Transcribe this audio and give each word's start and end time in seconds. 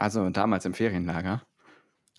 Also 0.00 0.30
damals 0.30 0.64
im 0.64 0.72
Ferienlager. 0.72 1.42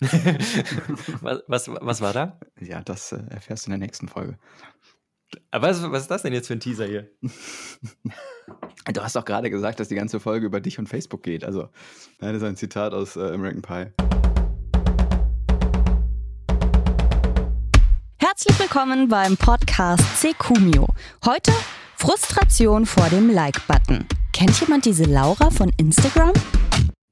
was, 0.00 1.42
was, 1.48 1.68
was 1.68 2.00
war 2.00 2.12
da? 2.12 2.38
Ja, 2.60 2.80
das 2.80 3.10
äh, 3.10 3.22
erfährst 3.28 3.66
du 3.66 3.72
in 3.72 3.78
der 3.78 3.86
nächsten 3.86 4.08
Folge. 4.08 4.38
Aber 5.50 5.68
was, 5.68 5.82
was 5.90 6.02
ist 6.02 6.10
das 6.10 6.22
denn 6.22 6.32
jetzt 6.32 6.46
für 6.46 6.52
ein 6.52 6.60
Teaser 6.60 6.86
hier? 6.86 7.10
Du 8.92 9.02
hast 9.02 9.16
doch 9.16 9.24
gerade 9.24 9.50
gesagt, 9.50 9.80
dass 9.80 9.88
die 9.88 9.96
ganze 9.96 10.20
Folge 10.20 10.46
über 10.46 10.60
dich 10.60 10.78
und 10.78 10.88
Facebook 10.88 11.24
geht. 11.24 11.44
Also, 11.44 11.70
das 12.20 12.36
ist 12.36 12.42
ein 12.44 12.56
Zitat 12.56 12.94
aus 12.94 13.16
äh, 13.16 13.32
American 13.32 13.62
Pie. 13.62 13.92
Herzlich 18.18 18.60
willkommen 18.60 19.08
beim 19.08 19.36
Podcast 19.36 20.20
Secumio. 20.20 20.86
Heute 21.24 21.52
Frustration 21.96 22.86
vor 22.86 23.08
dem 23.08 23.28
Like-Button. 23.28 24.06
Kennt 24.32 24.60
jemand 24.60 24.84
diese 24.84 25.04
Laura 25.04 25.50
von 25.50 25.72
Instagram? 25.78 26.32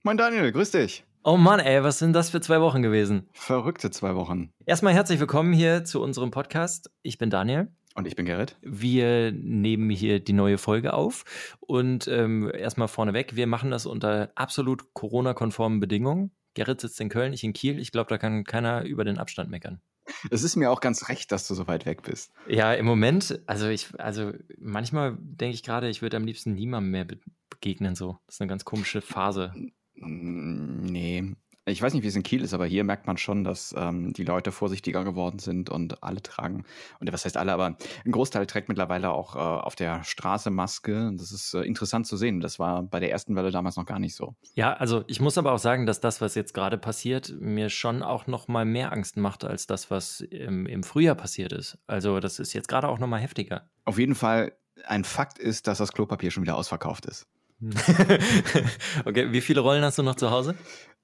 Moin 0.03 0.17
Daniel, 0.17 0.51
grüß 0.51 0.71
dich. 0.71 1.05
Oh 1.25 1.37
Mann, 1.37 1.61
ey, 1.61 1.85
was 1.85 1.99
sind 1.99 2.15
das 2.15 2.31
für 2.31 2.41
zwei 2.41 2.63
Wochen 2.63 2.81
gewesen? 2.81 3.29
Verrückte 3.35 3.91
zwei 3.91 4.15
Wochen. 4.15 4.51
Erstmal 4.65 4.95
herzlich 4.95 5.21
willkommen 5.21 5.53
hier 5.53 5.85
zu 5.85 6.01
unserem 6.01 6.31
Podcast. 6.31 6.91
Ich 7.03 7.19
bin 7.19 7.29
Daniel. 7.29 7.69
Und 7.95 8.07
ich 8.07 8.17
bin 8.17 8.25
Gerrit. 8.25 8.57
Wir 8.63 9.31
nehmen 9.31 9.91
hier 9.91 10.19
die 10.19 10.33
neue 10.33 10.57
Folge 10.57 10.95
auf. 10.95 11.57
Und 11.61 12.09
ähm, 12.09 12.51
erstmal 12.51 12.89
vorneweg, 12.89 13.37
wir 13.37 13.47
machen 13.47 13.71
das 13.71 13.85
unter 13.85 14.33
absolut 14.37 14.95
Corona-konformen 14.95 15.81
Bedingungen. 15.81 16.31
Gerrit 16.55 16.81
sitzt 16.81 16.99
in 17.03 17.11
Köln, 17.11 17.35
ich 17.35 17.45
in 17.45 17.53
Kiel. 17.53 17.79
Ich 17.79 17.93
glaube, 17.93 18.09
da 18.09 18.17
kann 18.17 18.45
keiner 18.45 18.85
über 18.85 19.05
den 19.05 19.19
Abstand 19.19 19.51
meckern. 19.51 19.83
Es 20.31 20.43
ist 20.43 20.57
mir 20.57 20.71
auch 20.71 20.81
ganz 20.81 21.11
recht, 21.11 21.31
dass 21.31 21.47
du 21.47 21.53
so 21.53 21.69
weit 21.69 21.85
weg 21.85 22.01
bist. 22.05 22.33
Ja, 22.49 22.73
im 22.73 22.87
Moment, 22.87 23.43
also 23.45 23.69
ich, 23.69 23.89
also 24.01 24.33
manchmal 24.57 25.19
denke 25.21 25.55
ich 25.55 25.63
gerade, 25.63 25.91
ich 25.91 26.01
würde 26.01 26.17
am 26.17 26.25
liebsten 26.25 26.55
niemandem 26.55 26.91
mehr 26.91 27.07
begegnen. 27.51 27.95
So, 27.95 28.19
das 28.25 28.37
ist 28.37 28.41
eine 28.41 28.49
ganz 28.49 28.65
komische 28.65 29.03
Phase. 29.03 29.53
Nee, 30.01 31.35
ich 31.67 31.83
weiß 31.83 31.95
nicht, 31.95 32.03
wie 32.03 32.09
es 32.09 32.17
in 32.17 32.23
Kiel 32.23 32.43
ist, 32.43 32.55
aber 32.55 32.67
hier 32.67 32.85
merkt 32.85 33.07
man 33.07 33.17
schon, 33.17 33.45
dass 33.45 33.75
ähm, 33.77 34.13
die 34.13 34.25
Leute 34.25 34.51
vorsichtiger 34.53 35.05
geworden 35.05 35.39
sind 35.39 35.71
und 35.71 36.03
alle 36.03 36.23
tragen, 36.23 36.65
und 36.99 37.13
was 37.13 37.25
heißt 37.25 37.37
alle, 37.37 37.53
aber 37.53 37.77
ein 38.05 38.13
Großteil 38.13 38.47
trägt 38.47 38.69
mittlerweile 38.69 39.11
auch 39.11 39.37
äh, 39.37 39.39
auf 39.39 39.77
der 39.77 40.03
Straße 40.03 40.51
Maske. 40.51 41.13
Das 41.17 41.33
ist 41.33 41.55
äh, 41.55 41.61
interessant 41.61 42.07
zu 42.07 42.17
sehen. 42.17 42.41
Das 42.41 42.59
war 42.59 42.83
bei 42.83 43.01
der 43.01 43.11
ersten 43.11 43.37
Welle 43.37 43.51
damals 43.51 43.77
noch 43.77 43.87
gar 43.87 43.99
nicht 43.99 44.15
so. 44.15 44.35
Ja, 44.55 44.73
also 44.73 45.05
ich 45.07 45.21
muss 45.21 45.39
aber 45.39 45.53
auch 45.53 45.59
sagen, 45.59 45.87
dass 45.87 46.01
das, 46.01 46.21
was 46.21 46.35
jetzt 46.35 46.55
gerade 46.55 46.79
passiert, 46.79 47.35
mir 47.39 47.69
schon 47.69 48.03
auch 48.03 48.27
noch 48.27 48.49
mal 48.49 48.65
mehr 48.65 48.93
Angst 48.93 49.17
macht 49.17 49.45
als 49.45 49.67
das, 49.67 49.91
was 49.91 50.21
im, 50.21 50.67
im 50.67 50.83
Frühjahr 50.83 51.15
passiert 51.15 51.53
ist. 51.53 51.79
Also 51.87 52.21
das 52.21 52.39
ist 52.39 52.53
jetzt 52.53 52.69
gerade 52.69 52.89
auch 52.89 52.99
noch 52.99 53.07
mal 53.07 53.21
heftiger. 53.21 53.69
Auf 53.85 53.99
jeden 53.99 54.15
Fall, 54.15 54.53
ein 54.87 55.05
Fakt 55.05 55.39
ist, 55.39 55.67
dass 55.67 55.79
das 55.79 55.93
Klopapier 55.93 56.31
schon 56.31 56.43
wieder 56.43 56.57
ausverkauft 56.57 57.07
ist. 57.07 57.27
okay, 59.05 59.33
wie 59.33 59.41
viele 59.41 59.61
Rollen 59.61 59.85
hast 59.85 59.99
du 59.99 60.03
noch 60.03 60.15
zu 60.15 60.31
Hause? 60.31 60.55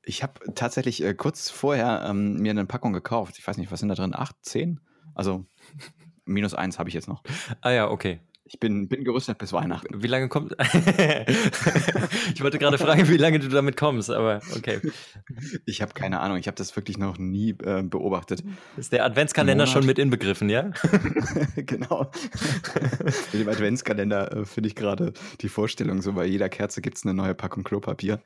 Ich 0.02 0.22
habe 0.22 0.34
tatsächlich 0.54 1.02
äh, 1.02 1.14
kurz 1.14 1.50
vorher 1.50 2.06
ähm, 2.08 2.36
mir 2.36 2.50
eine 2.50 2.66
Packung 2.66 2.92
gekauft. 2.92 3.38
Ich 3.38 3.46
weiß 3.46 3.56
nicht, 3.58 3.70
was 3.72 3.80
sind 3.80 3.88
da 3.88 3.94
drin? 3.94 4.14
Acht, 4.14 4.36
zehn? 4.42 4.80
Also 5.14 5.46
minus 6.24 6.54
eins 6.54 6.78
habe 6.78 6.88
ich 6.88 6.94
jetzt 6.94 7.08
noch. 7.08 7.22
Ah 7.60 7.70
ja, 7.70 7.90
okay. 7.90 8.20
Ich 8.48 8.60
bin, 8.60 8.88
bin 8.88 9.02
gerüstet 9.02 9.38
bis 9.38 9.52
Weihnachten. 9.52 10.02
Wie 10.02 10.06
lange 10.06 10.28
kommt. 10.28 10.52
ich 12.34 12.40
wollte 12.40 12.58
gerade 12.58 12.78
fragen, 12.78 13.08
wie 13.08 13.16
lange 13.16 13.40
du 13.40 13.48
damit 13.48 13.76
kommst, 13.76 14.08
aber 14.08 14.40
okay. 14.56 14.80
Ich 15.64 15.82
habe 15.82 15.94
keine 15.94 16.20
Ahnung. 16.20 16.38
Ich 16.38 16.46
habe 16.46 16.54
das 16.54 16.76
wirklich 16.76 16.96
noch 16.96 17.18
nie 17.18 17.50
äh, 17.64 17.82
beobachtet. 17.82 18.44
Ist 18.76 18.92
der 18.92 19.04
Adventskalender 19.04 19.66
schon 19.66 19.84
mit 19.84 19.98
inbegriffen, 19.98 20.48
ja? 20.48 20.70
genau. 21.56 22.08
mit 23.32 23.42
dem 23.42 23.48
Adventskalender 23.48 24.32
äh, 24.32 24.44
finde 24.44 24.68
ich 24.68 24.76
gerade 24.76 25.12
die 25.40 25.48
Vorstellung, 25.48 26.00
so 26.00 26.12
bei 26.12 26.26
jeder 26.26 26.48
Kerze 26.48 26.80
gibt 26.80 26.98
es 26.98 27.04
eine 27.04 27.14
neue 27.14 27.34
Packung 27.34 27.64
Klopapier. 27.64 28.20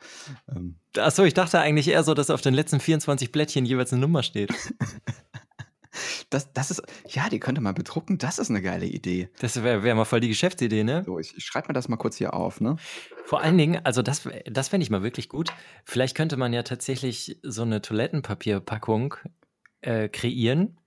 Ähm. 0.54 0.74
Achso, 0.98 1.24
ich 1.24 1.32
dachte 1.32 1.60
eigentlich 1.60 1.88
eher 1.88 2.02
so, 2.02 2.12
dass 2.12 2.28
auf 2.28 2.42
den 2.42 2.52
letzten 2.52 2.78
24 2.78 3.32
Blättchen 3.32 3.64
jeweils 3.64 3.90
eine 3.92 4.02
Nummer 4.02 4.22
steht. 4.22 4.52
Das, 6.30 6.52
das 6.52 6.70
ist, 6.70 6.82
ja, 7.08 7.28
die 7.28 7.40
könnte 7.40 7.60
man 7.60 7.74
bedrucken. 7.74 8.18
Das 8.18 8.38
ist 8.38 8.50
eine 8.50 8.62
geile 8.62 8.86
Idee. 8.86 9.28
Das 9.40 9.62
wäre 9.62 9.82
wär 9.82 9.94
mal 9.94 10.04
voll 10.04 10.20
die 10.20 10.28
Geschäftsidee, 10.28 10.84
ne? 10.84 11.02
So, 11.04 11.18
ich, 11.18 11.36
ich 11.36 11.44
schreibe 11.44 11.68
mir 11.68 11.74
das 11.74 11.88
mal 11.88 11.96
kurz 11.96 12.16
hier 12.16 12.34
auf, 12.34 12.60
ne? 12.60 12.76
Vor 13.24 13.40
allen 13.40 13.58
Dingen, 13.58 13.84
also 13.84 14.02
das, 14.02 14.28
das 14.46 14.68
fände 14.68 14.84
ich 14.84 14.90
mal 14.90 15.02
wirklich 15.02 15.28
gut. 15.28 15.52
Vielleicht 15.84 16.16
könnte 16.16 16.36
man 16.36 16.52
ja 16.52 16.62
tatsächlich 16.62 17.38
so 17.42 17.62
eine 17.62 17.82
Toilettenpapierpackung 17.82 19.14
äh, 19.80 20.08
kreieren, 20.08 20.78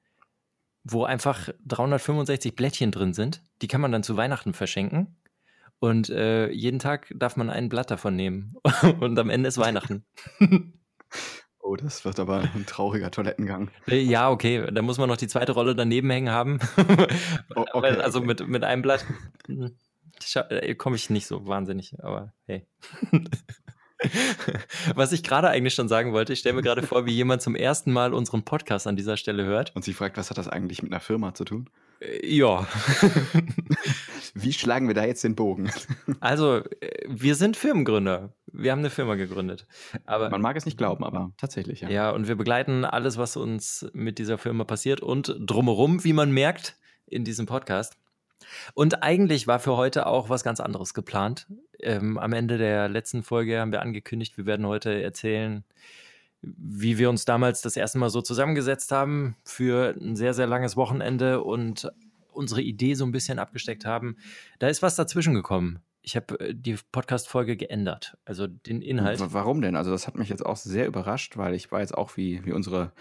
wo 0.83 1.03
einfach 1.03 1.49
365 1.65 2.55
Blättchen 2.55 2.91
drin 2.91 3.13
sind. 3.13 3.43
Die 3.61 3.67
kann 3.67 3.81
man 3.81 3.91
dann 3.91 4.03
zu 4.03 4.17
Weihnachten 4.17 4.53
verschenken. 4.53 5.17
Und 5.79 6.09
äh, 6.09 6.49
jeden 6.49 6.79
Tag 6.79 7.13
darf 7.13 7.35
man 7.35 7.49
ein 7.49 7.67
Blatt 7.67 7.91
davon 7.91 8.15
nehmen. 8.15 8.55
Und 9.01 9.19
am 9.19 9.29
Ende 9.29 9.49
ist 9.49 9.57
Weihnachten. 9.57 10.05
Oh, 11.73 11.75
das 11.75 12.05
wird 12.05 12.19
aber 12.19 12.41
ein 12.53 12.67
trauriger 12.67 13.09
Toilettengang. 13.09 13.71
Äh, 13.87 13.99
ja, 13.99 14.29
okay, 14.29 14.63
da 14.71 14.83
muss 14.83 14.99
man 14.99 15.09
noch 15.09 15.17
die 15.17 15.27
zweite 15.27 15.53
Rolle 15.53 15.73
daneben 15.73 16.07
hängen 16.11 16.29
haben. 16.29 16.59
oh, 17.55 17.65
okay, 17.73 17.97
also 17.97 18.19
okay. 18.19 18.27
Mit, 18.27 18.47
mit 18.47 18.63
einem 18.63 18.83
Blatt 18.83 19.03
hm, 19.47 19.71
äh, 20.49 20.75
komme 20.75 20.97
ich 20.97 21.09
nicht 21.09 21.25
so 21.25 21.47
wahnsinnig, 21.47 21.95
aber 22.03 22.31
hey. 22.45 22.67
Was 24.93 25.13
ich 25.13 25.23
gerade 25.23 25.49
eigentlich 25.49 25.73
schon 25.73 25.87
sagen 25.87 26.13
wollte, 26.13 26.33
ich 26.33 26.39
stelle 26.39 26.57
mir 26.57 26.61
gerade 26.61 26.83
vor, 26.83 27.07
wie 27.07 27.13
jemand 27.13 27.41
zum 27.41 27.55
ersten 27.55 27.91
Mal 27.91 28.13
unseren 28.13 28.43
Podcast 28.43 28.85
an 28.85 28.95
dieser 28.95 29.17
Stelle 29.17 29.43
hört. 29.43 29.75
Und 29.75 29.83
sie 29.83 29.93
fragt, 29.93 30.17
was 30.17 30.29
hat 30.29 30.37
das 30.37 30.47
eigentlich 30.47 30.83
mit 30.83 30.91
einer 30.91 30.99
Firma 30.99 31.33
zu 31.33 31.43
tun? 31.43 31.71
Äh, 32.01 32.35
ja. 32.35 32.67
Wie 34.35 34.53
schlagen 34.53 34.87
wir 34.87 34.95
da 34.95 35.05
jetzt 35.05 35.23
den 35.23 35.35
Bogen? 35.35 35.71
Also, 36.19 36.63
wir 37.07 37.35
sind 37.35 37.57
Firmengründer. 37.57 38.33
Wir 38.53 38.71
haben 38.71 38.79
eine 38.79 38.91
Firma 38.91 39.15
gegründet. 39.15 39.65
Aber, 40.05 40.29
Man 40.29 40.41
mag 40.41 40.55
es 40.55 40.65
nicht 40.65 40.77
glauben, 40.77 41.03
aber 41.03 41.31
tatsächlich, 41.37 41.81
ja. 41.81 41.89
Ja, 41.89 42.11
und 42.11 42.27
wir 42.27 42.35
begleiten 42.35 42.85
alles, 42.85 43.17
was 43.17 43.35
uns 43.35 43.89
mit 43.93 44.19
dieser 44.19 44.37
Firma 44.37 44.63
passiert 44.63 45.01
und 45.01 45.35
drumherum, 45.39 46.03
wie 46.03 46.13
man 46.13 46.31
merkt, 46.31 46.77
in 47.07 47.25
diesem 47.25 47.47
Podcast. 47.47 47.97
Und 48.73 49.03
eigentlich 49.03 49.47
war 49.47 49.59
für 49.59 49.75
heute 49.75 50.05
auch 50.05 50.29
was 50.29 50.43
ganz 50.43 50.59
anderes 50.59 50.93
geplant. 50.93 51.47
Ähm, 51.79 52.17
am 52.17 52.33
Ende 52.33 52.57
der 52.57 52.89
letzten 52.89 53.23
Folge 53.23 53.59
haben 53.59 53.71
wir 53.71 53.81
angekündigt, 53.81 54.37
wir 54.37 54.45
werden 54.45 54.67
heute 54.67 55.01
erzählen, 55.01 55.63
wie 56.41 56.97
wir 56.97 57.09
uns 57.09 57.25
damals 57.25 57.61
das 57.61 57.77
erste 57.77 57.97
Mal 57.97 58.09
so 58.09 58.21
zusammengesetzt 58.21 58.91
haben 58.91 59.35
für 59.45 59.95
ein 59.99 60.15
sehr, 60.15 60.33
sehr 60.33 60.47
langes 60.47 60.75
Wochenende 60.75 61.41
und 61.41 61.91
unsere 62.31 62.61
Idee 62.61 62.95
so 62.95 63.05
ein 63.05 63.11
bisschen 63.11 63.39
abgesteckt 63.39 63.85
haben. 63.85 64.17
Da 64.59 64.67
ist 64.67 64.81
was 64.81 64.95
dazwischen 64.95 65.33
gekommen. 65.33 65.79
Ich 66.03 66.15
habe 66.15 66.39
äh, 66.39 66.53
die 66.53 66.77
Podcast-Folge 66.91 67.57
geändert, 67.57 68.17
also 68.25 68.45
den 68.45 68.81
Inhalt. 68.81 69.19
Warum 69.33 69.61
denn? 69.61 69.75
Also, 69.75 69.91
das 69.91 70.05
hat 70.05 70.15
mich 70.15 70.29
jetzt 70.29 70.45
auch 70.45 70.57
sehr 70.57 70.85
überrascht, 70.85 71.37
weil 71.37 71.55
ich 71.55 71.71
war 71.71 71.79
jetzt 71.79 71.97
auch 71.97 72.17
wie, 72.17 72.45
wie 72.45 72.51
unsere 72.51 72.91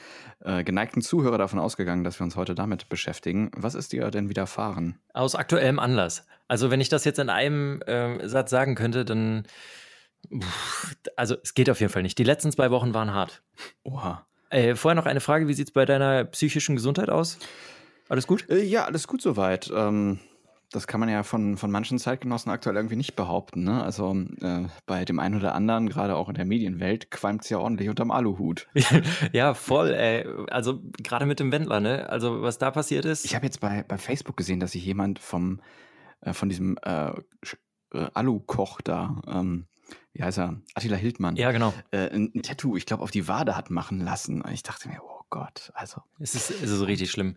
äh, 0.41 0.65
geneigten 0.65 1.03
Zuhörer 1.03 1.37
davon 1.37 1.59
ausgegangen, 1.59 2.05
dass 2.05 2.19
wir 2.19 2.25
uns 2.25 2.37
heute 2.37 2.55
damit 2.55 2.89
beschäftigen. 2.89 3.51
Was 3.57 3.75
ist 3.75 3.93
dir 3.93 4.11
denn 4.11 4.29
widerfahren? 4.29 4.99
Aus 5.13 5.35
aktuellem 5.35 5.79
Anlass. 5.79 6.27
Also, 6.49 6.71
wenn 6.71 6.81
ich 6.81 6.89
das 6.89 7.05
jetzt 7.05 7.19
in 7.19 7.29
einem 7.29 7.83
äh, 7.83 8.27
Satz 8.29 8.51
sagen 8.51 8.75
könnte, 8.75 9.05
dann 9.05 9.45
also 11.17 11.37
es 11.43 11.55
geht 11.55 11.69
auf 11.71 11.81
jeden 11.81 11.93
Fall 11.93 12.03
nicht. 12.03 12.19
Die 12.19 12.25
letzten 12.25 12.53
zwei 12.53 12.71
Wochen 12.71 12.95
waren 12.95 13.13
hart. 13.13 13.43
Oha. 13.83 14.27
Äh, 14.51 14.75
vorher 14.75 14.95
noch 14.95 15.07
eine 15.07 15.21
Frage, 15.21 15.49
wie 15.49 15.55
sieht 15.55 15.69
es 15.69 15.73
bei 15.73 15.85
deiner 15.85 16.25
psychischen 16.25 16.77
Gesundheit 16.77 17.11
aus? 17.11 17.39
Alles 18.09 18.27
gut? 18.27 18.49
Äh, 18.51 18.63
ja, 18.63 18.85
alles 18.85 19.09
gut 19.09 19.23
soweit. 19.23 19.73
Ähm, 19.75 20.21
das 20.73 20.87
kann 20.87 21.01
man 21.01 21.09
ja 21.09 21.23
von, 21.23 21.57
von 21.57 21.71
manchen 21.71 21.99
Zeitgenossen 21.99 22.51
aktuell 22.51 22.77
irgendwie 22.77 22.97
nicht 22.97 23.15
behaupten. 23.15 23.65
Ne? 23.65 23.83
Also 23.83 24.17
äh, 24.41 24.67
bei 24.87 25.05
dem 25.05 25.19
einen 25.21 25.37
oder 25.37 25.55
anderen, 25.55 25.89
gerade 25.89 26.17
auch 26.17 26.29
in 26.29 26.35
der 26.35 26.47
Medienwelt, 26.47 27.11
qualmt 27.11 27.45
es 27.45 27.51
ja 27.51 27.59
ordentlich 27.59 27.89
unterm 27.89 28.11
Aluhut. 28.11 28.67
ja, 29.33 29.55
voll. 29.55 29.93
Ey. 29.93 30.27
Also 30.51 30.81
gerade 31.03 31.27
mit 31.27 31.41
dem 31.41 31.53
Wendler, 31.53 31.81
ne? 31.81 32.09
Also 32.09 32.43
was 32.43 32.59
da 32.59 32.71
passiert 32.71 33.05
ist. 33.05 33.25
Ich 33.25 33.35
habe 33.35 33.45
jetzt 33.45 33.61
bei, 33.61 33.85
bei 33.87 33.99
Facebook 33.99 34.37
gesehen, 34.37 34.61
dass 34.61 34.73
sich 34.73 34.85
jemand 34.85 35.19
vom, 35.19 35.61
äh, 36.23 36.33
von 36.33 36.49
diesem 36.49 36.79
äh, 36.83 37.11
äh 37.11 38.09
Alu-Koch 38.15 38.81
da 38.81 39.21
ähm, 39.27 39.67
wie 40.15 40.23
heißt 40.23 40.39
er? 40.39 40.61
Attila 40.75 40.97
Hildmann. 40.97 41.37
Ja, 41.37 41.53
genau. 41.53 41.73
Äh, 41.91 42.11
ein, 42.11 42.33
ein, 42.35 42.43
Tattoo, 42.43 42.77
ich 42.77 42.85
glaube, 42.87 43.03
auf 43.03 43.11
die 43.11 43.29
Wade 43.29 43.57
hat 43.57 43.71
machen 43.71 43.99
lassen. 43.99 44.43
Und 44.43 44.53
ich 44.53 44.63
dachte 44.63 44.89
mir, 44.89 45.01
oh 45.03 45.23
Gott, 45.31 45.73
also. 45.75 46.03
Es 46.19 46.35
ist, 46.35 46.51
es 46.51 46.71
ist 46.71 46.87
richtig 46.87 47.11
schlimm. 47.11 47.37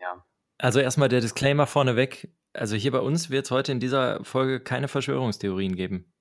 Ja. 0.00 0.22
Also 0.58 0.80
erstmal 0.80 1.08
der 1.08 1.20
Disclaimer 1.20 1.66
vorneweg. 1.66 2.28
Also 2.52 2.76
hier 2.76 2.90
bei 2.90 3.00
uns 3.00 3.30
wird 3.30 3.44
es 3.44 3.50
heute 3.50 3.72
in 3.72 3.80
dieser 3.80 4.24
Folge 4.24 4.60
keine 4.60 4.88
Verschwörungstheorien 4.88 5.76
geben. 5.76 6.12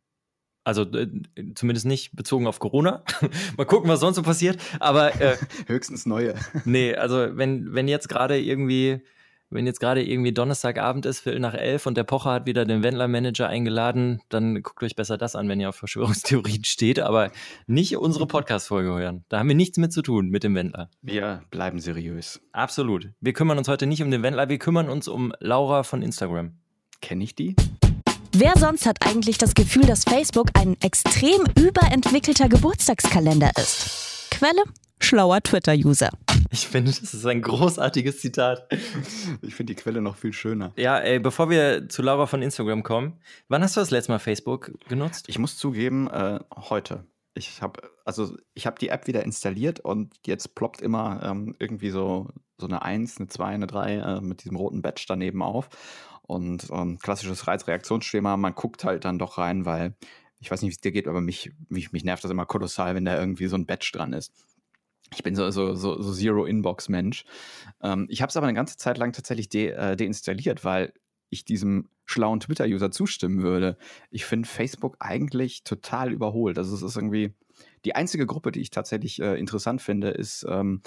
Also 0.64 0.84
äh, 0.84 1.08
zumindest 1.56 1.86
nicht 1.86 2.16
bezogen 2.16 2.46
auf 2.46 2.60
Corona. 2.60 3.04
Mal 3.58 3.66
gucken, 3.66 3.90
was 3.90 4.02
sonst 4.02 4.18
so 4.18 4.24
passiert. 4.24 4.62
Aber 4.80 5.20
äh, 5.20 5.38
höchstens 5.68 6.06
neue. 6.06 6.36
nee, 6.66 6.94
also 6.94 7.38
wenn, 7.38 7.74
wenn 7.74 7.88
jetzt 7.88 8.10
gerade 8.10 8.40
irgendwie 8.40 9.02
wenn 9.50 9.66
jetzt 9.66 9.80
gerade 9.80 10.04
irgendwie 10.04 10.34
Donnerstagabend 10.34 11.06
ist, 11.06 11.22
Viertel 11.22 11.40
nach 11.40 11.54
elf 11.54 11.86
und 11.86 11.96
der 11.96 12.04
Pocher 12.04 12.32
hat 12.32 12.46
wieder 12.46 12.66
den 12.66 12.84
Wendler-Manager 12.84 13.48
eingeladen, 13.48 14.22
dann 14.30 14.62
guckt 14.62 14.84
euch 14.84 14.96
besser 14.96 15.18
das 15.18 15.36
an, 15.36 15.48
wenn 15.48 15.60
ihr 15.60 15.70
auf 15.70 15.76
Verschwörungstheorien 15.76 16.64
steht, 16.66 17.00
aber 17.00 17.32
nicht 17.66 17.96
unsere 17.98 18.28
Podcast-Folge 18.28 18.90
hören. 18.90 19.24
Da 19.30 19.40
haben 19.40 19.48
wir 19.48 19.56
nichts 19.56 19.78
mit 19.78 19.94
zu 19.94 20.02
tun 20.02 20.30
mit 20.30 20.44
dem 20.44 20.54
Wendler. 20.56 20.90
Wir 21.02 21.44
bleiben 21.50 21.80
seriös. 21.80 22.42
Absolut. 22.52 23.10
Wir 23.22 23.34
kümmern 23.34 23.58
uns 23.58 23.68
heute 23.68 23.88
nicht 23.88 24.04
um 24.04 24.12
den 24.12 24.24
Wendler, 24.24 24.50
wir 24.50 24.60
kümmern 24.60 24.90
uns 24.90 25.08
um 25.08 25.34
Laura 25.40 25.84
von 25.84 26.02
Instagram. 26.02 26.52
Kenne 27.02 27.24
ich 27.24 27.36
die? 27.36 27.56
Wer 28.34 28.54
sonst 28.58 28.86
hat 28.86 28.98
eigentlich 29.06 29.38
das 29.38 29.56
Gefühl, 29.56 29.86
dass 29.86 30.04
Facebook 30.04 30.50
ein 30.54 30.76
extrem 30.82 31.46
überentwickelter 31.58 32.50
Geburtstagskalender 32.50 33.52
ist? 33.58 34.28
Quelle? 34.30 34.64
Schlauer 35.00 35.42
Twitter-User. 35.42 36.10
Ich 36.52 36.68
finde, 36.68 36.92
das 36.92 37.14
ist 37.14 37.26
ein 37.26 37.42
großartiges 37.42 38.20
Zitat. 38.20 38.68
Ich 39.42 39.56
finde 39.56 39.74
die 39.74 39.82
Quelle 39.82 40.02
noch 40.02 40.16
viel 40.16 40.34
schöner. 40.34 40.74
Ja, 40.78 40.98
ey, 40.98 41.20
bevor 41.20 41.50
wir 41.50 41.90
zu 41.90 42.02
Laura 42.02 42.26
von 42.26 42.42
Instagram 42.42 42.84
kommen, 42.84 43.20
wann 43.48 43.62
hast 43.64 43.76
du 43.76 43.82
das 43.82 43.92
letzte 43.92 44.12
Mal 44.12 44.20
Facebook 44.20 44.72
genutzt? 44.88 45.26
Ich 45.28 45.40
muss 45.40 45.58
zugeben, 45.58 46.08
äh, 46.10 46.40
heute. 46.70 47.06
Ich 47.34 47.62
habe 47.62 47.82
also 48.08 48.38
ich 48.54 48.66
habe 48.66 48.80
die 48.80 48.88
App 48.88 49.06
wieder 49.08 49.24
installiert 49.24 49.82
und 49.82 50.16
jetzt 50.26 50.56
ploppt 50.56 50.82
immer 50.82 51.22
ähm, 51.24 51.56
irgendwie 51.60 51.90
so, 51.90 52.30
so 52.58 52.66
eine 52.66 52.82
1, 52.82 53.18
eine 53.18 53.28
2, 53.28 53.46
eine 53.48 53.68
3 53.68 53.96
äh, 53.96 54.22
mit 54.22 54.46
diesem 54.46 54.56
roten 54.56 54.82
Badge 54.82 55.04
daneben 55.10 55.44
auf. 55.44 55.68
Und 56.22 56.70
ähm, 56.72 57.00
klassisches 57.00 57.48
Reizreaktionsschema, 57.48 58.38
man 58.38 58.56
guckt 58.56 58.86
halt 58.86 59.04
dann 59.04 59.20
doch 59.20 59.38
rein, 59.38 59.66
weil 59.66 59.94
ich 60.40 60.50
weiß 60.50 60.62
nicht, 60.62 60.70
wie 60.70 60.76
es 60.76 60.80
dir 60.80 60.94
geht, 60.94 61.10
aber 61.10 61.20
mich, 61.20 61.52
mich, 61.68 61.92
mich 61.92 62.06
nervt 62.06 62.24
das 62.24 62.32
immer 62.32 62.46
kolossal, 62.46 62.96
wenn 62.96 63.04
da 63.04 63.20
irgendwie 63.20 63.48
so 63.48 63.58
ein 63.58 63.66
Badge 63.66 63.92
dran 63.94 64.14
ist. 64.14 64.32
Ich 65.14 65.24
bin 65.24 65.36
so, 65.36 65.50
so, 65.52 65.74
so, 65.74 66.02
so 66.02 66.14
Zero-Inbox-Mensch. 66.14 67.26
Ähm, 67.82 68.08
ich 68.10 68.22
habe 68.22 68.30
es 68.30 68.38
aber 68.38 68.48
eine 68.48 68.56
ganze 68.56 68.78
Zeit 68.78 68.98
lang 68.98 69.14
tatsächlich 69.14 69.50
de, 69.50 69.70
äh, 69.70 69.96
deinstalliert, 69.96 70.66
weil 70.66 70.94
ich 71.30 71.46
diesem 71.46 71.90
schlauen 72.06 72.40
Twitter-User 72.40 72.92
zustimmen 72.92 73.42
würde. 73.42 73.78
Ich 74.12 74.26
finde 74.26 74.48
Facebook 74.48 74.98
eigentlich 75.00 75.64
total 75.64 76.12
überholt. 76.12 76.58
Also 76.58 76.76
es 76.76 76.82
ist 76.82 76.96
irgendwie 76.96 77.34
die 77.86 77.96
einzige 77.96 78.26
Gruppe, 78.26 78.52
die 78.52 78.62
ich 78.62 78.70
tatsächlich 78.70 79.22
äh, 79.22 79.38
interessant 79.38 79.82
finde, 79.82 80.10
ist 80.10 80.46
ähm, 80.48 80.82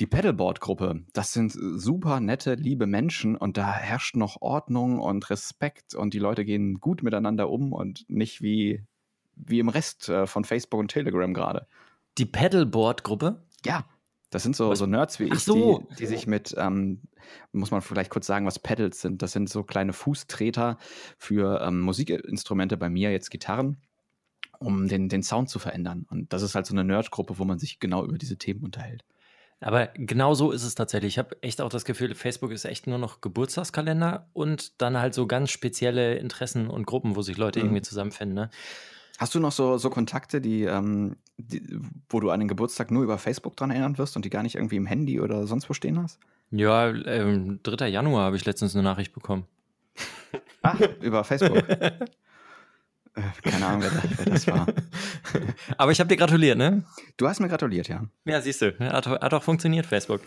die 0.00 0.06
Paddleboard-Gruppe. 0.06 1.04
Das 1.12 1.32
sind 1.32 1.52
super 1.52 2.20
nette, 2.20 2.54
liebe 2.54 2.86
Menschen 2.86 3.36
und 3.36 3.56
da 3.56 3.72
herrscht 3.72 4.16
noch 4.16 4.40
Ordnung 4.40 4.98
und 4.98 5.30
Respekt 5.30 5.94
und 5.94 6.14
die 6.14 6.18
Leute 6.18 6.44
gehen 6.44 6.80
gut 6.80 7.02
miteinander 7.02 7.50
um 7.50 7.72
und 7.72 8.04
nicht 8.08 8.42
wie, 8.42 8.82
wie 9.36 9.60
im 9.60 9.68
Rest 9.68 10.08
äh, 10.08 10.26
von 10.26 10.44
Facebook 10.44 10.80
und 10.80 10.88
Telegram 10.88 11.32
gerade. 11.32 11.66
Die 12.18 12.26
Paddleboard-Gruppe? 12.26 13.42
Ja. 13.64 13.84
Das 14.30 14.42
sind 14.42 14.56
so, 14.56 14.74
so 14.74 14.86
Nerds 14.86 15.20
wie 15.20 15.24
ich, 15.24 15.38
so. 15.38 15.86
die, 15.90 15.96
die, 15.96 16.06
sich 16.06 16.26
mit, 16.26 16.56
ähm, 16.58 17.02
muss 17.52 17.70
man 17.70 17.82
vielleicht 17.82 18.10
kurz 18.10 18.26
sagen, 18.26 18.46
was 18.46 18.58
Pedals 18.58 19.00
sind. 19.00 19.22
Das 19.22 19.30
sind 19.30 19.48
so 19.48 19.62
kleine 19.62 19.92
Fußtreter 19.92 20.76
für 21.18 21.60
ähm, 21.60 21.80
Musikinstrumente, 21.80 22.76
bei 22.76 22.90
mir 22.90 23.12
jetzt 23.12 23.30
Gitarren, 23.30 23.76
um 24.58 24.88
den, 24.88 25.08
den 25.08 25.22
Sound 25.22 25.50
zu 25.50 25.60
verändern. 25.60 26.04
Und 26.10 26.32
das 26.32 26.42
ist 26.42 26.56
halt 26.56 26.66
so 26.66 26.74
eine 26.74 26.82
Nerdgruppe, 26.82 27.38
wo 27.38 27.44
man 27.44 27.60
sich 27.60 27.78
genau 27.78 28.04
über 28.04 28.18
diese 28.18 28.36
Themen 28.36 28.64
unterhält. 28.64 29.04
Aber 29.60 29.86
genau 29.94 30.34
so 30.34 30.50
ist 30.50 30.64
es 30.64 30.74
tatsächlich. 30.74 31.14
Ich 31.14 31.18
habe 31.18 31.40
echt 31.40 31.60
auch 31.60 31.68
das 31.68 31.84
Gefühl, 31.84 32.14
Facebook 32.14 32.50
ist 32.50 32.64
echt 32.64 32.86
nur 32.86 32.98
noch 32.98 33.20
Geburtstagskalender 33.20 34.28
und 34.32 34.82
dann 34.82 34.98
halt 34.98 35.14
so 35.14 35.26
ganz 35.26 35.50
spezielle 35.50 36.16
Interessen 36.16 36.68
und 36.68 36.86
Gruppen, 36.86 37.14
wo 37.14 37.22
sich 37.22 37.36
Leute 37.36 37.60
mhm. 37.60 37.66
irgendwie 37.66 37.82
zusammenfinden. 37.82 38.34
Ne? 38.34 38.50
Hast 39.18 39.34
du 39.34 39.40
noch 39.40 39.52
so, 39.52 39.78
so 39.78 39.90
Kontakte, 39.90 40.40
die, 40.40 40.64
ähm, 40.64 41.16
die, 41.36 41.62
wo 42.08 42.20
du 42.20 42.30
an 42.30 42.40
den 42.40 42.48
Geburtstag 42.48 42.90
nur 42.90 43.02
über 43.02 43.18
Facebook 43.18 43.56
dran 43.56 43.70
erinnern 43.70 43.98
wirst 43.98 44.16
und 44.16 44.24
die 44.24 44.30
gar 44.30 44.42
nicht 44.42 44.54
irgendwie 44.54 44.76
im 44.76 44.86
Handy 44.86 45.20
oder 45.20 45.46
sonst 45.46 45.68
wo 45.68 45.74
stehen 45.74 46.00
hast? 46.00 46.18
Ja, 46.50 46.90
ähm, 46.90 47.60
3. 47.62 47.88
Januar 47.88 48.26
habe 48.26 48.36
ich 48.36 48.44
letztens 48.44 48.74
eine 48.74 48.84
Nachricht 48.84 49.12
bekommen. 49.12 49.44
Ach, 50.62 50.80
über 51.00 51.24
Facebook. 51.24 51.64
Äh, 53.16 53.48
keine 53.48 53.66
Ahnung, 53.66 53.82
wer, 53.82 53.92
wer, 53.92 54.32
das 54.32 54.46
war. 54.48 54.66
Aber 55.78 55.92
ich 55.92 56.00
habe 56.00 56.08
dir 56.08 56.16
gratuliert, 56.16 56.58
ne? 56.58 56.84
Du 57.16 57.28
hast 57.28 57.40
mir 57.40 57.48
gratuliert, 57.48 57.86
ja. 57.86 58.04
Ja, 58.24 58.40
siehst 58.40 58.60
du. 58.62 58.76
Hat, 58.80 59.06
hat 59.06 59.34
auch 59.34 59.42
funktioniert, 59.42 59.86
Facebook. 59.86 60.20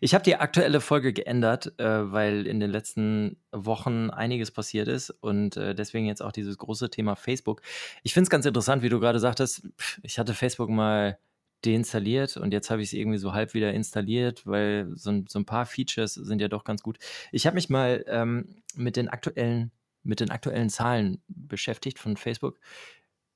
ich 0.00 0.14
habe 0.14 0.24
die 0.24 0.36
aktuelle 0.36 0.80
Folge 0.80 1.12
geändert, 1.12 1.78
äh, 1.78 2.10
weil 2.12 2.46
in 2.46 2.58
den 2.58 2.70
letzten 2.70 3.36
Wochen 3.52 4.10
einiges 4.10 4.50
passiert 4.50 4.88
ist 4.88 5.10
und 5.10 5.58
äh, 5.58 5.74
deswegen 5.74 6.06
jetzt 6.06 6.22
auch 6.22 6.32
dieses 6.32 6.56
große 6.56 6.88
Thema 6.88 7.16
Facebook. 7.16 7.60
Ich 8.02 8.14
finde 8.14 8.24
es 8.24 8.30
ganz 8.30 8.46
interessant, 8.46 8.82
wie 8.82 8.88
du 8.88 8.98
gerade 8.98 9.18
sagtest, 9.18 9.68
ich 10.02 10.18
hatte 10.18 10.32
Facebook 10.32 10.70
mal 10.70 11.18
deinstalliert 11.64 12.36
und 12.36 12.52
jetzt 12.52 12.70
habe 12.70 12.80
ich 12.80 12.88
es 12.88 12.92
irgendwie 12.92 13.18
so 13.18 13.32
halb 13.32 13.52
wieder 13.52 13.72
installiert, 13.72 14.46
weil 14.46 14.88
so, 14.94 15.22
so, 15.28 15.38
ein 15.38 15.46
paar 15.46 15.66
Features 15.66 16.14
sind 16.14 16.40
ja 16.40 16.48
doch 16.48 16.64
ganz 16.64 16.82
gut. 16.82 16.98
Ich 17.32 17.46
habe 17.46 17.54
mich 17.54 17.68
mal 17.68 18.04
ähm, 18.08 18.62
mit 18.74 18.96
den 18.96 19.08
aktuellen 19.08 19.72
mit 20.06 20.20
den 20.20 20.30
aktuellen 20.30 20.70
Zahlen 20.70 21.22
beschäftigt 21.28 21.98
von 21.98 22.16
Facebook. 22.16 22.58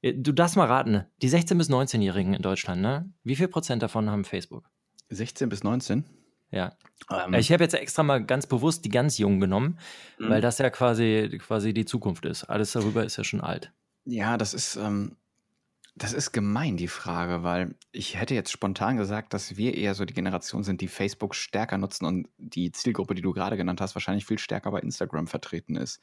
Äh, 0.03 0.15
du 0.15 0.33
darfst 0.33 0.57
mal 0.57 0.67
raten, 0.67 1.05
die 1.23 1.31
16- 1.31 1.59
bis 1.59 1.71
19-Jährigen 1.71 2.35
in 2.35 2.43
Deutschland, 2.43 2.83
ne? 2.83 3.13
Wie 3.25 3.37
viel 3.37 3.49
Prozent 3.49 3.83
davon 3.83 4.11
haben 4.11 4.25
Facebook? 4.25 4.65
16 5.11 5.49
bis 5.49 5.65
19? 5.65 6.05
Ja. 6.51 6.77
Ähm. 7.11 7.35
Ich 7.35 7.53
habe 7.53 7.63
jetzt 7.63 7.75
extra 7.75 8.03
mal 8.03 8.25
ganz 8.25 8.47
bewusst 8.47 8.85
die 8.85 8.89
ganz 8.89 9.19
Jungen 9.19 9.41
genommen, 9.41 9.79
mhm. 10.19 10.31
weil 10.31 10.41
das 10.41 10.59
ja 10.59 10.71
quasi, 10.71 11.39
quasi 11.41 11.75
die 11.75 11.85
Zukunft 11.85 12.25
ist. 12.25 12.45
Alles 12.45 12.73
darüber 12.73 13.05
ist 13.05 13.17
ja 13.17 13.25
schon 13.25 13.41
alt. 13.41 13.73
Ja, 14.05 14.37
das 14.37 14.55
ist, 14.55 14.77
ähm, 14.77 15.17
das 15.97 16.13
ist 16.13 16.33
gemein, 16.33 16.77
die 16.77 16.89
Frage, 16.89 17.43
weil 17.43 17.75
ich 17.93 18.17
hätte 18.17 18.35
jetzt 18.35 18.51
spontan 18.51 18.97
gesagt, 18.97 19.35
dass 19.35 19.57
wir 19.57 19.75
eher 19.75 19.95
so 19.95 20.05
die 20.05 20.15
Generation 20.15 20.63
sind, 20.63 20.81
die 20.81 20.89
Facebook 20.89 21.35
stärker 21.35 21.79
nutzen 21.79 22.05
und 22.05 22.29
die 22.39 22.73
Zielgruppe, 22.73 23.15
die 23.15 23.23
du 23.23 23.33
gerade 23.33 23.57
genannt 23.57 23.81
hast, 23.81 23.95
wahrscheinlich 23.95 24.27
viel 24.27 24.39
stärker 24.39 24.71
bei 24.71 24.81
Instagram 24.81 25.27
vertreten 25.27 25.77
ist. 25.77 26.01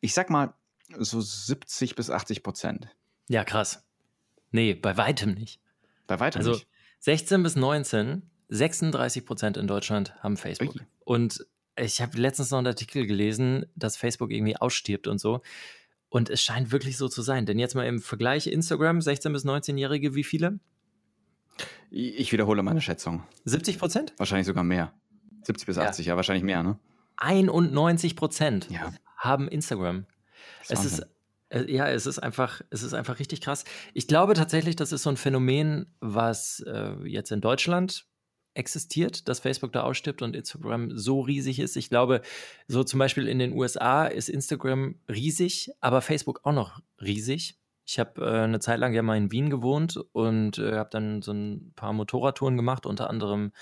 Ich 0.00 0.14
sag 0.14 0.30
mal 0.30 0.54
so 0.98 1.20
70 1.20 1.96
bis 1.96 2.10
80 2.10 2.42
Prozent. 2.42 2.88
Ja, 3.28 3.44
krass. 3.44 3.84
Nee, 4.52 4.74
bei 4.74 4.96
weitem 4.96 5.34
nicht. 5.34 5.60
Bei 6.06 6.20
weitem 6.20 6.40
also, 6.40 6.52
nicht. 6.52 6.68
16 7.00 7.42
bis 7.42 7.56
19, 7.56 8.22
36 8.48 9.26
Prozent 9.26 9.56
in 9.56 9.66
Deutschland 9.66 10.14
haben 10.22 10.36
Facebook. 10.36 10.76
Ui. 10.76 10.86
Und 11.04 11.46
ich 11.78 12.00
habe 12.00 12.16
letztens 12.18 12.50
noch 12.50 12.58
einen 12.58 12.68
Artikel 12.68 13.06
gelesen, 13.06 13.66
dass 13.74 13.96
Facebook 13.96 14.30
irgendwie 14.30 14.56
ausstirbt 14.56 15.08
und 15.08 15.18
so. 15.18 15.42
Und 16.16 16.30
es 16.30 16.40
scheint 16.40 16.72
wirklich 16.72 16.96
so 16.96 17.08
zu 17.08 17.20
sein. 17.20 17.44
Denn 17.44 17.58
jetzt 17.58 17.74
mal 17.74 17.86
im 17.86 18.00
Vergleich 18.00 18.46
Instagram, 18.46 19.00
16- 19.00 19.34
bis 19.34 19.44
19-Jährige, 19.44 20.14
wie 20.14 20.24
viele? 20.24 20.60
Ich 21.90 22.32
wiederhole 22.32 22.62
meine 22.62 22.80
Schätzung. 22.80 23.24
70 23.44 23.78
Prozent? 23.78 24.14
Wahrscheinlich 24.16 24.46
sogar 24.46 24.64
mehr. 24.64 24.94
70 25.42 25.66
bis 25.66 25.76
80, 25.76 26.06
ja, 26.06 26.12
ja 26.12 26.16
wahrscheinlich 26.16 26.42
mehr, 26.42 26.62
ne? 26.62 26.78
91 27.18 28.16
Prozent 28.16 28.70
ja. 28.70 28.94
haben 29.18 29.46
Instagram. 29.46 30.06
Es 30.70 30.86
ist, 30.86 31.06
äh, 31.50 31.70
ja, 31.70 31.86
es 31.86 32.06
ist 32.06 32.18
einfach, 32.18 32.62
es 32.70 32.82
ist 32.82 32.94
einfach 32.94 33.18
richtig 33.18 33.42
krass. 33.42 33.64
Ich 33.92 34.08
glaube 34.08 34.32
tatsächlich, 34.32 34.74
das 34.74 34.92
ist 34.92 35.02
so 35.02 35.10
ein 35.10 35.18
Phänomen, 35.18 35.84
was 36.00 36.60
äh, 36.60 36.94
jetzt 37.04 37.30
in 37.30 37.42
Deutschland 37.42 38.06
existiert, 38.56 39.28
dass 39.28 39.40
Facebook 39.40 39.72
da 39.72 39.82
ausstirbt 39.82 40.22
und 40.22 40.34
Instagram 40.34 40.96
so 40.96 41.20
riesig 41.20 41.58
ist. 41.58 41.76
Ich 41.76 41.88
glaube, 41.88 42.22
so 42.68 42.84
zum 42.84 42.98
Beispiel 42.98 43.28
in 43.28 43.38
den 43.38 43.52
USA 43.52 44.06
ist 44.06 44.28
Instagram 44.28 44.96
riesig, 45.08 45.70
aber 45.80 46.00
Facebook 46.00 46.40
auch 46.44 46.52
noch 46.52 46.80
riesig. 47.00 47.58
Ich 47.84 47.98
habe 47.98 48.20
äh, 48.20 48.40
eine 48.44 48.58
Zeit 48.58 48.80
lang 48.80 48.92
ja 48.94 49.02
mal 49.02 49.16
in 49.16 49.30
Wien 49.30 49.48
gewohnt 49.50 49.96
und 50.12 50.58
äh, 50.58 50.74
habe 50.74 50.90
dann 50.90 51.22
so 51.22 51.32
ein 51.32 51.72
paar 51.76 51.92
Motorradtouren 51.92 52.56
gemacht, 52.56 52.84
unter 52.84 53.08
anderem 53.08 53.52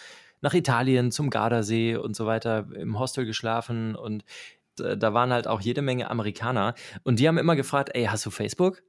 nach 0.41 0.55
Italien 0.55 1.11
zum 1.11 1.31
Gardasee 1.31 1.97
und 1.97 2.17
so 2.17 2.27
weiter, 2.27 2.67
im 2.75 2.99
Hostel 2.99 3.27
geschlafen 3.27 3.95
und 3.95 4.25
äh, 4.81 4.97
da 4.97 5.13
waren 5.13 5.33
halt 5.33 5.47
auch 5.47 5.61
jede 5.61 5.83
Menge 5.83 6.11
Amerikaner 6.11 6.75
und 7.03 7.19
die 7.19 7.29
haben 7.29 7.39
immer 7.39 7.57
gefragt, 7.57 7.91
ey, 7.95 8.07
hast 8.07 8.25
du 8.25 8.31
Facebook? 8.31 8.83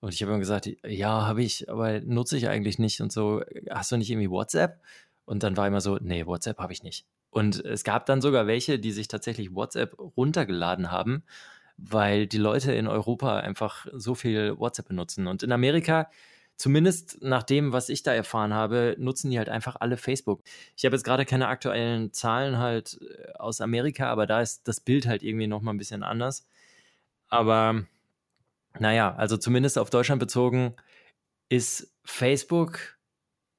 Und 0.00 0.12
ich 0.12 0.22
habe 0.22 0.30
immer 0.30 0.38
gesagt, 0.38 0.68
ja, 0.86 1.26
habe 1.26 1.42
ich, 1.42 1.70
aber 1.70 2.00
nutze 2.00 2.36
ich 2.36 2.48
eigentlich 2.48 2.78
nicht 2.78 3.00
und 3.00 3.10
so. 3.10 3.42
Hast 3.70 3.90
du 3.92 3.96
nicht 3.96 4.10
irgendwie 4.10 4.30
WhatsApp? 4.30 4.80
Und 5.26 5.42
dann 5.42 5.56
war 5.56 5.66
immer 5.66 5.80
so, 5.80 5.98
nee, 6.00 6.24
WhatsApp 6.24 6.58
habe 6.58 6.72
ich 6.72 6.82
nicht. 6.82 7.04
Und 7.30 7.62
es 7.64 7.84
gab 7.84 8.06
dann 8.06 8.22
sogar 8.22 8.46
welche, 8.46 8.78
die 8.78 8.92
sich 8.92 9.08
tatsächlich 9.08 9.54
WhatsApp 9.54 9.98
runtergeladen 10.16 10.90
haben, 10.90 11.24
weil 11.76 12.26
die 12.26 12.38
Leute 12.38 12.72
in 12.72 12.86
Europa 12.86 13.38
einfach 13.40 13.86
so 13.92 14.14
viel 14.14 14.58
WhatsApp 14.58 14.88
benutzen. 14.88 15.26
Und 15.26 15.42
in 15.42 15.52
Amerika, 15.52 16.08
zumindest 16.56 17.18
nach 17.22 17.42
dem, 17.42 17.72
was 17.72 17.88
ich 17.90 18.02
da 18.02 18.14
erfahren 18.14 18.54
habe, 18.54 18.96
nutzen 18.98 19.30
die 19.30 19.38
halt 19.38 19.50
einfach 19.50 19.76
alle 19.80 19.96
Facebook. 19.98 20.42
Ich 20.76 20.84
habe 20.86 20.96
jetzt 20.96 21.04
gerade 21.04 21.26
keine 21.26 21.48
aktuellen 21.48 22.12
Zahlen 22.12 22.58
halt 22.58 22.98
äh, 23.02 23.32
aus 23.34 23.60
Amerika, 23.60 24.08
aber 24.08 24.26
da 24.26 24.40
ist 24.40 24.66
das 24.68 24.80
Bild 24.80 25.06
halt 25.06 25.22
irgendwie 25.22 25.48
nochmal 25.48 25.74
ein 25.74 25.78
bisschen 25.78 26.02
anders. 26.02 26.46
Aber 27.28 27.84
naja, 28.78 29.14
also 29.14 29.36
zumindest 29.36 29.78
auf 29.78 29.90
Deutschland 29.90 30.20
bezogen 30.20 30.74
ist 31.48 31.92
Facebook 32.04 32.95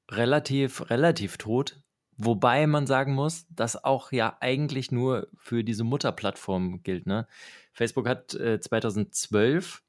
relativ, 0.10 0.90
relativ 0.90 1.38
tot. 1.38 1.82
Wobei 2.18 2.66
man 2.66 2.88
sagen 2.88 3.14
muss, 3.14 3.46
dass 3.50 3.84
auch 3.84 4.12
ja 4.12 4.38
eigentlich 4.40 4.92
nur 4.92 5.28
für 5.38 5.64
diese 5.64 5.84
Mutterplattform 5.84 6.82
gilt. 6.82 7.06
Ne? 7.06 7.28
Facebook 7.74 8.08
hat 8.08 8.34
äh, 8.34 8.60
2012 8.60 9.84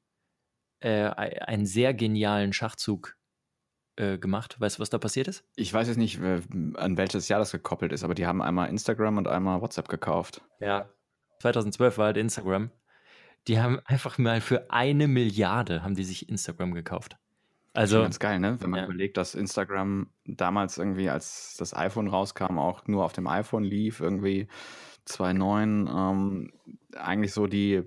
äh, 0.81 1.05
einen 1.05 1.65
sehr 1.65 1.95
genialen 1.95 2.53
Schachzug 2.53 3.17
äh, 3.95 4.19
gemacht. 4.19 4.61
Weißt 4.61 4.77
du, 4.77 4.81
was 4.81 4.91
da 4.91 4.99
passiert 4.99 5.27
ist? 5.27 5.43
Ich 5.55 5.73
weiß 5.73 5.87
jetzt 5.87 5.97
nicht, 5.97 6.19
an 6.21 6.97
welches 6.97 7.27
Jahr 7.27 7.39
das 7.39 7.51
gekoppelt 7.51 7.91
ist, 7.91 8.03
aber 8.03 8.13
die 8.13 8.27
haben 8.27 8.41
einmal 8.43 8.69
Instagram 8.69 9.17
und 9.17 9.27
einmal 9.27 9.61
WhatsApp 9.61 9.89
gekauft. 9.89 10.41
Ja, 10.59 10.87
2012 11.41 11.97
war 11.97 12.05
halt 12.07 12.17
Instagram. 12.17 12.71
Die 13.47 13.59
haben 13.59 13.79
einfach 13.85 14.17
mal 14.17 14.41
für 14.41 14.69
eine 14.69 15.07
Milliarde 15.07 15.81
haben 15.83 15.95
die 15.95 16.03
sich 16.03 16.29
Instagram 16.29 16.73
gekauft. 16.73 17.17
Also 17.79 18.01
ganz 18.01 18.19
geil, 18.19 18.39
ne? 18.39 18.57
Wenn 18.59 18.71
man 18.71 18.81
ja. 18.81 18.85
überlegt, 18.85 19.15
dass 19.15 19.35
Instagram 19.35 20.07
damals 20.25 20.77
irgendwie, 20.77 21.09
als 21.09 21.55
das 21.57 21.73
iPhone 21.73 22.07
rauskam, 22.07 22.57
auch 22.59 22.87
nur 22.87 23.05
auf 23.05 23.13
dem 23.13 23.27
iPhone 23.27 23.63
lief, 23.63 24.01
irgendwie 24.01 24.47
2.9, 25.07 25.89
ähm, 25.89 26.51
eigentlich 26.95 27.33
so 27.33 27.47
die 27.47 27.83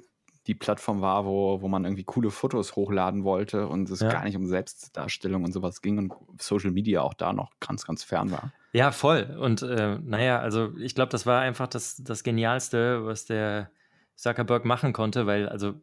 die 0.49 0.55
Plattform 0.55 1.01
war, 1.01 1.25
wo, 1.25 1.63
wo 1.63 1.69
man 1.69 1.85
irgendwie 1.85 2.03
coole 2.03 2.31
Fotos 2.31 2.75
hochladen 2.75 3.23
wollte 3.23 3.69
und 3.69 3.89
es 3.91 4.01
ja. 4.01 4.09
gar 4.09 4.25
nicht 4.25 4.37
um 4.37 4.47
Selbstdarstellung 4.47 5.45
und 5.45 5.53
sowas 5.53 5.83
ging 5.83 5.99
und 5.99 6.13
Social 6.41 6.73
Media 6.73 7.03
auch 7.03 7.15
da 7.15 7.33
noch 7.33 7.53
ganz, 7.61 7.87
ganz 7.87 8.03
fern 8.03 8.33
war. 8.33 8.53
Ja, 8.73 8.91
voll. 8.91 9.37
Und 9.39 9.63
äh, 9.63 9.99
naja, 10.03 10.41
also 10.41 10.77
ich 10.79 10.97
glaube, 10.97 11.11
das 11.11 11.27
war 11.27 11.43
einfach 11.43 11.69
das, 11.69 12.03
das 12.03 12.25
Genialste, 12.25 13.07
was 13.07 13.25
der 13.25 13.71
Zuckerberg 14.17 14.65
machen 14.65 14.93
konnte, 14.93 15.27
weil 15.27 15.49
also 15.49 15.75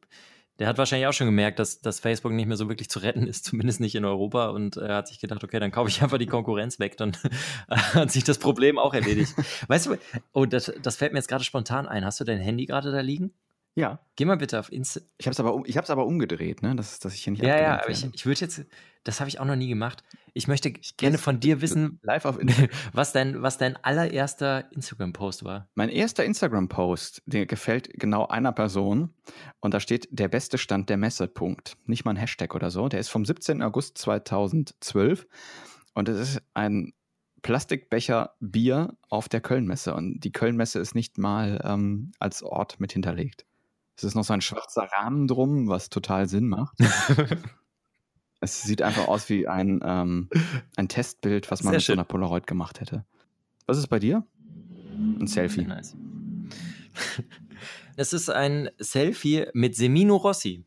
der 0.60 0.68
hat 0.68 0.78
wahrscheinlich 0.78 1.08
auch 1.08 1.14
schon 1.14 1.28
gemerkt, 1.28 1.58
dass, 1.58 1.80
dass 1.80 2.02
Facebook 2.02 2.34
nicht 2.34 2.46
mehr 2.46 2.58
so 2.58 2.68
wirklich 2.68 2.90
zu 2.90 3.00
retten 3.00 3.26
ist, 3.26 3.46
zumindest 3.46 3.80
nicht 3.80 3.96
in 3.96 4.06
Europa. 4.06 4.50
Und 4.50 4.78
er 4.78 4.96
hat 4.96 5.08
sich 5.08 5.20
gedacht, 5.20 5.44
okay, 5.44 5.60
dann 5.60 5.72
kaufe 5.72 5.90
ich 5.90 6.04
einfach 6.04 6.18
die 6.18 6.28
Konkurrenz 6.28 6.80
weg, 6.80 6.98
dann 6.98 7.14
hat 7.70 8.12
sich 8.12 8.26
das 8.26 8.38
Problem 8.38 8.78
auch 8.78 8.94
erledigt. 8.94 9.34
weißt 9.68 9.88
du, 9.88 9.96
oh, 10.34 10.46
das, 10.46 10.72
das 10.82 10.98
fällt 10.98 11.14
mir 11.14 11.20
jetzt 11.20 11.30
gerade 11.30 11.44
spontan 11.44 11.88
ein. 11.88 12.06
Hast 12.06 12.20
du 12.20 12.26
dein 12.26 12.40
Handy 12.40 12.66
gerade 12.66 12.92
da 12.92 13.00
liegen? 13.00 13.32
Ja. 13.76 14.00
Geh 14.16 14.26
mal 14.26 14.38
bitte 14.38 14.60
auf 14.60 14.72
Insta. 14.72 15.02
Ich 15.18 15.26
habe 15.26 15.34
es 15.34 15.40
aber, 15.40 15.62
ich 15.66 15.78
aber 15.78 16.06
umgedreht, 16.06 16.62
ne? 16.62 16.76
dass, 16.76 17.00
dass 17.00 17.14
ich 17.14 17.24
hier 17.24 17.32
nicht 17.32 17.44
Ja, 17.44 17.60
ja, 17.60 17.80
aber 17.80 17.90
ich, 17.90 18.06
ich 18.14 18.26
würde 18.26 18.42
jetzt, 18.42 18.66
das 19.04 19.20
habe 19.20 19.30
ich 19.30 19.40
auch 19.40 19.46
noch 19.46 19.56
nie 19.56 19.70
gemacht. 19.70 20.04
Ich 20.34 20.48
möchte 20.48 20.70
ich 20.70 20.98
gerne 20.98 21.18
von 21.18 21.40
dir 21.40 21.62
wissen, 21.62 22.00
live 22.04 22.26
auf 22.26 22.38
was 22.94 23.14
dein, 23.14 23.42
was 23.42 23.58
dein 23.58 23.78
allererster 23.78 24.72
Instagram-Post 24.74 25.46
war. 25.46 25.70
Mein 25.76 25.90
erster 25.90 26.26
Instagram-Post, 26.26 27.24
der 27.26 27.46
gefällt 27.46 27.90
genau 27.94 28.28
einer 28.28 28.52
Person 28.52 29.14
und 29.62 29.74
da 29.74 29.80
steht 29.80 30.10
der 30.12 30.28
beste 30.28 30.58
Stand 30.58 30.90
der 30.90 30.98
Messe, 30.98 31.28
Punkt. 31.28 31.78
Nicht 31.86 32.04
mal 32.04 32.12
ein 32.12 32.18
Hashtag 32.18 32.56
oder 32.56 32.72
so. 32.72 32.90
Der 32.90 33.00
ist 33.00 33.10
vom 33.10 33.24
17. 33.24 33.62
August 33.62 33.98
2012 33.98 35.28
und 35.94 36.10
es 36.10 36.20
ist 36.20 36.42
ein 36.54 36.94
Plastikbecher 37.42 38.36
Bier 38.42 38.98
auf 39.08 39.30
der 39.30 39.40
Kölnmesse 39.40 39.94
und 39.94 40.20
die 40.20 40.34
Kölnmesse 40.34 40.80
ist 40.80 40.96
nicht 40.96 41.18
mal 41.18 41.62
ähm, 41.64 42.12
als 42.20 42.44
Ort 42.44 42.82
mit 42.82 42.92
hinterlegt. 42.92 43.46
Es 44.00 44.06
ist 44.06 44.16
noch 44.16 44.24
so 44.24 44.32
ein 44.32 44.40
schwarzer 44.40 44.84
Rahmen 44.84 45.28
drum, 45.28 45.68
was 45.68 45.90
total 45.90 46.26
Sinn 46.30 46.48
macht. 46.48 46.78
es 48.40 48.62
sieht 48.64 48.82
einfach 48.82 49.10
aus 49.10 49.28
wie 49.28 49.46
ein, 49.46 49.82
ähm, 49.84 50.30
ein 50.78 50.88
Testbild, 50.88 51.52
was 51.52 51.64
man 51.64 51.72
Sehr 51.72 51.78
mit 51.80 51.84
schön. 51.84 51.96
so 51.96 52.00
einer 52.00 52.06
Polaroid 52.06 52.48
gemacht 52.48 52.80
hätte. 52.80 53.04
Was 53.66 53.78
ist 53.78 53.88
bei 53.88 54.00
dir? 54.00 54.26
Ein 55.20 55.28
Selfie. 55.28 55.64
Nice. 55.64 55.98
Es 57.98 58.14
ist 58.14 58.30
ein 58.30 58.70
Selfie 58.78 59.48
mit 59.52 59.76
Semino 59.76 60.16
Rossi 60.16 60.64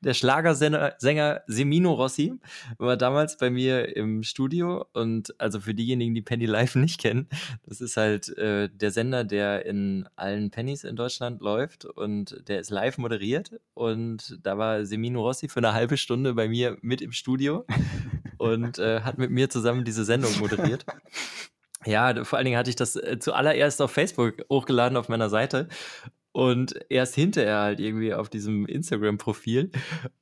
der 0.00 0.14
Schlagersänger 0.14 1.42
Semino 1.46 1.92
Rossi 1.92 2.34
war 2.78 2.96
damals 2.96 3.36
bei 3.36 3.50
mir 3.50 3.96
im 3.96 4.22
Studio. 4.22 4.86
Und 4.92 5.34
also 5.40 5.60
für 5.60 5.74
diejenigen, 5.74 6.14
die 6.14 6.22
Penny 6.22 6.46
Live 6.46 6.74
nicht 6.76 7.00
kennen, 7.00 7.28
das 7.66 7.80
ist 7.80 7.96
halt 7.96 8.36
äh, 8.38 8.68
der 8.68 8.90
Sender, 8.90 9.24
der 9.24 9.66
in 9.66 10.08
allen 10.16 10.50
Pennys 10.50 10.84
in 10.84 10.96
Deutschland 10.96 11.40
läuft. 11.40 11.84
Und 11.84 12.48
der 12.48 12.60
ist 12.60 12.70
live 12.70 12.98
moderiert. 12.98 13.52
Und 13.74 14.38
da 14.42 14.58
war 14.58 14.84
Semino 14.84 15.22
Rossi 15.22 15.48
für 15.48 15.60
eine 15.60 15.74
halbe 15.74 15.96
Stunde 15.96 16.34
bei 16.34 16.48
mir 16.48 16.78
mit 16.80 17.00
im 17.00 17.12
Studio 17.12 17.66
und 18.38 18.78
äh, 18.78 19.00
hat 19.00 19.18
mit 19.18 19.30
mir 19.30 19.50
zusammen 19.50 19.84
diese 19.84 20.04
Sendung 20.04 20.38
moderiert. 20.38 20.84
Ja, 21.86 22.24
vor 22.24 22.36
allen 22.36 22.44
Dingen 22.44 22.58
hatte 22.58 22.70
ich 22.70 22.76
das 22.76 22.96
äh, 22.96 23.18
zuallererst 23.20 23.80
auf 23.80 23.92
Facebook 23.92 24.44
hochgeladen 24.50 24.96
auf 24.96 25.08
meiner 25.08 25.30
Seite 25.30 25.68
und 26.38 26.78
erst 26.88 27.16
hinterher 27.16 27.58
halt 27.58 27.80
irgendwie 27.80 28.14
auf 28.14 28.28
diesem 28.28 28.64
Instagram-Profil. 28.64 29.72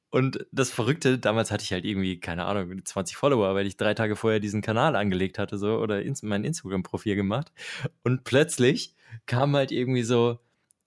Und 0.08 0.46
das 0.50 0.70
Verrückte, 0.70 1.18
damals 1.18 1.50
hatte 1.50 1.62
ich 1.62 1.75
halt 1.75 1.85
irgendwie, 1.85 2.18
keine 2.18 2.46
Ahnung, 2.46 2.82
20 2.82 3.18
Follower, 3.18 3.54
weil 3.54 3.66
ich 3.66 3.76
drei 3.76 3.92
Tage 3.92 4.16
vorher 4.16 4.40
diesen 4.40 4.62
Kanal 4.62 4.96
angelegt 4.96 5.38
hatte, 5.38 5.58
so, 5.58 5.76
oder 5.76 6.00
ins, 6.00 6.23
mein 6.23 6.44
Instagram-Profil 6.44 7.16
gemacht. 7.16 7.52
Und 8.02 8.25
plötzlich 8.25 8.94
kamen 9.26 9.56
halt 9.56 9.73
irgendwie 9.73 10.04
so 10.04 10.38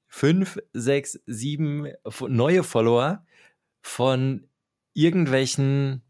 fünf, 0.07 0.57
sechs, 0.74 1.19
sieben 1.27 1.89
neue 2.27 2.63
Follower 2.63 3.24
von 3.83 4.48
irgendwelchen 4.95 6.01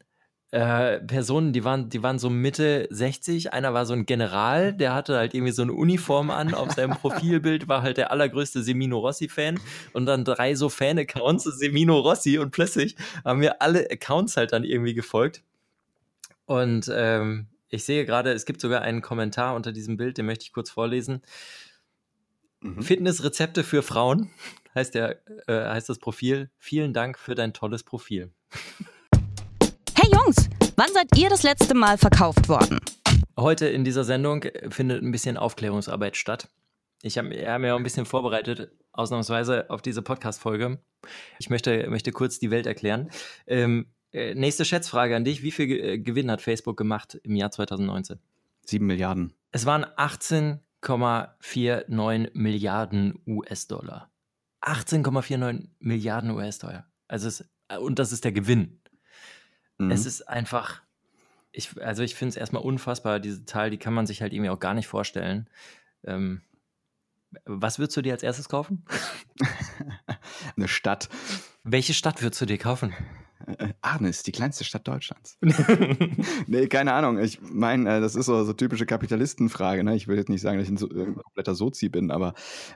äh, 0.51 0.99
Personen, 0.99 1.53
die 1.53 1.63
waren, 1.63 1.89
die 1.89 2.01
waren 2.01 2.17
so 2.17 2.29
Mitte 2.29 2.87
60. 2.89 3.53
Einer 3.53 3.73
war 3.73 3.85
so 3.85 3.93
ein 3.93 4.05
General, 4.05 4.73
der 4.73 4.95
hatte 4.95 5.15
halt 5.17 5.35
irgendwie 5.35 5.51
so 5.51 5.61
eine 5.61 5.73
Uniform 5.73 6.31
an. 6.31 6.53
Auf 6.55 6.71
seinem 6.71 6.91
Profilbild 6.97 7.67
war 7.67 7.83
halt 7.83 7.97
der 7.97 8.11
allergrößte 8.11 8.63
Semino 8.63 8.97
Rossi-Fan. 8.97 9.59
Und 9.93 10.05
dann 10.07 10.25
drei 10.25 10.55
so 10.55 10.69
Fan-Accounts, 10.69 11.43
Semino 11.43 11.99
Rossi. 11.99 12.39
Und 12.39 12.51
plötzlich 12.51 12.95
haben 13.23 13.39
mir 13.39 13.61
alle 13.61 13.91
Accounts 13.91 14.37
halt 14.37 14.51
dann 14.51 14.63
irgendwie 14.63 14.95
gefolgt. 14.95 15.43
Und 16.45 16.91
ähm, 16.91 17.47
ich 17.69 17.83
sehe 17.83 18.05
gerade, 18.05 18.31
es 18.31 18.45
gibt 18.45 18.59
sogar 18.59 18.81
einen 18.81 19.03
Kommentar 19.03 19.55
unter 19.55 19.71
diesem 19.71 19.97
Bild, 19.97 20.17
den 20.17 20.25
möchte 20.25 20.45
ich 20.45 20.53
kurz 20.53 20.71
vorlesen. 20.71 21.21
Mhm. 22.61 22.81
Fitnessrezepte 22.81 23.63
für 23.63 23.83
Frauen 23.83 24.31
heißt, 24.73 24.95
der, 24.95 25.21
äh, 25.47 25.69
heißt 25.69 25.89
das 25.89 25.99
Profil. 25.99 26.49
Vielen 26.57 26.93
Dank 26.93 27.19
für 27.19 27.35
dein 27.35 27.53
tolles 27.53 27.83
Profil. 27.83 28.31
Jungs, 30.29 30.49
wann 30.75 30.93
seid 30.93 31.17
ihr 31.17 31.27
das 31.27 31.41
letzte 31.41 31.73
Mal 31.73 31.97
verkauft 31.97 32.49
worden? 32.49 32.77
Heute 33.35 33.67
in 33.67 33.83
dieser 33.83 34.03
Sendung 34.03 34.45
findet 34.69 35.01
ein 35.01 35.11
bisschen 35.11 35.37
Aufklärungsarbeit 35.37 36.17
statt. 36.17 36.49
Ich 37.01 37.17
habe 37.17 37.31
hab 37.47 37.59
mir 37.59 37.73
auch 37.73 37.79
ein 37.79 37.83
bisschen 37.83 38.05
vorbereitet, 38.05 38.71
ausnahmsweise 38.91 39.71
auf 39.71 39.81
diese 39.81 40.03
Podcast-Folge. 40.03 40.77
Ich 41.39 41.49
möchte, 41.49 41.89
möchte 41.89 42.11
kurz 42.11 42.37
die 42.37 42.51
Welt 42.51 42.67
erklären. 42.67 43.09
Ähm, 43.47 43.87
äh, 44.11 44.35
nächste 44.35 44.65
Schätzfrage 44.65 45.15
an 45.15 45.23
dich. 45.23 45.41
Wie 45.41 45.49
viel 45.49 45.71
äh, 45.71 45.97
Gewinn 45.97 46.29
hat 46.29 46.43
Facebook 46.43 46.77
gemacht 46.77 47.19
im 47.23 47.35
Jahr 47.35 47.49
2019? 47.49 48.19
Sieben 48.63 48.85
Milliarden. 48.85 49.33
Es 49.51 49.65
waren 49.65 49.83
18,49 49.83 52.29
Milliarden 52.33 53.19
US-Dollar. 53.25 54.11
18,49 54.61 55.69
Milliarden 55.79 56.29
US-Dollar. 56.29 56.85
Also 57.07 57.29
es, 57.29 57.49
und 57.79 57.97
das 57.97 58.11
ist 58.11 58.25
der 58.25 58.31
Gewinn. 58.31 58.78
Mhm. 59.79 59.91
Es 59.91 60.05
ist 60.05 60.29
einfach, 60.29 60.81
ich, 61.51 61.81
also 61.81 62.03
ich 62.03 62.15
finde 62.15 62.29
es 62.29 62.35
erstmal 62.37 62.61
unfassbar, 62.61 63.19
diese 63.19 63.45
Zahl, 63.45 63.71
die 63.71 63.77
kann 63.77 63.93
man 63.93 64.05
sich 64.05 64.21
halt 64.21 64.33
irgendwie 64.33 64.51
auch 64.51 64.59
gar 64.59 64.75
nicht 64.75 64.87
vorstellen. 64.87 65.49
Ähm, 66.03 66.41
was 67.45 67.79
würdest 67.79 67.97
du 67.97 68.01
dir 68.01 68.13
als 68.13 68.23
erstes 68.23 68.49
kaufen? 68.49 68.85
Eine 70.55 70.67
Stadt. 70.67 71.09
Welche 71.63 71.93
Stadt 71.93 72.21
würdest 72.21 72.41
du 72.41 72.45
dir 72.45 72.57
kaufen? 72.57 72.93
Äh, 73.45 73.73
Arnis, 73.81 74.23
die 74.23 74.31
kleinste 74.31 74.63
Stadt 74.63 74.87
Deutschlands. 74.87 75.37
nee, 76.47 76.67
keine 76.67 76.93
Ahnung. 76.93 77.19
Ich 77.19 77.39
meine, 77.41 77.97
äh, 77.97 78.01
das 78.01 78.15
ist 78.15 78.25
so, 78.25 78.43
so 78.43 78.53
typische 78.53 78.85
Kapitalistenfrage. 78.85 79.83
Ne? 79.83 79.95
Ich 79.95 80.07
will 80.07 80.17
jetzt 80.17 80.29
nicht 80.29 80.41
sagen, 80.41 80.57
dass 80.57 80.67
ich 80.67 80.73
ein, 80.73 80.77
so, 80.77 80.89
ein 80.89 81.15
kompletter 81.15 81.55
Sozi 81.55 81.89
bin, 81.89 82.11
aber 82.11 82.33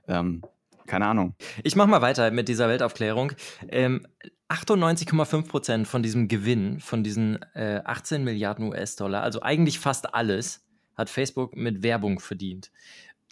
ähm, 0.07 0.43
keine 0.87 1.07
Ahnung. 1.07 1.35
Ich 1.63 1.75
mache 1.75 1.87
mal 1.87 2.01
weiter 2.01 2.31
mit 2.31 2.47
dieser 2.47 2.67
Weltaufklärung. 2.67 3.33
Ähm, 3.69 4.05
98,5 4.49 5.47
Prozent 5.47 5.87
von 5.87 6.03
diesem 6.03 6.27
Gewinn, 6.27 6.79
von 6.79 7.03
diesen 7.03 7.41
äh, 7.53 7.81
18 7.83 8.23
Milliarden 8.23 8.67
US-Dollar, 8.67 9.23
also 9.23 9.41
eigentlich 9.41 9.79
fast 9.79 10.13
alles, 10.13 10.65
hat 10.95 11.09
Facebook 11.09 11.55
mit 11.55 11.81
Werbung 11.81 12.19
verdient. 12.19 12.71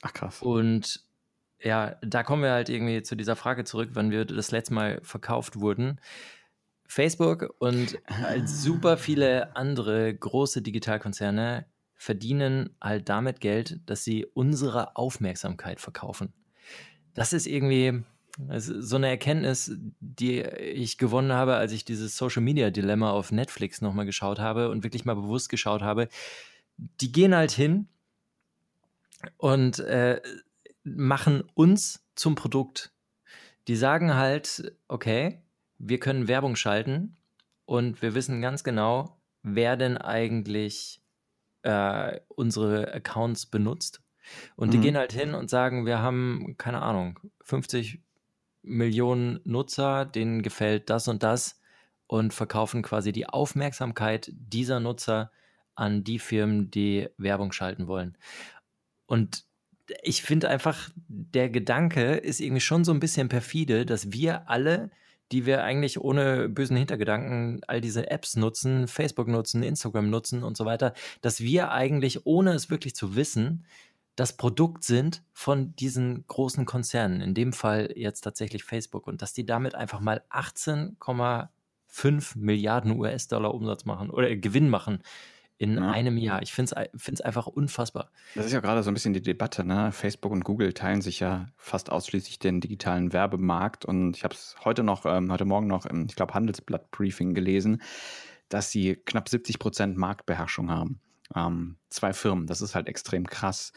Ach 0.02 0.14
krass. 0.14 0.42
Und 0.42 1.04
ja, 1.60 1.96
da 2.02 2.24
kommen 2.24 2.42
wir 2.42 2.52
halt 2.52 2.70
irgendwie 2.70 3.04
zu 3.04 3.16
dieser 3.16 3.36
Frage 3.36 3.64
zurück, 3.66 3.90
wann 3.94 4.10
wir 4.10 4.26
das 4.26 4.52
letzte 4.52 4.74
Mal 4.74 5.00
verkauft 5.04 5.60
wurden. 5.60 6.00
Facebook 6.88 7.54
und 7.60 8.00
halt 8.10 8.50
super 8.50 8.98
viele 8.98 9.56
andere 9.56 10.14
große 10.14 10.62
Digitalkonzerne 10.62 11.66
verdienen 11.96 12.76
halt 12.82 13.10
damit 13.10 13.40
Geld, 13.40 13.80
dass 13.86 14.04
sie 14.04 14.26
unsere 14.26 14.96
Aufmerksamkeit 14.96 15.80
verkaufen. 15.80 16.34
Das 17.14 17.34
ist 17.34 17.48
irgendwie, 17.48 18.04
so 18.58 18.96
eine 18.96 19.10
Erkenntnis, 19.10 19.76
die 20.00 20.42
ich 20.42 20.98
gewonnen 20.98 21.34
habe, 21.34 21.56
als 21.56 21.72
ich 21.72 21.86
dieses 21.86 22.18
Social 22.18 22.42
Media 22.42 22.70
Dilemma 22.70 23.12
auf 23.12 23.32
Netflix 23.32 23.82
nochmal 23.82 24.06
geschaut 24.06 24.40
habe 24.40 24.70
und 24.70 24.84
wirklich 24.84 25.06
mal 25.06 25.16
bewusst 25.16 25.50
geschaut 25.50 25.82
habe. 25.82 26.08
Die 26.78 27.12
gehen 27.12 27.36
halt 27.36 27.52
hin 27.52 27.88
und 29.38 29.80
äh, 29.80 30.22
machen 30.84 31.44
uns 31.54 32.04
zum 32.16 32.36
Produkt. 32.36 32.92
Die 33.68 33.76
sagen 33.76 34.16
halt, 34.16 34.74
okay, 34.88 35.42
wir 35.78 36.00
können 36.00 36.28
Werbung 36.28 36.56
schalten 36.56 37.18
und 37.66 38.02
wir 38.02 38.16
wissen 38.16 38.42
ganz 38.42 38.64
genau, 38.64 39.18
wer 39.44 39.78
denn 39.78 39.98
eigentlich 39.98 41.02
äh, 41.64 42.20
unsere 42.30 42.94
Accounts 42.94 43.46
benutzt. 43.46 44.02
Und 44.56 44.70
mhm. 44.70 44.72
die 44.72 44.80
gehen 44.80 44.98
halt 44.98 45.14
hin 45.14 45.34
und 45.34 45.50
sagen, 45.50 45.86
wir 45.86 46.00
haben, 46.00 46.56
keine 46.58 46.82
Ahnung, 46.82 47.20
50 47.44 48.02
Millionen 48.64 49.40
Nutzer, 49.44 50.06
denen 50.06 50.42
gefällt 50.42 50.90
das 50.90 51.08
und 51.08 51.24
das 51.24 51.60
und 52.08 52.34
verkaufen 52.34 52.82
quasi 52.82 53.12
die 53.12 53.28
Aufmerksamkeit 53.28 54.32
dieser 54.34 54.80
Nutzer 54.80 55.32
an 55.76 56.04
die 56.04 56.20
Firmen, 56.20 56.70
die 56.70 57.10
Werbung 57.18 57.52
schalten 57.52 57.88
wollen. 57.88 58.18
Und 59.06 59.46
ich 60.04 60.22
finde 60.22 60.50
einfach, 60.50 60.90
der 61.08 61.50
Gedanke 61.50 62.16
ist 62.16 62.40
irgendwie 62.40 62.62
schon 62.62 62.84
so 62.84 62.94
ein 62.94 63.00
bisschen 63.00 63.30
perfide, 63.30 63.86
dass 63.86 64.12
wir 64.12 64.50
alle, 64.50 64.92
die 65.32 65.46
wir 65.46 65.64
eigentlich 65.64 66.00
ohne 66.00 66.50
bösen 66.50 66.78
Hintergedanken 66.78 67.62
all 67.68 67.82
diese 67.82 68.10
Apps 68.12 68.36
nutzen, 68.36 68.88
Facebook 68.88 69.28
nutzen, 69.28 69.64
Instagram 69.64 70.10
nutzen 70.10 70.44
und 70.44 70.58
so 70.58 70.66
weiter, 70.66 70.94
dass 71.22 71.40
wir 71.40 71.72
eigentlich, 71.72 72.26
ohne 72.26 72.54
es 72.54 72.70
wirklich 72.70 72.96
zu 72.96 73.16
wissen, 73.16 73.66
das 74.22 74.38
Produkt 74.38 74.84
sind 74.84 75.24
von 75.34 75.76
diesen 75.78 76.28
großen 76.28 76.68
Konzernen, 76.68 77.22
in 77.22 77.34
dem 77.34 77.54
Fall 77.54 77.92
jetzt 77.96 78.22
tatsächlich 78.22 78.64
Facebook, 78.64 79.08
und 79.08 79.24
dass 79.24 79.34
die 79.34 79.48
damit 79.48 79.74
einfach 79.74 80.00
mal 80.00 80.22
18,5 80.30 82.38
Milliarden 82.38 83.00
US-Dollar 83.00 83.52
Umsatz 83.52 83.86
machen 83.86 84.12
oder 84.12 84.36
Gewinn 84.36 84.70
machen 84.70 85.02
in 85.58 85.78
ja. 85.78 85.90
einem 85.90 86.18
Jahr. 86.18 86.44
Ich 86.44 86.54
finde 86.54 86.88
es 86.96 87.22
einfach 87.22 87.48
unfassbar. 87.48 88.12
Das 88.36 88.46
ist 88.46 88.52
ja 88.52 88.60
gerade 88.60 88.84
so 88.84 88.92
ein 88.92 88.94
bisschen 88.94 89.14
die 89.14 89.24
Debatte. 89.24 89.64
Ne? 89.64 89.92
Facebook 89.92 90.32
und 90.32 90.44
Google 90.44 90.74
teilen 90.74 91.02
sich 91.02 91.20
ja 91.20 91.48
fast 91.58 91.92
ausschließlich 91.92 92.38
den 92.38 92.62
digitalen 92.62 93.14
Werbemarkt. 93.14 93.86
Und 93.86 94.16
ich 94.16 94.24
habe 94.24 94.36
es 94.36 94.56
heute 94.64 94.84
noch, 94.84 95.08
ähm, 95.08 95.32
heute 95.32 95.46
Morgen 95.46 95.66
noch 95.66 95.88
im, 95.88 96.06
ich 96.06 96.16
glaube, 96.16 96.36
Handelsblatt-Briefing 96.36 97.34
gelesen, 97.34 97.82
dass 98.50 98.70
sie 98.70 98.98
knapp 98.98 99.30
70 99.30 99.58
Prozent 99.58 99.98
Marktbeherrschung 99.98 100.70
haben. 100.70 101.00
Ähm, 101.36 101.78
zwei 101.90 102.14
Firmen, 102.14 102.46
das 102.46 102.62
ist 102.62 102.76
halt 102.76 102.88
extrem 102.88 103.26
krass. 103.26 103.74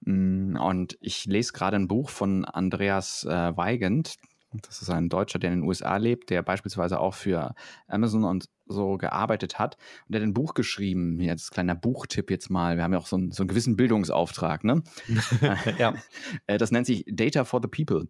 Mm, 0.00 0.56
und 0.56 0.96
ich 1.00 1.24
lese 1.26 1.52
gerade 1.52 1.76
ein 1.76 1.88
Buch 1.88 2.10
von 2.10 2.44
Andreas 2.44 3.24
äh, 3.24 3.56
Weigand, 3.56 4.16
das 4.62 4.82
ist 4.82 4.90
ein 4.90 5.08
Deutscher, 5.08 5.38
der 5.38 5.52
in 5.52 5.60
den 5.60 5.68
USA 5.68 5.96
lebt, 5.96 6.30
der 6.30 6.42
beispielsweise 6.42 7.00
auch 7.00 7.14
für 7.14 7.54
Amazon 7.88 8.24
und 8.24 8.48
so 8.66 8.96
gearbeitet 8.96 9.58
hat. 9.58 9.76
Und 10.06 10.14
der 10.14 10.20
hat 10.20 10.28
ein 10.28 10.34
Buch 10.34 10.54
geschrieben, 10.54 11.20
jetzt 11.20 11.50
kleiner 11.50 11.74
Buchtipp 11.74 12.30
jetzt 12.30 12.50
mal. 12.50 12.76
Wir 12.76 12.84
haben 12.84 12.92
ja 12.92 12.98
auch 12.98 13.06
so 13.06 13.16
einen, 13.16 13.32
so 13.32 13.42
einen 13.42 13.48
gewissen 13.48 13.76
Bildungsauftrag, 13.76 14.64
ne? 14.64 14.82
ja. 15.78 15.94
Äh, 16.46 16.58
das 16.58 16.70
nennt 16.70 16.86
sich 16.86 17.04
Data 17.06 17.44
for 17.44 17.60
the 17.62 17.68
People. 17.68 18.08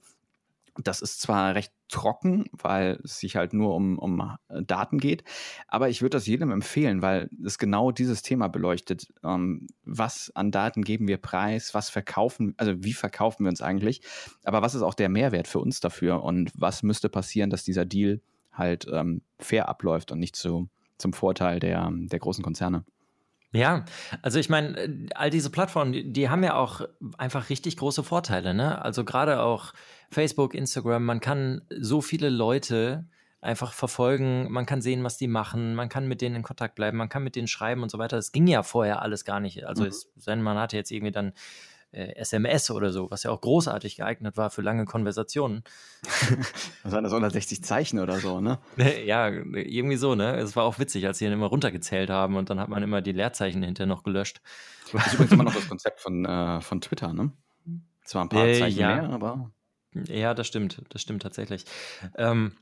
Das 0.83 1.01
ist 1.01 1.21
zwar 1.21 1.55
recht 1.55 1.73
trocken, 1.89 2.47
weil 2.53 2.99
es 3.05 3.21
sich 3.21 3.37
halt 3.37 3.53
nur 3.53 3.75
um, 3.75 3.99
um 3.99 4.37
äh, 4.49 4.63
Daten 4.63 4.99
geht, 4.99 5.25
aber 5.69 5.89
ich 5.89 6.03
würde 6.03 6.17
das 6.17 6.27
jedem 6.27 6.51
empfehlen, 6.51 7.03
weil 7.03 7.31
es 7.45 7.59
genau 7.59 7.93
dieses 7.93 8.23
Thema 8.23 8.49
beleuchtet. 8.49 9.09
Ähm, 9.23 9.69
was 9.85 10.33
an 10.35 10.51
Daten 10.51 10.83
geben 10.83 11.09
wir 11.09 11.19
preis, 11.19 11.75
was 11.75 11.91
verkaufen, 11.91 12.55
also 12.57 12.73
wie 12.83 12.93
verkaufen 12.93 13.45
wir 13.45 13.51
uns 13.51 13.63
eigentlich, 13.63 14.03
aber 14.45 14.63
was 14.63 14.75
ist 14.75 14.83
auch 14.83 14.95
der 14.95 15.09
Mehrwert 15.09 15.49
für 15.49 15.61
uns 15.61 15.81
dafür 15.81 16.23
und 16.23 16.53
was 16.55 16.83
müsste 16.83 17.09
passieren, 17.09 17.51
dass 17.51 17.65
dieser 17.65 17.85
Deal 17.85 18.21
halt 18.53 18.87
ähm, 18.93 19.23
fair 19.39 19.69
abläuft 19.69 20.11
und 20.13 20.19
nicht 20.19 20.37
zu, 20.37 20.69
zum 20.99 21.13
Vorteil 21.13 21.61
der, 21.61 21.91
der 21.93 22.19
großen 22.19 22.43
Konzerne. 22.43 22.85
Ja, 23.57 23.85
also 24.23 24.39
ich 24.39 24.49
meine, 24.49 24.79
äh, 24.79 25.09
all 25.15 25.31
diese 25.31 25.51
Plattformen, 25.51 25.93
die, 25.93 26.13
die, 26.13 26.29
haben 26.29 26.45
ja 26.45 26.55
auch 26.55 26.83
einfach 27.19 27.49
richtig 27.51 27.77
große 27.77 28.03
Vorteile, 28.03 28.55
ne? 28.55 28.83
Also 28.83 29.05
gerade 29.05 29.43
auch 29.43 29.73
Facebook, 30.11 30.55
Instagram, 30.55 31.05
man 31.05 31.21
kann 31.21 31.63
so 31.71 32.01
viele 32.01 32.29
Leute 32.29 33.07
einfach 33.41 33.73
verfolgen, 33.73 34.51
man 34.51 34.67
kann 34.67 34.83
sehen, 34.83 35.05
was 35.05 35.19
die 35.19 35.29
machen, 35.29 35.75
man 35.75 35.89
kann 35.89 36.09
mit 36.09 36.21
denen 36.21 36.37
in 36.37 36.43
Kontakt 36.43 36.75
bleiben, 36.75 36.97
man 36.97 37.09
kann 37.09 37.23
mit 37.23 37.37
denen 37.37 37.49
schreiben 37.49 37.83
und 37.83 37.91
so 37.91 37.99
weiter. 37.99 38.17
Das 38.17 38.33
ging 38.33 38.47
ja 38.47 38.63
vorher 38.63 39.03
alles 39.03 39.25
gar 39.25 39.41
nicht. 39.41 39.67
Also 39.67 39.85
mhm. 39.85 39.89
es, 39.89 40.13
man 40.27 40.59
hatte 40.59 40.77
jetzt 40.77 40.91
irgendwie 40.91 41.13
dann 41.13 41.33
SMS 41.93 42.71
oder 42.71 42.91
so, 42.91 43.11
was 43.11 43.23
ja 43.23 43.31
auch 43.31 43.41
großartig 43.41 43.97
geeignet 43.97 44.37
war 44.37 44.51
für 44.51 44.61
lange 44.61 44.85
Konversationen. 44.85 45.63
Was 46.83 46.93
waren 46.93 47.05
das 47.05 47.13
160 47.13 47.65
Zeichen 47.65 48.01
oder 48.01 48.19
so, 48.19 48.41
ne? 48.41 48.59
ja, 49.07 49.29
irgendwie 49.29 49.97
so, 49.97 50.15
ne? 50.15 50.37
Es 50.37 50.57
war 50.57 50.65
auch 50.65 50.79
witzig, 50.79 51.07
als 51.07 51.19
sie 51.19 51.25
dann 51.25 51.35
immer 51.35 51.47
runtergezählt 51.47 52.11
haben 52.11 52.37
und 52.37 52.51
dann 52.51 52.61
hat 52.61 52.69
man 52.69 52.83
immer 52.83 53.01
die 53.01 53.13
Leerzeichen 53.13 53.63
hinterher 53.63 53.87
noch 53.87 54.03
gelöscht. 54.03 54.43
Das 54.93 55.07
ist 55.07 55.15
übrigens 55.15 55.33
immer 55.33 55.45
noch 55.45 55.55
das 55.55 55.69
Konzept 55.69 56.01
von, 56.01 56.25
äh, 56.25 56.61
von 56.61 56.81
Twitter, 56.81 57.13
ne? 57.13 57.33
Zwar 58.05 58.25
ein 58.25 58.29
paar 58.29 58.47
äh, 58.47 58.59
Zeichen 58.59 58.79
ja. 58.79 58.95
mehr, 58.97 59.11
aber. 59.11 59.51
Ja, 60.05 60.35
das 60.35 60.47
stimmt, 60.47 60.83
das 60.91 61.01
stimmt 61.01 61.23
tatsächlich. 61.23 61.65
Ähm, 62.17 62.53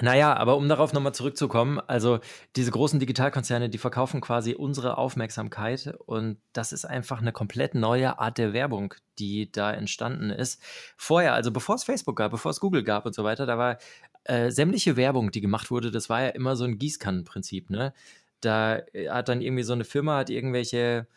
naja, 0.00 0.36
aber 0.36 0.56
um 0.56 0.68
darauf 0.68 0.92
nochmal 0.92 1.14
zurückzukommen, 1.14 1.80
also 1.80 2.20
diese 2.54 2.70
großen 2.70 3.00
Digitalkonzerne, 3.00 3.68
die 3.68 3.78
verkaufen 3.78 4.20
quasi 4.20 4.54
unsere 4.54 4.98
Aufmerksamkeit 4.98 5.94
und 6.06 6.38
das 6.52 6.72
ist 6.72 6.84
einfach 6.84 7.20
eine 7.20 7.32
komplett 7.32 7.74
neue 7.74 8.18
Art 8.20 8.38
der 8.38 8.52
Werbung, 8.52 8.94
die 9.18 9.50
da 9.50 9.72
entstanden 9.72 10.30
ist. 10.30 10.62
Vorher, 10.96 11.34
also 11.34 11.50
bevor 11.50 11.74
es 11.74 11.82
Facebook 11.82 12.16
gab, 12.16 12.30
bevor 12.30 12.52
es 12.52 12.60
Google 12.60 12.84
gab 12.84 13.04
und 13.04 13.14
so 13.16 13.24
weiter, 13.24 13.46
da 13.46 13.58
war 13.58 13.78
äh, 14.24 14.50
sämtliche 14.50 14.96
Werbung, 14.96 15.32
die 15.32 15.40
gemacht 15.40 15.72
wurde, 15.72 15.90
das 15.90 16.08
war 16.08 16.22
ja 16.22 16.28
immer 16.28 16.54
so 16.54 16.64
ein 16.64 16.78
Gießkannenprinzip, 16.78 17.70
ne? 17.70 17.92
Da 18.40 18.78
äh, 18.92 19.08
hat 19.08 19.28
dann 19.28 19.40
irgendwie 19.40 19.64
so 19.64 19.72
eine 19.72 19.84
Firma, 19.84 20.18
hat 20.18 20.30
irgendwelche 20.30 21.08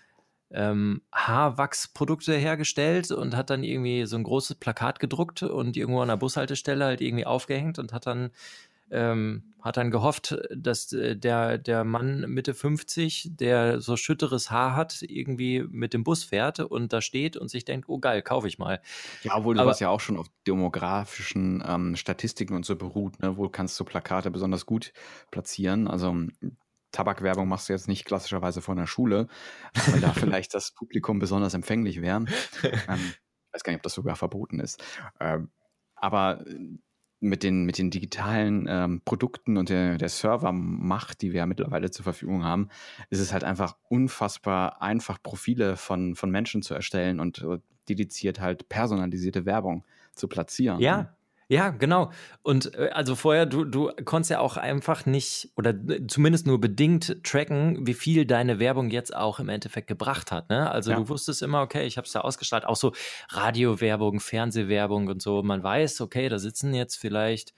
ähm, 0.54 1.02
Haarwachsprodukte 1.12 2.34
hergestellt 2.36 3.12
und 3.12 3.36
hat 3.36 3.50
dann 3.50 3.63
irgendwie 3.63 4.06
so 4.06 4.16
ein 4.16 4.24
großes 4.24 4.56
Plakat 4.56 5.00
gedruckt 5.00 5.44
und 5.44 5.76
irgendwo 5.76 6.02
an 6.02 6.08
der 6.08 6.18
Bushaltestelle 6.18 6.86
halt 6.86 7.02
irgendwie 7.02 7.26
aufgehängt 7.26 7.80
und 7.80 7.92
hat 7.92 8.06
dann 8.06 8.32
ähm, 8.92 9.44
hat 9.62 9.78
dann 9.78 9.92
gehofft, 9.92 10.38
dass 10.56 10.94
äh, 10.94 11.16
der, 11.16 11.58
der 11.58 11.84
Mann 11.84 12.30
Mitte 12.30 12.54
50, 12.54 13.32
der 13.32 13.82
so 13.82 13.98
schütteres 13.98 14.52
Haar 14.52 14.76
hat, 14.76 15.02
irgendwie 15.02 15.63
mit 15.68 15.94
dem 15.94 16.04
Bus 16.04 16.24
fährt 16.24 16.60
und 16.60 16.94
da 16.94 17.02
steht 17.02 17.36
und 17.36 17.50
sich 17.50 17.66
denkt, 17.66 17.89
oh 17.89 17.98
geil, 17.98 18.22
kaufe 18.22 18.48
ich 18.48 18.60
mal. 18.60 18.82
Ja, 19.24 19.36
obwohl 19.36 19.58
sowas 19.58 19.80
ja 19.80 19.89
auch 19.89 20.02
schon 20.02 20.18
auf 20.18 20.28
demografischen 20.46 21.63
ähm, 21.66 21.96
Statistiken 21.96 22.56
und 22.56 22.66
so 22.66 22.76
beruht. 22.76 23.20
Ne? 23.22 23.36
Wohl 23.38 23.50
kannst 23.50 23.80
du 23.80 23.84
Plakate 23.86 24.30
besonders 24.30 24.66
gut 24.66 24.94
platzieren. 25.32 25.88
Also 25.88 26.16
Tabakwerbung 26.93 27.47
machst 27.47 27.67
du 27.67 27.73
jetzt 27.73 27.89
nicht 27.89 28.06
klassischerweise 28.06 28.62
vor 28.62 28.75
einer 28.75 28.88
Schule, 28.88 29.27
weil 29.88 29.99
da 29.99 30.12
vielleicht 30.13 30.53
das 30.53 30.71
Publikum 30.71 31.19
besonders 31.19 31.53
empfänglich 31.53 32.01
wäre. 32.01 32.25
Ähm, 32.88 32.99
ich 32.99 33.56
weiß 33.56 33.63
gar 33.63 33.71
nicht, 33.71 33.79
ob 33.79 33.84
das 33.84 33.93
sogar 33.93 34.15
verboten 34.15 34.60
ist. 34.60 34.84
Ähm, 35.19 35.49
aber 35.95 36.43
mit 37.19 37.43
den, 37.43 37.65
mit 37.65 37.77
den 37.77 37.89
digitalen 37.89 38.67
ähm, 38.67 39.01
Produkten 39.06 39.58
und 39.58 39.69
der, 39.69 39.97
der 39.97 40.10
Servermacht, 40.10 41.21
die 41.21 41.32
wir 41.32 41.39
ja 41.39 41.45
mittlerweile 41.45 41.89
zur 41.89 42.03
Verfügung 42.03 42.43
haben, 42.43 42.69
ist 43.10 43.19
es 43.19 43.32
halt 43.32 43.43
einfach 43.43 43.77
unfassbar 43.89 44.82
einfach, 44.82 45.21
Profile 45.21 45.77
von, 45.77 46.15
von 46.15 46.32
Menschen 46.32 46.62
zu 46.62 46.73
erstellen 46.73 47.19
und 47.19 47.41
äh, 47.41 47.60
dediziert 47.88 48.39
halt 48.39 48.67
personalisierte 48.69 49.45
Werbung 49.45 49.86
zu 50.15 50.27
platzieren. 50.27 50.79
Ja, 50.79 51.15
ja, 51.47 51.69
genau. 51.69 52.12
Und 52.41 52.73
äh, 52.75 52.89
also 52.93 53.15
vorher, 53.15 53.45
du, 53.45 53.65
du 53.65 53.91
konntest 54.06 54.32
ja 54.32 54.39
auch 54.39 54.58
einfach 54.58 55.06
nicht 55.06 55.49
oder 55.56 55.71
äh, 55.71 56.08
zumindest 56.08 56.47
nur 56.47 56.60
bedingt 56.60 57.23
tracken, 57.23 57.86
wie 57.86 57.93
viel 57.93 58.25
deine 58.25 58.60
Werbung 58.60 58.89
jetzt 58.89 59.15
auch 59.15 59.39
im 59.39 59.49
Endeffekt 59.49 59.88
gebracht 59.88 60.32
hat. 60.32 60.49
Ne? 60.49 60.69
Also 60.69 60.91
ja. 60.91 60.97
du 60.97 61.10
wusstest 61.10 61.41
immer, 61.41 61.62
okay, 61.62 61.86
ich 61.86 61.97
habe 61.97 62.06
es 62.06 62.13
da 62.13 62.21
ausgestrahlt, 62.21 62.65
auch 62.65 62.75
so 62.75 62.93
Radiowerbung, 63.29 64.19
Fernsehwerbung 64.19 65.08
und 65.08 65.21
so. 65.21 65.43
Man 65.43 65.63
weiß, 65.63 66.01
okay, 66.01 66.29
da 66.29 66.39
sitzen 66.39 66.73
jetzt 66.73 66.95
vielleicht 66.95 67.53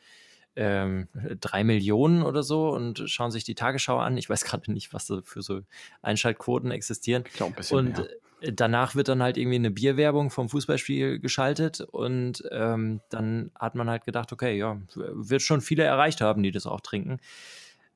ähm, 0.56 1.10
drei 1.42 1.64
Millionen 1.64 2.24
oder 2.24 2.42
so 2.42 2.70
und 2.70 3.04
schauen 3.10 3.32
sich 3.32 3.44
die 3.44 3.56
Tagesschau 3.56 3.98
an. 3.98 4.18
Ich 4.18 4.30
weiß 4.30 4.44
gerade 4.46 4.72
nicht, 4.72 4.94
was 4.94 5.08
da 5.08 5.22
für 5.24 5.42
so 5.42 5.62
Einschaltquoten 6.02 6.72
existieren. 6.72 7.24
Ich 7.28 7.34
glaube 7.34 7.54
ein 7.54 7.56
bisschen 7.56 7.78
und 7.78 7.98
mehr 7.98 8.08
danach 8.54 8.96
wird 8.96 9.08
dann 9.08 9.24
halt 9.24 9.38
irgendwie 9.38 9.56
eine 9.56 9.72
Bierwerbung 9.72 10.30
vom 10.30 10.50
Fußballspiel 10.50 11.20
geschaltet 11.20 11.82
und 11.82 12.44
ähm, 12.52 13.02
dann 13.10 13.52
hat 13.56 13.76
man 13.76 13.90
halt 13.90 14.06
gedacht, 14.06 14.32
okay, 14.32 14.58
ja, 14.58 14.80
wird 14.96 15.42
schon 15.42 15.62
viele 15.62 15.84
erreicht 15.84 16.22
haben, 16.22 16.44
die 16.44 16.52
das 16.52 16.66
auch 16.66 16.82
trinken. 16.82 17.20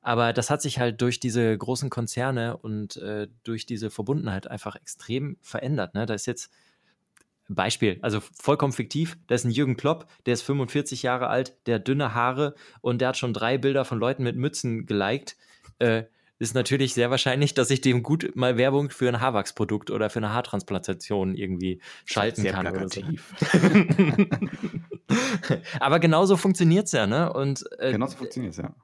Aber 0.02 0.32
das 0.32 0.48
hat 0.48 0.62
sich 0.62 0.78
halt 0.78 1.00
durch 1.02 1.20
diese 1.20 1.56
großen 1.56 1.90
Konzerne 1.90 2.56
und 2.56 2.96
äh, 2.96 3.28
durch 3.44 3.66
diese 3.66 3.90
Verbundenheit 3.90 4.46
einfach 4.46 4.76
extrem 4.76 5.36
verändert. 5.42 5.94
Ne? 5.94 6.06
Da 6.06 6.14
ist 6.14 6.26
jetzt 6.26 6.50
Beispiel, 7.48 7.98
also 8.00 8.20
vollkommen 8.20 8.72
fiktiv, 8.72 9.18
da 9.26 9.34
ist 9.34 9.44
ein 9.44 9.50
Jürgen 9.50 9.76
Klopp, 9.76 10.06
der 10.24 10.34
ist 10.34 10.42
45 10.42 11.02
Jahre 11.02 11.26
alt, 11.26 11.56
der 11.66 11.76
hat 11.76 11.88
dünne 11.88 12.14
Haare 12.14 12.54
und 12.80 13.00
der 13.00 13.08
hat 13.08 13.16
schon 13.16 13.34
drei 13.34 13.58
Bilder 13.58 13.84
von 13.84 13.98
Leuten 13.98 14.22
mit 14.22 14.36
Mützen 14.36 14.86
geliked. 14.86 15.36
Äh, 15.80 16.04
ist 16.40 16.54
natürlich 16.54 16.94
sehr 16.94 17.10
wahrscheinlich, 17.10 17.52
dass 17.52 17.70
ich 17.70 17.82
dem 17.82 18.02
gut 18.02 18.34
mal 18.34 18.56
Werbung 18.56 18.88
für 18.88 19.08
ein 19.08 19.20
Haarwachsprodukt 19.20 19.90
oder 19.90 20.08
für 20.08 20.20
eine 20.20 20.32
Haartransplantation 20.32 21.34
irgendwie 21.34 21.82
schalten 22.06 22.40
sehr 22.40 22.52
kann. 22.52 22.66
Plakativ. 22.66 23.34
So. 23.38 23.58
Aber 25.80 26.00
genauso 26.00 26.38
funktioniert 26.38 26.86
es 26.86 26.92
ja, 26.92 27.06
ne? 27.06 27.30
Und, 27.30 27.62
äh, 27.78 27.92
genauso 27.92 28.16
funktioniert 28.16 28.54
es, 28.54 28.58
ja. 28.58 28.74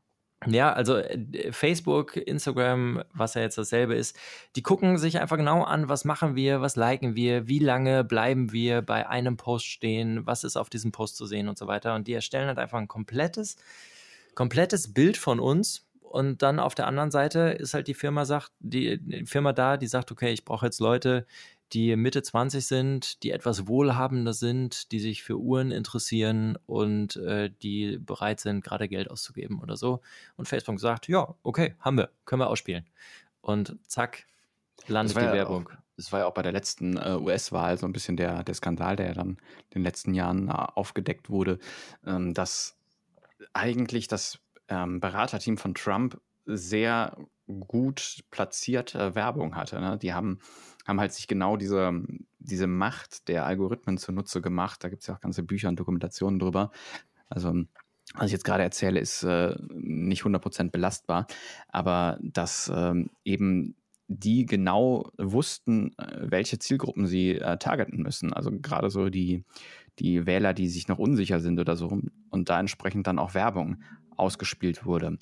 Ja, 0.47 0.75
also 0.75 0.99
äh, 0.99 1.51
Facebook, 1.51 2.17
Instagram, 2.17 3.03
was 3.15 3.33
ja 3.33 3.41
jetzt 3.41 3.57
dasselbe 3.57 3.95
ist, 3.95 4.19
die 4.55 4.63
gucken 4.63 4.99
sich 4.99 5.19
einfach 5.19 5.39
genau 5.39 5.63
an, 5.63 5.89
was 5.89 6.05
machen 6.05 6.37
wir, 6.37 6.61
was 6.61 6.77
liken 6.77 7.17
wir, 7.17 7.49
wie 7.49 7.59
lange 7.59 8.05
bleiben 8.05 8.53
wir 8.53 8.83
bei 8.83 9.09
einem 9.09 9.39
Post 9.39 9.65
stehen, 9.65 10.27
was 10.27 10.45
ist 10.45 10.59
auf 10.59 10.69
diesem 10.69 10.93
Post 10.93 11.17
zu 11.17 11.25
sehen 11.25 11.49
und 11.49 11.57
so 11.57 11.67
weiter. 11.67 11.95
Und 11.95 12.07
die 12.07 12.13
erstellen 12.13 12.49
halt 12.49 12.59
einfach 12.59 12.79
ein 12.79 12.87
komplettes, 12.87 13.57
komplettes 14.35 14.93
Bild 14.93 15.17
von 15.17 15.41
uns, 15.41 15.86
und 16.17 16.41
dann 16.41 16.59
auf 16.59 16.75
der 16.75 16.87
anderen 16.87 17.11
Seite 17.11 17.41
ist 17.41 17.75
halt 17.75 17.89
die 17.89 17.95
Firma 17.95 18.25
sagt, 18.25 18.51
die, 18.59 18.99
Firma 19.27 19.53
da, 19.53 19.77
die 19.77 19.87
sagt, 19.87 20.11
okay, 20.11 20.33
ich 20.33 20.47
brauche 20.47 20.65
jetzt 20.65 20.81
Leute, 20.81 21.27
die 21.75 21.95
Mitte 21.95 22.23
20 22.23 22.67
sind, 22.67 23.23
die 23.23 23.33
etwas 23.33 23.69
wohlhabender 23.69 24.33
sind, 24.33 24.93
die 24.93 24.99
sich 24.99 25.23
für 25.23 25.39
Uhren 25.39 25.73
interessieren 25.73 26.57
und 26.65 27.17
äh, 27.17 27.51
die 27.63 27.99
bereit 27.99 28.41
sind, 28.41 28.65
gerade 28.65 28.89
Geld 28.89 29.11
auszugeben 29.11 29.61
oder 29.61 29.77
so. 29.77 30.01
Und 30.37 30.49
Facebook 30.49 30.81
sagt, 30.81 31.07
ja, 31.07 31.35
okay, 31.43 31.75
haben 31.81 31.99
wir, 31.99 32.09
können 32.25 32.41
wir 32.41 32.49
ausspielen. 32.49 32.87
Und 33.43 33.77
zack, 33.87 34.25
landet 34.87 35.19
die 35.19 35.21
ja 35.21 35.35
Werbung. 35.35 35.69
Auch, 35.69 35.77
das 35.99 36.13
war 36.13 36.21
ja 36.21 36.27
auch 36.29 36.35
bei 36.35 36.43
der 36.43 36.53
letzten 36.53 36.97
äh, 36.97 37.19
US-Wahl 37.21 37.77
so 37.77 37.85
ein 37.85 37.93
bisschen 37.93 38.17
der, 38.17 38.43
der 38.43 38.55
Skandal, 38.55 38.97
der 38.97 39.09
ja 39.09 39.13
dann 39.13 39.29
in 39.29 39.37
den 39.75 39.83
letzten 39.83 40.15
Jahren 40.15 40.49
äh, 40.49 40.53
aufgedeckt 40.53 41.29
wurde, 41.29 41.59
ähm, 42.07 42.33
dass 42.33 42.79
eigentlich 43.53 44.09
das 44.09 44.39
ähm, 44.69 45.01
Beraterteam 45.01 45.57
von 45.57 45.75
Trump 45.75 46.21
sehr 46.47 47.17
gut 47.47 48.21
platzierte 48.31 49.15
Werbung 49.15 49.57
hatte. 49.57 49.81
Ne? 49.81 49.99
Die 49.99 50.13
haben, 50.13 50.41
haben 50.87 51.01
halt 51.01 51.13
sich 51.13 51.29
genau 51.29 51.57
diese, 51.57 51.93
diese 52.39 52.67
Macht 52.67 53.29
der 53.29 53.47
Algorithmen 53.47 53.99
zunutze 53.99 54.41
gemacht. 54.41 54.83
Da 54.83 54.89
gibt 54.89 55.03
es 55.03 55.09
ja 55.09 55.15
auch 55.15 55.21
ganze 55.21 55.43
Bücher 55.43 55.69
und 55.69 55.79
Dokumentationen 55.79 56.39
drüber. 56.39 56.71
Also 57.29 57.55
was 58.15 58.27
ich 58.27 58.33
jetzt 58.33 58.45
gerade 58.45 58.63
erzähle, 58.63 59.01
ist 59.01 59.25
äh, 59.25 59.57
nicht 59.73 60.23
100% 60.23 60.71
belastbar, 60.71 61.27
aber 61.69 62.19
dass 62.23 62.71
ähm, 62.75 63.11
eben 63.25 63.75
die 64.09 64.47
genau 64.47 65.11
wussten, 65.19 65.93
äh, 65.99 66.31
welche 66.31 66.59
Zielgruppen 66.59 67.07
sie 67.07 67.33
äh, 67.33 67.59
targeten 67.59 68.03
müssen. 68.03 68.33
Also 68.33 68.53
gerade 68.53 68.91
so 68.91 69.09
die, 69.09 69.45
die 69.99 70.27
Wähler, 70.27 70.55
die 70.55 70.69
sich 70.69 70.87
noch 70.87 70.99
unsicher 70.99 71.41
sind 71.41 71.59
oder 71.59 71.77
so, 71.77 72.01
und 72.31 72.49
da 72.49 72.61
entsprechend 72.61 73.09
dann 73.09 73.19
auch 73.19 73.35
Werbung 73.35 73.83
ausgespielt 74.17 74.85
wurde. 74.85 75.19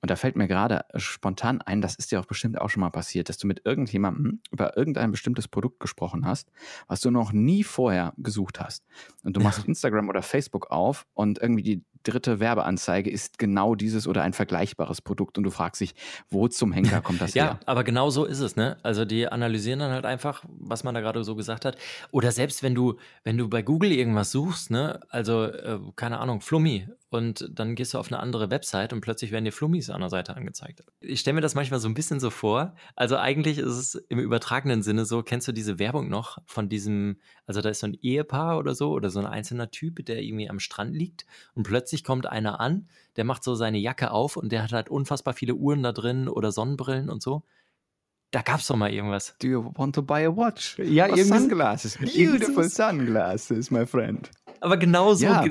Und 0.00 0.10
da 0.10 0.16
fällt 0.16 0.36
mir 0.36 0.46
gerade 0.46 0.84
spontan 0.96 1.60
ein, 1.60 1.80
das 1.80 1.96
ist 1.96 2.12
dir 2.12 2.20
auch 2.20 2.26
bestimmt 2.26 2.60
auch 2.60 2.70
schon 2.70 2.80
mal 2.80 2.90
passiert, 2.90 3.28
dass 3.28 3.38
du 3.38 3.46
mit 3.46 3.62
irgendjemandem 3.64 4.40
über 4.50 4.76
irgendein 4.76 5.10
bestimmtes 5.10 5.48
Produkt 5.48 5.80
gesprochen 5.80 6.24
hast, 6.24 6.50
was 6.86 7.00
du 7.00 7.10
noch 7.10 7.32
nie 7.32 7.64
vorher 7.64 8.14
gesucht 8.16 8.60
hast. 8.60 8.84
Und 9.24 9.36
du 9.36 9.40
machst 9.40 9.60
ja. 9.60 9.64
Instagram 9.64 10.08
oder 10.08 10.22
Facebook 10.22 10.70
auf 10.70 11.06
und 11.14 11.40
irgendwie 11.40 11.62
die 11.62 11.84
dritte 12.02 12.40
Werbeanzeige 12.40 13.10
ist 13.10 13.38
genau 13.38 13.74
dieses 13.74 14.06
oder 14.06 14.22
ein 14.22 14.32
vergleichbares 14.32 15.02
Produkt 15.02 15.36
und 15.36 15.44
du 15.44 15.50
fragst 15.50 15.80
dich, 15.80 15.94
wo 16.30 16.48
zum 16.48 16.72
Henker 16.72 17.00
kommt 17.00 17.20
das 17.20 17.34
ja, 17.34 17.44
her? 17.44 17.58
Ja, 17.60 17.66
aber 17.66 17.84
genau 17.84 18.10
so 18.10 18.24
ist 18.24 18.40
es, 18.40 18.56
ne? 18.56 18.78
Also 18.82 19.04
die 19.04 19.28
analysieren 19.28 19.80
dann 19.80 19.92
halt 19.92 20.06
einfach, 20.06 20.44
was 20.48 20.84
man 20.84 20.94
da 20.94 21.00
gerade 21.00 21.24
so 21.24 21.34
gesagt 21.34 21.64
hat. 21.64 21.76
Oder 22.10 22.32
selbst 22.32 22.62
wenn 22.62 22.74
du, 22.74 22.96
wenn 23.24 23.36
du 23.36 23.48
bei 23.48 23.62
Google 23.62 23.92
irgendwas 23.92 24.30
suchst, 24.30 24.70
ne? 24.70 25.00
Also, 25.08 25.44
äh, 25.44 25.80
keine 25.96 26.18
Ahnung, 26.18 26.40
Flummi 26.40 26.88
und 27.10 27.48
dann 27.52 27.74
gehst 27.74 27.94
du 27.94 27.98
auf 27.98 28.08
eine 28.12 28.20
andere 28.20 28.50
Website 28.50 28.92
und 28.92 29.00
plötzlich 29.00 29.30
werden 29.30 29.44
dir 29.44 29.52
Flummis 29.68 29.90
an 29.90 30.00
der 30.00 30.08
Seite 30.08 30.34
angezeigt. 30.34 30.82
Ich 31.00 31.20
stelle 31.20 31.34
mir 31.34 31.40
das 31.42 31.54
manchmal 31.54 31.78
so 31.78 31.88
ein 31.88 31.94
bisschen 31.94 32.20
so 32.20 32.30
vor. 32.30 32.74
Also 32.96 33.16
eigentlich 33.16 33.58
ist 33.58 33.66
es 33.66 33.94
im 34.08 34.18
übertragenen 34.18 34.82
Sinne 34.82 35.04
so, 35.04 35.22
kennst 35.22 35.46
du 35.46 35.52
diese 35.52 35.78
Werbung 35.78 36.08
noch 36.08 36.38
von 36.46 36.70
diesem, 36.70 37.18
also 37.46 37.60
da 37.60 37.68
ist 37.68 37.80
so 37.80 37.86
ein 37.86 37.94
Ehepaar 38.00 38.58
oder 38.58 38.74
so 38.74 38.92
oder 38.92 39.10
so 39.10 39.20
ein 39.20 39.26
einzelner 39.26 39.70
Typ, 39.70 40.04
der 40.06 40.22
irgendwie 40.22 40.48
am 40.48 40.58
Strand 40.58 40.96
liegt 40.96 41.26
und 41.54 41.64
plötzlich 41.64 42.02
kommt 42.02 42.26
einer 42.26 42.60
an, 42.60 42.88
der 43.16 43.24
macht 43.24 43.44
so 43.44 43.54
seine 43.54 43.78
Jacke 43.78 44.10
auf 44.10 44.36
und 44.36 44.52
der 44.52 44.62
hat 44.62 44.72
halt 44.72 44.88
unfassbar 44.88 45.34
viele 45.34 45.54
Uhren 45.54 45.82
da 45.82 45.92
drin 45.92 46.28
oder 46.28 46.50
Sonnenbrillen 46.50 47.10
und 47.10 47.22
so. 47.22 47.42
Da 48.30 48.42
gab's 48.42 48.66
doch 48.66 48.76
mal 48.76 48.92
irgendwas. 48.92 49.34
Do 49.40 49.48
you 49.48 49.72
want 49.76 49.94
to 49.94 50.02
buy 50.02 50.24
a 50.26 50.34
watch? 50.34 50.78
Ja, 50.78 51.08
Or 51.08 51.16
irgendwie. 51.16 51.38
Sunglasses. 51.38 51.98
Beautiful 51.98 52.68
sunglasses, 52.68 53.70
my 53.70 53.86
friend. 53.86 54.30
Aber 54.60 54.76
genau 54.76 55.14
so, 55.14 55.24
Ja. 55.24 55.44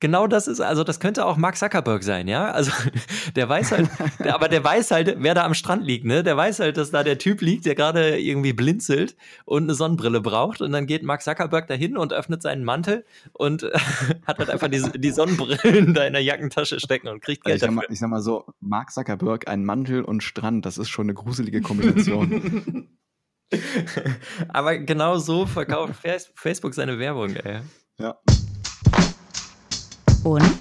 Genau 0.00 0.26
das 0.26 0.48
ist, 0.48 0.60
also 0.60 0.82
das 0.82 0.98
könnte 0.98 1.24
auch 1.26 1.36
Mark 1.36 1.56
Zuckerberg 1.56 2.02
sein, 2.02 2.26
ja? 2.26 2.50
Also 2.50 2.72
der 3.36 3.48
weiß 3.48 3.72
halt, 3.72 3.88
der, 4.18 4.34
aber 4.34 4.48
der 4.48 4.64
weiß 4.64 4.90
halt, 4.90 5.16
wer 5.18 5.34
da 5.34 5.44
am 5.44 5.54
Strand 5.54 5.84
liegt, 5.84 6.04
ne? 6.04 6.22
Der 6.22 6.36
weiß 6.36 6.60
halt, 6.60 6.76
dass 6.76 6.90
da 6.90 7.02
der 7.04 7.18
Typ 7.18 7.40
liegt, 7.42 7.66
der 7.66 7.74
gerade 7.74 8.18
irgendwie 8.18 8.52
blinzelt 8.52 9.16
und 9.44 9.64
eine 9.64 9.74
Sonnenbrille 9.74 10.20
braucht 10.20 10.60
und 10.62 10.72
dann 10.72 10.86
geht 10.86 11.02
Mark 11.02 11.22
Zuckerberg 11.22 11.66
dahin 11.68 11.96
und 11.96 12.12
öffnet 12.12 12.42
seinen 12.42 12.64
Mantel 12.64 13.04
und 13.32 13.62
hat 14.26 14.38
halt 14.38 14.50
einfach 14.50 14.68
die, 14.68 14.82
die 14.98 15.10
Sonnenbrillen 15.10 15.94
da 15.94 16.04
in 16.04 16.12
der 16.14 16.22
Jackentasche 16.22 16.80
stecken 16.80 17.08
und 17.08 17.20
kriegt 17.22 17.46
Also 17.46 17.52
Geld 17.52 17.56
ich, 17.56 17.60
sag 17.66 17.70
mal, 17.74 17.80
dafür. 17.82 17.92
ich 17.92 17.98
sag 18.00 18.08
mal 18.10 18.20
so, 18.22 18.46
Mark 18.60 18.90
Zuckerberg, 18.92 19.46
ein 19.48 19.64
Mantel 19.64 20.02
und 20.02 20.22
Strand, 20.22 20.64
das 20.66 20.78
ist 20.78 20.88
schon 20.88 21.06
eine 21.06 21.14
gruselige 21.14 21.60
Kombination. 21.60 22.88
aber 24.48 24.78
genau 24.78 25.18
so 25.18 25.46
verkauft 25.46 25.94
Face- 25.96 26.32
Facebook 26.36 26.74
seine 26.74 26.98
Werbung, 26.98 27.34
ey. 27.36 27.60
ja. 27.98 28.16
Und? 30.24 30.60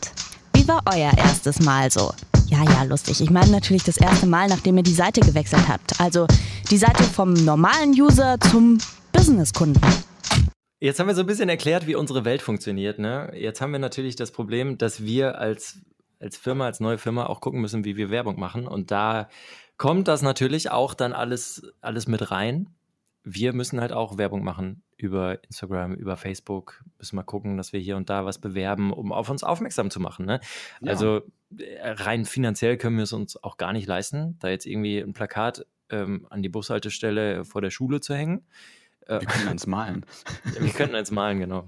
Wie 0.53 0.67
war 0.67 0.81
euer 0.85 1.11
erstes 1.17 1.59
Mal 1.59 1.91
so? 1.91 2.13
Ja, 2.47 2.63
ja, 2.63 2.83
lustig. 2.83 3.21
Ich 3.21 3.29
meine 3.29 3.51
natürlich 3.51 3.83
das 3.83 3.97
erste 3.97 4.25
Mal, 4.25 4.47
nachdem 4.47 4.77
ihr 4.77 4.83
die 4.83 4.93
Seite 4.93 5.19
gewechselt 5.19 5.67
habt. 5.67 5.99
Also 5.99 6.27
die 6.71 6.77
Seite 6.77 7.03
vom 7.03 7.33
normalen 7.33 7.91
User 7.91 8.39
zum 8.39 8.77
Business-Kunden. 9.11 9.81
Jetzt 10.79 10.99
haben 10.99 11.07
wir 11.07 11.15
so 11.15 11.21
ein 11.21 11.27
bisschen 11.27 11.49
erklärt, 11.49 11.87
wie 11.87 11.95
unsere 11.95 12.23
Welt 12.23 12.41
funktioniert. 12.41 12.99
Ne? 12.99 13.31
Jetzt 13.35 13.59
haben 13.59 13.73
wir 13.73 13.79
natürlich 13.79 14.15
das 14.15 14.31
Problem, 14.31 14.77
dass 14.77 15.03
wir 15.03 15.37
als, 15.37 15.79
als 16.19 16.37
Firma, 16.37 16.65
als 16.65 16.79
neue 16.79 16.97
Firma 16.97 17.25
auch 17.25 17.41
gucken 17.41 17.59
müssen, 17.59 17.83
wie 17.83 17.97
wir 17.97 18.09
Werbung 18.09 18.39
machen. 18.39 18.65
Und 18.65 18.91
da 18.91 19.27
kommt 19.77 20.07
das 20.07 20.21
natürlich 20.21 20.71
auch 20.71 20.93
dann 20.93 21.11
alles, 21.11 21.63
alles 21.81 22.07
mit 22.07 22.31
rein. 22.31 22.69
Wir 23.31 23.53
müssen 23.53 23.79
halt 23.79 23.91
auch 23.91 24.17
Werbung 24.17 24.43
machen 24.43 24.83
über 24.97 25.43
Instagram, 25.43 25.93
über 25.93 26.17
Facebook. 26.17 26.83
Müssen 26.97 27.15
mal 27.15 27.23
gucken, 27.23 27.57
dass 27.57 27.73
wir 27.73 27.79
hier 27.79 27.95
und 27.95 28.09
da 28.09 28.25
was 28.25 28.39
bewerben, 28.39 28.91
um 28.91 29.11
auf 29.11 29.29
uns 29.29 29.43
aufmerksam 29.43 29.91
zu 29.91 29.99
machen. 29.99 30.25
Ne? 30.25 30.39
Ja. 30.81 30.91
Also 30.91 31.21
äh, 31.57 31.91
rein 31.91 32.25
finanziell 32.25 32.77
können 32.77 32.97
wir 32.97 33.03
es 33.03 33.13
uns 33.13 33.41
auch 33.41 33.57
gar 33.57 33.73
nicht 33.73 33.87
leisten, 33.87 34.37
da 34.39 34.49
jetzt 34.49 34.65
irgendwie 34.65 34.99
ein 34.99 35.13
Plakat 35.13 35.65
ähm, 35.89 36.27
an 36.29 36.41
die 36.41 36.49
Bushaltestelle 36.49 37.45
vor 37.45 37.61
der 37.61 37.69
Schule 37.69 38.01
zu 38.01 38.15
hängen. 38.15 38.45
Äh, 39.05 39.21
Wir 39.21 39.27
können 39.27 39.47
eins 39.47 39.67
malen. 39.67 40.05
Wir 40.59 40.71
könnten 40.71 40.95
eins 40.95 41.11
malen, 41.11 41.39
genau. 41.39 41.67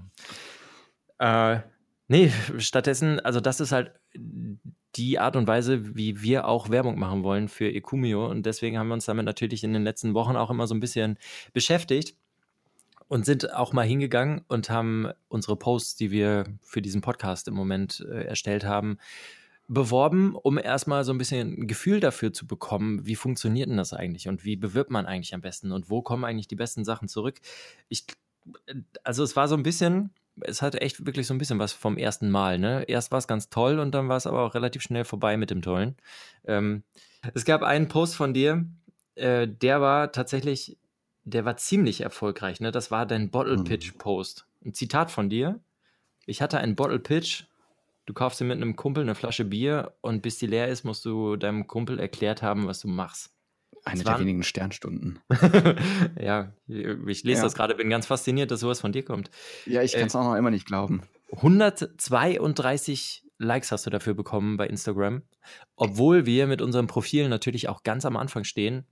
Äh, 1.18 1.60
nee, 2.12 2.30
stattdessen, 2.58 3.20
also 3.20 3.40
das 3.40 3.58
ist 3.58 3.72
halt 3.72 3.92
die 4.96 5.18
Art 5.18 5.34
und 5.34 5.46
Weise, 5.46 5.96
wie 5.96 6.20
wir 6.20 6.46
auch 6.46 6.68
Werbung 6.68 6.98
machen 6.98 7.22
wollen 7.22 7.48
für 7.48 7.72
Ecumio. 7.72 8.30
Und 8.30 8.44
deswegen 8.44 8.78
haben 8.78 8.88
wir 8.88 8.94
uns 8.94 9.06
damit 9.06 9.24
natürlich 9.24 9.64
in 9.64 9.72
den 9.72 9.82
letzten 9.82 10.12
Wochen 10.12 10.36
auch 10.36 10.50
immer 10.50 10.66
so 10.66 10.74
ein 10.74 10.80
bisschen 10.80 11.18
beschäftigt 11.54 12.14
und 13.08 13.24
sind 13.24 13.54
auch 13.54 13.72
mal 13.72 13.86
hingegangen 13.86 14.42
und 14.48 14.68
haben 14.68 15.08
unsere 15.28 15.56
Posts, 15.56 15.96
die 15.96 16.10
wir 16.10 16.44
für 16.60 16.82
diesen 16.82 17.00
Podcast 17.00 17.48
im 17.48 17.54
Moment 17.54 18.04
äh, 18.06 18.24
erstellt 18.24 18.64
haben, 18.64 18.98
beworben, 19.66 20.34
um 20.34 20.58
erstmal 20.58 21.04
so 21.04 21.12
ein 21.12 21.18
bisschen 21.18 21.62
ein 21.62 21.66
Gefühl 21.66 22.00
dafür 22.00 22.34
zu 22.34 22.46
bekommen, 22.46 23.06
wie 23.06 23.16
funktioniert 23.16 23.70
denn 23.70 23.78
das 23.78 23.94
eigentlich 23.94 24.28
und 24.28 24.44
wie 24.44 24.56
bewirbt 24.56 24.90
man 24.90 25.06
eigentlich 25.06 25.32
am 25.32 25.40
besten 25.40 25.72
und 25.72 25.88
wo 25.88 26.02
kommen 26.02 26.24
eigentlich 26.24 26.48
die 26.48 26.56
besten 26.56 26.84
Sachen 26.84 27.08
zurück. 27.08 27.40
Ich, 27.88 28.04
also 29.02 29.22
es 29.22 29.34
war 29.34 29.48
so 29.48 29.56
ein 29.56 29.62
bisschen, 29.62 30.10
es 30.40 30.62
hatte 30.62 30.80
echt 30.80 31.06
wirklich 31.06 31.26
so 31.26 31.34
ein 31.34 31.38
bisschen 31.38 31.58
was 31.58 31.72
vom 31.72 31.96
ersten 31.96 32.30
Mal. 32.30 32.58
Ne? 32.58 32.84
Erst 32.88 33.10
war 33.10 33.18
es 33.18 33.26
ganz 33.28 33.48
toll 33.50 33.78
und 33.78 33.92
dann 33.94 34.08
war 34.08 34.16
es 34.16 34.26
aber 34.26 34.42
auch 34.42 34.54
relativ 34.54 34.82
schnell 34.82 35.04
vorbei 35.04 35.36
mit 35.36 35.50
dem 35.50 35.62
Tollen. 35.62 35.96
Ähm, 36.46 36.82
es 37.34 37.44
gab 37.44 37.62
einen 37.62 37.88
Post 37.88 38.16
von 38.16 38.34
dir, 38.34 38.64
äh, 39.14 39.46
der 39.46 39.80
war 39.80 40.12
tatsächlich, 40.12 40.78
der 41.24 41.44
war 41.44 41.56
ziemlich 41.56 42.00
erfolgreich. 42.00 42.60
Ne? 42.60 42.72
Das 42.72 42.90
war 42.90 43.06
dein 43.06 43.30
Bottle 43.30 43.58
Mhm. 43.58 43.64
Pitch 43.64 43.96
Post. 43.98 44.46
Ein 44.64 44.74
Zitat 44.74 45.10
von 45.10 45.28
dir. 45.28 45.60
Ich 46.26 46.40
hatte 46.40 46.58
einen 46.58 46.76
Bottle 46.76 46.98
Pitch. 46.98 47.44
Du 48.06 48.14
kaufst 48.14 48.40
dir 48.40 48.44
mit 48.44 48.56
einem 48.56 48.74
Kumpel 48.74 49.02
eine 49.02 49.14
Flasche 49.14 49.44
Bier 49.44 49.94
und 50.00 50.22
bis 50.22 50.38
die 50.38 50.46
leer 50.46 50.68
ist, 50.68 50.84
musst 50.84 51.04
du 51.04 51.36
deinem 51.36 51.66
Kumpel 51.66 52.00
erklärt 52.00 52.42
haben, 52.42 52.66
was 52.66 52.80
du 52.80 52.88
machst. 52.88 53.30
Eine 53.84 54.04
der 54.04 54.18
wenigen 54.20 54.42
Sternstunden. 54.44 55.18
ja, 56.20 56.52
ich 56.68 57.24
lese 57.24 57.38
Ja. 57.38 57.42
das 57.42 57.54
gerade, 57.54 57.74
bin 57.74 57.90
ganz 57.90 58.06
fasziniert, 58.06 58.50
dass 58.50 58.60
sowas 58.60 58.80
von 58.80 58.92
dir 58.92 59.04
kommt. 59.04 59.30
Ja, 59.66 59.82
ich 59.82 59.94
Äh, 59.94 59.98
kann 59.98 60.06
es 60.06 60.14
auch 60.16 60.24
noch 60.24 60.36
immer 60.36 60.50
nicht 60.50 60.66
glauben. 60.66 61.02
132 61.32 63.24
Likes 63.38 63.72
hast 63.72 63.86
du 63.86 63.90
dafür 63.90 64.14
bekommen 64.14 64.56
bei 64.56 64.66
Instagram, 64.68 65.22
obwohl 65.76 66.26
wir 66.26 66.46
mit 66.46 66.62
unserem 66.62 66.86
Profil 66.86 67.28
natürlich 67.28 67.68
auch 67.68 67.82
ganz 67.82 68.04
am 68.04 68.16
Anfang 68.16 68.44
stehen. 68.44 68.84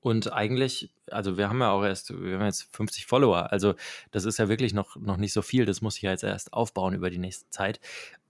Und 0.00 0.32
eigentlich, 0.32 0.90
also 1.10 1.36
wir 1.38 1.48
haben 1.48 1.60
ja 1.60 1.70
auch 1.70 1.82
erst, 1.82 2.10
wir 2.10 2.38
haben 2.38 2.44
jetzt 2.44 2.74
50 2.76 3.06
Follower, 3.06 3.50
also 3.52 3.74
das 4.10 4.24
ist 4.26 4.38
ja 4.38 4.48
wirklich 4.48 4.74
noch, 4.74 4.96
noch 4.96 5.16
nicht 5.16 5.32
so 5.32 5.40
viel, 5.42 5.64
das 5.64 5.80
muss 5.80 5.96
ich 5.96 6.02
ja 6.02 6.10
jetzt 6.10 6.24
erst 6.24 6.52
aufbauen 6.52 6.94
über 6.94 7.10
die 7.10 7.18
nächste 7.18 7.48
Zeit. 7.50 7.80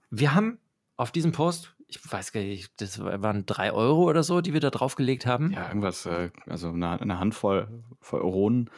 Wir 0.09 0.33
haben 0.33 0.59
auf 0.95 1.11
diesem 1.11 1.31
Post, 1.33 1.75
ich 1.87 1.99
weiß 2.11 2.31
gar 2.31 2.41
nicht, 2.41 2.71
das 2.81 2.99
waren 2.99 3.45
drei 3.45 3.71
Euro 3.71 4.03
oder 4.09 4.23
so, 4.23 4.41
die 4.41 4.53
wir 4.53 4.59
da 4.59 4.69
draufgelegt 4.69 5.25
haben. 5.25 5.51
Ja, 5.51 5.67
irgendwas, 5.67 6.05
äh, 6.05 6.31
also 6.47 6.69
eine, 6.69 6.99
eine 6.99 7.19
Handvoll 7.19 7.83
voll 8.01 8.21
Euronen. 8.21 8.69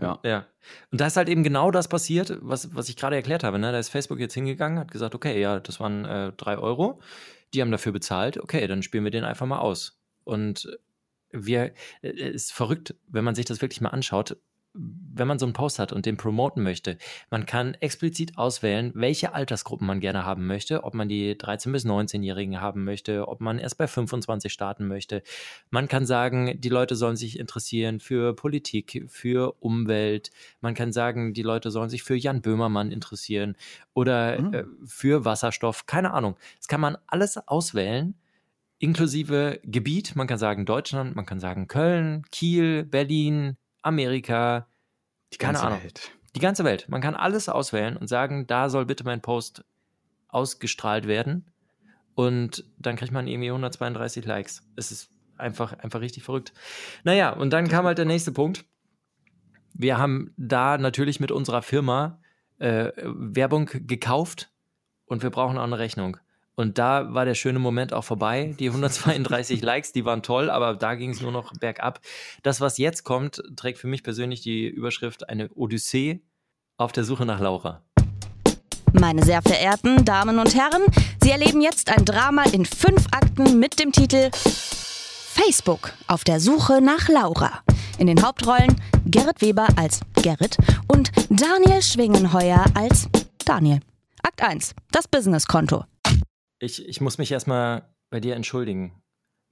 Ja. 0.00 0.18
Ja. 0.24 0.46
Und 0.90 1.00
da 1.00 1.06
ist 1.06 1.16
halt 1.16 1.28
eben 1.28 1.42
genau 1.42 1.70
das 1.70 1.88
passiert, 1.88 2.36
was, 2.40 2.74
was 2.74 2.88
ich 2.88 2.96
gerade 2.96 3.16
erklärt 3.16 3.44
habe. 3.44 3.58
Ne? 3.58 3.70
Da 3.70 3.78
ist 3.78 3.90
Facebook 3.90 4.18
jetzt 4.18 4.34
hingegangen, 4.34 4.78
hat 4.78 4.90
gesagt, 4.90 5.14
okay, 5.14 5.40
ja, 5.40 5.60
das 5.60 5.78
waren 5.78 6.04
äh, 6.04 6.32
drei 6.32 6.58
Euro. 6.58 7.00
Die 7.52 7.60
haben 7.60 7.70
dafür 7.70 7.92
bezahlt. 7.92 8.38
Okay, 8.38 8.66
dann 8.66 8.82
spielen 8.82 9.04
wir 9.04 9.10
den 9.10 9.24
einfach 9.24 9.46
mal 9.46 9.58
aus. 9.58 10.00
Und 10.24 10.78
wir, 11.30 11.74
äh, 12.02 12.10
ist 12.10 12.52
verrückt, 12.52 12.94
wenn 13.06 13.24
man 13.24 13.34
sich 13.34 13.44
das 13.44 13.60
wirklich 13.60 13.80
mal 13.80 13.90
anschaut. 13.90 14.36
Wenn 14.76 15.28
man 15.28 15.38
so 15.38 15.46
einen 15.46 15.52
Post 15.52 15.78
hat 15.78 15.92
und 15.92 16.04
den 16.04 16.16
promoten 16.16 16.64
möchte, 16.64 16.98
man 17.30 17.46
kann 17.46 17.74
explizit 17.74 18.36
auswählen, 18.36 18.90
welche 18.96 19.32
Altersgruppen 19.32 19.86
man 19.86 20.00
gerne 20.00 20.24
haben 20.24 20.48
möchte, 20.48 20.82
ob 20.82 20.94
man 20.94 21.08
die 21.08 21.36
13- 21.36 21.70
bis 21.70 21.86
19-Jährigen 21.86 22.60
haben 22.60 22.82
möchte, 22.82 23.28
ob 23.28 23.40
man 23.40 23.60
erst 23.60 23.78
bei 23.78 23.86
25 23.86 24.52
starten 24.52 24.88
möchte. 24.88 25.22
Man 25.70 25.86
kann 25.86 26.06
sagen, 26.06 26.60
die 26.60 26.68
Leute 26.68 26.96
sollen 26.96 27.14
sich 27.14 27.38
interessieren 27.38 28.00
für 28.00 28.34
Politik, 28.34 29.06
für 29.08 29.54
Umwelt. 29.60 30.32
Man 30.60 30.74
kann 30.74 30.92
sagen, 30.92 31.34
die 31.34 31.42
Leute 31.42 31.70
sollen 31.70 31.88
sich 31.90 32.02
für 32.02 32.16
Jan 32.16 32.42
Böhmermann 32.42 32.90
interessieren 32.90 33.56
oder 33.94 34.40
Mhm. 34.40 34.54
äh, 34.54 34.64
für 34.84 35.24
Wasserstoff. 35.24 35.86
Keine 35.86 36.12
Ahnung. 36.12 36.36
Das 36.58 36.66
kann 36.66 36.80
man 36.80 36.98
alles 37.06 37.36
auswählen, 37.38 38.16
inklusive 38.80 39.60
Gebiet. 39.62 40.16
Man 40.16 40.26
kann 40.26 40.38
sagen 40.38 40.66
Deutschland, 40.66 41.14
man 41.14 41.26
kann 41.26 41.38
sagen 41.38 41.68
Köln, 41.68 42.24
Kiel, 42.32 42.84
Berlin, 42.84 43.56
Amerika. 43.84 44.68
Die 45.32 45.38
Keine 45.38 45.54
ganze 45.54 45.66
Ahnung. 45.66 45.82
Welt. 45.82 46.12
Die 46.34 46.40
ganze 46.40 46.64
Welt. 46.64 46.88
Man 46.88 47.00
kann 47.00 47.14
alles 47.14 47.48
auswählen 47.48 47.96
und 47.96 48.08
sagen, 48.08 48.46
da 48.46 48.68
soll 48.68 48.86
bitte 48.86 49.04
mein 49.04 49.20
Post 49.20 49.64
ausgestrahlt 50.28 51.06
werden. 51.06 51.50
Und 52.14 52.64
dann 52.78 52.96
kriegt 52.96 53.12
man 53.12 53.26
irgendwie 53.26 53.48
132 53.48 54.24
Likes. 54.24 54.62
Es 54.76 54.92
ist 54.92 55.10
einfach, 55.36 55.72
einfach 55.72 56.00
richtig 56.00 56.22
verrückt. 56.22 56.52
Naja, 57.02 57.30
und 57.30 57.50
dann 57.50 57.68
kam 57.68 57.86
halt 57.86 57.98
der 57.98 58.04
nächste 58.04 58.32
Punkt. 58.32 58.64
wir 59.74 59.98
haben 59.98 60.32
da 60.36 60.78
natürlich 60.78 61.20
mit 61.20 61.32
unserer 61.32 61.62
Firma 61.62 62.20
äh, 62.58 62.92
Werbung 62.96 63.68
gekauft 63.72 64.50
und 65.06 65.22
wir 65.22 65.30
brauchen 65.30 65.58
auch 65.58 65.64
eine 65.64 65.78
Rechnung. 65.78 66.16
Und 66.56 66.78
da 66.78 67.12
war 67.12 67.24
der 67.24 67.34
schöne 67.34 67.58
Moment 67.58 67.92
auch 67.92 68.04
vorbei. 68.04 68.54
Die 68.58 68.68
132 68.68 69.62
Likes, 69.62 69.92
die 69.92 70.04
waren 70.04 70.22
toll, 70.22 70.50
aber 70.50 70.74
da 70.74 70.94
ging 70.94 71.10
es 71.10 71.20
nur 71.20 71.32
noch 71.32 71.52
bergab. 71.58 72.00
Das, 72.42 72.60
was 72.60 72.78
jetzt 72.78 73.04
kommt, 73.04 73.42
trägt 73.56 73.78
für 73.78 73.88
mich 73.88 74.02
persönlich 74.02 74.40
die 74.40 74.66
Überschrift 74.66 75.28
eine 75.28 75.50
Odyssee 75.54 76.20
auf 76.76 76.92
der 76.92 77.04
Suche 77.04 77.26
nach 77.26 77.40
Laura. 77.40 77.82
Meine 78.92 79.24
sehr 79.24 79.42
verehrten 79.42 80.04
Damen 80.04 80.38
und 80.38 80.54
Herren, 80.54 80.82
Sie 81.20 81.30
erleben 81.30 81.60
jetzt 81.60 81.90
ein 81.90 82.04
Drama 82.04 82.44
in 82.52 82.64
fünf 82.64 83.06
Akten 83.10 83.58
mit 83.58 83.80
dem 83.80 83.90
Titel 83.90 84.30
Facebook 84.32 85.92
auf 86.06 86.22
der 86.22 86.38
Suche 86.38 86.80
nach 86.80 87.08
Laura. 87.08 87.60
In 87.98 88.06
den 88.06 88.22
Hauptrollen 88.22 88.80
Gerrit 89.06 89.40
Weber 89.40 89.66
als 89.76 90.00
Gerrit 90.22 90.56
und 90.86 91.10
Daniel 91.28 91.82
Schwingenheuer 91.82 92.64
als 92.74 93.08
Daniel. 93.44 93.80
Akt 94.22 94.42
1, 94.42 94.74
das 94.92 95.08
Businesskonto. 95.08 95.84
Ich, 96.64 96.86
ich 96.88 97.00
muss 97.00 97.18
mich 97.18 97.30
erstmal 97.32 97.94
bei 98.10 98.20
dir 98.20 98.34
entschuldigen. 98.36 99.02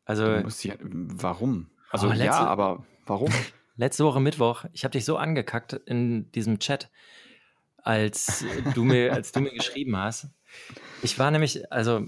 Also, 0.04 0.26
ja, 0.26 0.74
warum? 0.82 1.70
Also 1.90 2.06
Oh, 2.08 2.10
letzte- 2.10 2.24
ja, 2.24 2.38
aber 2.46 2.84
warum? 3.06 3.30
letzte 3.76 4.04
Woche 4.04 4.20
Mittwoch, 4.20 4.64
ich 4.72 4.84
habe 4.84 4.92
dich 4.92 5.04
so 5.04 5.16
angekackt 5.16 5.72
in 5.74 6.30
diesem 6.32 6.58
Chat, 6.58 6.90
als 7.78 8.44
du 8.74 8.84
mir, 8.84 9.12
als 9.14 9.32
du 9.32 9.40
mir 9.40 9.52
geschrieben 9.52 9.96
hast. 9.96 10.28
Ich 11.02 11.18
war 11.18 11.30
nämlich, 11.30 11.70
also 11.72 12.06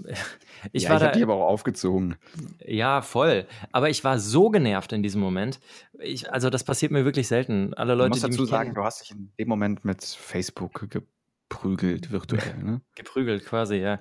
ich 0.73 0.85
ja, 0.85 0.90
war 0.90 0.97
ich 0.97 1.01
da, 1.01 1.07
hab 1.07 1.12
die 1.14 1.23
aber 1.23 1.35
auch 1.35 1.49
aufgezogen. 1.49 2.17
ja 2.61 3.01
voll, 3.03 3.47
aber 3.73 3.88
ich 3.90 4.05
war 4.05 4.19
so 4.19 4.51
genervt 4.51 4.93
in 4.93 5.03
diesem 5.03 5.21
Moment. 5.21 5.61
Ich, 5.99 6.31
also 6.33 6.51
das 6.51 6.62
passiert 6.64 6.93
mir 6.93 7.05
wirklich 7.05 7.27
selten. 7.29 7.75
Alle 7.75 7.95
Du 7.95 7.99
Leute, 7.99 8.11
musst 8.11 8.25
die 8.25 8.31
dazu 8.31 8.45
sagen, 8.45 8.64
kennen, 8.64 8.75
du 8.75 8.85
hast 8.85 9.01
dich 9.03 9.11
in 9.12 9.33
dem 9.38 9.49
Moment 9.49 9.85
mit 9.85 10.05
Facebook 10.05 10.88
geprügelt, 10.90 12.11
virtuell. 12.12 12.57
Ne? 12.62 12.81
geprügelt 12.95 13.45
quasi, 13.47 13.77
ja. 13.77 14.01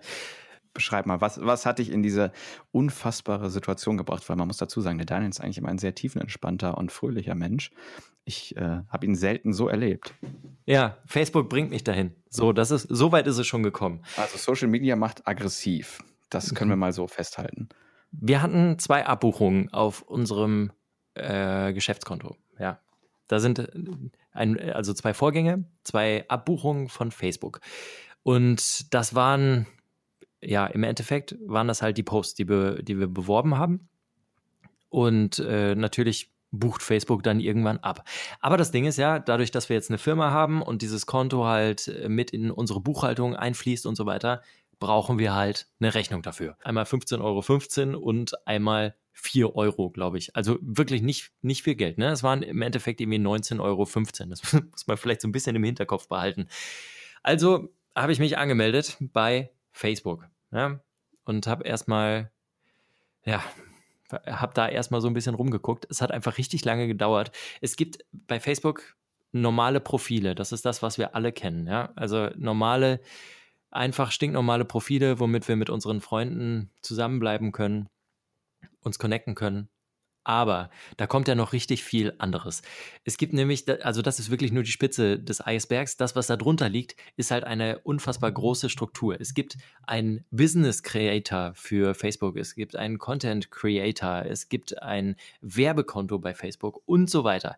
Beschreib 0.73 1.05
mal, 1.05 1.21
was, 1.21 1.39
was 1.41 1.65
hat 1.65 1.79
dich 1.79 1.91
in 1.91 2.01
diese 2.01 2.31
unfassbare 2.71 3.49
Situation 3.49 3.97
gebracht? 3.97 4.27
Weil 4.27 4.35
man 4.37 4.47
muss 4.47 4.57
dazu 4.57 4.81
sagen, 4.81 4.97
der 4.97 5.05
Daniel 5.05 5.29
ist 5.29 5.39
eigentlich 5.39 5.57
immer 5.59 5.69
ein 5.69 5.77
sehr 5.77 5.93
tiefenentspannter 5.95 6.77
und 6.77 6.91
fröhlicher 6.91 7.35
Mensch. 7.35 7.71
Ich 8.25 8.55
äh, 8.57 8.81
habe 8.89 9.05
ihn 9.05 9.15
selten 9.15 9.53
so 9.53 9.67
erlebt. 9.67 10.13
Ja, 10.65 10.97
Facebook 11.05 11.49
bringt 11.49 11.69
mich 11.69 11.83
dahin. 11.83 12.15
So, 12.29 12.53
das 12.53 12.71
ist, 12.71 12.87
so 12.89 13.11
weit 13.11 13.27
ist 13.27 13.37
es 13.37 13.45
schon 13.45 13.63
gekommen. 13.63 14.01
Also 14.17 14.37
Social 14.37 14.67
Media 14.69 14.95
macht 14.95 15.27
aggressiv. 15.27 15.99
Das 16.29 16.55
können 16.55 16.69
Mhm. 16.69 16.73
wir 16.73 16.77
mal 16.77 16.93
so 16.93 17.07
festhalten. 17.07 17.69
Wir 18.11 18.41
hatten 18.41 18.79
zwei 18.79 19.05
Abbuchungen 19.05 19.71
auf 19.73 20.01
unserem 20.03 20.71
äh, 21.15 21.73
Geschäftskonto. 21.73 22.35
Ja, 22.57 22.79
da 23.27 23.39
sind 23.39 23.59
äh, 23.59 23.67
ein, 24.31 24.59
also 24.71 24.93
zwei 24.93 25.13
Vorgänge, 25.13 25.65
zwei 25.83 26.25
Abbuchungen 26.29 26.87
von 26.89 27.11
Facebook. 27.11 27.59
Und 28.23 28.93
das 28.93 29.13
waren, 29.15 29.67
ja, 30.45 30.65
im 30.67 30.83
Endeffekt 30.83 31.35
waren 31.45 31.67
das 31.67 31.81
halt 31.81 31.97
die 31.97 32.03
Posts, 32.03 32.35
die 32.35 32.49
wir, 32.49 32.83
die 32.83 32.99
wir 32.99 33.07
beworben 33.07 33.57
haben. 33.57 33.89
Und 34.89 35.39
äh, 35.39 35.75
natürlich 35.75 36.31
bucht 36.51 36.83
Facebook 36.83 37.23
dann 37.23 37.39
irgendwann 37.39 37.79
ab. 37.79 38.07
Aber 38.39 38.57
das 38.57 38.71
Ding 38.71 38.85
ist 38.85 38.97
ja, 38.97 39.19
dadurch, 39.19 39.51
dass 39.51 39.69
wir 39.69 39.75
jetzt 39.75 39.89
eine 39.89 39.97
Firma 39.97 40.31
haben 40.31 40.61
und 40.61 40.81
dieses 40.81 41.05
Konto 41.05 41.45
halt 41.45 41.87
äh, 41.87 42.07
mit 42.07 42.31
in 42.31 42.51
unsere 42.51 42.79
Buchhaltung 42.79 43.35
einfließt 43.35 43.85
und 43.85 43.95
so 43.95 44.05
weiter, 44.05 44.41
brauchen 44.79 45.17
wir 45.17 45.33
halt 45.33 45.67
eine 45.79 45.93
Rechnung 45.93 46.21
dafür. 46.21 46.57
Einmal 46.63 46.83
15,15 46.83 47.93
Euro 47.93 47.99
und 47.99 48.47
einmal 48.47 48.95
4 49.13 49.55
Euro, 49.55 49.89
glaube 49.89 50.17
ich. 50.17 50.35
Also 50.35 50.59
wirklich 50.61 51.01
nicht, 51.01 51.31
nicht 51.41 51.63
viel 51.63 51.75
Geld. 51.75 51.97
Ne? 51.97 52.09
Es 52.09 52.23
waren 52.23 52.43
im 52.43 52.61
Endeffekt 52.61 53.01
irgendwie 53.01 53.19
19,15 53.19 53.61
Euro. 53.61 53.87
Das 54.29 54.53
muss 54.71 54.87
man 54.87 54.97
vielleicht 54.97 55.21
so 55.21 55.27
ein 55.27 55.31
bisschen 55.31 55.55
im 55.55 55.63
Hinterkopf 55.63 56.07
behalten. 56.07 56.47
Also 57.23 57.69
habe 57.95 58.11
ich 58.11 58.19
mich 58.19 58.37
angemeldet 58.37 58.97
bei 58.99 59.51
Facebook 59.71 60.27
ja? 60.53 60.79
und 61.25 61.47
habe 61.47 61.63
erstmal, 61.65 62.31
ja, 63.25 63.43
habe 64.11 64.53
da 64.53 64.67
erstmal 64.67 65.01
so 65.01 65.07
ein 65.07 65.13
bisschen 65.13 65.35
rumgeguckt. 65.35 65.87
Es 65.89 66.01
hat 66.01 66.11
einfach 66.11 66.37
richtig 66.37 66.65
lange 66.65 66.87
gedauert. 66.87 67.31
Es 67.61 67.75
gibt 67.75 68.05
bei 68.11 68.39
Facebook 68.39 68.95
normale 69.31 69.79
Profile. 69.79 70.35
Das 70.35 70.51
ist 70.51 70.65
das, 70.65 70.83
was 70.83 70.97
wir 70.97 71.15
alle 71.15 71.31
kennen. 71.31 71.67
Ja? 71.67 71.91
Also 71.95 72.29
normale, 72.35 72.99
einfach 73.71 74.11
stinknormale 74.11 74.65
Profile, 74.65 75.19
womit 75.19 75.47
wir 75.47 75.55
mit 75.55 75.69
unseren 75.69 76.01
Freunden 76.01 76.71
zusammenbleiben 76.81 77.51
können, 77.51 77.89
uns 78.81 78.99
connecten 78.99 79.35
können. 79.35 79.69
Aber 80.23 80.69
da 80.97 81.07
kommt 81.07 81.27
ja 81.27 81.35
noch 81.35 81.53
richtig 81.53 81.83
viel 81.83 82.13
anderes. 82.17 82.61
Es 83.03 83.17
gibt 83.17 83.33
nämlich, 83.33 83.65
also 83.85 84.01
das 84.01 84.19
ist 84.19 84.31
wirklich 84.31 84.51
nur 84.51 84.63
die 84.63 84.71
Spitze 84.71 85.19
des 85.19 85.45
Eisbergs. 85.45 85.97
Das, 85.97 86.15
was 86.15 86.27
da 86.27 86.37
drunter 86.37 86.69
liegt, 86.69 86.95
ist 87.17 87.31
halt 87.31 87.43
eine 87.43 87.79
unfassbar 87.79 88.31
große 88.31 88.69
Struktur. 88.69 89.19
Es 89.19 89.33
gibt 89.33 89.57
einen 89.85 90.23
Business 90.31 90.83
Creator 90.83 91.53
für 91.55 91.93
Facebook, 91.93 92.37
es 92.37 92.55
gibt 92.55 92.75
einen 92.75 92.99
Content 92.99 93.51
Creator, 93.51 94.25
es 94.25 94.49
gibt 94.49 94.81
ein 94.81 95.15
Werbekonto 95.41 96.19
bei 96.19 96.33
Facebook 96.33 96.81
und 96.85 97.09
so 97.09 97.23
weiter. 97.23 97.57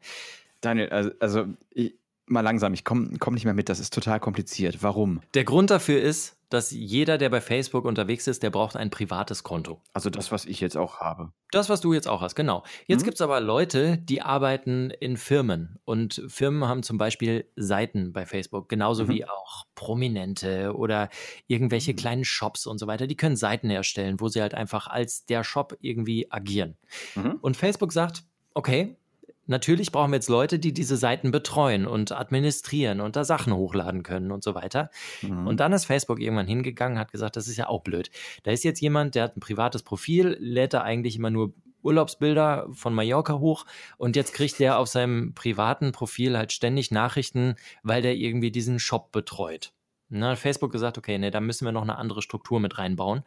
Daniel, 0.61 0.89
also, 0.89 1.11
also 1.19 1.45
ich, 1.69 1.93
mal 2.25 2.41
langsam, 2.41 2.73
ich 2.73 2.83
komme 2.83 3.17
komm 3.19 3.35
nicht 3.35 3.45
mehr 3.45 3.53
mit, 3.53 3.69
das 3.69 3.79
ist 3.79 3.93
total 3.93 4.19
kompliziert. 4.19 4.81
Warum? 4.81 5.21
Der 5.33 5.43
Grund 5.43 5.69
dafür 5.69 6.01
ist, 6.01 6.34
dass 6.49 6.71
jeder, 6.71 7.17
der 7.17 7.29
bei 7.29 7.41
Facebook 7.41 7.85
unterwegs 7.85 8.27
ist, 8.27 8.43
der 8.43 8.49
braucht 8.49 8.75
ein 8.75 8.89
privates 8.89 9.43
Konto. 9.43 9.81
Also 9.93 10.09
das, 10.09 10.31
was 10.31 10.45
ich 10.45 10.59
jetzt 10.61 10.77
auch 10.77 10.99
habe. 10.99 11.31
Das, 11.51 11.69
was 11.69 11.81
du 11.81 11.93
jetzt 11.93 12.07
auch 12.07 12.21
hast, 12.21 12.35
genau. 12.35 12.63
Jetzt 12.87 13.01
Mhm. 13.01 13.05
gibt 13.05 13.15
es 13.15 13.21
aber 13.21 13.39
Leute, 13.39 13.97
die 13.97 14.21
arbeiten 14.21 14.89
in 14.89 15.17
Firmen. 15.17 15.79
Und 15.85 16.21
Firmen 16.27 16.67
haben 16.67 16.83
zum 16.83 16.97
Beispiel 16.97 17.49
Seiten 17.55 18.13
bei 18.13 18.25
Facebook, 18.25 18.69
genauso 18.69 19.05
Mhm. 19.05 19.09
wie 19.09 19.25
auch 19.25 19.65
Prominente 19.75 20.75
oder 20.75 21.09
irgendwelche 21.47 21.93
Mhm. 21.93 21.95
kleinen 21.97 22.25
Shops 22.25 22.67
und 22.67 22.77
so 22.77 22.87
weiter. 22.87 23.07
Die 23.07 23.17
können 23.17 23.35
Seiten 23.35 23.69
erstellen, 23.69 24.19
wo 24.19 24.27
sie 24.27 24.41
halt 24.41 24.53
einfach 24.53 24.87
als 24.87 25.25
der 25.25 25.43
Shop 25.43 25.75
irgendwie 25.79 26.31
agieren. 26.31 26.77
Mhm. 27.15 27.37
Und 27.41 27.57
Facebook 27.57 27.91
sagt, 27.93 28.23
okay, 28.53 28.97
natürlich 29.45 29.91
brauchen 29.91 30.11
wir 30.11 30.17
jetzt 30.17 30.29
Leute, 30.29 30.59
die 30.59 30.73
diese 30.73 30.97
Seiten 30.97 31.31
betreuen 31.31 31.85
und 31.87 32.11
administrieren 32.11 33.01
und 33.01 33.15
da 33.15 33.23
Sachen 33.23 33.53
hochladen 33.53 34.03
können 34.03 34.31
und 34.31 34.43
so 34.43 34.55
weiter. 34.55 34.89
Mhm. 35.21 35.47
Und 35.47 35.59
dann 35.59 35.73
ist 35.73 35.85
Facebook 35.85 36.19
irgendwann 36.19 36.47
hingegangen, 36.47 36.99
hat 36.99 37.11
gesagt, 37.11 37.35
das 37.35 37.47
ist 37.47 37.57
ja 37.57 37.67
auch 37.67 37.81
blöd. 37.81 38.09
Da 38.43 38.51
ist 38.51 38.63
jetzt 38.63 38.81
jemand, 38.81 39.15
der 39.15 39.23
hat 39.23 39.37
ein 39.37 39.41
privates 39.41 39.83
Profil, 39.83 40.37
lädt 40.39 40.73
da 40.73 40.81
eigentlich 40.81 41.15
immer 41.15 41.29
nur 41.29 41.53
Urlaubsbilder 41.83 42.67
von 42.71 42.93
Mallorca 42.93 43.37
hoch 43.39 43.65
und 43.97 44.15
jetzt 44.15 44.33
kriegt 44.33 44.59
der 44.59 44.79
auf 44.79 44.87
seinem 44.87 45.33
privaten 45.35 45.91
Profil 45.91 46.35
halt 46.35 46.51
ständig 46.51 46.89
Nachrichten, 46.91 47.55
weil 47.83 48.01
der 48.01 48.15
irgendwie 48.15 48.51
diesen 48.51 48.79
Shop 48.79 49.11
betreut. 49.11 49.71
Na, 50.09 50.31
hat 50.31 50.39
Facebook 50.39 50.71
gesagt, 50.71 50.97
okay, 50.97 51.17
nee, 51.17 51.31
da 51.31 51.39
müssen 51.39 51.65
wir 51.65 51.71
noch 51.71 51.83
eine 51.83 51.97
andere 51.97 52.21
Struktur 52.21 52.59
mit 52.59 52.77
reinbauen. 52.77 53.23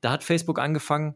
Da 0.00 0.10
hat 0.10 0.24
Facebook 0.24 0.58
angefangen, 0.58 1.14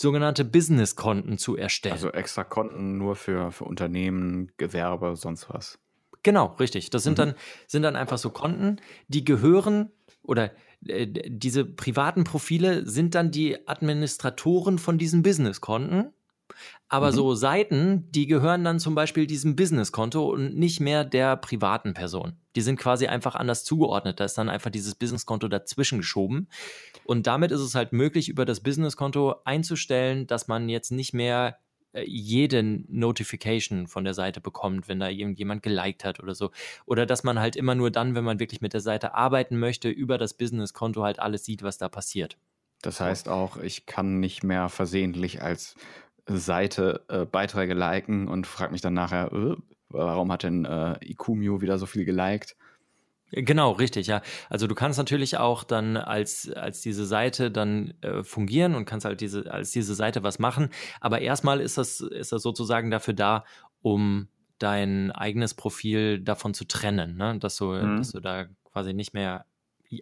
sogenannte 0.00 0.44
Business-Konten 0.44 1.38
zu 1.38 1.56
erstellen. 1.56 1.92
also 1.94 2.10
extra 2.10 2.44
Konten 2.44 2.98
nur 2.98 3.16
für, 3.16 3.50
für 3.50 3.64
Unternehmen, 3.64 4.52
Gewerbe, 4.56 5.16
sonst 5.16 5.48
was. 5.50 5.78
Genau, 6.22 6.46
richtig. 6.60 6.90
Das 6.90 7.02
sind, 7.04 7.12
Mhm. 7.12 7.22
dann, 7.22 7.34
sind 7.66 7.82
dann 7.82 7.96
einfach 7.96 8.18
so 8.18 8.30
Konten, 8.30 8.76
die 9.08 9.24
gehören 9.24 9.90
oder 10.22 10.52
äh, 10.86 11.06
diese 11.06 11.64
privaten 11.64 12.24
Profile 12.24 12.86
sind 12.88 13.14
dann 13.14 13.30
die 13.30 13.66
Administratoren 13.68 14.78
von 14.78 14.98
diesen 14.98 15.22
Business-Konten. 15.22 16.12
Aber 16.88 17.10
Mhm. 17.10 17.16
so 17.16 17.34
Seiten, 17.34 18.10
die 18.10 18.26
gehören 18.26 18.64
dann 18.64 18.80
zum 18.80 18.94
Beispiel 18.94 19.26
diesem 19.26 19.56
Business-Konto 19.56 20.28
und 20.28 20.56
nicht 20.56 20.80
mehr 20.80 21.04
der 21.04 21.36
privaten 21.36 21.94
Person. 21.94 22.36
Die 22.56 22.62
sind 22.62 22.78
quasi 22.78 23.06
einfach 23.06 23.34
anders 23.34 23.64
zugeordnet. 23.64 24.20
Da 24.20 24.24
ist 24.24 24.38
dann 24.38 24.48
einfach 24.48 24.70
dieses 24.70 24.94
Business-Konto 24.94 25.48
dazwischen 25.48 25.98
geschoben. 25.98 26.48
Und 27.04 27.26
damit 27.26 27.52
ist 27.52 27.60
es 27.60 27.74
halt 27.74 27.92
möglich, 27.92 28.28
über 28.28 28.44
das 28.44 28.60
Business-Konto 28.60 29.36
einzustellen, 29.44 30.26
dass 30.26 30.48
man 30.48 30.68
jetzt 30.68 30.90
nicht 30.90 31.12
mehr 31.12 31.58
äh, 31.92 32.04
jede 32.06 32.62
Notification 32.62 33.86
von 33.86 34.04
der 34.04 34.14
Seite 34.14 34.40
bekommt, 34.40 34.88
wenn 34.88 35.00
da 35.00 35.08
irgendjemand 35.08 35.62
geliked 35.62 36.04
hat 36.04 36.20
oder 36.20 36.34
so. 36.34 36.50
Oder 36.86 37.06
dass 37.06 37.24
man 37.24 37.38
halt 37.38 37.56
immer 37.56 37.74
nur 37.74 37.90
dann, 37.90 38.14
wenn 38.14 38.24
man 38.24 38.40
wirklich 38.40 38.60
mit 38.60 38.72
der 38.72 38.80
Seite 38.80 39.14
arbeiten 39.14 39.58
möchte, 39.58 39.88
über 39.88 40.18
das 40.18 40.34
Business-Konto 40.34 41.02
halt 41.02 41.18
alles 41.18 41.44
sieht, 41.44 41.62
was 41.62 41.78
da 41.78 41.88
passiert. 41.88 42.36
Das 42.82 43.00
heißt 43.00 43.28
auch, 43.28 43.56
ich 43.56 43.86
kann 43.86 44.20
nicht 44.20 44.44
mehr 44.44 44.68
versehentlich 44.68 45.42
als 45.42 45.74
Seite 46.28 47.04
äh, 47.08 47.24
Beiträge 47.24 47.74
liken 47.74 48.28
und 48.28 48.46
frage 48.46 48.72
mich 48.72 48.80
dann 48.80 48.94
nachher, 48.94 49.32
äh, 49.32 49.56
warum 49.88 50.30
hat 50.32 50.42
denn 50.42 50.64
äh, 50.64 50.96
IQMU 51.04 51.60
wieder 51.60 51.78
so 51.78 51.86
viel 51.86 52.04
geliked? 52.04 52.56
Genau, 53.30 53.72
richtig, 53.72 54.06
ja. 54.06 54.22
Also 54.48 54.66
du 54.66 54.74
kannst 54.74 54.98
natürlich 54.98 55.36
auch 55.36 55.62
dann 55.62 55.98
als, 55.98 56.50
als 56.50 56.80
diese 56.80 57.04
Seite 57.04 57.50
dann 57.50 57.92
äh, 58.00 58.22
fungieren 58.22 58.74
und 58.74 58.86
kannst 58.86 59.04
halt 59.04 59.20
diese, 59.20 59.52
als 59.52 59.70
diese 59.70 59.94
Seite 59.94 60.22
was 60.22 60.38
machen. 60.38 60.70
Aber 61.00 61.20
erstmal 61.20 61.60
ist 61.60 61.76
das, 61.76 62.00
ist 62.00 62.32
das 62.32 62.42
sozusagen 62.42 62.90
dafür 62.90 63.12
da, 63.12 63.44
um 63.82 64.28
dein 64.58 65.12
eigenes 65.12 65.52
Profil 65.54 66.20
davon 66.20 66.54
zu 66.54 66.64
trennen, 66.64 67.16
ne? 67.16 67.38
dass, 67.38 67.56
du, 67.56 67.72
Mhm. 67.72 67.98
dass 67.98 68.12
du 68.12 68.20
da 68.20 68.46
quasi 68.72 68.94
nicht 68.94 69.12
mehr 69.12 69.44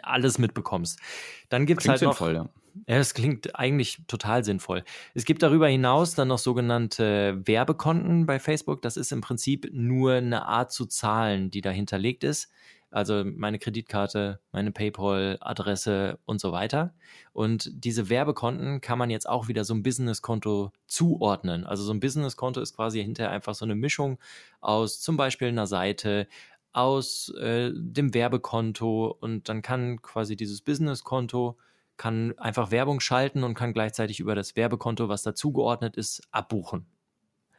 alles 0.02 0.38
mitbekommst. 0.38 1.00
Dann 1.48 1.66
gibt 1.66 1.82
es 1.82 1.88
halt 1.88 2.02
noch. 2.02 2.16
sinnvoll, 2.16 2.34
ja. 2.34 2.48
Ja, 2.86 2.98
das 2.98 3.14
klingt 3.14 3.58
eigentlich 3.58 4.02
total 4.06 4.44
sinnvoll. 4.44 4.84
Es 5.14 5.24
gibt 5.24 5.42
darüber 5.42 5.68
hinaus 5.68 6.14
dann 6.14 6.28
noch 6.28 6.38
sogenannte 6.38 7.40
Werbekonten 7.46 8.26
bei 8.26 8.38
Facebook. 8.38 8.82
Das 8.82 8.96
ist 8.96 9.12
im 9.12 9.20
Prinzip 9.20 9.68
nur 9.72 10.14
eine 10.14 10.46
Art 10.46 10.72
zu 10.72 10.86
zahlen, 10.86 11.50
die 11.50 11.62
da 11.62 11.70
hinterlegt 11.70 12.22
ist. 12.22 12.50
Also 12.90 13.24
meine 13.24 13.58
Kreditkarte, 13.58 14.40
meine 14.52 14.72
PayPal-Adresse 14.72 16.18
und 16.24 16.40
so 16.40 16.52
weiter. 16.52 16.94
Und 17.32 17.70
diese 17.72 18.08
Werbekonten 18.08 18.80
kann 18.80 18.98
man 18.98 19.10
jetzt 19.10 19.28
auch 19.28 19.48
wieder 19.48 19.64
so 19.64 19.74
ein 19.74 19.82
Businesskonto 19.82 20.72
zuordnen. 20.86 21.64
Also 21.64 21.82
so 21.82 21.92
ein 21.92 22.00
Businesskonto 22.00 22.60
ist 22.60 22.76
quasi 22.76 23.02
hinterher 23.02 23.32
einfach 23.32 23.54
so 23.54 23.64
eine 23.64 23.74
Mischung 23.74 24.18
aus 24.60 25.00
zum 25.00 25.16
Beispiel 25.16 25.48
einer 25.48 25.66
Seite, 25.66 26.28
aus 26.72 27.30
äh, 27.40 27.70
dem 27.74 28.12
Werbekonto 28.12 29.16
und 29.20 29.48
dann 29.48 29.62
kann 29.62 30.02
quasi 30.02 30.36
dieses 30.36 30.60
Businesskonto 30.60 31.56
kann 31.96 32.38
einfach 32.38 32.70
Werbung 32.70 33.00
schalten 33.00 33.44
und 33.44 33.54
kann 33.54 33.72
gleichzeitig 33.72 34.20
über 34.20 34.34
das 34.34 34.56
Werbekonto, 34.56 35.08
was 35.08 35.22
dazugeordnet 35.22 35.96
ist, 35.96 36.22
abbuchen. 36.30 36.86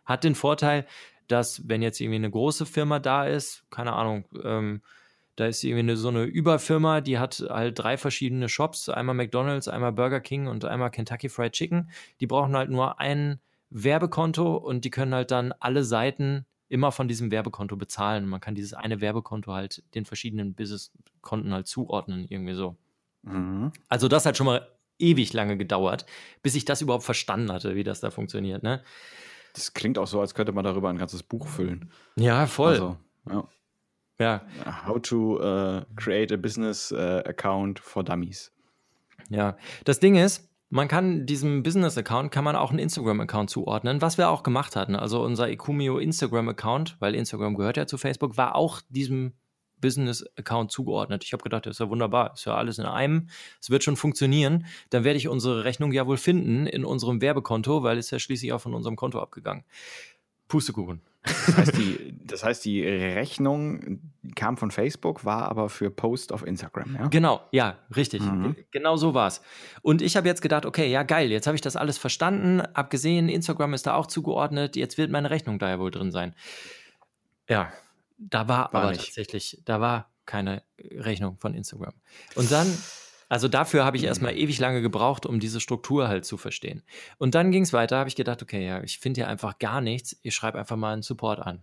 Hat 0.05 0.23
den 0.23 0.35
Vorteil, 0.35 0.85
dass 1.27 1.67
wenn 1.67 1.81
jetzt 1.81 1.99
irgendwie 1.99 2.15
eine 2.15 2.31
große 2.31 2.65
Firma 2.65 2.99
da 2.99 3.25
ist, 3.25 3.65
keine 3.69 3.93
Ahnung, 3.93 4.25
ähm, 4.43 4.81
da 5.35 5.45
ist 5.45 5.63
irgendwie 5.63 5.79
eine, 5.81 5.97
so 5.97 6.07
eine 6.07 6.23
Überfirma, 6.23 6.99
die 7.01 7.19
hat 7.19 7.45
halt 7.47 7.77
drei 7.77 7.97
verschiedene 7.97 8.49
Shops, 8.49 8.89
einmal 8.89 9.13
McDonald's, 9.13 9.67
einmal 9.67 9.91
Burger 9.91 10.19
King 10.19 10.47
und 10.47 10.65
einmal 10.65 10.89
Kentucky 10.89 11.29
Fried 11.29 11.51
Chicken. 11.51 11.91
Die 12.19 12.27
brauchen 12.27 12.55
halt 12.57 12.71
nur 12.71 12.99
ein 12.99 13.39
Werbekonto 13.69 14.55
und 14.55 14.83
die 14.83 14.89
können 14.89 15.13
halt 15.13 15.29
dann 15.29 15.53
alle 15.59 15.83
Seiten 15.83 16.45
immer 16.69 16.91
von 16.91 17.07
diesem 17.07 17.29
Werbekonto 17.29 17.77
bezahlen. 17.77 18.27
Man 18.27 18.41
kann 18.41 18.55
dieses 18.55 18.73
eine 18.73 18.99
Werbekonto 18.99 19.53
halt 19.53 19.83
den 19.93 20.05
verschiedenen 20.05 20.55
Businesskonten 20.55 21.53
halt 21.53 21.67
zuordnen, 21.67 22.25
irgendwie 22.29 22.53
so. 22.53 22.75
Mhm. 23.31 23.71
Also 23.89 24.07
das 24.07 24.25
hat 24.25 24.37
schon 24.37 24.47
mal 24.47 24.67
ewig 24.99 25.33
lange 25.33 25.57
gedauert, 25.57 26.05
bis 26.41 26.55
ich 26.55 26.65
das 26.65 26.81
überhaupt 26.81 27.03
verstanden 27.03 27.51
hatte, 27.51 27.75
wie 27.75 27.83
das 27.83 27.99
da 27.99 28.11
funktioniert. 28.11 28.63
Ne? 28.63 28.81
Das 29.53 29.73
klingt 29.73 29.97
auch 29.97 30.07
so, 30.07 30.19
als 30.21 30.33
könnte 30.33 30.51
man 30.51 30.63
darüber 30.63 30.89
ein 30.89 30.97
ganzes 30.97 31.23
Buch 31.23 31.47
füllen. 31.47 31.91
Ja, 32.15 32.45
voll. 32.47 32.73
Also, 32.73 32.97
ja. 33.29 33.47
ja. 34.19 34.87
How 34.87 35.01
to 35.01 35.39
uh, 35.39 35.81
create 35.95 36.33
a 36.33 36.37
business 36.37 36.91
uh, 36.91 37.21
account 37.25 37.79
for 37.79 38.03
dummies. 38.03 38.51
Ja, 39.29 39.57
das 39.83 39.99
Ding 39.99 40.15
ist, 40.15 40.49
man 40.69 40.87
kann 40.87 41.25
diesem 41.25 41.63
Business-Account 41.63 42.31
kann 42.31 42.43
man 42.43 42.55
auch 42.55 42.71
einen 42.71 42.79
Instagram-Account 42.79 43.49
zuordnen, 43.49 44.01
was 44.01 44.17
wir 44.17 44.29
auch 44.29 44.43
gemacht 44.43 44.75
hatten. 44.75 44.95
Also 44.95 45.23
unser 45.23 45.49
Ecumio 45.49 45.97
Instagram-Account, 45.97 46.97
weil 46.99 47.15
Instagram 47.15 47.55
gehört 47.55 47.77
ja 47.77 47.87
zu 47.87 47.97
Facebook, 47.97 48.37
war 48.37 48.55
auch 48.55 48.81
diesem 48.89 49.33
Business-Account 49.81 50.71
zugeordnet. 50.71 51.23
Ich 51.23 51.33
habe 51.33 51.43
gedacht, 51.43 51.65
das 51.65 51.75
ist 51.75 51.79
ja 51.79 51.89
wunderbar, 51.89 52.33
ist 52.33 52.45
ja 52.45 52.55
alles 52.55 52.79
in 52.79 52.85
einem, 52.85 53.29
es 53.61 53.69
wird 53.69 53.83
schon 53.83 53.95
funktionieren. 53.95 54.65
Dann 54.89 55.03
werde 55.03 55.17
ich 55.17 55.27
unsere 55.27 55.63
Rechnung 55.63 55.91
ja 55.91 56.07
wohl 56.07 56.17
finden 56.17 56.67
in 56.67 56.85
unserem 56.85 57.21
Werbekonto, 57.21 57.83
weil 57.83 57.97
es 57.97 58.11
ja 58.11 58.19
schließlich 58.19 58.53
auch 58.53 58.61
von 58.61 58.73
unserem 58.73 58.95
Konto 58.95 59.19
abgegangen. 59.19 59.63
Pustekuchen. 60.47 61.01
Das 61.23 61.57
heißt, 61.57 61.77
die, 61.77 62.17
das 62.23 62.43
heißt, 62.43 62.65
die 62.65 62.81
Rechnung 62.81 63.99
kam 64.35 64.55
von 64.55 64.71
Facebook, 64.71 65.25
war 65.25 65.49
aber 65.49 65.67
für 65.67 65.89
Post 65.89 66.31
auf 66.31 66.45
Instagram, 66.45 66.95
ja? 66.95 67.07
Genau, 67.07 67.41
ja, 67.51 67.77
richtig. 67.95 68.21
Mhm. 68.21 68.55
Genau 68.71 68.95
so 68.95 69.13
war 69.13 69.27
es. 69.27 69.41
Und 69.81 70.01
ich 70.01 70.15
habe 70.15 70.27
jetzt 70.27 70.41
gedacht, 70.41 70.65
okay, 70.65 70.89
ja, 70.89 71.03
geil, 71.03 71.31
jetzt 71.31 71.47
habe 71.47 71.55
ich 71.55 71.61
das 71.61 71.75
alles 71.75 71.97
verstanden, 71.97 72.61
abgesehen, 72.61 73.27
Instagram 73.27 73.73
ist 73.73 73.87
da 73.87 73.95
auch 73.95 74.07
zugeordnet, 74.07 74.75
jetzt 74.75 74.97
wird 74.97 75.11
meine 75.11 75.29
Rechnung 75.29 75.59
da 75.59 75.69
ja 75.69 75.79
wohl 75.79 75.91
drin 75.91 76.11
sein. 76.11 76.33
Ja, 77.49 77.71
da 78.17 78.47
war, 78.47 78.73
war 78.73 78.83
aber 78.83 78.91
nicht. 78.91 79.05
tatsächlich, 79.05 79.61
da 79.65 79.79
war 79.79 80.11
keine 80.25 80.63
Rechnung 80.79 81.37
von 81.39 81.53
Instagram. 81.53 81.93
Und 82.35 82.51
dann 82.51 82.67
also 83.29 83.47
dafür 83.47 83.83
habe 83.83 83.97
ich 83.97 84.03
mhm. 84.03 84.09
erstmal 84.09 84.37
ewig 84.37 84.59
lange 84.59 84.81
gebraucht, 84.81 85.25
um 85.25 85.39
diese 85.39 85.59
Struktur 85.59 86.07
halt 86.07 86.25
zu 86.25 86.37
verstehen. 86.37 86.83
Und 87.17 87.35
dann 87.35 87.51
ging 87.51 87.63
es 87.63 87.73
weiter, 87.73 87.97
habe 87.97 88.09
ich 88.09 88.15
gedacht, 88.15 88.41
okay, 88.41 88.65
ja, 88.65 88.81
ich 88.83 88.99
finde 88.99 89.21
hier 89.21 89.27
einfach 89.27 89.59
gar 89.59 89.81
nichts, 89.81 90.17
ich 90.21 90.33
schreibe 90.33 90.57
einfach 90.57 90.77
mal 90.77 90.93
einen 90.93 91.01
Support 91.01 91.39
an. 91.39 91.61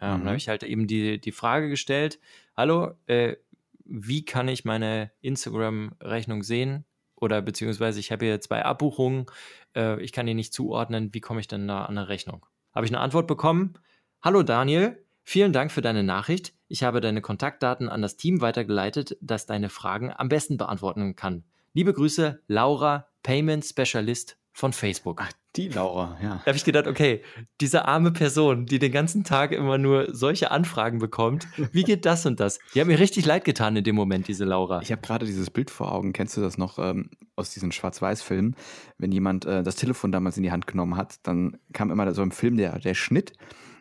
Ja, 0.00 0.14
mhm. 0.14 0.20
dann 0.20 0.26
habe 0.26 0.36
ich 0.36 0.48
halt 0.48 0.62
eben 0.62 0.86
die, 0.86 1.20
die 1.20 1.32
Frage 1.32 1.68
gestellt, 1.68 2.18
hallo, 2.56 2.92
äh, 3.06 3.36
wie 3.84 4.24
kann 4.24 4.48
ich 4.48 4.64
meine 4.66 5.10
Instagram-Rechnung 5.22 6.42
sehen? 6.42 6.84
Oder 7.16 7.42
beziehungsweise 7.42 7.98
ich 7.98 8.12
habe 8.12 8.26
hier 8.26 8.40
zwei 8.40 8.64
Abbuchungen, 8.64 9.26
äh, 9.74 10.00
ich 10.02 10.12
kann 10.12 10.26
die 10.26 10.34
nicht 10.34 10.52
zuordnen, 10.52 11.12
wie 11.14 11.20
komme 11.20 11.40
ich 11.40 11.48
denn 11.48 11.66
da 11.66 11.84
an 11.84 11.96
eine 11.96 12.08
Rechnung? 12.08 12.44
Habe 12.74 12.84
ich 12.84 12.92
eine 12.92 13.00
Antwort 13.00 13.26
bekommen? 13.26 13.74
Hallo 14.22 14.42
Daniel, 14.42 15.02
Vielen 15.30 15.52
Dank 15.52 15.70
für 15.70 15.82
deine 15.82 16.04
Nachricht. 16.04 16.54
Ich 16.68 16.84
habe 16.84 17.02
deine 17.02 17.20
Kontaktdaten 17.20 17.90
an 17.90 18.00
das 18.00 18.16
Team 18.16 18.40
weitergeleitet, 18.40 19.18
das 19.20 19.44
deine 19.44 19.68
Fragen 19.68 20.10
am 20.10 20.30
besten 20.30 20.56
beantworten 20.56 21.16
kann. 21.16 21.44
Liebe 21.74 21.92
Grüße, 21.92 22.40
Laura, 22.46 23.08
Payment 23.22 23.62
Specialist 23.62 24.38
von 24.54 24.72
Facebook. 24.72 25.20
Ach, 25.22 25.30
die 25.54 25.68
Laura, 25.68 26.16
ja. 26.22 26.36
Da 26.36 26.46
habe 26.46 26.56
ich 26.56 26.64
gedacht, 26.64 26.86
okay, 26.86 27.20
diese 27.60 27.84
arme 27.84 28.10
Person, 28.10 28.64
die 28.64 28.78
den 28.78 28.90
ganzen 28.90 29.22
Tag 29.22 29.52
immer 29.52 29.76
nur 29.76 30.06
solche 30.14 30.50
Anfragen 30.50 30.98
bekommt, 30.98 31.46
wie 31.72 31.82
geht 31.82 32.06
das 32.06 32.24
und 32.24 32.40
das? 32.40 32.58
Die 32.74 32.80
hat 32.80 32.86
mir 32.86 32.98
richtig 32.98 33.26
leid 33.26 33.44
getan 33.44 33.76
in 33.76 33.84
dem 33.84 33.96
Moment, 33.96 34.28
diese 34.28 34.46
Laura. 34.46 34.80
Ich 34.80 34.90
habe 34.90 35.02
gerade 35.02 35.26
dieses 35.26 35.50
Bild 35.50 35.70
vor 35.70 35.92
Augen. 35.92 36.14
Kennst 36.14 36.38
du 36.38 36.40
das 36.40 36.56
noch 36.56 36.78
ähm, 36.78 37.10
aus 37.36 37.50
diesen 37.50 37.70
Schwarz-Weiß-Filmen? 37.70 38.56
Wenn 38.96 39.12
jemand 39.12 39.44
äh, 39.44 39.62
das 39.62 39.76
Telefon 39.76 40.10
damals 40.10 40.38
in 40.38 40.42
die 40.42 40.52
Hand 40.52 40.66
genommen 40.66 40.96
hat, 40.96 41.16
dann 41.24 41.58
kam 41.74 41.90
immer 41.90 42.10
so 42.14 42.22
im 42.22 42.30
Film 42.30 42.56
der, 42.56 42.78
der 42.78 42.94
Schnitt 42.94 43.34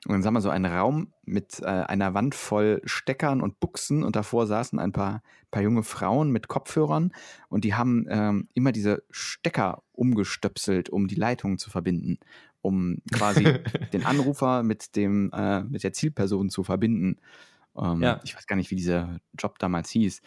und 0.05 0.13
dann 0.13 0.23
sah 0.23 0.31
man 0.31 0.41
so 0.41 0.49
einen 0.49 0.65
Raum 0.65 1.13
mit 1.25 1.59
äh, 1.61 1.65
einer 1.65 2.13
Wand 2.13 2.35
voll 2.35 2.81
Steckern 2.85 3.41
und 3.41 3.59
Buchsen 3.59 4.03
und 4.03 4.15
davor 4.15 4.47
saßen 4.47 4.79
ein 4.79 4.91
paar, 4.91 5.21
paar 5.51 5.61
junge 5.61 5.83
Frauen 5.83 6.31
mit 6.31 6.47
Kopfhörern 6.47 7.11
und 7.49 7.63
die 7.63 7.73
haben 7.73 8.05
ähm, 8.09 8.47
immer 8.53 8.71
diese 8.71 9.03
Stecker 9.09 9.83
umgestöpselt, 9.91 10.89
um 10.89 11.07
die 11.07 11.15
Leitungen 11.15 11.57
zu 11.57 11.69
verbinden, 11.69 12.19
um 12.61 12.97
quasi 13.13 13.43
den 13.93 14.05
Anrufer 14.05 14.63
mit, 14.63 14.95
dem, 14.95 15.31
äh, 15.33 15.63
mit 15.63 15.83
der 15.83 15.93
Zielperson 15.93 16.49
zu 16.49 16.63
verbinden. 16.63 17.19
Ähm, 17.77 18.01
ja. 18.01 18.19
Ich 18.23 18.35
weiß 18.35 18.47
gar 18.47 18.55
nicht, 18.55 18.71
wie 18.71 18.75
dieser 18.75 19.19
Job 19.37 19.59
damals 19.59 19.89
hieß 19.89 20.21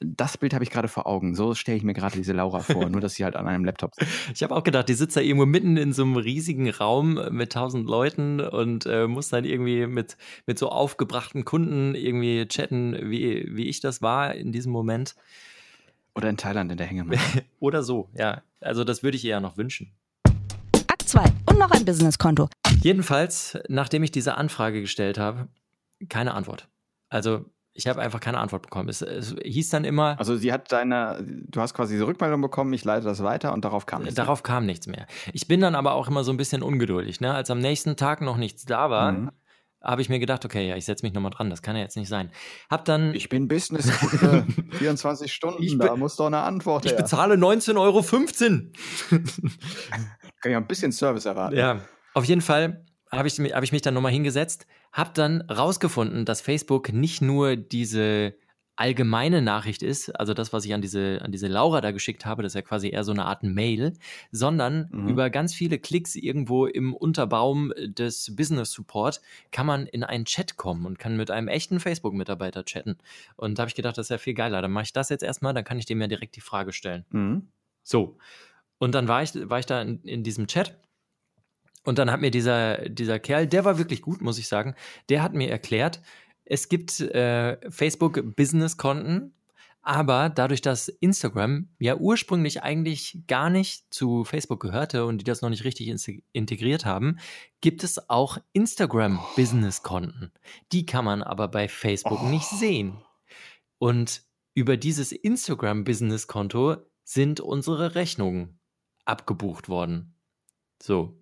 das 0.00 0.36
Bild 0.36 0.54
habe 0.54 0.64
ich 0.64 0.70
gerade 0.70 0.88
vor 0.88 1.06
Augen. 1.06 1.34
So 1.34 1.54
stelle 1.54 1.76
ich 1.78 1.84
mir 1.84 1.94
gerade 1.94 2.16
diese 2.16 2.32
Laura 2.32 2.60
vor, 2.60 2.88
nur 2.88 3.00
dass 3.00 3.14
sie 3.14 3.24
halt 3.24 3.36
an 3.36 3.46
einem 3.46 3.64
Laptop 3.64 3.94
sitzt. 3.94 4.10
Ich 4.34 4.42
habe 4.42 4.54
auch 4.54 4.64
gedacht, 4.64 4.88
die 4.88 4.94
sitzt 4.94 5.16
da 5.16 5.20
irgendwo 5.20 5.46
mitten 5.46 5.76
in 5.76 5.92
so 5.92 6.02
einem 6.02 6.16
riesigen 6.16 6.68
Raum 6.70 7.20
mit 7.30 7.52
tausend 7.52 7.88
Leuten 7.88 8.40
und 8.40 8.86
äh, 8.86 9.06
muss 9.06 9.28
dann 9.28 9.44
irgendwie 9.44 9.86
mit, 9.86 10.16
mit 10.46 10.58
so 10.58 10.68
aufgebrachten 10.68 11.44
Kunden 11.44 11.94
irgendwie 11.94 12.46
chatten, 12.46 13.10
wie, 13.10 13.48
wie 13.50 13.68
ich 13.68 13.80
das 13.80 14.02
war 14.02 14.34
in 14.34 14.52
diesem 14.52 14.72
Moment. 14.72 15.14
Oder 16.14 16.28
in 16.28 16.36
Thailand 16.36 16.70
in 16.70 16.78
der 16.78 16.86
Hängematte. 16.86 17.20
Oder 17.60 17.82
so, 17.82 18.08
ja. 18.14 18.42
Also 18.60 18.84
das 18.84 19.02
würde 19.02 19.16
ich 19.16 19.24
ihr 19.24 19.30
ja 19.30 19.40
noch 19.40 19.56
wünschen. 19.56 19.92
Akt 20.86 21.08
2 21.08 21.24
und 21.50 21.58
noch 21.58 21.70
ein 21.70 21.84
Businesskonto. 21.84 22.48
Jedenfalls, 22.82 23.58
nachdem 23.68 24.02
ich 24.02 24.12
diese 24.12 24.36
Anfrage 24.36 24.80
gestellt 24.80 25.18
habe, 25.18 25.48
keine 26.08 26.34
Antwort. 26.34 26.68
Also 27.08 27.44
ich 27.76 27.88
habe 27.88 28.00
einfach 28.00 28.20
keine 28.20 28.38
Antwort 28.38 28.62
bekommen. 28.62 28.88
Es, 28.88 29.02
es, 29.02 29.34
hieß 29.42 29.68
dann 29.70 29.84
immer. 29.84 30.16
Also 30.18 30.36
sie 30.36 30.52
hat 30.52 30.70
deine, 30.70 31.24
du 31.26 31.60
hast 31.60 31.74
quasi 31.74 31.94
diese 31.94 32.06
Rückmeldung 32.06 32.40
bekommen, 32.40 32.72
ich 32.72 32.84
leite 32.84 33.04
das 33.04 33.22
weiter 33.22 33.52
und 33.52 33.64
darauf 33.64 33.84
kam 33.84 34.02
nichts. 34.02 34.14
Darauf 34.14 34.38
mehr. 34.38 34.44
kam 34.44 34.64
nichts 34.64 34.86
mehr. 34.86 35.06
Ich 35.32 35.48
bin 35.48 35.60
dann 35.60 35.74
aber 35.74 35.94
auch 35.94 36.06
immer 36.06 36.22
so 36.22 36.32
ein 36.32 36.36
bisschen 36.36 36.62
ungeduldig. 36.62 37.20
Ne? 37.20 37.34
Als 37.34 37.50
am 37.50 37.58
nächsten 37.58 37.96
Tag 37.96 38.20
noch 38.20 38.36
nichts 38.36 38.64
da 38.64 38.90
war, 38.90 39.12
mhm. 39.12 39.30
habe 39.82 40.02
ich 40.02 40.08
mir 40.08 40.20
gedacht, 40.20 40.44
okay, 40.44 40.68
ja, 40.68 40.76
ich 40.76 40.84
setze 40.84 41.04
mich 41.04 41.14
nochmal 41.14 41.32
dran, 41.32 41.50
das 41.50 41.62
kann 41.62 41.74
ja 41.74 41.82
jetzt 41.82 41.96
nicht 41.96 42.08
sein. 42.08 42.30
Hab 42.70 42.84
dann. 42.84 43.12
Ich 43.12 43.28
bin 43.28 43.48
Business 43.48 43.90
24 44.78 45.32
Stunden, 45.32 45.60
ich 45.60 45.76
da 45.76 45.96
muss 45.96 46.14
doch 46.14 46.26
eine 46.26 46.42
Antwort 46.42 46.84
Ich 46.84 46.92
her. 46.92 46.98
bezahle 46.98 47.34
19,15 47.34 47.76
Euro. 47.76 48.02
kann 50.40 50.52
ja 50.52 50.58
ein 50.58 50.66
bisschen 50.68 50.92
Service 50.92 51.24
erwarten. 51.24 51.56
Ja, 51.56 51.80
auf 52.14 52.24
jeden 52.24 52.40
Fall 52.40 52.84
habe 53.16 53.28
ich, 53.28 53.38
hab 53.38 53.62
ich 53.62 53.72
mich 53.72 53.82
dann 53.82 53.94
nochmal 53.94 54.12
hingesetzt, 54.12 54.66
habe 54.92 55.10
dann 55.14 55.42
rausgefunden, 55.42 56.24
dass 56.24 56.40
Facebook 56.40 56.92
nicht 56.92 57.22
nur 57.22 57.56
diese 57.56 58.34
allgemeine 58.76 59.40
Nachricht 59.40 59.82
ist, 59.82 60.10
also 60.18 60.34
das, 60.34 60.52
was 60.52 60.64
ich 60.64 60.74
an 60.74 60.82
diese, 60.82 61.20
an 61.22 61.30
diese 61.30 61.46
Laura 61.46 61.80
da 61.80 61.92
geschickt 61.92 62.26
habe, 62.26 62.42
das 62.42 62.50
ist 62.50 62.56
ja 62.56 62.62
quasi 62.62 62.90
eher 62.90 63.04
so 63.04 63.12
eine 63.12 63.24
Art 63.24 63.42
Mail, 63.44 63.92
sondern 64.32 64.88
mhm. 64.90 65.08
über 65.08 65.30
ganz 65.30 65.54
viele 65.54 65.78
Klicks 65.78 66.16
irgendwo 66.16 66.66
im 66.66 66.92
Unterbaum 66.92 67.72
des 67.78 68.34
Business 68.34 68.72
Support 68.72 69.20
kann 69.52 69.66
man 69.66 69.86
in 69.86 70.02
einen 70.02 70.24
Chat 70.24 70.56
kommen 70.56 70.86
und 70.86 70.98
kann 70.98 71.16
mit 71.16 71.30
einem 71.30 71.48
echten 71.48 71.78
Facebook-Mitarbeiter 71.78 72.64
chatten. 72.64 72.98
Und 73.36 73.58
da 73.58 73.62
habe 73.62 73.68
ich 73.68 73.76
gedacht, 73.76 73.96
das 73.96 74.06
ist 74.06 74.10
ja 74.10 74.18
viel 74.18 74.34
geiler. 74.34 74.60
Dann 74.60 74.72
mache 74.72 74.84
ich 74.84 74.92
das 74.92 75.08
jetzt 75.08 75.22
erstmal, 75.22 75.54
dann 75.54 75.64
kann 75.64 75.78
ich 75.78 75.86
dem 75.86 76.00
ja 76.00 76.08
direkt 76.08 76.34
die 76.34 76.40
Frage 76.40 76.72
stellen. 76.72 77.04
Mhm. 77.10 77.48
So. 77.84 78.18
Und 78.78 78.94
dann 78.94 79.06
war 79.06 79.22
ich, 79.22 79.32
war 79.48 79.60
ich 79.60 79.66
da 79.66 79.82
in, 79.82 80.02
in 80.02 80.24
diesem 80.24 80.48
Chat 80.48 80.76
und 81.84 81.98
dann 81.98 82.10
hat 82.10 82.20
mir 82.20 82.30
dieser, 82.30 82.88
dieser 82.88 83.18
Kerl, 83.18 83.46
der 83.46 83.64
war 83.64 83.78
wirklich 83.78 84.02
gut, 84.02 84.20
muss 84.20 84.38
ich 84.38 84.48
sagen, 84.48 84.74
der 85.08 85.22
hat 85.22 85.34
mir 85.34 85.50
erklärt, 85.50 86.00
es 86.44 86.68
gibt 86.68 87.00
äh, 87.00 87.58
Facebook-Business-Konten, 87.70 89.32
aber 89.82 90.30
dadurch, 90.30 90.62
dass 90.62 90.88
Instagram 90.88 91.68
ja 91.78 91.96
ursprünglich 91.96 92.62
eigentlich 92.62 93.18
gar 93.26 93.50
nicht 93.50 93.92
zu 93.92 94.24
Facebook 94.24 94.60
gehörte 94.60 95.04
und 95.04 95.18
die 95.18 95.24
das 95.24 95.42
noch 95.42 95.50
nicht 95.50 95.64
richtig 95.64 95.94
integriert 96.32 96.86
haben, 96.86 97.18
gibt 97.60 97.84
es 97.84 98.08
auch 98.08 98.38
Instagram-Business-Konten. 98.54 100.32
Die 100.72 100.86
kann 100.86 101.04
man 101.04 101.22
aber 101.22 101.48
bei 101.48 101.68
Facebook 101.68 102.22
oh. 102.22 102.28
nicht 102.28 102.46
sehen. 102.46 102.96
Und 103.78 104.22
über 104.54 104.78
dieses 104.78 105.12
Instagram-Business-Konto 105.12 106.76
sind 107.02 107.40
unsere 107.40 107.94
Rechnungen 107.94 108.58
abgebucht 109.04 109.68
worden. 109.68 110.14
So. 110.82 111.20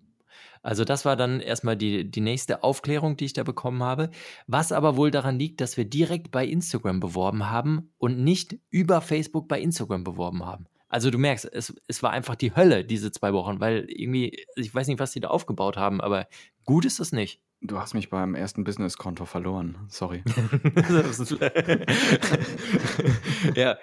Also 0.63 0.85
das 0.85 1.05
war 1.05 1.15
dann 1.15 1.41
erstmal 1.41 1.77
die, 1.77 2.09
die 2.09 2.21
nächste 2.21 2.63
Aufklärung, 2.63 3.17
die 3.17 3.25
ich 3.25 3.33
da 3.33 3.43
bekommen 3.43 3.83
habe. 3.83 4.09
Was 4.47 4.71
aber 4.71 4.97
wohl 4.97 5.11
daran 5.11 5.37
liegt, 5.37 5.61
dass 5.61 5.77
wir 5.77 5.85
direkt 5.85 6.31
bei 6.31 6.45
Instagram 6.45 7.01
beworben 7.01 7.49
haben 7.49 7.91
und 7.97 8.23
nicht 8.23 8.57
über 8.69 9.01
Facebook 9.01 9.47
bei 9.47 9.59
Instagram 9.59 10.03
beworben 10.03 10.45
haben. 10.45 10.65
Also 10.87 11.11
du 11.11 11.17
merkst, 11.17 11.51
es, 11.51 11.75
es 11.87 12.01
war 12.01 12.11
einfach 12.11 12.35
die 12.35 12.55
Hölle 12.55 12.85
diese 12.85 13.11
zwei 13.11 13.33
Wochen, 13.33 13.59
weil 13.59 13.85
irgendwie, 13.89 14.45
ich 14.55 14.73
weiß 14.73 14.87
nicht, 14.87 14.99
was 14.99 15.11
die 15.11 15.19
da 15.19 15.29
aufgebaut 15.29 15.75
haben, 15.75 15.99
aber 15.99 16.27
gut 16.65 16.85
ist 16.85 16.99
es 16.99 17.11
nicht. 17.11 17.41
Du 17.61 17.79
hast 17.79 17.93
mich 17.93 18.09
beim 18.09 18.35
ersten 18.35 18.63
Business-Konto 18.63 19.25
verloren. 19.25 19.77
Sorry. 19.87 20.23
ja, 23.55 23.77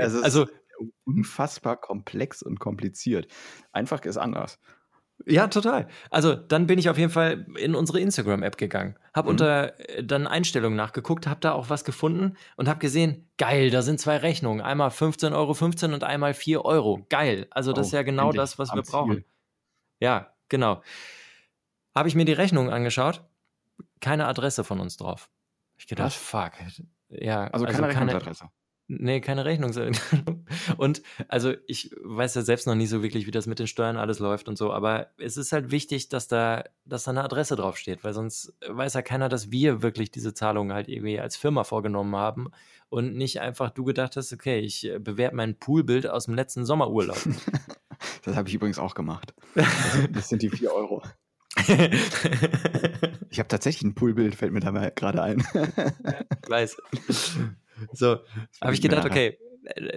also, 0.00 0.22
also 0.22 0.46
unfassbar 1.04 1.76
komplex 1.76 2.42
und 2.42 2.58
kompliziert. 2.58 3.28
Einfach 3.72 4.04
ist 4.04 4.16
anders. 4.16 4.58
Ja, 5.26 5.48
total. 5.48 5.88
Also 6.10 6.34
dann 6.34 6.66
bin 6.66 6.78
ich 6.78 6.88
auf 6.88 6.96
jeden 6.96 7.10
Fall 7.10 7.46
in 7.56 7.74
unsere 7.74 8.00
Instagram-App 8.00 8.56
gegangen, 8.56 8.96
habe 9.14 9.26
mhm. 9.26 9.30
unter 9.30 9.78
äh, 9.80 10.04
dann 10.04 10.26
Einstellungen 10.26 10.76
nachgeguckt, 10.76 11.26
habe 11.26 11.40
da 11.40 11.52
auch 11.52 11.70
was 11.70 11.84
gefunden 11.84 12.36
und 12.56 12.68
habe 12.68 12.78
gesehen, 12.78 13.28
geil, 13.36 13.70
da 13.70 13.82
sind 13.82 14.00
zwei 14.00 14.16
Rechnungen, 14.18 14.60
einmal 14.60 14.88
15,15 14.90 15.36
Euro 15.36 15.54
15 15.54 15.92
und 15.92 16.04
einmal 16.04 16.34
4 16.34 16.64
Euro. 16.64 17.04
Geil. 17.08 17.46
Also 17.50 17.72
das 17.72 17.86
oh, 17.86 17.88
ist 17.88 17.92
ja 17.92 18.02
genau 18.02 18.32
das, 18.32 18.58
was 18.58 18.72
wir 18.74 18.82
brauchen. 18.82 19.16
Ziel. 19.16 19.24
Ja, 20.00 20.34
genau. 20.48 20.82
Habe 21.94 22.08
ich 22.08 22.14
mir 22.14 22.24
die 22.24 22.32
Rechnung 22.32 22.70
angeschaut, 22.70 23.24
keine 24.00 24.26
Adresse 24.26 24.62
von 24.62 24.78
uns 24.78 24.96
drauf. 24.96 25.30
Ich 25.76 25.86
gedacht, 25.86 26.06
was? 26.06 26.14
fuck. 26.14 26.52
Ja, 27.08 27.48
also, 27.48 27.66
also 27.66 27.82
keine 27.82 27.88
Rechnungsadresse. 27.88 28.48
Nee, 28.90 29.20
keine 29.20 29.44
Rechnung. 29.44 29.70
Und 30.78 31.02
also 31.28 31.52
ich 31.66 31.94
weiß 32.02 32.34
ja 32.36 32.42
selbst 32.42 32.66
noch 32.66 32.74
nicht 32.74 32.88
so 32.88 33.02
wirklich, 33.02 33.26
wie 33.26 33.30
das 33.30 33.46
mit 33.46 33.58
den 33.58 33.66
Steuern 33.66 33.98
alles 33.98 34.18
läuft 34.18 34.48
und 34.48 34.56
so, 34.56 34.72
aber 34.72 35.08
es 35.18 35.36
ist 35.36 35.52
halt 35.52 35.70
wichtig, 35.70 36.08
dass 36.08 36.26
da, 36.26 36.64
dass 36.86 37.04
da 37.04 37.10
eine 37.10 37.22
Adresse 37.22 37.54
draufsteht, 37.54 38.02
weil 38.02 38.14
sonst 38.14 38.54
weiß 38.66 38.94
ja 38.94 39.02
keiner, 39.02 39.28
dass 39.28 39.50
wir 39.50 39.82
wirklich 39.82 40.10
diese 40.10 40.32
Zahlungen 40.32 40.72
halt 40.72 40.88
irgendwie 40.88 41.20
als 41.20 41.36
Firma 41.36 41.64
vorgenommen 41.64 42.16
haben 42.16 42.50
und 42.88 43.14
nicht 43.14 43.42
einfach 43.42 43.68
du 43.70 43.84
gedacht 43.84 44.16
hast, 44.16 44.32
okay, 44.32 44.58
ich 44.60 44.86
äh, 44.86 44.98
bewerbe 44.98 45.36
mein 45.36 45.58
Poolbild 45.58 46.06
aus 46.06 46.24
dem 46.24 46.34
letzten 46.34 46.64
Sommerurlaub. 46.64 47.18
das 48.24 48.36
habe 48.36 48.48
ich 48.48 48.54
übrigens 48.54 48.78
auch 48.78 48.94
gemacht. 48.94 49.34
Das 50.12 50.30
sind 50.30 50.40
die 50.40 50.48
vier 50.48 50.72
Euro. 50.72 51.02
ich 53.28 53.38
habe 53.38 53.48
tatsächlich 53.48 53.82
ein 53.82 53.94
Poolbild, 53.94 54.34
fällt 54.34 54.52
mir 54.52 54.60
dabei 54.60 54.90
gerade 54.90 55.22
ein. 55.22 55.46
ich 56.42 56.48
weiß. 56.48 56.76
So, 57.92 58.18
habe 58.60 58.74
ich 58.74 58.80
gedacht, 58.80 59.04
okay, 59.06 59.38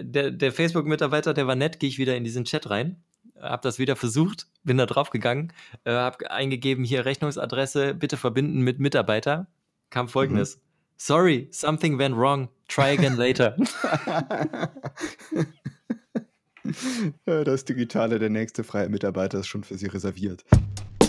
der, 0.00 0.30
der 0.30 0.52
Facebook-Mitarbeiter, 0.52 1.34
der 1.34 1.46
war 1.46 1.56
nett, 1.56 1.80
gehe 1.80 1.88
ich 1.88 1.98
wieder 1.98 2.16
in 2.16 2.24
diesen 2.24 2.44
Chat 2.44 2.70
rein, 2.70 3.02
habe 3.40 3.62
das 3.62 3.78
wieder 3.78 3.96
versucht, 3.96 4.46
bin 4.62 4.78
da 4.78 4.86
drauf 4.86 5.10
gegangen, 5.10 5.52
äh, 5.84 5.92
habe 5.92 6.30
eingegeben, 6.30 6.84
hier 6.84 7.04
Rechnungsadresse, 7.04 7.94
bitte 7.94 8.16
verbinden 8.16 8.60
mit 8.60 8.78
Mitarbeiter, 8.78 9.48
kam 9.90 10.08
folgendes. 10.08 10.56
Mhm. 10.56 10.60
Sorry, 10.96 11.48
something 11.50 11.98
went 11.98 12.16
wrong. 12.16 12.48
Try 12.68 12.96
again 12.96 13.16
later. 13.16 13.56
das 17.24 17.64
Digitale, 17.64 18.20
der 18.20 18.30
nächste 18.30 18.62
freie 18.62 18.88
Mitarbeiter 18.88 19.40
ist 19.40 19.48
schon 19.48 19.64
für 19.64 19.76
Sie 19.76 19.86
reserviert. 19.86 20.44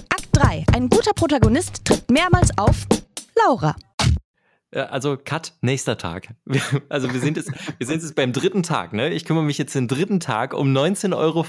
Akt 0.10 0.30
3. 0.32 0.66
Ein 0.74 0.90
guter 0.90 1.14
Protagonist 1.14 1.86
tritt 1.86 2.10
mehrmals 2.10 2.50
auf. 2.58 2.88
Laura. 3.36 3.76
Äh, 4.74 4.80
also 4.80 5.18
Cut, 5.18 5.54
nächster 5.62 5.98
Tag. 5.98 6.36
Also 6.90 7.12
wir 7.12 7.20
sind 7.20 7.38
jetzt, 7.38 7.52
wir 7.78 7.88
sind 7.88 8.02
jetzt 8.02 8.16
beim 8.16 8.34
dritten 8.34 8.64
Tag, 8.64 8.94
ne? 8.94 9.10
Ich 9.10 9.26
kümmere 9.26 9.44
mich 9.44 9.58
jetzt 9.58 9.74
den 9.76 9.88
dritten 9.88 10.20
Tag 10.20 10.54
um 10.54 10.76
19,15 10.76 11.16
Euro, 11.16 11.46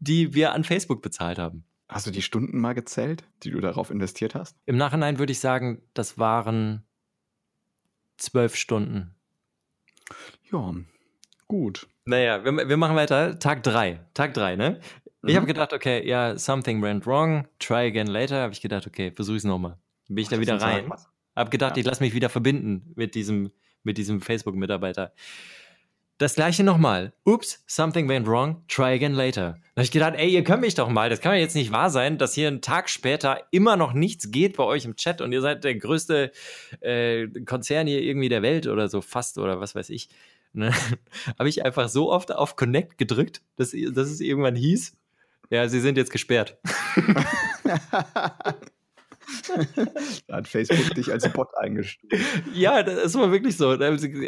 die 0.00 0.34
wir 0.34 0.52
an 0.52 0.64
Facebook 0.64 1.02
bezahlt 1.02 1.38
haben. 1.38 1.64
Hast 1.88 2.06
du 2.06 2.10
die 2.10 2.22
Stunden 2.22 2.58
mal 2.58 2.74
gezählt, 2.74 3.24
die 3.42 3.50
du 3.50 3.60
darauf 3.60 3.90
investiert 3.90 4.34
hast? 4.34 4.56
Im 4.66 4.76
Nachhinein 4.76 5.18
würde 5.18 5.32
ich 5.32 5.40
sagen, 5.40 5.80
das 5.94 6.18
waren 6.18 6.84
zwölf 8.18 8.56
Stunden. 8.56 9.14
Ja, 10.50 10.74
gut. 11.46 11.86
Naja, 12.04 12.44
wir, 12.44 12.68
wir 12.68 12.76
machen 12.76 12.96
weiter. 12.96 13.38
Tag 13.38 13.62
drei. 13.62 14.04
Tag 14.14 14.34
drei, 14.34 14.56
ne? 14.56 14.80
Ich 15.22 15.32
mhm. 15.32 15.36
habe 15.36 15.46
gedacht, 15.46 15.72
okay, 15.72 16.06
ja, 16.06 16.38
something 16.38 16.82
went 16.82 17.06
wrong, 17.06 17.46
try 17.58 17.86
again 17.86 18.06
later. 18.06 18.42
Habe 18.42 18.52
ich 18.52 18.60
gedacht, 18.60 18.86
okay, 18.86 19.10
versuche 19.10 19.36
ich 19.36 19.40
es 19.40 19.46
nochmal. 19.46 19.78
Bin 20.08 20.18
ich 20.18 20.28
da 20.28 20.40
wieder 20.40 20.60
rein. 20.60 20.88
Sagen, 20.88 21.02
hab 21.38 21.50
gedacht, 21.50 21.76
ja. 21.76 21.80
ich 21.80 21.86
lasse 21.86 22.02
mich 22.02 22.14
wieder 22.14 22.28
verbinden 22.28 22.92
mit 22.94 23.14
diesem, 23.14 23.50
mit 23.82 23.98
diesem 23.98 24.20
Facebook-Mitarbeiter. 24.20 25.12
Das 26.18 26.34
gleiche 26.34 26.64
nochmal. 26.64 27.12
Oops, 27.24 27.62
something 27.68 28.08
went 28.08 28.26
wrong. 28.26 28.64
Try 28.66 28.94
again 28.94 29.12
later. 29.12 29.52
Da 29.74 29.80
habe 29.80 29.84
ich 29.84 29.92
gedacht, 29.92 30.14
ey, 30.16 30.28
ihr 30.28 30.42
könnt 30.42 30.62
mich 30.62 30.74
doch 30.74 30.88
mal. 30.88 31.08
Das 31.08 31.20
kann 31.20 31.32
ja 31.34 31.38
jetzt 31.38 31.54
nicht 31.54 31.70
wahr 31.70 31.90
sein, 31.90 32.18
dass 32.18 32.34
hier 32.34 32.48
einen 32.48 32.60
Tag 32.60 32.90
später 32.90 33.44
immer 33.52 33.76
noch 33.76 33.92
nichts 33.92 34.32
geht 34.32 34.56
bei 34.56 34.64
euch 34.64 34.84
im 34.84 34.96
Chat 34.96 35.20
und 35.20 35.30
ihr 35.30 35.40
seid 35.40 35.62
der 35.62 35.76
größte 35.76 36.32
äh, 36.80 37.28
Konzern 37.44 37.86
hier 37.86 38.02
irgendwie 38.02 38.28
der 38.28 38.42
Welt 38.42 38.66
oder 38.66 38.88
so 38.88 39.00
fast 39.00 39.38
oder 39.38 39.60
was 39.60 39.76
weiß 39.76 39.90
ich. 39.90 40.08
Ne? 40.52 40.72
habe 41.38 41.48
ich 41.48 41.64
einfach 41.64 41.88
so 41.88 42.10
oft 42.10 42.32
auf 42.32 42.56
Connect 42.56 42.98
gedrückt, 42.98 43.42
dass, 43.54 43.70
dass 43.70 44.10
es 44.10 44.20
irgendwann 44.20 44.56
hieß, 44.56 44.96
ja, 45.50 45.68
sie 45.68 45.80
sind 45.80 45.96
jetzt 45.96 46.10
gesperrt. 46.10 46.58
da 50.26 50.36
hat 50.36 50.48
Facebook 50.48 50.94
dich 50.94 51.12
als 51.12 51.28
Bot 51.32 51.48
eingestuft. 51.56 52.12
Ja, 52.54 52.82
das 52.82 53.14
war 53.14 53.30
wirklich 53.30 53.56
so. 53.56 53.70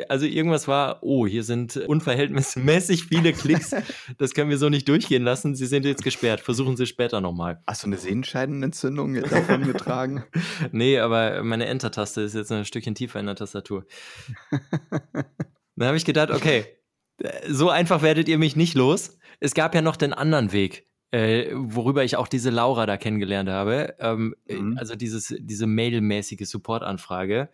Also 0.08 0.26
irgendwas 0.26 0.68
war, 0.68 1.02
oh, 1.02 1.26
hier 1.26 1.42
sind 1.42 1.76
unverhältnismäßig 1.76 3.04
viele 3.04 3.32
Klicks. 3.32 3.74
Das 4.18 4.34
können 4.34 4.50
wir 4.50 4.58
so 4.58 4.68
nicht 4.68 4.88
durchgehen 4.88 5.22
lassen. 5.22 5.54
Sie 5.54 5.66
sind 5.66 5.84
jetzt 5.84 6.04
gesperrt. 6.04 6.40
Versuchen 6.40 6.76
Sie 6.76 6.86
später 6.86 7.20
nochmal. 7.20 7.62
Hast 7.66 7.82
du 7.82 7.86
eine 7.86 7.96
Sehenscheidenentzündung 7.96 9.14
davon 9.14 9.64
getragen? 9.64 10.24
nee, 10.72 10.98
aber 10.98 11.42
meine 11.42 11.66
Enter-Taste 11.66 12.22
ist 12.22 12.34
jetzt 12.34 12.52
ein 12.52 12.64
Stückchen 12.64 12.94
tiefer 12.94 13.20
in 13.20 13.26
der 13.26 13.36
Tastatur. 13.36 13.86
Dann 15.76 15.88
habe 15.88 15.96
ich 15.96 16.04
gedacht, 16.04 16.30
okay, 16.30 16.66
so 17.48 17.70
einfach 17.70 18.02
werdet 18.02 18.28
ihr 18.28 18.38
mich 18.38 18.56
nicht 18.56 18.74
los. 18.74 19.18
Es 19.40 19.54
gab 19.54 19.74
ja 19.74 19.82
noch 19.82 19.96
den 19.96 20.12
anderen 20.12 20.52
Weg 20.52 20.89
äh, 21.10 21.50
worüber 21.54 22.04
ich 22.04 22.16
auch 22.16 22.28
diese 22.28 22.50
Laura 22.50 22.86
da 22.86 22.96
kennengelernt 22.96 23.48
habe. 23.48 23.94
Ähm, 23.98 24.34
mhm. 24.48 24.76
Also 24.78 24.94
dieses, 24.94 25.34
diese 25.38 25.66
mailmäßige 25.66 26.48
Support-Anfrage. 26.48 27.48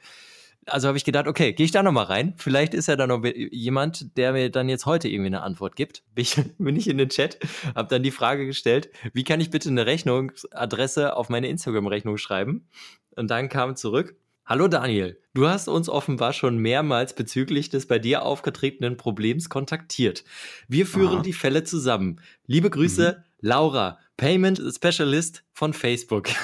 Also 0.69 0.89
habe 0.89 0.99
ich 0.99 1.05
gedacht, 1.05 1.29
okay, 1.29 1.53
gehe 1.53 1.65
ich 1.65 1.71
da 1.71 1.83
nochmal 1.83 2.07
rein. 2.07 2.35
Vielleicht 2.37 2.75
ist 2.75 2.89
ja 2.89 2.97
da 2.97 3.07
noch 3.07 3.25
jemand, 3.25 4.17
der 4.17 4.33
mir 4.33 4.51
dann 4.51 4.69
jetzt 4.69 4.85
heute 4.85 5.09
irgendwie 5.09 5.29
eine 5.29 5.43
Antwort 5.43 5.77
gibt. 5.77 6.03
Bin 6.15 6.23
ich, 6.23 6.37
bin 6.59 6.77
ich 6.77 6.89
in 6.89 6.99
den 6.99 7.09
Chat, 7.09 7.39
habe 7.75 7.89
dann 7.89 8.03
die 8.03 8.11
Frage 8.11 8.47
gestellt, 8.47 8.91
wie 9.13 9.25
kann 9.25 9.41
ich 9.41 9.51
bitte 9.51 9.69
eine 9.69 9.87
Rechnungsadresse 9.87 11.17
auf 11.17 11.29
meine 11.29 11.49
Instagram-Rechnung 11.49 12.17
schreiben? 12.17 12.69
Und 13.15 13.31
dann 13.31 13.49
kam 13.49 13.77
zurück, 13.77 14.17
Hallo 14.49 14.69
Daniel, 14.69 15.21
du 15.35 15.49
hast 15.49 15.67
uns 15.67 15.89
offenbar 15.89 16.33
schon 16.33 16.59
mehrmals 16.59 17.17
bezüglich 17.17 17.69
des 17.69 17.87
bei 17.87 17.99
dir 17.99 18.23
aufgetretenen 18.23 18.97
Problems 18.97 19.49
kontaktiert. 19.49 20.23
Wir 20.69 20.87
führen 20.87 21.17
Aha. 21.17 21.23
die 21.23 21.33
Fälle 21.33 21.65
zusammen. 21.65 22.21
Liebe 22.47 22.71
Grüße, 22.71 23.17
mhm. 23.19 23.25
Laura, 23.41 23.99
Payment 24.17 24.61
Specialist 24.75 25.45
von 25.53 25.73
Facebook. 25.73 26.29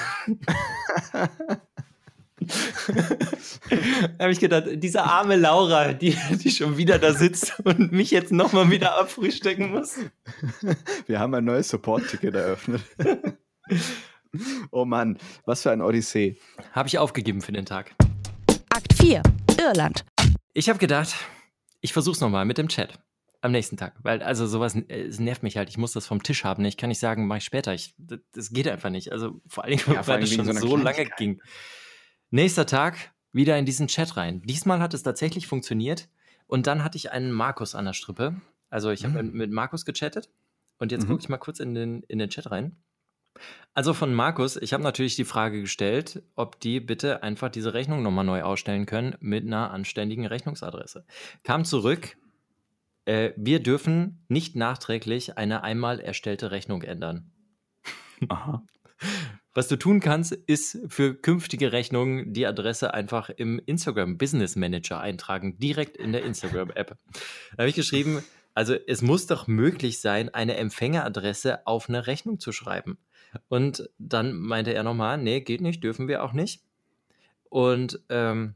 habe 4.19 4.31
ich 4.31 4.39
gedacht, 4.39 4.65
diese 4.75 5.03
arme 5.03 5.35
Laura, 5.35 5.93
die, 5.93 6.15
die 6.43 6.51
schon 6.51 6.77
wieder 6.77 6.99
da 6.99 7.13
sitzt 7.13 7.59
und 7.63 7.91
mich 7.91 8.11
jetzt 8.11 8.31
nochmal 8.31 8.69
wieder 8.69 8.97
abfrühstücken 8.99 9.71
muss. 9.71 9.97
Wir 11.07 11.19
haben 11.19 11.33
ein 11.33 11.45
neues 11.45 11.69
Support-Ticket 11.69 12.35
eröffnet. 12.35 12.81
Oh 14.71 14.85
Mann, 14.85 15.17
was 15.45 15.61
für 15.61 15.71
ein 15.71 15.81
Odyssee. 15.81 16.37
Habe 16.71 16.87
ich 16.87 16.97
aufgegeben 16.97 17.41
für 17.41 17.51
den 17.51 17.65
Tag. 17.65 17.95
Akt 18.69 18.93
4, 18.93 19.21
Irland. 19.59 20.05
Ich 20.53 20.69
habe 20.69 20.79
gedacht, 20.79 21.15
ich 21.81 21.93
versuch's 21.93 22.19
nochmal 22.19 22.45
mit 22.45 22.57
dem 22.57 22.67
Chat. 22.67 22.99
Am 23.43 23.51
nächsten 23.51 23.75
Tag. 23.75 23.95
Weil, 24.03 24.23
also 24.23 24.47
sowas, 24.47 24.73
es 24.87 25.19
nervt 25.19 25.43
mich 25.43 25.57
halt. 25.57 25.67
Ich 25.67 25.77
muss 25.77 25.91
das 25.91 26.07
vom 26.07 26.23
Tisch 26.23 26.45
haben. 26.45 26.63
Ich 26.63 26.77
kann 26.77 26.87
nicht 26.87 27.01
sagen, 27.01 27.27
mach 27.27 27.35
ich 27.35 27.43
später. 27.43 27.73
Ich, 27.73 27.93
das, 27.97 28.19
das 28.31 28.51
geht 28.51 28.69
einfach 28.69 28.89
nicht. 28.89 29.11
Also 29.11 29.41
vor 29.47 29.65
allen 29.65 29.75
Dingen, 29.75 29.93
ja, 29.93 30.07
weil 30.07 30.23
es 30.23 30.33
schon 30.33 30.45
so, 30.45 30.53
so 30.53 30.77
lange 30.77 31.05
ging. 31.17 31.41
Nächster 32.29 32.65
Tag, 32.65 33.11
wieder 33.33 33.57
in 33.57 33.65
diesen 33.65 33.89
Chat 33.89 34.15
rein. 34.15 34.41
Diesmal 34.43 34.79
hat 34.79 34.93
es 34.93 35.03
tatsächlich 35.03 35.45
funktioniert. 35.45 36.07
Und 36.47 36.67
dann 36.67 36.85
hatte 36.85 36.95
ich 36.95 37.11
einen 37.11 37.33
Markus 37.33 37.75
an 37.75 37.83
der 37.83 37.91
Strippe. 37.91 38.39
Also 38.69 38.91
ich 38.91 39.03
habe 39.03 39.21
mhm. 39.21 39.33
mit 39.33 39.51
Markus 39.51 39.83
gechattet. 39.83 40.29
Und 40.77 40.93
jetzt 40.93 41.03
mhm. 41.03 41.09
gucke 41.09 41.23
ich 41.23 41.27
mal 41.27 41.37
kurz 41.37 41.59
in 41.59 41.75
den, 41.75 42.03
in 42.03 42.19
den 42.19 42.29
Chat 42.29 42.49
rein. 42.49 42.77
Also 43.73 43.93
von 43.93 44.13
Markus, 44.13 44.55
ich 44.55 44.71
habe 44.71 44.83
natürlich 44.83 45.17
die 45.17 45.25
Frage 45.25 45.59
gestellt, 45.59 46.23
ob 46.35 46.61
die 46.61 46.79
bitte 46.79 47.23
einfach 47.23 47.49
diese 47.49 47.73
Rechnung 47.73 48.03
nochmal 48.03 48.23
neu 48.23 48.43
ausstellen 48.43 48.85
können 48.85 49.17
mit 49.19 49.45
einer 49.45 49.71
anständigen 49.71 50.25
Rechnungsadresse. 50.25 51.05
Kam 51.43 51.65
zurück, 51.65 52.15
äh, 53.05 53.31
wir 53.35 53.61
dürfen 53.61 54.25
nicht 54.27 54.55
nachträglich 54.55 55.37
eine 55.37 55.63
einmal 55.63 55.99
erstellte 55.99 56.51
Rechnung 56.51 56.83
ändern. 56.83 57.31
Aha. 58.29 58.63
Was 59.53 59.67
du 59.67 59.75
tun 59.75 59.99
kannst, 59.99 60.31
ist 60.31 60.79
für 60.87 61.13
künftige 61.13 61.71
Rechnungen 61.71 62.33
die 62.33 62.47
Adresse 62.47 62.93
einfach 62.93 63.29
im 63.29 63.59
Instagram 63.65 64.17
Business 64.17 64.55
Manager 64.55 64.99
eintragen, 64.99 65.59
direkt 65.59 65.97
in 65.97 66.11
der 66.11 66.23
Instagram 66.23 66.71
App. 66.71 66.97
Da 67.51 67.57
habe 67.59 67.69
ich 67.69 67.75
geschrieben, 67.75 68.23
Also 68.53 68.75
es 68.87 69.01
muss 69.01 69.25
doch 69.27 69.47
möglich 69.47 69.99
sein, 69.99 70.33
eine 70.33 70.55
Empfängeradresse 70.57 71.65
auf 71.65 71.89
eine 71.89 72.07
Rechnung 72.07 72.39
zu 72.39 72.51
schreiben. 72.51 72.97
Und 73.47 73.89
dann 73.97 74.33
meinte 74.35 74.73
er 74.73 74.83
nochmal, 74.83 75.17
nee, 75.17 75.41
geht 75.41 75.61
nicht, 75.61 75.83
dürfen 75.83 76.07
wir 76.07 76.23
auch 76.23 76.33
nicht. 76.33 76.63
Und 77.49 78.01
ähm, 78.09 78.55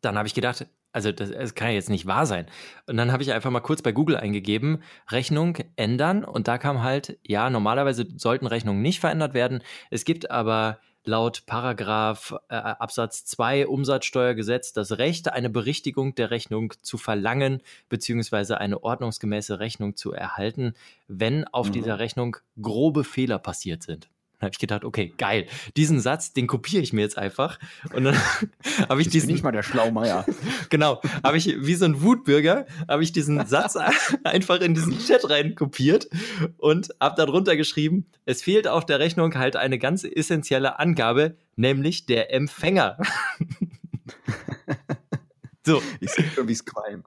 dann 0.00 0.16
habe 0.16 0.28
ich 0.28 0.34
gedacht, 0.34 0.66
also 0.92 1.10
das, 1.12 1.30
das, 1.30 1.54
kann 1.54 1.68
ja 1.68 1.74
jetzt 1.74 1.90
nicht 1.90 2.06
wahr 2.06 2.26
sein. 2.26 2.46
Und 2.86 2.96
dann 2.96 3.12
habe 3.12 3.22
ich 3.22 3.32
einfach 3.32 3.50
mal 3.50 3.60
kurz 3.60 3.82
bei 3.82 3.92
Google 3.92 4.16
eingegeben, 4.16 4.82
Rechnung 5.10 5.58
ändern 5.76 6.24
und 6.24 6.48
da 6.48 6.58
kam 6.58 6.82
halt, 6.82 7.18
ja, 7.26 7.50
normalerweise 7.50 8.06
sollten 8.16 8.46
Rechnungen 8.46 8.82
nicht 8.82 9.00
verändert 9.00 9.34
werden. 9.34 9.62
Es 9.90 10.04
gibt 10.04 10.30
aber 10.30 10.78
laut 11.04 11.44
Paragraph 11.46 12.34
äh, 12.48 12.54
Absatz 12.54 13.24
2 13.24 13.66
Umsatzsteuergesetz 13.66 14.72
das 14.72 14.98
Recht, 14.98 15.32
eine 15.32 15.50
Berichtigung 15.50 16.14
der 16.14 16.30
Rechnung 16.30 16.74
zu 16.82 16.98
verlangen, 16.98 17.60
beziehungsweise 17.88 18.58
eine 18.58 18.82
ordnungsgemäße 18.82 19.58
Rechnung 19.58 19.96
zu 19.96 20.12
erhalten, 20.12 20.74
wenn 21.08 21.46
auf 21.48 21.68
mhm. 21.68 21.72
dieser 21.72 21.98
Rechnung 21.98 22.36
grobe 22.60 23.04
Fehler 23.04 23.38
passiert 23.38 23.82
sind. 23.82 24.08
Dann 24.42 24.48
habe 24.48 24.54
ich 24.54 24.58
gedacht, 24.58 24.84
okay, 24.84 25.14
geil. 25.18 25.46
Diesen 25.76 26.00
Satz, 26.00 26.32
den 26.32 26.48
kopiere 26.48 26.82
ich 26.82 26.92
mir 26.92 27.02
jetzt 27.02 27.16
einfach. 27.16 27.60
Und 27.94 28.02
dann 28.02 28.16
habe 28.88 29.00
ich 29.00 29.08
diesen. 29.08 29.28
Bin 29.28 29.36
nicht 29.36 29.44
mal 29.44 29.52
der 29.52 29.62
Schlaumeier. 29.62 30.26
genau. 30.68 31.00
Habe 31.22 31.36
ich, 31.36 31.64
wie 31.64 31.76
so 31.76 31.84
ein 31.84 32.02
Wutbürger, 32.02 32.66
habe 32.88 33.04
ich 33.04 33.12
diesen 33.12 33.46
Satz 33.46 33.76
einfach 34.24 34.60
in 34.60 34.74
diesen 34.74 34.98
Chat 34.98 35.30
rein 35.30 35.54
kopiert 35.54 36.08
und 36.56 36.88
habe 37.00 37.14
darunter 37.16 37.56
geschrieben, 37.56 38.06
es 38.24 38.42
fehlt 38.42 38.66
auf 38.66 38.84
der 38.84 38.98
Rechnung 38.98 39.36
halt 39.36 39.54
eine 39.54 39.78
ganz 39.78 40.02
essentielle 40.02 40.80
Angabe, 40.80 41.36
nämlich 41.54 42.06
der 42.06 42.34
Empfänger. 42.34 42.98
so. 45.64 45.80
Ich 46.00 46.10
sehe 46.10 46.28
schon, 46.34 46.48
wie 46.48 46.52
es 46.52 46.64
qualmt. 46.64 47.06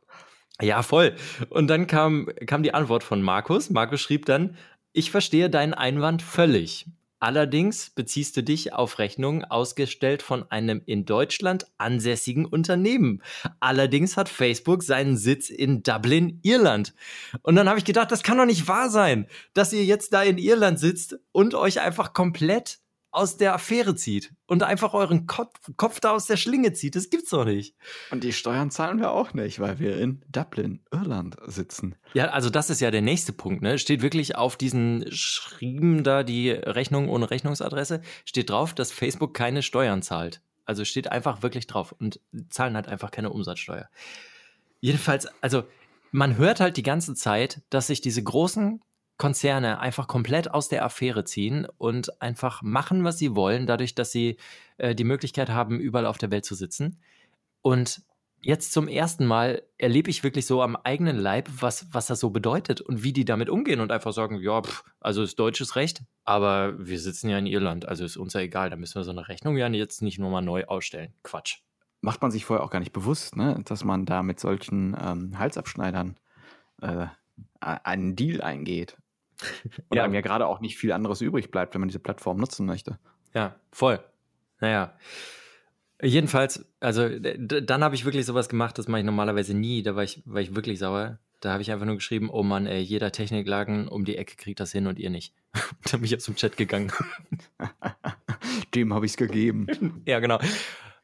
Ja, 0.62 0.84
voll. 0.84 1.16
Und 1.50 1.68
dann 1.68 1.86
kam, 1.86 2.30
kam 2.46 2.64
die 2.64 2.74
Antwort 2.74 3.04
von 3.04 3.22
Markus. 3.22 3.70
Markus 3.70 4.00
schrieb 4.00 4.26
dann, 4.26 4.56
ich 4.94 5.12
verstehe 5.12 5.50
deinen 5.50 5.74
Einwand 5.74 6.22
völlig. 6.22 6.86
Allerdings 7.26 7.90
beziehst 7.90 8.38
du 8.38 8.44
dich 8.44 8.74
auf 8.74 9.00
Rechnungen 9.00 9.44
ausgestellt 9.46 10.22
von 10.22 10.46
einem 10.52 10.84
in 10.86 11.06
Deutschland 11.06 11.66
ansässigen 11.80 12.46
Unternehmen. 12.46 13.24
Allerdings 13.60 14.16
hat 14.16 14.30
Facebook 14.30 14.84
seinen 14.84 15.18
Sitz 15.18 15.50
in 15.50 15.82
Dublin, 15.82 16.40
Irland. 16.44 16.94
Und 17.42 17.56
dann 17.56 17.68
habe 17.68 17.80
ich 17.80 17.86
gedacht, 17.86 18.12
das 18.12 18.22
kann 18.22 18.38
doch 18.38 18.46
nicht 18.46 18.68
wahr 18.68 18.92
sein, 18.92 19.26
dass 19.56 19.74
ihr 19.74 19.84
jetzt 19.84 20.14
da 20.14 20.22
in 20.22 20.38
Irland 20.38 20.78
sitzt 20.78 21.18
und 21.32 21.56
euch 21.56 21.82
einfach 21.82 22.14
komplett 22.14 22.78
aus 23.16 23.38
der 23.38 23.53
Affäre 23.53 23.95
zieht 23.95 24.34
und 24.45 24.63
einfach 24.63 24.93
euren 24.93 25.26
Kopf, 25.26 25.57
Kopf 25.78 25.99
da 25.99 26.11
aus 26.11 26.26
der 26.26 26.38
Schlinge 26.38 26.74
zieht. 26.74 26.95
Das 26.95 27.09
gibt's 27.09 27.30
doch 27.30 27.45
nicht. 27.45 27.76
Und 28.11 28.24
die 28.24 28.34
Steuern 28.34 28.72
zahlen 28.72 28.99
wir 28.99 29.11
auch 29.11 29.34
nicht, 29.34 29.59
weil 29.59 29.80
wir 29.80 29.97
in 29.97 30.22
Dublin, 30.30 30.82
Irland 30.91 31.38
sitzen. 31.45 31.95
Ja, 32.13 32.28
also 32.28 32.49
das 32.49 32.70
ist 32.70 32.82
ja 32.82 32.91
der 32.91 33.01
nächste 33.01 33.34
Punkt. 33.34 33.61
Ne? 33.61 33.80
Steht 33.80 34.01
wirklich 34.01 34.36
auf 34.36 34.57
diesen 34.57 35.05
Schrieben 35.11 36.03
da 36.03 36.24
die 36.24 36.51
Rechnung 36.51 37.09
ohne 37.09 37.32
Rechnungsadresse, 37.32 38.01
steht 38.26 38.49
drauf, 38.49 38.74
dass 38.74 38.91
Facebook 38.91 39.34
keine 39.34 39.61
Steuern 39.61 40.01
zahlt. 40.01 40.41
Also 40.66 40.84
steht 40.84 41.11
einfach 41.11 41.43
wirklich 41.43 41.68
drauf 41.68 41.93
und 41.97 42.20
zahlen 42.49 42.76
halt 42.76 42.88
einfach 42.88 43.11
keine 43.11 43.30
Umsatzsteuer. 43.30 43.88
Jedenfalls, 44.82 45.28
also 45.41 45.63
man 46.11 46.38
hört 46.38 46.59
halt 46.59 46.78
die 46.78 46.84
ganze 46.84 47.13
Zeit, 47.13 47.61
dass 47.70 47.88
sich 47.88 48.01
diese 48.01 48.24
großen 48.24 48.82
Konzerne 49.18 49.80
einfach 49.80 50.07
komplett 50.07 50.51
aus 50.51 50.68
der 50.68 50.84
Affäre 50.84 51.24
ziehen 51.24 51.68
und 51.78 52.22
einfach 52.22 52.61
machen, 52.61 53.03
was 53.03 53.18
sie 53.18 53.36
wollen, 53.36 53.66
dadurch, 53.66 53.95
dass 53.95 54.11
sie 54.11 54.38
äh, 54.78 54.93
die 54.93 55.05
Möglichkeit 55.05 55.49
haben, 55.49 55.80
überall 55.80 56.05
auf 56.05 56.18
der 56.18 56.32
Welt 56.32 56.45
zu 56.45 56.55
sitzen. 56.55 56.99
Und 57.61 58.01
jetzt 58.45 58.74
zum 58.74 58.88
ersten 58.88 59.26
Mal 59.26 59.63
erlebe 59.78 60.09
ich 60.09 60.24
wirklich 60.24 60.45
so 60.45 60.61
am 60.61 60.76
eigenen 60.76 61.18
Leib, 61.18 61.49
was, 61.59 61.88
was 61.91 62.07
das 62.07 62.20
so 62.20 62.30
bedeutet 62.30 62.80
und 62.80 63.03
wie 63.03 63.11
die 63.11 63.26
damit 63.26 63.49
umgehen 63.49 63.80
und 63.80 63.91
einfach 63.91 64.13
sagen, 64.13 64.39
ja, 64.39 64.61
pff, 64.61 64.84
also 64.99 65.24
ist 65.24 65.39
deutsches 65.39 65.76
Recht, 65.76 66.03
aber 66.26 66.76
wir 66.78 66.99
sitzen 66.99 67.30
ja 67.30 67.39
in 67.39 67.47
Irland, 67.47 67.88
also 67.88 68.05
ist 68.05 68.18
uns 68.18 68.34
ja 68.34 68.41
egal, 68.41 68.70
da 68.70 68.76
müssen 68.76 68.95
wir 68.95 69.03
so 69.03 69.11
eine 69.11 69.28
Rechnung 69.28 69.57
ja 69.57 69.68
jetzt 69.70 70.01
nicht 70.01 70.20
nur 70.20 70.30
mal 70.30 70.41
neu 70.41 70.66
ausstellen. 70.66 71.13
Quatsch. 71.24 71.59
Macht 72.01 72.22
man 72.22 72.30
sich 72.30 72.45
vorher 72.45 72.63
auch 72.63 72.70
gar 72.70 72.80
nicht 72.80 72.93
bewusst, 72.93 73.36
ne? 73.36 73.59
dass 73.66 73.84
man 73.84 74.05
da 74.05 74.22
mit 74.22 74.39
solchen 74.39 74.95
ähm, 75.01 75.39
Halsabschneidern 75.39 76.18
äh, 76.82 77.07
einen 77.61 78.16
Deal 78.16 78.41
eingeht. 78.41 78.97
Und 79.90 79.98
ja. 79.98 80.04
einem 80.04 80.14
ja 80.14 80.22
gerade 80.22 80.48
auch 80.48 80.60
nicht 80.60 80.78
viel 80.78 80.92
anderes 80.92 81.22
übrig 81.22 81.52
bleibt, 81.52 81.74
wenn 81.74 81.82
man 81.82 81.90
diese 81.90 82.00
Plattform 82.00 82.38
nutzen 82.38 82.66
möchte. 82.66 83.00
Ja, 83.34 83.56
voll. 83.72 84.00
Naja. 84.60 84.98
Jedenfalls, 86.02 86.66
also 86.80 87.08
dann 87.10 87.84
habe 87.84 87.96
ich 87.96 88.06
wirklich 88.06 88.26
sowas 88.26 88.50
gemacht, 88.50 88.78
das 88.78 88.88
mache 88.88 89.00
ich 89.00 89.06
normalerweise 89.06 89.54
nie. 89.54 89.84
Da 89.84 89.96
war 89.96 90.04
ich, 90.04 90.22
war 90.26 90.42
ich 90.42 90.56
wirklich 90.56 90.80
sauer. 90.80 91.20
Da 91.42 91.52
habe 91.52 91.62
ich 91.62 91.72
einfach 91.72 91.86
nur 91.86 91.96
geschrieben, 91.96 92.30
oh 92.30 92.44
Mann, 92.44 92.66
ey, 92.66 92.82
jeder 92.82 93.12
Techniklagen 93.12 93.88
um 93.88 94.06
die 94.06 94.18
Ecke 94.18 94.36
kriegt 94.36 94.60
das 94.60 94.72
hin 94.72 94.88
und 94.88 95.00
ihr 95.00 95.10
nicht. 95.10 95.34
da 95.92 95.98
bin 95.98 96.06
ich 96.06 96.16
aus 96.16 96.26
dem 96.26 96.36
Chat 96.36 96.58
gegangen. 96.58 96.92
Dem 98.76 98.94
habe 98.94 99.06
ich 99.06 99.14
es 99.14 99.18
gegeben. 99.18 99.68
ja, 100.06 100.20
genau 100.20 100.40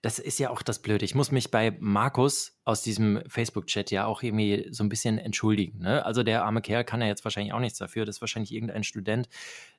das 0.02 0.18
ist 0.18 0.40
ja 0.40 0.50
auch 0.50 0.64
das 0.64 0.80
Blöde. 0.80 1.06
Ich 1.06 1.14
muss 1.14 1.32
mich 1.32 1.52
bei 1.52 1.78
Markus 1.80 2.58
aus 2.66 2.82
diesem 2.82 3.22
Facebook-Chat 3.28 3.92
ja 3.92 4.06
auch 4.06 4.24
irgendwie 4.24 4.68
so 4.72 4.84
ein 4.84 4.90
bisschen 4.90 5.20
entschuldigen. 5.20 5.80
Ne? 5.80 6.04
Also 6.04 6.24
der 6.24 6.44
arme 6.44 6.62
Kerl 6.62 6.84
kann 6.84 7.02
ja 7.02 7.08
jetzt 7.08 7.24
wahrscheinlich 7.24 7.54
auch 7.54 7.60
nichts 7.60 7.78
dafür. 7.78 8.06
Das 8.06 8.18
ist 8.18 8.22
wahrscheinlich 8.22 8.52
irgendein 8.52 8.84
Student, 8.84 9.30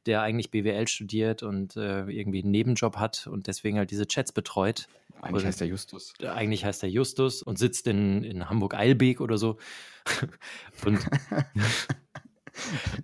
der 0.06 0.22
eigentlich 0.22 0.52
BWL 0.52 0.86
studiert 0.86 1.42
und 1.42 1.76
äh, 1.76 2.04
irgendwie 2.04 2.42
einen 2.42 2.52
Nebenjob 2.52 2.96
hat 2.96 3.26
und 3.26 3.48
deswegen 3.48 3.78
halt 3.78 3.90
diese 3.90 4.06
Chats 4.06 4.30
betreut. 4.30 4.86
Eigentlich 5.20 5.42
und, 5.42 5.48
heißt 5.48 5.60
er 5.60 5.66
Justus. 5.66 6.14
Eigentlich 6.20 6.64
heißt 6.64 6.84
er 6.84 6.88
Justus 6.88 7.42
und 7.42 7.58
sitzt 7.58 7.88
in, 7.88 8.22
in 8.22 8.48
Hamburg-Eilbeek 8.48 9.20
oder 9.20 9.38
so. 9.38 9.58
und 10.86 11.00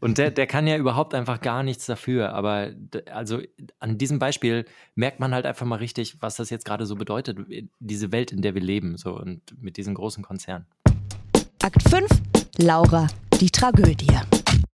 Und 0.00 0.18
der, 0.18 0.30
der 0.30 0.46
kann 0.46 0.66
ja 0.66 0.76
überhaupt 0.76 1.14
einfach 1.14 1.40
gar 1.40 1.62
nichts 1.62 1.86
dafür. 1.86 2.32
Aber 2.34 2.70
also 3.12 3.40
an 3.78 3.98
diesem 3.98 4.18
Beispiel 4.18 4.64
merkt 4.94 5.20
man 5.20 5.34
halt 5.34 5.46
einfach 5.46 5.66
mal 5.66 5.76
richtig, 5.76 6.20
was 6.20 6.36
das 6.36 6.50
jetzt 6.50 6.64
gerade 6.64 6.86
so 6.86 6.96
bedeutet, 6.96 7.38
diese 7.78 8.12
Welt, 8.12 8.32
in 8.32 8.42
der 8.42 8.54
wir 8.54 8.62
leben, 8.62 8.96
so 8.96 9.16
und 9.18 9.42
mit 9.60 9.76
diesen 9.76 9.94
großen 9.94 10.22
Konzernen. 10.22 10.66
Akt 11.62 11.82
5, 11.90 12.08
Laura, 12.58 13.06
die 13.40 13.50
Tragödie. 13.50 14.16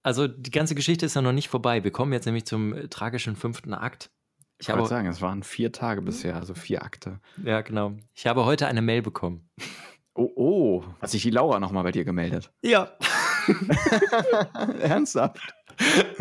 Also 0.03 0.27
die 0.27 0.51
ganze 0.51 0.75
Geschichte 0.75 1.05
ist 1.05 1.15
ja 1.15 1.21
noch 1.21 1.31
nicht 1.31 1.47
vorbei. 1.47 1.83
Wir 1.83 1.91
kommen 1.91 2.11
jetzt 2.11 2.25
nämlich 2.25 2.45
zum 2.45 2.73
äh, 2.73 2.87
tragischen 2.89 3.35
fünften 3.35 3.73
Akt. 3.73 4.11
Ich, 4.59 4.69
ich 4.69 4.75
wollte 4.75 4.89
sagen, 4.89 5.07
es 5.07 5.21
waren 5.21 5.43
vier 5.43 5.71
Tage 5.71 6.01
bisher, 6.01 6.35
also 6.35 6.53
vier 6.53 6.83
Akte. 6.83 7.19
Ja, 7.43 7.61
genau. 7.61 7.93
Ich 8.13 8.27
habe 8.27 8.45
heute 8.45 8.67
eine 8.67 8.81
Mail 8.81 9.01
bekommen. 9.01 9.49
Oh, 10.15 10.29
oh. 10.35 10.83
Hat 11.01 11.09
sich 11.09 11.23
die 11.23 11.31
Laura 11.31 11.59
nochmal 11.59 11.83
bei 11.83 11.91
dir 11.91 12.05
gemeldet? 12.05 12.51
Ja. 12.61 12.91
Ernsthaft? 14.81 15.53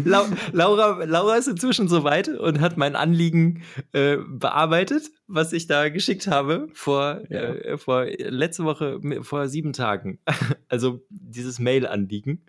La 0.02 0.26
Laura, 0.52 1.04
Laura 1.04 1.36
ist 1.36 1.48
inzwischen 1.48 1.88
soweit 1.88 2.28
und 2.28 2.60
hat 2.60 2.76
mein 2.76 2.96
Anliegen 2.96 3.62
äh, 3.92 4.16
bearbeitet, 4.16 5.10
was 5.26 5.52
ich 5.52 5.66
da 5.66 5.88
geschickt 5.88 6.26
habe 6.26 6.68
vor, 6.72 7.22
ja. 7.28 7.40
äh, 7.40 7.78
vor 7.78 8.06
letzte 8.06 8.64
Woche, 8.64 9.00
vor 9.22 9.48
sieben 9.48 9.72
Tagen. 9.72 10.18
Also 10.68 11.02
dieses 11.10 11.58
Mail-Anliegen. 11.58 12.46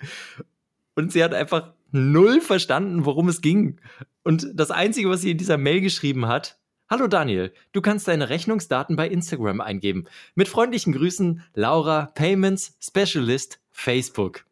Und 0.96 1.12
sie 1.12 1.26
hat 1.26 1.34
einfach 1.34 1.74
null 1.92 2.40
verstanden, 2.40 3.04
worum 3.04 3.28
es 3.28 3.42
ging. 3.42 3.82
Und 4.24 4.48
das 4.54 4.72
Einzige, 4.72 5.10
was 5.10 5.20
sie 5.20 5.32
in 5.32 5.38
dieser 5.38 5.58
Mail 5.58 5.82
geschrieben 5.82 6.28
hat, 6.28 6.58
Hallo 6.90 7.08
Daniel, 7.08 7.52
du 7.72 7.82
kannst 7.82 8.08
deine 8.08 8.30
Rechnungsdaten 8.30 8.96
bei 8.96 9.08
Instagram 9.08 9.62
eingeben. 9.62 10.06
Mit 10.36 10.48
freundlichen 10.48 10.94
Grüßen, 10.94 11.42
Laura, 11.54 12.12
Payments 12.14 12.78
Specialist, 12.80 13.60
Facebook. 13.74 14.46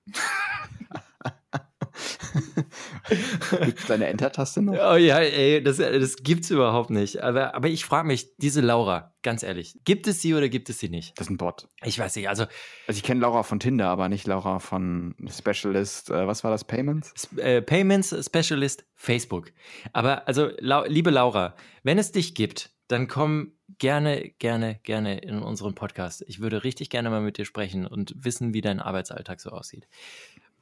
Gibt 3.64 3.80
es 3.80 3.92
eine 3.92 4.08
Enter-Taste 4.08 4.62
noch? 4.62 4.74
Oh 4.74 4.96
ja, 4.96 5.20
ey, 5.20 5.62
das, 5.64 5.78
das 5.78 6.16
es 6.16 6.50
überhaupt 6.50 6.90
nicht. 6.90 7.22
Aber, 7.22 7.56
aber 7.56 7.68
ich 7.68 7.86
frage 7.86 8.08
mich, 8.08 8.36
diese 8.38 8.62
Laura, 8.62 9.14
ganz 9.22 9.44
ehrlich, 9.44 9.80
gibt 9.86 10.08
es 10.08 10.22
sie 10.22 10.34
oder 10.34 10.50
gibt 10.50 10.70
es 10.70 10.80
sie 10.80 10.90
nicht? 10.90 11.18
Das 11.18 11.28
ist 11.28 11.32
ein 11.32 11.38
Bot. 11.38 11.68
Ich 11.84 12.00
weiß 12.00 12.16
nicht, 12.16 12.30
also. 12.30 12.44
Also 12.88 12.98
ich 12.98 13.04
kenne 13.04 13.22
Laura 13.22 13.44
von 13.44 13.60
Tinder, 13.60 13.90
aber 13.90 14.10
nicht 14.10 14.28
Laura 14.28 14.60
von 14.60 15.16
Specialist, 15.30 16.10
äh, 16.10 16.28
was 16.28 16.44
war 16.44 16.52
das, 16.52 16.64
Payments? 16.64 17.14
Sp 17.16 17.40
äh, 17.40 17.62
Payments 17.62 18.16
Specialist 18.26 18.86
Facebook. 18.96 19.52
Aber 19.94 20.28
also, 20.28 20.50
La 20.60 20.86
liebe 20.86 21.10
Laura, 21.10 21.56
wenn 21.84 21.98
es 21.98 22.12
dich 22.12 22.36
gibt, 22.36 22.72
dann 22.88 23.08
komm 23.08 23.54
gerne, 23.78 24.30
gerne, 24.40 24.80
gerne 24.84 25.20
in 25.20 25.42
unseren 25.42 25.76
Podcast. 25.76 26.24
Ich 26.28 26.40
würde 26.40 26.64
richtig 26.64 26.90
gerne 26.90 27.10
mal 27.10 27.22
mit 27.22 27.38
dir 27.38 27.46
sprechen 27.46 27.86
und 27.86 28.14
wissen, 28.16 28.54
wie 28.54 28.62
dein 28.62 28.80
Arbeitsalltag 28.80 29.40
so 29.42 29.50
aussieht. 29.50 29.88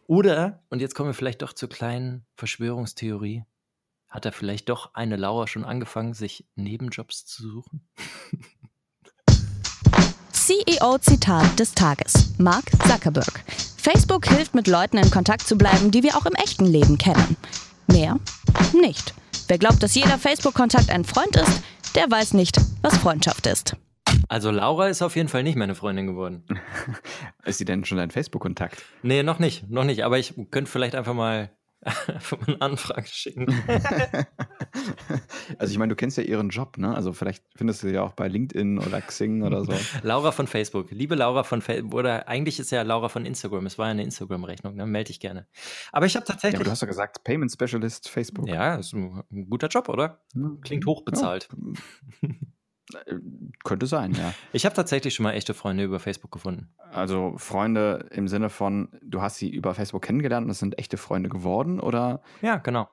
Oder, 0.08 0.64
und 0.70 0.82
jetzt 0.82 0.96
kommen 0.96 1.10
wir 1.10 1.14
vielleicht 1.14 1.42
doch 1.42 1.54
zur 1.54 1.70
kleinen 1.70 2.26
Verschwörungstheorie, 2.36 3.44
hat 4.08 4.26
da 4.26 4.32
vielleicht 4.32 4.70
doch 4.70 4.96
eine 4.96 5.18
Laura 5.18 5.46
schon 5.48 5.64
angefangen, 5.64 6.14
sich 6.14 6.46
Nebenjobs 6.56 7.26
zu 7.26 7.48
suchen? 7.48 7.88
CEO-Zitat 10.32 11.60
des 11.60 11.74
Tages. 11.74 12.34
Mark 12.40 12.66
Zuckerberg. 12.88 13.44
Facebook 13.78 14.28
hilft 14.28 14.56
mit 14.56 14.68
Leuten 14.68 14.98
in 14.98 15.12
Kontakt 15.12 15.48
zu 15.48 15.58
bleiben, 15.58 15.92
die 15.92 16.02
wir 16.02 16.18
auch 16.18 16.26
im 16.26 16.34
echten 16.34 16.66
Leben 16.66 16.98
kennen. 16.98 17.38
Mehr? 17.88 18.20
Nicht. 18.74 19.14
Wer 19.48 19.58
glaubt, 19.60 19.84
dass 19.84 19.96
jeder 19.96 20.18
Facebook-Kontakt 20.18 20.90
ein 20.90 21.06
Freund 21.06 21.36
ist, 21.36 21.62
der 21.96 22.10
weiß 22.10 22.34
nicht, 22.34 22.58
was 22.82 22.98
Freundschaft 22.98 23.48
ist. 23.48 23.76
Also 24.28 24.52
Laura 24.52 24.88
ist 24.88 25.02
auf 25.02 25.16
jeden 25.16 25.30
Fall 25.30 25.44
nicht 25.44 25.56
meine 25.56 25.76
Freundin 25.76 26.08
geworden. 26.08 26.44
ist 27.46 27.58
sie 27.58 27.66
denn 27.66 27.86
schon 27.86 27.98
dein 27.98 28.12
Facebook-Kontakt? 28.12 28.84
Nee, 29.02 29.24
noch 29.24 29.40
nicht, 29.40 29.70
noch 29.70 29.84
nicht. 29.84 30.04
Aber 30.04 30.18
ich 30.20 30.34
könnte 30.52 30.70
vielleicht 30.70 30.96
einfach 30.96 31.14
mal 31.14 31.52
eine 32.48 32.62
Anfrage 32.62 33.08
schicken. 33.08 33.48
also 35.58 35.72
ich 35.72 35.78
meine, 35.78 35.90
du 35.90 35.96
kennst 35.96 36.18
ja 36.18 36.24
ihren 36.24 36.50
Job, 36.50 36.78
ne? 36.78 36.94
Also 36.94 37.14
vielleicht 37.14 37.44
findest 37.56 37.84
du 37.84 37.88
sie 37.88 37.94
ja 37.94 38.04
auch 38.04 38.14
bei 38.14 38.28
LinkedIn 38.28 38.80
oder 38.80 39.00
Xing 39.02 39.44
oder 39.44 39.64
so. 39.64 39.74
Laura 40.04 40.32
von 40.32 40.48
Facebook. 40.48 40.92
Liebe 40.92 41.16
Laura 41.16 41.44
von 41.44 41.62
Facebook. 41.62 41.94
Oder 41.94 42.28
eigentlich 42.28 42.60
ist 42.60 42.72
ja 42.72 42.82
Laura 42.82 43.08
von 43.08 43.26
Instagram. 43.26 43.66
Es 43.66 43.78
war 43.78 43.88
ja 43.88 43.92
eine 43.92 44.04
Instagram-Rechnung, 44.04 44.76
ne? 44.76 44.86
Melde 44.86 45.08
dich 45.08 45.20
gerne. 45.20 45.48
Aber 45.92 46.06
ich 46.06 46.16
habe 46.16 46.26
tatsächlich. 46.26 46.54
Ja, 46.54 46.60
aber 46.60 46.66
du 46.66 46.72
hast 46.72 46.82
ja 46.82 46.88
gesagt, 46.88 47.24
Payment 47.24 47.52
Specialist 47.52 48.10
Facebook. 48.10 48.48
Ja, 48.48 48.76
ist 48.76 48.94
ein, 48.94 49.24
guter 49.50 49.68
Job, 49.68 49.88
oder? 49.90 50.22
Klingt 50.62 50.86
hochbezahlt. 50.86 51.48
Ja. 52.22 52.30
Äh, 53.06 53.16
könnte 53.64 53.88
sein, 53.88 54.14
ja. 54.14 54.34
Ich 54.54 54.66
habe 54.66 54.76
tatsächlich 54.76 55.14
schon 55.14 55.24
mal 55.24 55.34
echte 55.34 55.54
Freunde 55.54 55.84
über 55.84 56.00
Facebook 56.00 56.32
gefunden. 56.32 56.70
Also 56.92 57.34
Freunde 57.38 58.08
im 58.12 58.28
Sinne 58.28 58.50
von, 58.50 58.90
du 59.02 59.22
hast 59.22 59.38
sie 59.38 59.50
über 59.50 59.74
Facebook 59.74 60.02
kennengelernt 60.02 60.46
und 60.46 60.52
es 60.52 60.60
sind 60.60 60.78
echte 60.80 60.98
Freunde 60.98 61.30
geworden, 61.30 61.80
oder? 61.80 62.22
Ja, 62.42 62.58
genau. 62.58 62.90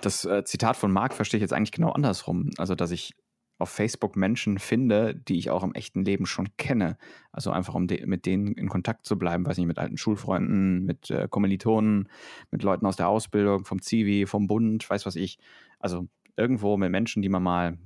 Das 0.00 0.24
äh, 0.24 0.44
Zitat 0.44 0.76
von 0.76 0.92
Marc 0.92 1.12
verstehe 1.12 1.38
ich 1.38 1.42
jetzt 1.42 1.52
eigentlich 1.52 1.72
genau 1.72 1.90
andersrum. 1.90 2.50
Also, 2.56 2.74
dass 2.74 2.90
ich 2.90 3.14
auf 3.58 3.70
Facebook 3.70 4.16
Menschen 4.16 4.58
finde, 4.58 5.14
die 5.14 5.38
ich 5.38 5.50
auch 5.50 5.62
im 5.62 5.74
echten 5.74 6.04
Leben 6.04 6.26
schon 6.26 6.48
kenne. 6.58 6.98
Also 7.32 7.50
einfach, 7.50 7.74
um 7.74 7.86
de 7.86 8.04
mit 8.06 8.26
denen 8.26 8.52
in 8.52 8.68
Kontakt 8.68 9.06
zu 9.06 9.18
bleiben, 9.18 9.46
weiß 9.46 9.56
nicht, 9.56 9.66
mit 9.66 9.78
alten 9.78 9.96
Schulfreunden, 9.96 10.84
mit 10.84 11.10
äh, 11.10 11.26
Kommilitonen, 11.28 12.08
mit 12.50 12.62
Leuten 12.62 12.86
aus 12.86 12.96
der 12.96 13.08
Ausbildung, 13.08 13.64
vom 13.64 13.80
Zivi, 13.80 14.26
vom 14.26 14.46
Bund, 14.46 14.88
weiß 14.88 15.06
was 15.06 15.16
ich. 15.16 15.38
Also 15.78 16.06
irgendwo 16.36 16.76
mit 16.76 16.90
Menschen, 16.90 17.22
die 17.22 17.30
man 17.30 17.42
mal 17.42 17.78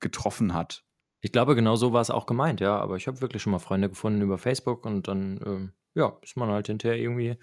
getroffen 0.00 0.54
hat. 0.54 0.84
Ich 1.20 1.32
glaube, 1.32 1.54
genau 1.54 1.76
so 1.76 1.92
war 1.92 2.00
es 2.00 2.10
auch 2.10 2.26
gemeint, 2.26 2.60
ja. 2.60 2.78
Aber 2.78 2.96
ich 2.96 3.06
habe 3.06 3.20
wirklich 3.20 3.42
schon 3.42 3.50
mal 3.50 3.58
Freunde 3.58 3.88
gefunden 3.88 4.22
über 4.22 4.38
Facebook 4.38 4.86
und 4.86 5.08
dann, 5.08 5.40
ähm, 5.44 5.72
ja, 5.94 6.16
ist 6.22 6.36
man 6.36 6.48
halt 6.50 6.68
hinterher 6.68 6.98
irgendwie 6.98 7.36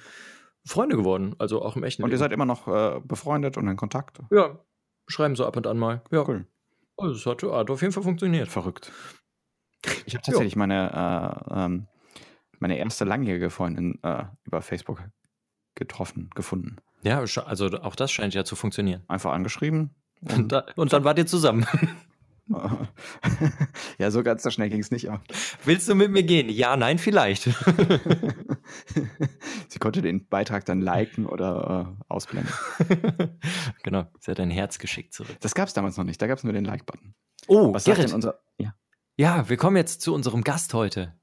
Freunde 0.65 0.95
geworden. 0.95 1.35
Also 1.39 1.61
auch 1.61 1.75
im 1.75 1.83
echten 1.83 2.03
Und 2.03 2.11
ihr 2.11 2.17
seid 2.17 2.31
immer 2.31 2.45
noch 2.45 2.67
äh, 2.67 3.01
befreundet 3.03 3.57
und 3.57 3.67
in 3.67 3.75
Kontakt? 3.75 4.19
Ja, 4.31 4.59
schreiben 5.07 5.35
so 5.35 5.45
ab 5.45 5.57
und 5.57 5.67
an 5.67 5.77
mal. 5.77 6.01
Ja. 6.11 6.27
Cool. 6.27 6.47
Also 6.97 7.15
es 7.15 7.25
hat, 7.25 7.43
hat 7.43 7.69
auf 7.69 7.81
jeden 7.81 7.93
Fall 7.93 8.03
funktioniert. 8.03 8.47
Verrückt. 8.47 8.91
Ich 10.05 10.15
habe 10.15 10.23
tatsächlich 10.23 10.55
meine, 10.55 11.45
äh, 11.51 11.65
ähm, 11.65 11.87
meine 12.59 12.77
erste 12.77 13.05
langjährige 13.05 13.49
Freundin 13.49 13.99
äh, 14.03 14.23
über 14.45 14.61
Facebook 14.61 15.03
getroffen, 15.75 16.29
gefunden. 16.33 16.77
Ja, 17.03 17.19
also 17.19 17.67
auch 17.81 17.95
das 17.95 18.11
scheint 18.11 18.33
ja 18.33 18.45
zu 18.45 18.55
funktionieren. 18.55 19.03
Einfach 19.07 19.33
angeschrieben. 19.33 19.93
Und, 20.21 20.31
und, 20.37 20.51
da, 20.51 20.65
und 20.75 20.93
dann 20.93 21.03
wart 21.03 21.17
ihr 21.17 21.27
zusammen. 21.27 21.67
ja, 23.97 24.11
so 24.11 24.21
ganz 24.21 24.43
so 24.43 24.51
schnell 24.51 24.69
ging 24.69 24.79
es 24.79 24.91
nicht 24.91 25.09
auch. 25.09 25.19
Willst 25.63 25.89
du 25.89 25.95
mit 25.95 26.11
mir 26.11 26.23
gehen? 26.23 26.49
Ja, 26.49 26.77
nein, 26.77 26.99
vielleicht. 26.99 27.43
Sie 29.67 29.79
konnte 29.79 30.01
den 30.01 30.27
Beitrag 30.27 30.65
dann 30.65 30.81
liken 30.81 31.25
oder 31.25 31.95
äh, 31.97 32.03
ausblenden. 32.07 32.53
genau, 33.83 34.05
sie 34.19 34.31
hat 34.31 34.39
ein 34.39 34.51
Herz 34.51 34.77
geschickt 34.77 35.13
zurück. 35.13 35.37
Das 35.39 35.55
gab 35.55 35.67
es 35.67 35.73
damals 35.73 35.97
noch 35.97 36.03
nicht, 36.03 36.21
da 36.21 36.27
gab 36.27 36.37
es 36.37 36.43
nur 36.43 36.53
den 36.53 36.65
Like-Button. 36.65 37.15
Oh, 37.47 37.73
was 37.73 37.85
Gerrit. 37.85 37.97
sagt 37.97 38.09
denn 38.09 38.15
unser. 38.15 38.39
Ja. 38.57 38.75
ja, 39.17 39.49
wir 39.49 39.57
kommen 39.57 39.77
jetzt 39.77 40.01
zu 40.01 40.13
unserem 40.13 40.43
Gast 40.43 40.73
heute. 40.73 41.13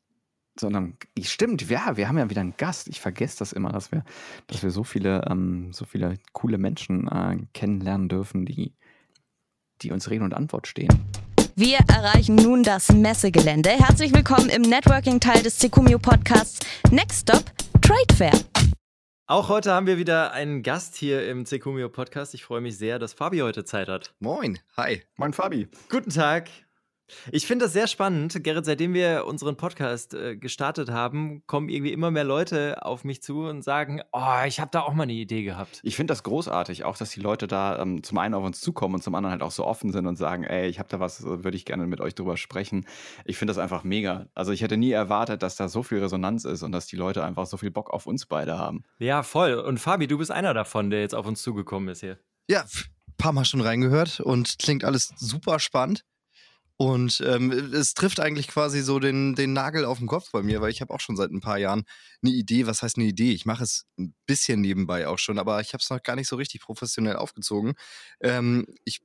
Sondern, 0.59 0.99
stimmt, 1.23 1.66
ja, 1.70 1.97
wir 1.97 2.09
haben 2.09 2.18
ja 2.18 2.29
wieder 2.29 2.43
einen 2.43 2.57
Gast. 2.59 2.89
Ich 2.89 3.01
vergesse 3.01 3.39
das 3.39 3.55
immer, 3.55 3.73
dass 3.73 3.91
wir, 3.91 4.05
dass 4.49 4.62
wir 4.62 4.70
so 4.70 4.85
viele, 4.85 5.25
ähm, 5.31 5.73
so 5.73 5.87
viele 5.87 6.18
coole 6.33 6.59
Menschen 6.59 7.09
äh, 7.09 7.39
kennenlernen 7.55 8.11
dürfen, 8.11 8.45
die 8.45 8.75
die 9.83 9.91
uns 9.93 10.11
Rede 10.11 10.24
und 10.24 10.35
Antwort 10.35 10.66
stehen. 10.66 10.89
Wir 11.55 11.78
erreichen 11.89 12.37
nun 12.37 12.62
das 12.62 12.91
Messegelände. 12.91 13.70
Herzlich 13.70 14.14
willkommen 14.14 14.49
im 14.49 14.62
Networking-Teil 14.62 15.43
des 15.43 15.59
Secumio 15.59 15.99
Podcasts. 15.99 16.61
Next 16.91 17.28
Stop, 17.28 17.45
Trade 17.83 18.14
Fair. 18.16 18.33
Auch 19.26 19.49
heute 19.49 19.72
haben 19.72 19.87
wir 19.87 19.99
wieder 19.99 20.33
einen 20.33 20.62
Gast 20.62 20.97
hier 20.97 21.28
im 21.28 21.47
Secumio 21.47 21.89
Podcast. 21.89 22.35
Ich 22.35 22.45
freue 22.45 22.61
mich 22.61 22.76
sehr, 22.76 22.99
dass 22.99 23.12
Fabi 23.12 23.39
heute 23.39 23.64
Zeit 23.64 23.89
hat. 23.89 24.14
Moin, 24.18 24.59
hi. 24.76 25.03
Moin, 25.16 25.33
Fabi. 25.33 25.68
Guten 25.89 26.11
Tag. 26.11 26.49
Ich 27.30 27.46
finde 27.46 27.64
das 27.64 27.72
sehr 27.72 27.86
spannend. 27.86 28.42
Gerrit, 28.42 28.64
seitdem 28.64 28.94
wir 28.94 29.26
unseren 29.26 29.57
Podcast 29.57 30.14
äh, 30.14 30.36
gestartet 30.36 30.90
haben, 30.90 31.42
kommen 31.46 31.68
irgendwie 31.68 31.92
immer 31.92 32.11
mehr 32.11 32.24
Leute 32.24 32.84
auf 32.84 33.05
mich 33.05 33.22
zu 33.22 33.42
und 33.42 33.62
sagen, 33.62 34.00
oh, 34.12 34.44
ich 34.46 34.61
habe 34.61 34.70
da 34.70 34.80
auch 34.80 34.94
mal 34.94 35.05
eine 35.05 35.12
Idee 35.12 35.42
gehabt. 35.42 35.80
Ich 35.82 35.96
finde 35.96 36.12
das 36.12 36.22
großartig, 36.22 36.84
auch 36.84 36.96
dass 36.96 37.11
die 37.11 37.20
Leute 37.20 37.46
da 37.46 37.80
ähm, 37.80 38.03
zum 38.03 38.18
einen 38.18 38.34
auf 38.34 38.44
uns 38.44 38.61
zukommen 38.61 38.94
und 38.94 39.03
zum 39.03 39.14
anderen 39.14 39.32
halt 39.32 39.42
auch 39.42 39.50
so 39.50 39.64
offen 39.64 39.92
sind 39.92 40.07
und 40.07 40.16
sagen, 40.16 40.44
ey, 40.44 40.68
ich 40.68 40.78
habe 40.78 40.88
da 40.88 41.00
was, 41.00 41.20
äh, 41.20 41.44
würde 41.44 41.57
ich 41.57 41.64
gerne 41.64 41.86
mit 41.86 42.00
euch 42.00 42.14
drüber 42.14 42.36
sprechen. 42.36 42.86
Ich 43.24 43.36
finde 43.36 43.50
das 43.50 43.59
einfach 43.59 43.84
mega. 43.84 44.26
Also 44.34 44.53
ich 44.53 44.62
hätte 44.62 44.76
nie 44.76 44.92
erwartet, 44.92 45.42
dass 45.42 45.57
da 45.57 45.68
so 45.68 45.82
viel 45.82 45.98
Resonanz 45.98 46.44
ist 46.44 46.62
und 46.62 46.72
dass 46.72 46.86
die 46.86 46.96
Leute 46.96 47.24
einfach 47.24 47.46
so 47.46 47.57
viel 47.57 47.70
Bock 47.70 47.90
auf 47.90 48.07
uns 48.07 48.26
beide 48.26 48.59
haben. 48.59 48.84
Ja, 48.98 49.22
voll. 49.22 49.55
Und 49.55 49.78
Fabi, 49.78 50.07
du 50.07 50.18
bist 50.18 50.30
einer 50.30 50.55
davon, 50.55 50.90
der 50.90 51.00
jetzt 51.00 51.14
auf 51.14 51.26
uns 51.26 51.42
zugekommen 51.42 51.88
ist 51.88 52.00
hier. 52.00 52.18
Ja, 52.48 52.62
ein 52.62 53.14
paar 53.16 53.32
Mal 53.32 53.44
schon 53.44 53.61
reingehört 53.61 54.20
und 54.20 54.59
klingt 54.59 54.84
alles 54.84 55.12
super 55.16 55.59
spannend. 55.59 56.05
Und 56.77 57.23
ähm, 57.27 57.53
es 57.73 57.95
trifft 57.95 58.18
eigentlich 58.18 58.49
quasi 58.49 58.81
so 58.81 58.99
den, 58.99 59.35
den 59.35 59.53
Nagel 59.53 59.85
auf 59.85 59.99
den 59.99 60.09
Kopf 60.09 60.31
bei 60.33 60.43
mir, 60.43 60.61
weil 60.61 60.70
ich 60.70 60.81
habe 60.81 60.93
auch 60.93 61.01
schon 61.01 61.16
seit 61.16 61.31
ein 61.31 61.41
paar 61.41 61.59
Jahren 61.59 61.85
eine 62.23 62.33
Idee. 62.33 62.66
Was 62.66 62.83
heißt 62.83 62.97
eine 62.97 63.07
Idee? 63.07 63.33
Ich 63.33 63.47
mache 63.47 63.62
es 63.62 63.87
ein 63.99 64.14
bisschen 64.27 64.61
nebenbei 64.61 65.07
auch 65.07 65.18
schon, 65.18 65.39
aber 65.39 65.61
ich 65.61 65.75
habe 65.75 65.83
es 65.83 65.91
noch 65.91 66.03
gar 66.03 66.16
nicht 66.16 66.29
so 66.29 66.37
richtig 66.37 66.61
professionell 66.62 67.16
aufgezogen. 67.16 67.75
Ähm, 68.20 68.66
ich 68.85 69.01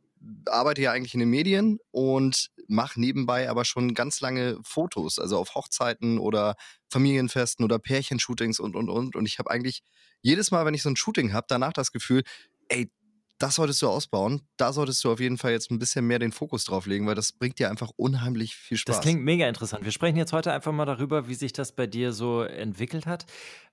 arbeite 0.47 0.82
ja 0.82 0.91
eigentlich 0.91 1.13
in 1.13 1.20
den 1.20 1.30
Medien 1.30 1.80
und 1.91 2.49
mache 2.68 2.99
nebenbei 2.99 3.49
aber 3.49 3.65
schon 3.65 3.93
ganz 3.93 4.20
lange 4.20 4.57
Fotos, 4.63 5.20
also 5.20 5.38
auf 5.38 5.55
Hochzeiten 5.55 6.20
oder 6.20 6.55
Familienfesten 6.89 7.63
oder 7.63 7.80
Pärchenshootings 7.80 8.59
und, 8.59 8.76
und, 8.76 8.89
und. 8.89 9.15
Und 9.15 9.26
ich 9.26 9.39
habe 9.39 9.51
eigentlich 9.51 9.84
jedes 10.22 10.51
Mal, 10.51 10.65
wenn 10.65 10.74
ich 10.74 10.82
so 10.82 10.89
ein 10.89 10.95
Shooting 10.95 11.34
habe, 11.34 11.45
danach 11.49 11.74
das 11.74 11.91
Gefühl, 11.91 12.24
ey, 12.70 12.89
das 13.38 13.55
solltest 13.55 13.81
du 13.81 13.88
ausbauen. 13.88 14.41
Da 14.57 14.73
solltest 14.73 15.03
du 15.03 15.11
auf 15.11 15.19
jeden 15.19 15.38
Fall 15.38 15.51
jetzt 15.51 15.71
ein 15.71 15.79
bisschen 15.79 16.05
mehr 16.07 16.19
den 16.19 16.31
Fokus 16.31 16.63
drauf 16.65 16.85
legen, 16.85 17.07
weil 17.07 17.15
das 17.15 17.31
bringt 17.31 17.59
dir 17.59 17.69
einfach 17.69 17.91
unheimlich 17.95 18.55
viel 18.55 18.77
Spaß. 18.77 18.95
Das 18.95 19.03
klingt 19.03 19.23
mega 19.23 19.47
interessant. 19.47 19.83
Wir 19.85 19.91
sprechen 19.91 20.17
jetzt 20.17 20.33
heute 20.33 20.51
einfach 20.51 20.71
mal 20.71 20.85
darüber, 20.85 21.27
wie 21.27 21.35
sich 21.35 21.53
das 21.53 21.71
bei 21.71 21.88
dir 21.88 22.13
so 22.13 22.41
entwickelt 22.41 23.05
hat. 23.05 23.25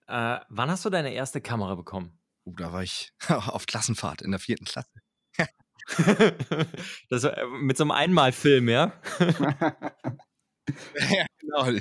Äh, 0.06 0.38
wann 0.48 0.70
hast 0.70 0.84
du 0.84 0.90
deine 0.90 1.12
erste 1.12 1.40
Kamera 1.40 1.74
bekommen? 1.74 2.18
Uh, 2.46 2.54
da 2.56 2.72
war 2.72 2.82
ich 2.82 3.12
auf 3.28 3.66
Klassenfahrt 3.66 4.22
in 4.22 4.30
der 4.30 4.40
vierten 4.40 4.64
Klasse. 4.66 4.90
das 7.10 7.22
war, 7.24 7.36
äh, 7.36 7.46
mit 7.60 7.76
so 7.76 7.84
einem 7.84 7.90
Einmalfilm, 7.90 8.68
ja? 8.68 8.92
Ja, 11.10 11.26
genau. 11.38 11.80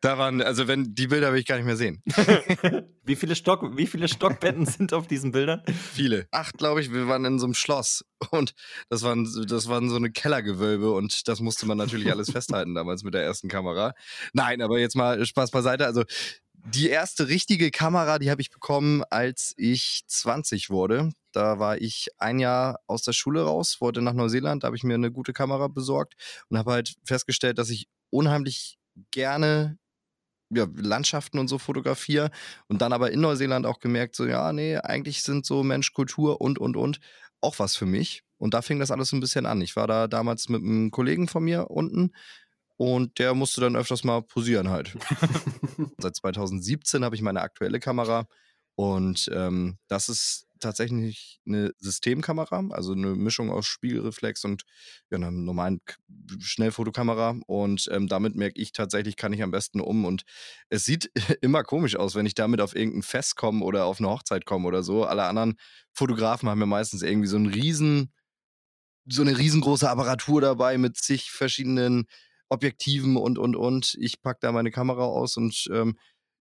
Da 0.00 0.18
waren, 0.18 0.42
also 0.42 0.66
wenn 0.68 0.94
die 0.94 1.06
Bilder 1.06 1.32
will 1.32 1.40
ich 1.40 1.46
gar 1.46 1.56
nicht 1.56 1.66
mehr 1.66 1.76
sehen. 1.76 2.02
wie 3.04 3.16
viele 3.16 3.36
Stock, 3.36 3.76
wie 3.76 3.86
viele 3.86 4.08
Stockbetten 4.08 4.66
sind 4.66 4.92
auf 4.92 5.06
diesen 5.06 5.32
Bildern? 5.32 5.62
Viele. 5.92 6.26
Acht, 6.30 6.58
glaube 6.58 6.80
ich. 6.80 6.92
Wir 6.92 7.08
waren 7.08 7.24
in 7.24 7.38
so 7.38 7.46
einem 7.46 7.54
Schloss 7.54 8.04
und 8.30 8.54
das 8.88 9.02
waren, 9.02 9.28
das 9.46 9.68
waren 9.68 9.90
so 9.90 9.96
eine 9.96 10.10
Kellergewölbe 10.10 10.92
und 10.92 11.28
das 11.28 11.40
musste 11.40 11.66
man 11.66 11.78
natürlich 11.78 12.10
alles 12.10 12.30
festhalten 12.30 12.74
damals 12.74 13.04
mit 13.04 13.14
der 13.14 13.22
ersten 13.22 13.48
Kamera. 13.48 13.94
Nein, 14.32 14.62
aber 14.62 14.78
jetzt 14.78 14.96
mal 14.96 15.24
Spaß 15.24 15.50
beiseite. 15.50 15.86
Also 15.86 16.04
die 16.64 16.88
erste 16.88 17.28
richtige 17.28 17.70
Kamera, 17.70 18.18
die 18.18 18.30
habe 18.30 18.40
ich 18.40 18.50
bekommen, 18.50 19.02
als 19.10 19.52
ich 19.56 20.04
20 20.06 20.70
wurde. 20.70 21.10
Da 21.32 21.58
war 21.58 21.80
ich 21.80 22.08
ein 22.18 22.38
Jahr 22.38 22.78
aus 22.86 23.02
der 23.02 23.12
Schule 23.12 23.42
raus, 23.42 23.80
wollte 23.80 24.00
nach 24.00 24.12
Neuseeland, 24.12 24.62
da 24.62 24.66
habe 24.66 24.76
ich 24.76 24.84
mir 24.84 24.94
eine 24.94 25.10
gute 25.10 25.32
Kamera 25.32 25.68
besorgt 25.68 26.14
und 26.48 26.58
habe 26.58 26.72
halt 26.72 26.94
festgestellt, 27.04 27.58
dass 27.58 27.70
ich 27.70 27.88
unheimlich 28.12 28.78
gerne 29.10 29.78
ja, 30.50 30.66
Landschaften 30.74 31.38
und 31.38 31.48
so 31.48 31.58
fotografiere 31.58 32.30
und 32.68 32.82
dann 32.82 32.92
aber 32.92 33.10
in 33.10 33.20
Neuseeland 33.20 33.66
auch 33.66 33.80
gemerkt, 33.80 34.14
so 34.14 34.26
ja, 34.26 34.52
nee, 34.52 34.76
eigentlich 34.76 35.22
sind 35.22 35.46
so 35.46 35.62
Mensch, 35.62 35.92
Kultur 35.92 36.40
und, 36.40 36.58
und, 36.58 36.76
und 36.76 37.00
auch 37.40 37.58
was 37.58 37.74
für 37.74 37.86
mich. 37.86 38.22
Und 38.38 38.54
da 38.54 38.62
fing 38.62 38.78
das 38.78 38.90
alles 38.90 39.08
so 39.08 39.16
ein 39.16 39.20
bisschen 39.20 39.46
an. 39.46 39.60
Ich 39.60 39.76
war 39.76 39.86
da 39.86 40.08
damals 40.08 40.48
mit 40.48 40.62
einem 40.62 40.90
Kollegen 40.90 41.28
von 41.28 41.44
mir 41.44 41.70
unten 41.70 42.12
und 42.76 43.18
der 43.18 43.34
musste 43.34 43.60
dann 43.60 43.76
öfters 43.76 44.04
mal 44.04 44.22
posieren 44.22 44.68
halt. 44.68 44.96
Seit 45.98 46.16
2017 46.16 47.04
habe 47.04 47.14
ich 47.14 47.22
meine 47.22 47.40
aktuelle 47.40 47.80
Kamera 47.80 48.26
und 48.74 49.30
ähm, 49.32 49.78
das 49.88 50.08
ist 50.08 50.48
tatsächlich 50.62 51.40
eine 51.46 51.72
Systemkamera, 51.78 52.64
also 52.70 52.92
eine 52.92 53.14
Mischung 53.14 53.50
aus 53.50 53.66
Spiegelreflex 53.66 54.44
und 54.44 54.62
ja, 55.10 55.16
einer 55.16 55.30
normalen 55.30 55.80
Schnellfotokamera. 56.38 57.36
Und 57.46 57.88
ähm, 57.92 58.08
damit 58.08 58.34
merke 58.34 58.60
ich 58.60 58.72
tatsächlich, 58.72 59.16
kann 59.16 59.32
ich 59.32 59.42
am 59.42 59.50
besten 59.50 59.80
um. 59.80 60.04
Und 60.04 60.22
es 60.70 60.84
sieht 60.84 61.10
immer 61.42 61.64
komisch 61.64 61.96
aus, 61.96 62.14
wenn 62.14 62.26
ich 62.26 62.34
damit 62.34 62.60
auf 62.60 62.74
irgendein 62.74 63.02
Fest 63.02 63.36
komme 63.36 63.64
oder 63.64 63.84
auf 63.84 64.00
eine 64.00 64.08
Hochzeit 64.08 64.46
komme 64.46 64.66
oder 64.68 64.82
so. 64.82 65.04
Alle 65.04 65.24
anderen 65.24 65.54
Fotografen 65.92 66.48
haben 66.48 66.60
ja 66.60 66.66
meistens 66.66 67.02
irgendwie 67.02 67.28
so 67.28 67.36
einen 67.36 67.46
riesen, 67.46 68.12
so 69.06 69.22
eine 69.22 69.36
riesengroße 69.36 69.88
Apparatur 69.88 70.40
dabei 70.40 70.78
mit 70.78 70.96
zig 70.96 71.30
verschiedenen 71.30 72.06
Objektiven 72.48 73.16
und 73.16 73.38
und 73.38 73.56
und. 73.56 73.96
Ich 73.98 74.20
packe 74.20 74.40
da 74.42 74.52
meine 74.52 74.70
Kamera 74.70 75.04
aus 75.04 75.36
und 75.36 75.68
ähm, 75.72 75.96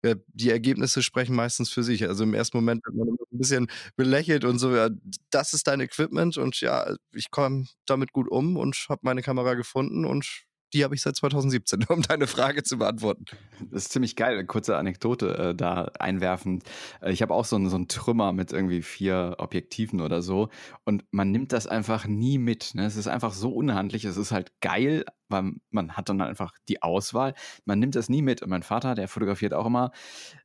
ja, 0.04 0.14
die 0.28 0.50
Ergebnisse 0.50 1.02
sprechen 1.02 1.34
meistens 1.34 1.70
für 1.70 1.82
sich. 1.82 2.06
Also 2.08 2.24
im 2.24 2.34
ersten 2.34 2.56
Moment 2.58 2.84
wird 2.84 2.96
man 2.96 3.08
ein 3.08 3.38
bisschen 3.38 3.68
belächelt 3.96 4.44
und 4.44 4.58
so, 4.58 4.74
ja, 4.74 4.90
das 5.30 5.52
ist 5.54 5.66
dein 5.66 5.80
Equipment 5.80 6.36
und 6.38 6.60
ja, 6.60 6.94
ich 7.12 7.30
komme 7.30 7.66
damit 7.86 8.12
gut 8.12 8.28
um 8.30 8.56
und 8.56 8.76
habe 8.88 9.00
meine 9.02 9.22
Kamera 9.22 9.54
gefunden 9.54 10.04
und 10.04 10.44
die 10.72 10.84
habe 10.84 10.94
ich 10.94 11.02
seit 11.02 11.16
2017, 11.16 11.84
um 11.88 12.02
deine 12.02 12.26
Frage 12.26 12.62
zu 12.62 12.78
beantworten. 12.78 13.24
Das 13.70 13.84
ist 13.84 13.92
ziemlich 13.92 14.16
geil. 14.16 14.44
Kurze 14.46 14.76
Anekdote 14.76 15.36
äh, 15.36 15.54
da 15.54 15.90
einwerfend. 15.98 16.64
Äh, 17.00 17.12
ich 17.12 17.22
habe 17.22 17.34
auch 17.34 17.44
so 17.44 17.56
einen, 17.56 17.68
so 17.68 17.78
Trümmer 17.84 18.32
mit 18.32 18.52
irgendwie 18.52 18.82
vier 18.82 19.36
Objektiven 19.38 20.00
oder 20.00 20.22
so. 20.22 20.48
Und 20.84 21.04
man 21.10 21.30
nimmt 21.30 21.52
das 21.52 21.66
einfach 21.66 22.06
nie 22.06 22.38
mit. 22.38 22.74
Ne? 22.74 22.86
Es 22.86 22.96
ist 22.96 23.08
einfach 23.08 23.32
so 23.32 23.50
unhandlich. 23.50 24.04
Es 24.04 24.16
ist 24.16 24.32
halt 24.32 24.60
geil, 24.60 25.04
weil 25.28 25.52
man 25.70 25.96
hat 25.96 26.08
dann 26.08 26.20
einfach 26.20 26.52
die 26.68 26.82
Auswahl. 26.82 27.34
Man 27.64 27.78
nimmt 27.78 27.94
das 27.94 28.08
nie 28.08 28.22
mit. 28.22 28.42
Und 28.42 28.50
mein 28.50 28.62
Vater, 28.62 28.94
der 28.94 29.08
fotografiert 29.08 29.54
auch 29.54 29.66
immer 29.66 29.92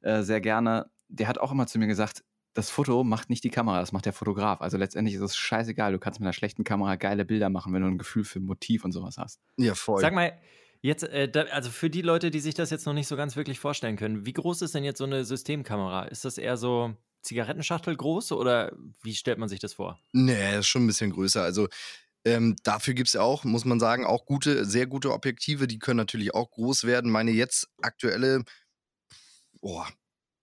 äh, 0.01 0.21
sehr 0.21 0.41
gerne, 0.41 0.89
der 1.09 1.28
hat 1.28 1.38
auch 1.38 1.51
immer 1.51 1.67
zu 1.67 1.80
mir 1.80 1.88
gesagt, 1.88 2.24
das 2.53 2.69
Foto 2.69 3.03
macht 3.03 3.29
nicht 3.29 3.43
die 3.43 3.49
Kamera, 3.49 3.79
das 3.79 3.91
macht 3.91 4.05
der 4.05 4.13
Fotograf. 4.13 4.61
Also 4.61 4.77
letztendlich 4.77 5.15
ist 5.15 5.21
es 5.21 5.35
scheißegal. 5.35 5.91
Du 5.91 5.99
kannst 5.99 6.19
mit 6.19 6.27
einer 6.27 6.33
schlechten 6.33 6.63
Kamera 6.63 6.95
geile 6.95 7.25
Bilder 7.25 7.49
machen, 7.49 7.73
wenn 7.73 7.81
du 7.81 7.87
ein 7.87 7.97
Gefühl 7.97 8.23
für 8.23 8.39
Motiv 8.39 8.85
und 8.85 8.91
sowas 8.91 9.17
hast. 9.17 9.39
Ja, 9.57 9.73
voll. 9.73 10.01
Sag 10.01 10.13
mal, 10.13 10.37
jetzt, 10.81 11.03
äh, 11.03 11.27
da, 11.29 11.43
also 11.43 11.71
für 11.71 11.89
die 11.89 12.01
Leute, 12.01 12.29
die 12.29 12.39
sich 12.39 12.53
das 12.53 12.69
jetzt 12.69 12.85
noch 12.85 12.93
nicht 12.93 13.07
so 13.07 13.15
ganz 13.15 13.35
wirklich 13.35 13.59
vorstellen 13.59 13.95
können, 13.95 14.25
wie 14.25 14.33
groß 14.33 14.61
ist 14.61 14.75
denn 14.75 14.83
jetzt 14.83 14.99
so 14.99 15.03
eine 15.03 15.25
Systemkamera? 15.25 16.03
Ist 16.03 16.25
das 16.25 16.37
eher 16.37 16.57
so 16.57 16.95
Zigarettenschachtel 17.23 17.95
groß 17.95 18.33
oder 18.33 18.73
wie 19.01 19.15
stellt 19.15 19.39
man 19.39 19.49
sich 19.49 19.59
das 19.59 19.73
vor? 19.73 19.99
Nee, 20.11 20.59
ist 20.59 20.67
schon 20.67 20.83
ein 20.83 20.87
bisschen 20.87 21.11
größer. 21.11 21.41
Also 21.41 21.69
ähm, 22.25 22.55
dafür 22.63 22.93
gibt 22.93 23.09
es 23.09 23.15
auch, 23.15 23.43
muss 23.43 23.65
man 23.65 23.79
sagen, 23.79 24.05
auch 24.05 24.25
gute, 24.25 24.65
sehr 24.65 24.85
gute 24.85 25.11
Objektive. 25.11 25.67
Die 25.67 25.79
können 25.79 25.97
natürlich 25.97 26.33
auch 26.35 26.51
groß 26.51 26.83
werden. 26.83 27.11
Meine 27.11 27.31
jetzt 27.31 27.69
aktuelle, 27.81 28.43
boah, 29.61 29.87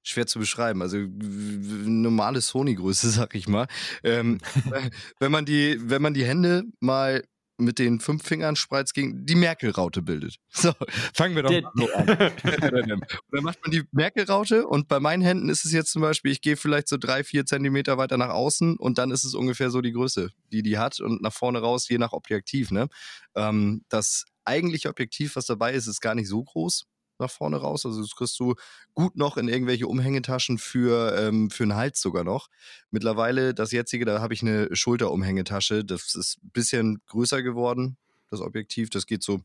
schwer 0.03 0.27
zu 0.27 0.39
beschreiben. 0.39 0.83
Also 0.83 0.99
normale 0.99 2.41
Sony-Größe, 2.41 3.11
sag 3.11 3.35
ich 3.35 3.49
mal. 3.49 3.67
Ähm, 4.03 4.39
wenn, 5.19 5.33
man 5.33 5.45
die, 5.45 5.79
wenn 5.83 6.03
man 6.03 6.15
die 6.15 6.25
Hände 6.25 6.65
mal 6.81 7.23
mit 7.61 7.79
den 7.79 8.01
fünf 8.01 8.27
Fingern 8.27 8.57
spreizt 8.57 8.95
gegen 8.95 9.27
die 9.27 9.35
Merkel-Raute 9.35 10.03
bildet. 10.03 10.37
So, 10.53 10.73
fangen 11.15 11.37
wir 11.37 11.43
doch 11.43 11.51
mal 11.51 11.73
so 11.75 11.93
an. 11.93 12.07
dann 12.07 13.45
macht 13.45 13.63
man 13.63 13.71
die 13.71 13.85
Merkel-Raute 13.93 14.67
und 14.67 14.89
bei 14.89 14.99
meinen 14.99 15.23
Händen 15.23 15.49
ist 15.49 15.65
es 15.65 15.73
jetzt 15.73 15.93
zum 15.93 16.03
Beispiel, 16.03 16.33
ich 16.33 16.41
gehe 16.41 16.57
vielleicht 16.57 16.89
so 16.89 16.97
drei, 16.97 17.23
vier 17.23 17.47
Zentimeter 17.47 17.99
weiter 17.99 18.17
nach 18.17 18.31
außen 18.31 18.77
und 18.77 18.99
dann 18.99 19.11
ist 19.11 19.25
es 19.25 19.35
ungefähr 19.35 19.71
so 19.71 19.81
die 19.81 19.93
Größe, 19.93 20.31
die 20.53 20.63
die 20.63 20.79
hat 20.79 21.01
und 21.01 21.23
nach 21.23 21.33
vorne 21.33 21.61
raus, 21.61 21.89
je 21.89 21.99
nach 21.99 22.13
Objektiv. 22.13 22.71
Ne? 22.71 22.89
Ähm, 23.35 23.85
das 23.89 24.25
eigentliche 24.45 24.89
Objektiv, 24.89 25.37
was 25.37 25.47
dabei 25.47 25.73
ist, 25.73 25.87
ist 25.87 26.01
gar 26.01 26.15
nicht 26.15 26.29
so 26.29 26.43
groß 26.43 26.87
nach 27.21 27.31
vorne 27.31 27.59
raus. 27.59 27.87
Also 27.87 28.01
das 28.01 28.15
kriegst 28.17 28.39
du 28.41 28.55
gut 28.95 29.17
noch 29.17 29.37
in 29.37 29.49
irgendwelche 29.49 29.87
Umhängetaschen 29.87 30.59
für, 30.59 31.17
ähm, 31.17 31.51
für 31.51 31.65
einen 31.65 31.77
Hals 31.77 32.01
sogar 32.01 32.25
noch. 32.25 32.49
Mittlerweile, 32.91 33.55
das 33.55 33.73
jetzige, 33.73 34.05
da 34.05 34.21
habe 34.21 34.35
ich 34.35 34.43
eine 34.43 34.75
Schulterumhängetasche. 34.75 35.85
Das 35.85 36.15
ist 36.15 36.39
ein 36.43 36.51
bisschen 36.51 37.03
größer 37.07 37.43
geworden, 37.43 37.97
das 38.31 38.41
Objektiv. 38.41 38.91
Das 38.91 39.07
geht 39.07 39.23
so 39.23 39.41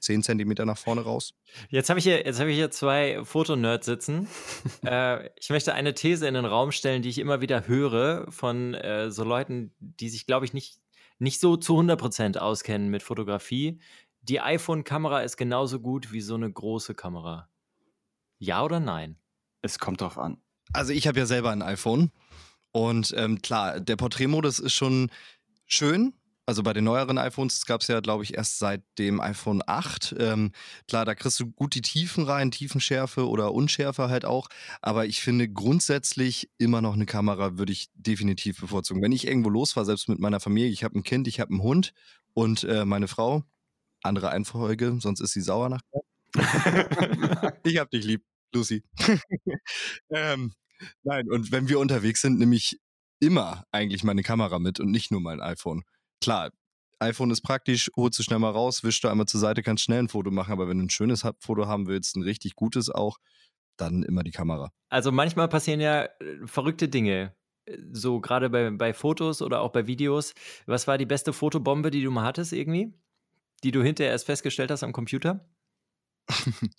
10 0.00 0.22
Zentimeter 0.22 0.64
nach 0.64 0.78
vorne 0.78 1.02
raus. 1.02 1.34
Jetzt 1.68 1.88
habe 1.90 1.98
ich, 1.98 2.04
hier, 2.04 2.18
hab 2.18 2.46
ich 2.46 2.56
hier 2.56 2.70
zwei 2.70 3.24
Fotonerds 3.24 3.86
sitzen. 3.86 4.28
äh, 4.84 5.28
ich 5.38 5.50
möchte 5.50 5.74
eine 5.74 5.94
These 5.94 6.26
in 6.26 6.34
den 6.34 6.44
Raum 6.44 6.72
stellen, 6.72 7.02
die 7.02 7.08
ich 7.08 7.18
immer 7.18 7.40
wieder 7.40 7.66
höre 7.66 8.30
von 8.30 8.74
äh, 8.74 9.10
so 9.10 9.24
Leuten, 9.24 9.72
die 9.78 10.08
sich, 10.08 10.26
glaube 10.26 10.44
ich, 10.46 10.52
nicht, 10.52 10.78
nicht 11.18 11.40
so 11.40 11.56
zu 11.56 11.78
100% 11.78 12.38
auskennen 12.38 12.88
mit 12.88 13.02
Fotografie 13.02 13.80
die 14.22 14.40
iPhone-Kamera 14.40 15.20
ist 15.20 15.36
genauso 15.36 15.80
gut 15.80 16.12
wie 16.12 16.20
so 16.20 16.34
eine 16.34 16.50
große 16.50 16.94
Kamera. 16.94 17.48
Ja 18.38 18.62
oder 18.64 18.80
nein? 18.80 19.16
Es 19.62 19.78
kommt 19.78 20.00
drauf 20.00 20.18
an. 20.18 20.38
Also 20.72 20.92
ich 20.92 21.06
habe 21.06 21.18
ja 21.18 21.26
selber 21.26 21.50
ein 21.50 21.62
iPhone 21.62 22.10
und 22.72 23.14
ähm, 23.16 23.42
klar, 23.42 23.80
der 23.80 23.96
Porträtmodus 23.96 24.58
ist 24.58 24.74
schon 24.74 25.10
schön. 25.66 26.14
Also 26.44 26.64
bei 26.64 26.72
den 26.72 26.84
neueren 26.84 27.18
iPhones 27.18 27.66
gab 27.66 27.82
es 27.82 27.88
ja, 27.88 28.00
glaube 28.00 28.24
ich, 28.24 28.34
erst 28.34 28.58
seit 28.58 28.82
dem 28.98 29.20
iPhone 29.20 29.62
8. 29.64 30.16
Ähm, 30.18 30.50
klar, 30.88 31.04
da 31.04 31.14
kriegst 31.14 31.38
du 31.38 31.46
gut 31.46 31.74
die 31.74 31.82
Tiefen 31.82 32.24
rein, 32.24 32.50
Tiefenschärfe 32.50 33.28
oder 33.28 33.52
Unschärfe 33.54 34.08
halt 34.08 34.24
auch. 34.24 34.48
Aber 34.80 35.06
ich 35.06 35.20
finde 35.20 35.48
grundsätzlich 35.48 36.50
immer 36.58 36.80
noch 36.80 36.94
eine 36.94 37.06
Kamera 37.06 37.58
würde 37.58 37.72
ich 37.72 37.90
definitiv 37.94 38.60
bevorzugen. 38.60 39.02
Wenn 39.02 39.12
ich 39.12 39.26
irgendwo 39.26 39.50
losfahre, 39.50 39.86
selbst 39.86 40.08
mit 40.08 40.18
meiner 40.18 40.40
Familie, 40.40 40.70
ich 40.70 40.82
habe 40.82 40.98
ein 40.98 41.04
Kind, 41.04 41.28
ich 41.28 41.38
habe 41.38 41.52
einen 41.52 41.62
Hund 41.62 41.92
und 42.34 42.64
äh, 42.64 42.84
meine 42.84 43.06
Frau, 43.06 43.44
andere 44.02 44.30
Einfolge, 44.30 44.96
sonst 45.00 45.20
ist 45.20 45.32
sie 45.32 45.40
sauer 45.40 45.68
nachher. 45.68 46.02
ich 47.64 47.78
hab 47.78 47.90
dich 47.90 48.04
lieb, 48.04 48.24
Lucy. 48.54 48.82
ähm, 50.10 50.54
nein, 51.02 51.30
und 51.30 51.52
wenn 51.52 51.68
wir 51.68 51.78
unterwegs 51.78 52.20
sind, 52.20 52.38
nehme 52.38 52.56
ich 52.56 52.80
immer 53.20 53.64
eigentlich 53.70 54.04
meine 54.04 54.22
Kamera 54.22 54.58
mit 54.58 54.80
und 54.80 54.90
nicht 54.90 55.10
nur 55.10 55.20
mein 55.20 55.40
iPhone. 55.40 55.82
Klar, 56.20 56.50
iPhone 56.98 57.30
ist 57.30 57.42
praktisch, 57.42 57.90
holst 57.96 58.18
du 58.18 58.22
schnell 58.22 58.38
mal 58.38 58.50
raus, 58.50 58.84
wischst 58.84 59.04
du 59.04 59.08
einmal 59.08 59.26
zur 59.26 59.40
Seite, 59.40 59.62
kannst 59.62 59.84
schnell 59.84 60.00
ein 60.00 60.08
Foto 60.08 60.30
machen, 60.30 60.52
aber 60.52 60.68
wenn 60.68 60.78
du 60.78 60.84
ein 60.84 60.90
schönes 60.90 61.26
Foto 61.40 61.66
haben 61.66 61.86
willst, 61.86 62.16
ein 62.16 62.22
richtig 62.22 62.54
gutes 62.54 62.90
auch, 62.90 63.18
dann 63.76 64.02
immer 64.02 64.22
die 64.22 64.30
Kamera. 64.30 64.70
Also 64.88 65.12
manchmal 65.12 65.48
passieren 65.48 65.80
ja 65.80 66.04
äh, 66.04 66.10
verrückte 66.46 66.88
Dinge. 66.88 67.34
Äh, 67.64 67.78
so 67.92 68.20
gerade 68.20 68.50
bei, 68.50 68.70
bei 68.70 68.92
Fotos 68.94 69.42
oder 69.42 69.60
auch 69.60 69.70
bei 69.70 69.86
Videos. 69.86 70.34
Was 70.66 70.86
war 70.86 70.98
die 70.98 71.06
beste 71.06 71.32
Fotobombe, 71.32 71.90
die 71.90 72.02
du 72.02 72.10
mal 72.10 72.24
hattest 72.24 72.52
irgendwie? 72.52 72.92
Die 73.64 73.70
du 73.70 73.82
hinterher 73.82 74.12
erst 74.12 74.26
festgestellt 74.26 74.70
hast 74.70 74.82
am 74.82 74.92
Computer? 74.92 75.48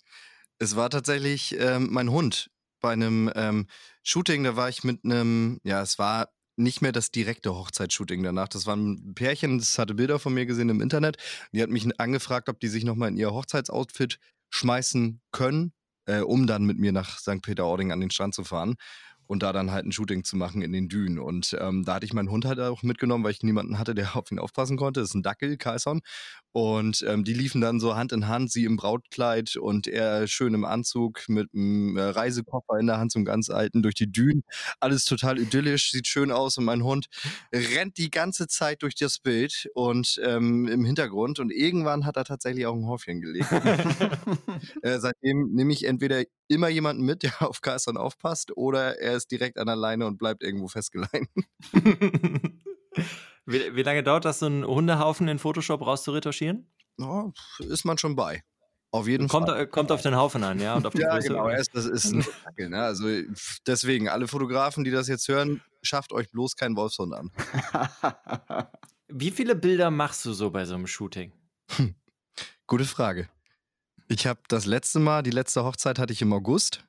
es 0.58 0.76
war 0.76 0.90
tatsächlich 0.90 1.56
ähm, 1.58 1.88
mein 1.90 2.10
Hund. 2.10 2.50
Bei 2.80 2.92
einem 2.92 3.32
ähm, 3.34 3.66
Shooting, 4.02 4.44
da 4.44 4.56
war 4.56 4.68
ich 4.68 4.84
mit 4.84 5.04
einem, 5.04 5.58
ja, 5.64 5.80
es 5.80 5.98
war 5.98 6.28
nicht 6.56 6.82
mehr 6.82 6.92
das 6.92 7.10
direkte 7.10 7.54
Hochzeitsshooting 7.54 8.22
danach. 8.22 8.48
Das 8.48 8.66
war 8.66 8.76
ein 8.76 9.14
Pärchen, 9.14 9.58
das 9.58 9.78
hatte 9.78 9.94
Bilder 9.94 10.18
von 10.18 10.34
mir 10.34 10.46
gesehen 10.46 10.68
im 10.68 10.80
Internet. 10.80 11.16
Die 11.52 11.62
hat 11.62 11.70
mich 11.70 11.88
angefragt, 11.98 12.48
ob 12.48 12.60
die 12.60 12.68
sich 12.68 12.84
nochmal 12.84 13.08
in 13.08 13.16
ihr 13.16 13.32
Hochzeitsoutfit 13.32 14.18
schmeißen 14.50 15.20
können, 15.32 15.72
äh, 16.06 16.20
um 16.20 16.46
dann 16.46 16.64
mit 16.64 16.78
mir 16.78 16.92
nach 16.92 17.18
St. 17.18 17.42
Peter-Ording 17.42 17.90
an 17.90 18.00
den 18.00 18.10
Strand 18.10 18.34
zu 18.34 18.44
fahren 18.44 18.76
und 19.26 19.42
da 19.42 19.52
dann 19.52 19.70
halt 19.70 19.86
ein 19.86 19.92
Shooting 19.92 20.24
zu 20.24 20.36
machen 20.36 20.62
in 20.62 20.72
den 20.72 20.88
Dünen. 20.88 21.18
Und 21.18 21.56
ähm, 21.58 21.84
da 21.84 21.94
hatte 21.94 22.06
ich 22.06 22.12
meinen 22.12 22.30
Hund 22.30 22.44
halt 22.44 22.60
auch 22.60 22.82
mitgenommen, 22.82 23.24
weil 23.24 23.32
ich 23.32 23.42
niemanden 23.42 23.78
hatte, 23.78 23.94
der 23.94 24.14
auf 24.16 24.30
ihn 24.30 24.38
aufpassen 24.38 24.76
konnte. 24.76 25.00
Das 25.00 25.10
ist 25.10 25.14
ein 25.14 25.22
Dackel, 25.22 25.56
Kaison. 25.56 26.00
Und 26.54 27.04
ähm, 27.08 27.24
die 27.24 27.34
liefen 27.34 27.60
dann 27.60 27.80
so 27.80 27.96
Hand 27.96 28.12
in 28.12 28.28
Hand, 28.28 28.52
sie 28.52 28.64
im 28.64 28.76
Brautkleid 28.76 29.56
und 29.56 29.88
er 29.88 30.28
schön 30.28 30.54
im 30.54 30.64
Anzug 30.64 31.28
mit 31.28 31.52
einem 31.52 31.96
äh, 31.96 32.02
Reisekoffer 32.02 32.78
in 32.78 32.86
der 32.86 32.98
Hand, 32.98 33.10
so 33.10 33.18
einem 33.18 33.24
ganz 33.24 33.50
alten, 33.50 33.82
durch 33.82 33.96
die 33.96 34.12
Dünen. 34.12 34.44
Alles 34.78 35.04
total 35.04 35.40
idyllisch, 35.40 35.90
sieht 35.90 36.06
schön 36.06 36.30
aus 36.30 36.56
und 36.56 36.64
mein 36.64 36.84
Hund 36.84 37.06
rennt 37.52 37.98
die 37.98 38.08
ganze 38.08 38.46
Zeit 38.46 38.82
durch 38.84 38.94
das 38.94 39.18
Bild 39.18 39.68
und 39.74 40.20
ähm, 40.22 40.68
im 40.68 40.84
Hintergrund 40.84 41.40
und 41.40 41.50
irgendwann 41.50 42.06
hat 42.06 42.16
er 42.16 42.24
tatsächlich 42.24 42.66
auch 42.66 42.76
ein 42.76 42.86
Häufchen 42.86 43.20
gelegt. 43.20 43.50
äh, 44.82 45.00
seitdem 45.00 45.50
nehme 45.54 45.72
ich 45.72 45.84
entweder 45.84 46.22
immer 46.46 46.68
jemanden 46.68 47.02
mit, 47.04 47.22
der 47.24 47.42
auf 47.42 47.62
Kaison 47.62 47.96
aufpasst 47.96 48.56
oder 48.56 49.00
er 49.00 49.16
ist 49.16 49.32
direkt 49.32 49.58
an 49.58 49.66
der 49.66 49.74
Leine 49.74 50.06
und 50.06 50.18
bleibt 50.18 50.44
irgendwo 50.44 50.68
festgeleint. 50.68 51.28
wie, 53.46 53.74
wie, 53.74 53.82
lange 53.82 54.02
dauert 54.02 54.24
das, 54.24 54.38
so 54.40 54.46
einen 54.46 54.64
Hundehaufen 54.64 55.28
in 55.28 55.38
Photoshop 55.38 55.86
rauszuretuschieren? 55.86 56.70
Oh, 57.00 57.32
ist 57.58 57.84
man 57.84 57.98
schon 57.98 58.16
bei. 58.16 58.42
Auf 58.90 59.08
jeden 59.08 59.26
kommt, 59.26 59.48
Fall. 59.48 59.66
Kommt 59.66 59.90
auf 59.90 60.02
den 60.02 60.14
Haufen 60.14 60.44
an, 60.44 60.60
ja? 60.60 60.76
Und 60.76 60.86
auf 60.86 60.92
die 60.92 61.00
ja, 61.00 61.14
Größe 61.14 61.28
genau. 61.28 61.48
Erst, 61.48 61.74
das 61.74 61.84
ist 61.84 62.12
ein 62.12 62.24
Dackel, 62.44 62.68
ne? 62.68 62.80
Also 62.80 63.06
deswegen, 63.66 64.08
alle 64.08 64.28
Fotografen, 64.28 64.84
die 64.84 64.92
das 64.92 65.08
jetzt 65.08 65.26
hören, 65.26 65.62
schafft 65.82 66.12
euch 66.12 66.30
bloß 66.30 66.54
keinen 66.54 66.76
Wolfshund 66.76 67.12
an. 67.12 67.32
Wie 69.08 69.32
viele 69.32 69.56
Bilder 69.56 69.90
machst 69.90 70.24
du 70.24 70.32
so 70.32 70.50
bei 70.50 70.64
so 70.64 70.74
einem 70.74 70.86
Shooting? 70.86 71.32
Hm. 71.72 71.96
Gute 72.68 72.84
Frage. 72.84 73.28
Ich 74.08 74.26
habe 74.26 74.40
das 74.48 74.64
letzte 74.64 75.00
Mal, 75.00 75.22
die 75.22 75.30
letzte 75.30 75.64
Hochzeit 75.64 75.98
hatte 75.98 76.12
ich 76.12 76.22
im 76.22 76.32
August. 76.32 76.84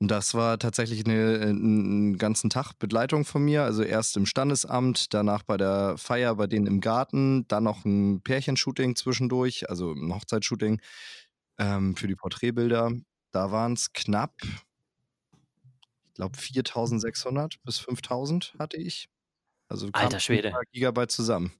Und 0.00 0.10
das 0.12 0.34
war 0.34 0.58
tatsächlich 0.58 1.04
eine, 1.04 1.40
einen 1.40 2.18
ganzen 2.18 2.50
Tag 2.50 2.74
Begleitung 2.78 3.24
von 3.24 3.44
mir. 3.44 3.64
Also 3.64 3.82
erst 3.82 4.16
im 4.16 4.26
Standesamt, 4.26 5.12
danach 5.12 5.42
bei 5.42 5.56
der 5.56 5.96
Feier 5.98 6.36
bei 6.36 6.46
denen 6.46 6.68
im 6.68 6.80
Garten, 6.80 7.48
dann 7.48 7.64
noch 7.64 7.84
ein 7.84 8.20
Pärchenshooting 8.22 8.94
zwischendurch, 8.94 9.68
also 9.68 9.92
ein 9.92 10.14
Hochzeitsshooting 10.14 10.80
ähm, 11.58 11.96
für 11.96 12.06
die 12.06 12.14
Porträtbilder. 12.14 12.92
Da 13.32 13.50
waren 13.50 13.72
es 13.72 13.92
knapp, 13.92 14.34
ich 16.04 16.14
glaube 16.14 16.36
4600 16.38 17.56
bis 17.64 17.78
5000 17.78 18.54
hatte 18.58 18.76
ich. 18.76 19.08
Also 19.68 19.88
Alter 19.92 20.20
Schwede. 20.20 20.52
Gigabyte 20.72 21.10
zusammen. 21.10 21.52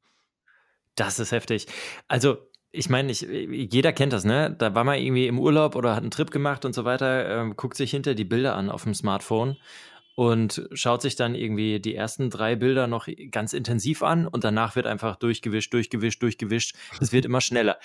Das 0.95 1.19
ist 1.19 1.33
heftig. 1.33 1.67
Also 2.07 2.39
ich 2.79 2.89
meine, 2.89 3.13
jeder 3.13 3.93
kennt 3.93 4.13
das, 4.13 4.25
ne? 4.25 4.55
Da 4.57 4.75
war 4.75 4.85
man 4.85 4.99
irgendwie 4.99 5.27
im 5.27 5.39
Urlaub 5.39 5.75
oder 5.75 5.97
hat 5.97 6.03
einen 6.03 6.13
Trip 6.13 6.31
gemacht 6.31 6.65
und 6.65 6.75
so 6.75 6.85
weiter, 6.85 7.41
ähm, 7.41 7.57
guckt 7.57 7.77
sich 7.77 7.91
hinter 7.91 8.15
die 8.15 8.25
Bilder 8.25 8.55
an 8.55 8.71
auf 8.71 8.85
dem 8.85 8.95
Smartphone 8.95 9.57
und 10.15 10.69
schaut 10.73 11.03
sich 11.03 11.17
dann 11.17 11.35
irgendwie 11.35 11.81
die 11.81 11.97
ersten 11.97 12.31
drei 12.31 12.55
Bilder 12.55 12.87
noch 12.87 13.09
ganz 13.33 13.53
intensiv 13.53 14.03
an 14.03 14.29
und 14.29 14.45
danach 14.45 14.77
wird 14.77 14.87
einfach 14.87 15.17
durchgewischt, 15.17 15.73
durchgewischt, 15.75 16.23
durchgewischt. 16.23 16.77
Es 17.01 17.13
wird 17.13 17.25
immer 17.25 17.41
schneller. 17.41 17.79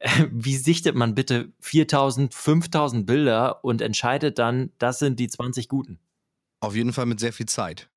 Wie 0.30 0.56
sichtet 0.56 0.94
man 0.94 1.16
bitte 1.16 1.52
4000, 1.60 2.32
5000 2.32 3.04
Bilder 3.04 3.64
und 3.64 3.82
entscheidet 3.82 4.38
dann, 4.38 4.70
das 4.78 5.00
sind 5.00 5.18
die 5.18 5.28
20 5.28 5.68
guten? 5.68 5.98
Auf 6.60 6.76
jeden 6.76 6.92
Fall 6.92 7.06
mit 7.06 7.18
sehr 7.18 7.32
viel 7.32 7.46
Zeit. 7.46 7.90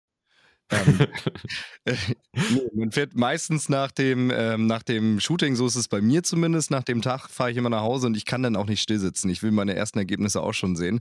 Ähm, 0.71 0.99
äh, 1.85 1.95
nee, 2.33 2.69
man 2.73 2.91
fährt 2.91 3.15
meistens 3.15 3.69
nach 3.69 3.91
dem, 3.91 4.31
ähm, 4.33 4.67
nach 4.67 4.83
dem 4.83 5.19
Shooting, 5.19 5.55
so 5.55 5.65
ist 5.65 5.75
es 5.75 5.87
bei 5.87 6.01
mir 6.01 6.23
zumindest, 6.23 6.71
nach 6.71 6.83
dem 6.83 7.01
Tag 7.01 7.29
fahre 7.29 7.51
ich 7.51 7.57
immer 7.57 7.69
nach 7.69 7.81
Hause 7.81 8.07
und 8.07 8.17
ich 8.17 8.25
kann 8.25 8.43
dann 8.43 8.55
auch 8.55 8.67
nicht 8.67 8.81
stillsitzen. 8.81 9.29
Ich 9.29 9.43
will 9.43 9.51
meine 9.51 9.75
ersten 9.75 9.99
Ergebnisse 9.99 10.41
auch 10.41 10.53
schon 10.53 10.75
sehen 10.75 10.99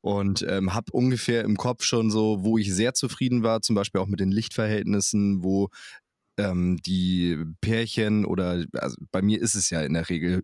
und 0.00 0.44
ähm, 0.48 0.74
habe 0.74 0.92
ungefähr 0.92 1.44
im 1.44 1.56
Kopf 1.56 1.84
schon 1.84 2.10
so, 2.10 2.42
wo 2.42 2.58
ich 2.58 2.72
sehr 2.72 2.94
zufrieden 2.94 3.42
war, 3.42 3.60
zum 3.62 3.74
Beispiel 3.74 4.00
auch 4.00 4.06
mit 4.06 4.20
den 4.20 4.32
Lichtverhältnissen, 4.32 5.42
wo 5.42 5.68
ähm, 6.38 6.78
die 6.84 7.38
Pärchen 7.60 8.24
oder 8.24 8.64
also 8.74 8.96
bei 9.12 9.22
mir 9.22 9.40
ist 9.40 9.54
es 9.54 9.70
ja 9.70 9.82
in 9.82 9.94
der 9.94 10.08
Regel 10.08 10.42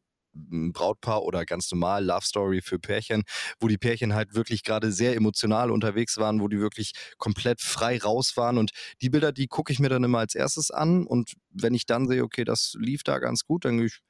Brautpaar 0.72 1.22
oder 1.22 1.44
ganz 1.44 1.70
normal 1.70 2.04
Love 2.04 2.24
Story 2.24 2.60
für 2.62 2.78
Pärchen, 2.78 3.22
wo 3.60 3.68
die 3.68 3.78
Pärchen 3.78 4.14
halt 4.14 4.34
wirklich 4.34 4.62
gerade 4.62 4.92
sehr 4.92 5.14
emotional 5.16 5.70
unterwegs 5.70 6.18
waren, 6.18 6.40
wo 6.40 6.48
die 6.48 6.60
wirklich 6.60 6.92
komplett 7.18 7.60
frei 7.60 7.98
raus 7.98 8.36
waren. 8.36 8.58
Und 8.58 8.70
die 9.00 9.10
Bilder, 9.10 9.32
die 9.32 9.46
gucke 9.46 9.72
ich 9.72 9.78
mir 9.78 9.88
dann 9.88 10.04
immer 10.04 10.18
als 10.18 10.34
erstes 10.34 10.70
an. 10.70 11.06
Und 11.06 11.34
wenn 11.50 11.74
ich 11.74 11.86
dann 11.86 12.08
sehe, 12.08 12.22
okay, 12.22 12.44
das 12.44 12.74
lief 12.78 13.02
da 13.02 13.18
ganz 13.18 13.44
gut, 13.44 13.64
dann 13.64 13.78
gehe 13.78 13.86
ich 13.86 14.00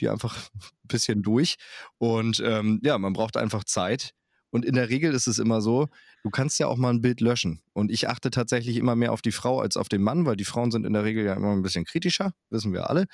die 0.00 0.08
einfach 0.08 0.36
ein 0.54 0.88
bisschen 0.88 1.22
durch. 1.22 1.56
Und 1.98 2.40
ähm, 2.44 2.80
ja, 2.82 2.98
man 2.98 3.12
braucht 3.12 3.36
einfach 3.36 3.64
Zeit. 3.64 4.10
Und 4.56 4.64
in 4.64 4.74
der 4.74 4.88
Regel 4.88 5.12
ist 5.12 5.26
es 5.26 5.38
immer 5.38 5.60
so, 5.60 5.88
du 6.22 6.30
kannst 6.30 6.58
ja 6.58 6.66
auch 6.66 6.78
mal 6.78 6.88
ein 6.88 7.02
Bild 7.02 7.20
löschen. 7.20 7.60
Und 7.74 7.90
ich 7.90 8.08
achte 8.08 8.30
tatsächlich 8.30 8.78
immer 8.78 8.96
mehr 8.96 9.12
auf 9.12 9.20
die 9.20 9.30
Frau 9.30 9.60
als 9.60 9.76
auf 9.76 9.90
den 9.90 10.00
Mann, 10.00 10.24
weil 10.24 10.34
die 10.34 10.46
Frauen 10.46 10.70
sind 10.70 10.86
in 10.86 10.94
der 10.94 11.04
Regel 11.04 11.26
ja 11.26 11.34
immer 11.34 11.52
ein 11.52 11.60
bisschen 11.60 11.84
kritischer, 11.84 12.32
wissen 12.48 12.72
wir 12.72 12.88
alle. 12.88 13.04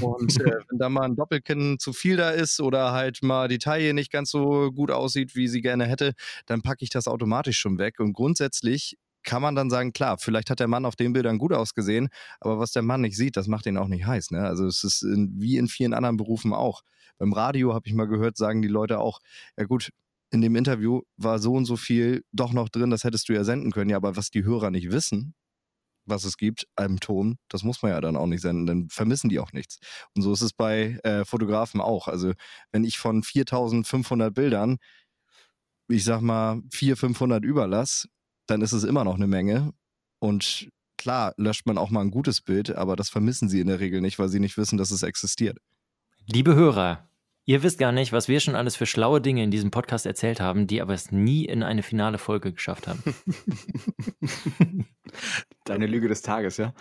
Und 0.00 0.40
äh, 0.40 0.44
wenn 0.68 0.78
da 0.78 0.88
mal 0.88 1.02
ein 1.02 1.16
Doppelkinn 1.16 1.80
zu 1.80 1.92
viel 1.92 2.16
da 2.16 2.30
ist 2.30 2.60
oder 2.60 2.92
halt 2.92 3.24
mal 3.24 3.48
die 3.48 3.58
Taille 3.58 3.92
nicht 3.92 4.12
ganz 4.12 4.30
so 4.30 4.70
gut 4.70 4.92
aussieht, 4.92 5.34
wie 5.34 5.48
sie 5.48 5.62
gerne 5.62 5.86
hätte, 5.86 6.12
dann 6.46 6.62
packe 6.62 6.84
ich 6.84 6.90
das 6.90 7.08
automatisch 7.08 7.58
schon 7.58 7.76
weg. 7.78 7.98
Und 7.98 8.12
grundsätzlich 8.12 8.96
kann 9.24 9.42
man 9.42 9.56
dann 9.56 9.70
sagen, 9.70 9.92
klar, 9.92 10.18
vielleicht 10.18 10.48
hat 10.48 10.60
der 10.60 10.68
Mann 10.68 10.84
auf 10.84 10.94
den 10.94 11.12
Bildern 11.12 11.38
gut 11.38 11.52
ausgesehen, 11.52 12.08
aber 12.38 12.60
was 12.60 12.70
der 12.70 12.82
Mann 12.82 13.00
nicht 13.00 13.16
sieht, 13.16 13.36
das 13.36 13.48
macht 13.48 13.66
ihn 13.66 13.78
auch 13.78 13.88
nicht 13.88 14.06
heiß. 14.06 14.30
Ne? 14.30 14.46
Also 14.46 14.64
es 14.64 14.84
ist 14.84 15.02
in, 15.02 15.32
wie 15.40 15.56
in 15.56 15.66
vielen 15.66 15.92
anderen 15.92 16.16
Berufen 16.16 16.52
auch. 16.52 16.82
Beim 17.18 17.32
Radio 17.32 17.74
habe 17.74 17.88
ich 17.88 17.94
mal 17.94 18.06
gehört, 18.06 18.36
sagen 18.36 18.62
die 18.62 18.68
Leute 18.68 19.00
auch, 19.00 19.20
ja 19.56 19.64
gut, 19.64 19.90
in 20.34 20.40
dem 20.40 20.56
Interview 20.56 21.02
war 21.16 21.38
so 21.38 21.54
und 21.54 21.64
so 21.64 21.76
viel 21.76 22.24
doch 22.32 22.52
noch 22.52 22.68
drin, 22.68 22.90
das 22.90 23.04
hättest 23.04 23.28
du 23.28 23.32
ja 23.32 23.44
senden 23.44 23.70
können. 23.70 23.88
Ja, 23.88 23.96
aber 23.96 24.16
was 24.16 24.30
die 24.30 24.44
Hörer 24.44 24.72
nicht 24.72 24.90
wissen, 24.90 25.34
was 26.06 26.24
es 26.24 26.36
gibt 26.36 26.66
einem 26.74 26.98
Ton, 26.98 27.38
das 27.48 27.62
muss 27.62 27.82
man 27.82 27.92
ja 27.92 28.00
dann 28.00 28.16
auch 28.16 28.26
nicht 28.26 28.42
senden, 28.42 28.66
dann 28.66 28.88
vermissen 28.90 29.30
die 29.30 29.38
auch 29.38 29.52
nichts. 29.52 29.78
Und 30.14 30.22
so 30.22 30.32
ist 30.32 30.42
es 30.42 30.52
bei 30.52 30.98
äh, 31.04 31.24
Fotografen 31.24 31.80
auch. 31.80 32.08
Also 32.08 32.32
wenn 32.72 32.84
ich 32.84 32.98
von 32.98 33.22
4500 33.22 34.34
Bildern, 34.34 34.78
ich 35.88 36.02
sag 36.02 36.20
mal, 36.20 36.60
400, 36.72 36.98
500 36.98 37.44
überlasse, 37.44 38.08
dann 38.46 38.60
ist 38.60 38.72
es 38.72 38.82
immer 38.82 39.04
noch 39.04 39.14
eine 39.14 39.28
Menge. 39.28 39.72
Und 40.18 40.68
klar 40.98 41.32
löscht 41.36 41.64
man 41.64 41.78
auch 41.78 41.90
mal 41.90 42.00
ein 42.00 42.10
gutes 42.10 42.40
Bild, 42.40 42.74
aber 42.74 42.96
das 42.96 43.08
vermissen 43.08 43.48
sie 43.48 43.60
in 43.60 43.68
der 43.68 43.78
Regel 43.78 44.00
nicht, 44.00 44.18
weil 44.18 44.28
sie 44.28 44.40
nicht 44.40 44.56
wissen, 44.58 44.78
dass 44.78 44.90
es 44.90 45.04
existiert. 45.04 45.58
Liebe 46.26 46.56
Hörer, 46.56 47.08
Ihr 47.46 47.62
wisst 47.62 47.78
gar 47.78 47.92
nicht, 47.92 48.12
was 48.12 48.28
wir 48.28 48.40
schon 48.40 48.54
alles 48.54 48.74
für 48.74 48.86
schlaue 48.86 49.20
Dinge 49.20 49.44
in 49.44 49.50
diesem 49.50 49.70
Podcast 49.70 50.06
erzählt 50.06 50.40
haben, 50.40 50.66
die 50.66 50.80
aber 50.80 50.94
es 50.94 51.12
nie 51.12 51.44
in 51.44 51.62
eine 51.62 51.82
finale 51.82 52.16
Folge 52.16 52.52
geschafft 52.52 52.88
haben. 52.88 53.02
Deine 55.64 55.86
Lüge 55.86 56.08
des 56.08 56.22
Tages, 56.22 56.56
ja? 56.56 56.72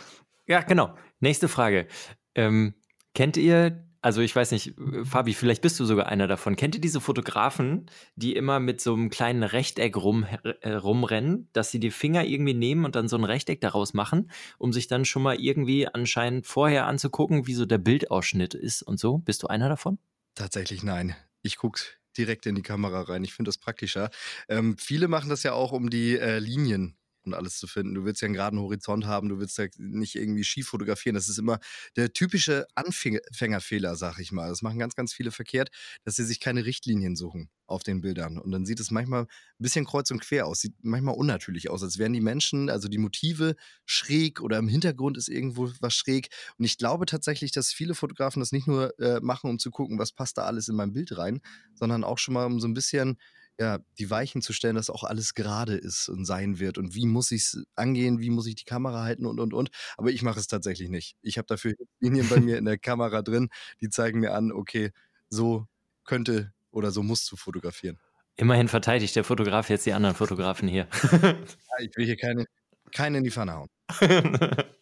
Ja, 0.48 0.62
genau. 0.62 0.96
Nächste 1.20 1.50
Frage. 1.50 1.88
Ähm, 2.34 2.76
kennt 3.14 3.36
ihr, 3.36 3.86
also 4.02 4.22
ich 4.22 4.34
weiß 4.34 4.52
nicht, 4.52 4.74
Fabi, 5.04 5.34
vielleicht 5.34 5.62
bist 5.62 5.82
du 5.82 5.86
sogar 5.86 6.08
einer 6.08 6.28
davon. 6.28 6.56
Kennt 6.56 6.76
ihr 6.76 6.82
diese 6.82 7.02
Fotografen, 7.02 7.88
die 8.16 8.34
immer 8.34 8.62
mit 8.62 8.80
so 8.80 8.94
einem 8.94 9.10
kleinen 9.10 9.44
Rechteck 9.44 9.98
rum, 9.98 10.26
äh, 10.62 10.72
rumrennen, 10.72 11.50
dass 11.52 11.72
sie 11.72 11.82
die 11.82 11.92
Finger 11.92 12.24
irgendwie 12.24 12.54
nehmen 12.54 12.86
und 12.86 12.96
dann 12.96 13.10
so 13.10 13.18
ein 13.18 13.26
Rechteck 13.26 13.60
daraus 13.60 13.94
machen, 13.94 14.32
um 14.60 14.72
sich 14.72 14.88
dann 14.88 15.04
schon 15.04 15.24
mal 15.24 15.42
irgendwie 15.42 15.88
anscheinend 15.88 16.48
vorher 16.48 16.88
anzugucken, 16.88 17.48
wie 17.48 17.54
so 17.54 17.66
der 17.66 17.80
Bildausschnitt 17.80 18.54
ist 18.54 18.82
und 18.82 18.98
so? 18.98 19.18
Bist 19.18 19.44
du 19.44 19.48
einer 19.48 19.68
davon? 19.68 20.00
Tatsächlich 20.36 20.84
nein. 20.84 21.16
Ich 21.44 21.58
gucke 21.58 21.82
direkt 22.18 22.46
in 22.46 22.56
die 22.56 22.62
Kamera 22.62 23.02
rein. 23.02 23.24
Ich 23.24 23.34
finde 23.34 23.50
das 23.50 23.58
praktischer. 23.58 24.10
Ähm, 24.50 24.78
viele 24.78 25.08
machen 25.08 25.30
das 25.30 25.44
ja 25.44 25.54
auch, 25.54 25.72
um 25.72 25.90
die 25.90 26.18
äh, 26.18 26.40
Linien 26.40 26.98
und 27.26 27.34
alles 27.34 27.58
zu 27.58 27.68
finden. 27.68 27.94
Du 27.94 28.06
willst 28.06 28.22
ja 28.22 28.26
einen 28.26 28.36
geraden 28.36 28.60
Horizont 28.60 29.06
haben, 29.06 29.30
du 29.30 29.40
willst 29.40 29.58
ja 29.58 29.68
nicht 29.78 30.16
irgendwie 30.16 30.44
schief 30.44 30.68
fotografieren. 30.68 31.16
Das 31.16 31.30
ist 31.30 31.40
immer 31.40 31.60
der 31.96 32.14
typische 32.14 32.68
Anfängerfehler, 32.76 33.96
sag 33.96 34.20
ich 34.20 34.32
mal. 34.32 34.50
Das 34.50 34.62
machen 34.62 34.80
ganz, 34.80 34.96
ganz 34.96 35.14
viele 35.14 35.32
verkehrt, 35.32 35.70
dass 36.04 36.16
sie 36.16 36.26
sich 36.26 36.40
keine 36.40 36.66
Richtlinien 36.66 37.16
suchen 37.16 37.50
auf 37.66 37.84
den 37.84 38.02
Bildern. 38.02 38.38
Und 38.38 38.52
dann 38.52 38.66
sieht 38.66 38.80
es 38.80 38.92
manchmal 38.92 39.24
ein 39.24 39.28
bisschen 39.58 39.86
kreuz 39.86 40.12
und 40.12 40.20
quer 40.22 40.48
aus, 40.48 40.60
sieht 40.60 40.76
manchmal 40.82 41.16
unnatürlich 41.16 41.70
aus, 41.70 41.84
als 41.84 41.98
wären 41.98 42.14
die 42.14 42.22
Menschen, 42.22 42.70
also 42.70 42.88
die 42.88 42.98
Motive 42.98 43.56
schräg 43.86 44.42
oder 44.42 44.58
im 44.58 44.68
Hintergrund 44.68 45.18
ist 45.18 45.30
irgendwo 45.30 45.72
was 45.80 45.94
schräg. 45.94 46.30
Und 46.58 46.66
ich 46.66 46.78
glaube 46.78 47.06
tatsächlich, 47.06 47.52
dass 47.52 47.72
viele 47.72 47.96
Fotografen 47.96 48.40
das 48.40 48.52
nicht 48.52 48.68
nur 48.68 48.98
äh, 49.00 49.20
machen, 49.22 49.50
um 49.50 49.60
zu 49.60 49.72
gucken, 49.72 50.00
was 50.00 50.12
passt 50.12 50.38
da 50.38 50.44
alles 50.44 50.68
in 50.68 50.76
mein 50.76 50.94
Bild 50.94 51.18
rein, 51.18 51.42
sondern 51.74 52.04
auch 52.04 52.18
schon 52.18 52.34
mal 52.34 52.46
um 52.46 52.60
so 52.60 52.68
ein 52.68 52.74
bisschen 52.74 53.18
ja, 53.60 53.80
die 54.00 54.10
Weichen 54.10 54.42
zu 54.42 54.54
stellen, 54.54 54.76
dass 54.76 54.90
auch 54.90 55.04
alles 55.04 55.34
gerade 55.34 55.76
ist 55.76 56.10
und 56.10 56.26
sein 56.26 56.60
wird 56.60 56.78
und 56.78 56.96
wie 56.96 57.06
muss 57.06 57.32
ich 57.32 57.42
es 57.42 57.64
angehen, 57.76 58.20
wie 58.20 58.30
muss 58.30 58.48
ich 58.48 58.56
die 58.56 58.66
Kamera 58.66 59.04
halten 59.04 59.26
und 59.26 59.40
und 59.40 59.54
und. 59.54 59.70
Aber 59.98 60.12
ich 60.12 60.24
mache 60.24 60.40
es 60.40 60.48
tatsächlich 60.48 60.90
nicht. 60.90 61.16
Ich 61.22 61.38
habe 61.38 61.46
dafür 61.46 61.76
Linien 62.00 62.28
bei 62.30 62.40
mir 62.40 62.58
in 62.58 62.66
der 62.66 62.78
Kamera 62.78 63.22
drin, 63.22 63.50
die 63.82 63.90
zeigen 63.90 64.20
mir 64.20 64.34
an, 64.34 64.52
okay, 64.52 64.92
so 65.30 65.68
könnte 66.04 66.54
oder 66.72 66.92
so 66.92 67.04
musst 67.04 67.32
du 67.32 67.36
fotografieren. 67.36 68.00
Immerhin 68.36 68.68
verteidigt 68.68 69.16
der 69.16 69.24
Fotograf 69.24 69.70
jetzt 69.70 69.86
die 69.86 69.94
anderen 69.94 70.16
Fotografen 70.16 70.68
hier. 70.68 70.88
ja, 71.22 71.36
ich 71.80 71.96
will 71.96 72.06
hier 72.06 72.18
keine, 72.18 72.46
keine 72.92 73.20
in 73.20 73.24
die 73.24 73.32
Pfanne 73.32 73.54
hauen. 73.54 73.70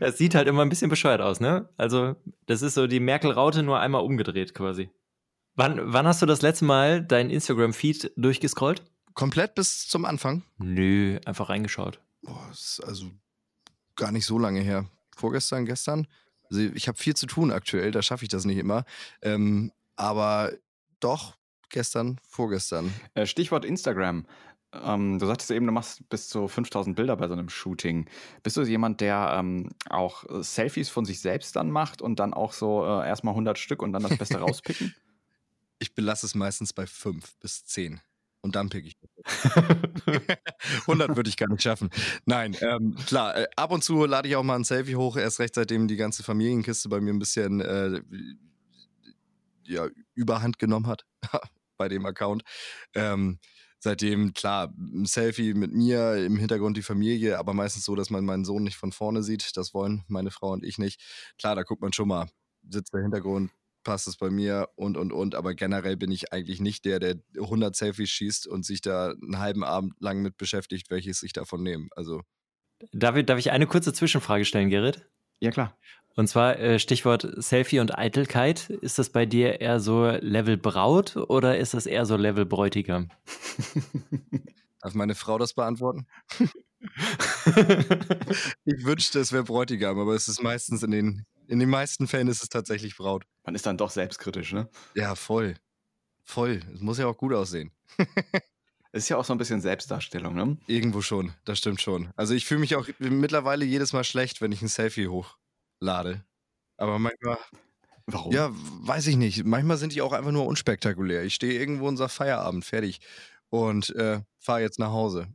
Es 0.00 0.18
sieht 0.18 0.34
halt 0.34 0.48
immer 0.48 0.62
ein 0.62 0.68
bisschen 0.68 0.88
bescheuert 0.88 1.20
aus, 1.20 1.40
ne? 1.40 1.68
Also, 1.76 2.16
das 2.46 2.62
ist 2.62 2.74
so 2.74 2.86
die 2.86 3.00
Merkel-Raute 3.00 3.62
nur 3.62 3.78
einmal 3.78 4.02
umgedreht 4.02 4.54
quasi. 4.54 4.90
Wann, 5.60 5.92
wann 5.92 6.06
hast 6.06 6.22
du 6.22 6.26
das 6.26 6.40
letzte 6.40 6.64
Mal 6.64 7.02
dein 7.02 7.28
Instagram-Feed 7.28 8.12
durchgescrollt? 8.16 8.82
Komplett 9.12 9.54
bis 9.54 9.86
zum 9.88 10.06
Anfang? 10.06 10.42
Nö, 10.56 11.20
einfach 11.26 11.50
reingeschaut. 11.50 12.00
Boah, 12.22 12.48
ist 12.50 12.82
also 12.82 13.10
gar 13.94 14.10
nicht 14.10 14.24
so 14.24 14.38
lange 14.38 14.60
her. 14.60 14.86
Vorgestern, 15.14 15.66
gestern? 15.66 16.06
Also 16.44 16.62
ich 16.62 16.88
habe 16.88 16.96
viel 16.96 17.14
zu 17.14 17.26
tun 17.26 17.52
aktuell, 17.52 17.90
da 17.90 18.00
schaffe 18.00 18.24
ich 18.24 18.30
das 18.30 18.46
nicht 18.46 18.56
immer. 18.56 18.86
Ähm, 19.20 19.70
aber 19.96 20.50
doch, 20.98 21.36
gestern, 21.68 22.18
vorgestern. 22.26 22.94
Äh, 23.12 23.26
Stichwort 23.26 23.66
Instagram. 23.66 24.24
Ähm, 24.72 25.18
du 25.18 25.26
sagtest 25.26 25.50
eben, 25.50 25.66
du 25.66 25.72
machst 25.72 26.08
bis 26.08 26.30
zu 26.30 26.48
5000 26.48 26.96
Bilder 26.96 27.16
bei 27.16 27.28
so 27.28 27.34
einem 27.34 27.50
Shooting. 27.50 28.08
Bist 28.42 28.56
du 28.56 28.62
jemand, 28.62 29.02
der 29.02 29.36
ähm, 29.38 29.68
auch 29.90 30.24
Selfies 30.42 30.88
von 30.88 31.04
sich 31.04 31.20
selbst 31.20 31.54
dann 31.54 31.70
macht 31.70 32.00
und 32.00 32.18
dann 32.18 32.32
auch 32.32 32.54
so 32.54 32.82
äh, 32.82 33.06
erstmal 33.06 33.32
100 33.32 33.58
Stück 33.58 33.82
und 33.82 33.92
dann 33.92 34.04
das 34.04 34.16
Beste 34.16 34.38
rauspicken? 34.40 34.94
Ich 36.00 36.02
belasse 36.02 36.24
es 36.24 36.34
meistens 36.34 36.72
bei 36.72 36.86
5 36.86 37.36
bis 37.40 37.62
10. 37.66 38.00
Und 38.40 38.56
dann 38.56 38.70
pick 38.70 38.86
ich. 38.86 38.96
100 40.86 41.14
würde 41.16 41.28
ich 41.28 41.36
gar 41.36 41.50
nicht 41.50 41.60
schaffen. 41.60 41.90
Nein, 42.24 42.56
ähm, 42.62 42.96
klar, 43.04 43.36
äh, 43.36 43.46
ab 43.54 43.70
und 43.70 43.84
zu 43.84 44.06
lade 44.06 44.26
ich 44.26 44.34
auch 44.34 44.42
mal 44.42 44.56
ein 44.56 44.64
Selfie 44.64 44.96
hoch, 44.96 45.18
erst 45.18 45.40
recht 45.40 45.56
seitdem 45.56 45.88
die 45.88 45.96
ganze 45.96 46.22
Familienkiste 46.22 46.88
bei 46.88 47.02
mir 47.02 47.12
ein 47.12 47.18
bisschen 47.18 47.60
äh, 47.60 48.00
ja, 49.66 49.88
überhand 50.14 50.58
genommen 50.58 50.86
hat 50.86 51.04
bei 51.76 51.90
dem 51.90 52.06
Account. 52.06 52.44
Ähm, 52.94 53.38
seitdem, 53.78 54.32
klar, 54.32 54.72
ein 54.78 55.04
Selfie 55.04 55.52
mit 55.52 55.74
mir, 55.74 56.14
im 56.24 56.38
Hintergrund 56.38 56.78
die 56.78 56.82
Familie, 56.82 57.38
aber 57.38 57.52
meistens 57.52 57.84
so, 57.84 57.94
dass 57.94 58.08
man 58.08 58.24
meinen 58.24 58.46
Sohn 58.46 58.62
nicht 58.64 58.78
von 58.78 58.92
vorne 58.92 59.22
sieht. 59.22 59.54
Das 59.58 59.74
wollen 59.74 60.02
meine 60.08 60.30
Frau 60.30 60.52
und 60.52 60.64
ich 60.64 60.78
nicht. 60.78 60.98
Klar, 61.36 61.56
da 61.56 61.62
guckt 61.62 61.82
man 61.82 61.92
schon 61.92 62.08
mal, 62.08 62.26
sitzt 62.70 62.94
der 62.94 63.02
Hintergrund, 63.02 63.50
passt 63.90 64.06
es 64.06 64.16
bei 64.16 64.30
mir 64.30 64.68
und, 64.76 64.96
und, 64.96 65.12
und. 65.12 65.34
Aber 65.34 65.52
generell 65.52 65.96
bin 65.96 66.12
ich 66.12 66.32
eigentlich 66.32 66.60
nicht 66.60 66.84
der, 66.84 67.00
der 67.00 67.16
100 67.34 67.74
Selfies 67.74 68.08
schießt 68.08 68.46
und 68.46 68.64
sich 68.64 68.82
da 68.82 69.10
einen 69.20 69.40
halben 69.40 69.64
Abend 69.64 69.94
lang 69.98 70.22
mit 70.22 70.36
beschäftigt, 70.36 70.90
welches 70.90 71.24
ich 71.24 71.32
davon 71.32 71.64
nehme. 71.64 71.88
Also. 71.96 72.22
Darf 72.92 73.16
ich, 73.16 73.26
darf 73.26 73.40
ich 73.40 73.50
eine 73.50 73.66
kurze 73.66 73.92
Zwischenfrage 73.92 74.44
stellen, 74.44 74.70
Gerrit? 74.70 75.08
Ja, 75.40 75.50
klar. 75.50 75.76
Und 76.14 76.28
zwar 76.28 76.56
äh, 76.60 76.78
Stichwort 76.78 77.26
Selfie 77.38 77.80
und 77.80 77.98
Eitelkeit. 77.98 78.70
Ist 78.70 79.00
das 79.00 79.10
bei 79.10 79.26
dir 79.26 79.60
eher 79.60 79.80
so 79.80 80.08
Level 80.08 80.56
Braut 80.56 81.16
oder 81.16 81.58
ist 81.58 81.74
das 81.74 81.86
eher 81.86 82.06
so 82.06 82.14
Level 82.16 82.46
Bräutigam? 82.46 83.10
Darf 84.82 84.94
meine 84.94 85.16
Frau 85.16 85.36
das 85.36 85.52
beantworten? 85.54 86.06
ich 88.64 88.84
wünschte, 88.84 89.18
es 89.18 89.32
wäre 89.32 89.42
Bräutigam, 89.42 89.98
aber 89.98 90.14
es 90.14 90.28
ist 90.28 90.40
meistens 90.44 90.84
in 90.84 90.92
den, 90.92 91.26
in 91.50 91.58
den 91.58 91.68
meisten 91.68 92.06
Fällen 92.06 92.28
ist 92.28 92.42
es 92.42 92.48
tatsächlich 92.48 92.96
Braut. 92.96 93.24
Man 93.44 93.56
ist 93.56 93.66
dann 93.66 93.76
doch 93.76 93.90
selbstkritisch, 93.90 94.52
ne? 94.52 94.68
Ja, 94.94 95.16
voll. 95.16 95.56
Voll. 96.22 96.60
Es 96.72 96.80
muss 96.80 96.98
ja 96.98 97.06
auch 97.06 97.16
gut 97.16 97.32
aussehen. 97.32 97.72
Es 97.96 98.06
ist 98.92 99.08
ja 99.08 99.16
auch 99.16 99.24
so 99.24 99.32
ein 99.34 99.38
bisschen 99.38 99.60
Selbstdarstellung, 99.60 100.34
ne? 100.34 100.56
Irgendwo 100.68 101.02
schon, 101.02 101.32
das 101.44 101.58
stimmt 101.58 101.80
schon. 101.80 102.12
Also 102.14 102.34
ich 102.34 102.46
fühle 102.46 102.60
mich 102.60 102.76
auch 102.76 102.86
mittlerweile 103.00 103.64
jedes 103.64 103.92
Mal 103.92 104.04
schlecht, 104.04 104.40
wenn 104.40 104.52
ich 104.52 104.62
ein 104.62 104.68
Selfie 104.68 105.08
hochlade. 105.08 106.24
Aber 106.76 107.00
manchmal. 107.00 107.38
Warum? 108.06 108.32
Ja, 108.32 108.50
weiß 108.52 109.08
ich 109.08 109.16
nicht. 109.16 109.44
Manchmal 109.44 109.76
sind 109.76 109.92
die 109.92 110.02
auch 110.02 110.12
einfach 110.12 110.32
nur 110.32 110.46
unspektakulär. 110.46 111.24
Ich 111.24 111.34
stehe 111.34 111.58
irgendwo 111.58 111.88
und 111.88 111.96
sage 111.96 112.10
Feierabend, 112.10 112.64
fertig. 112.64 113.00
Und 113.48 113.90
äh, 113.96 114.20
fahre 114.38 114.60
jetzt 114.60 114.78
nach 114.78 114.92
Hause 114.92 115.26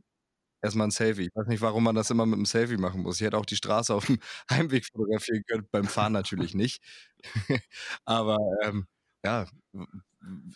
erstmal 0.66 0.88
ein 0.88 0.92
Selfie. 0.92 1.24
Ich 1.24 1.34
weiß 1.34 1.46
nicht, 1.48 1.60
warum 1.62 1.84
man 1.84 1.94
das 1.94 2.10
immer 2.10 2.26
mit 2.26 2.36
einem 2.36 2.46
Selfie 2.46 2.76
machen 2.76 3.02
muss. 3.02 3.16
Ich 3.16 3.26
hätte 3.26 3.38
auch 3.38 3.46
die 3.46 3.56
Straße 3.56 3.94
auf 3.94 4.06
dem 4.06 4.18
Heimweg 4.50 4.86
fotografieren 4.86 5.42
können, 5.48 5.66
beim 5.70 5.86
Fahren 5.86 6.12
natürlich 6.12 6.54
nicht. 6.54 6.82
Aber 8.04 8.38
ähm, 8.64 8.86
ja, 9.24 9.46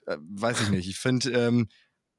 äh, 0.06 0.16
weiß 0.18 0.62
ich 0.62 0.70
nicht. 0.70 0.88
Ich 0.88 0.98
finde, 0.98 1.30
ähm, 1.30 1.68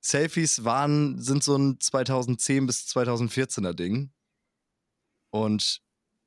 Selfies 0.02 0.64
waren, 0.64 1.22
sind 1.22 1.44
so 1.44 1.56
ein 1.58 1.80
2010 1.80 2.66
bis 2.66 2.88
2014er 2.88 3.74
Ding. 3.74 4.12
Und 5.32 5.82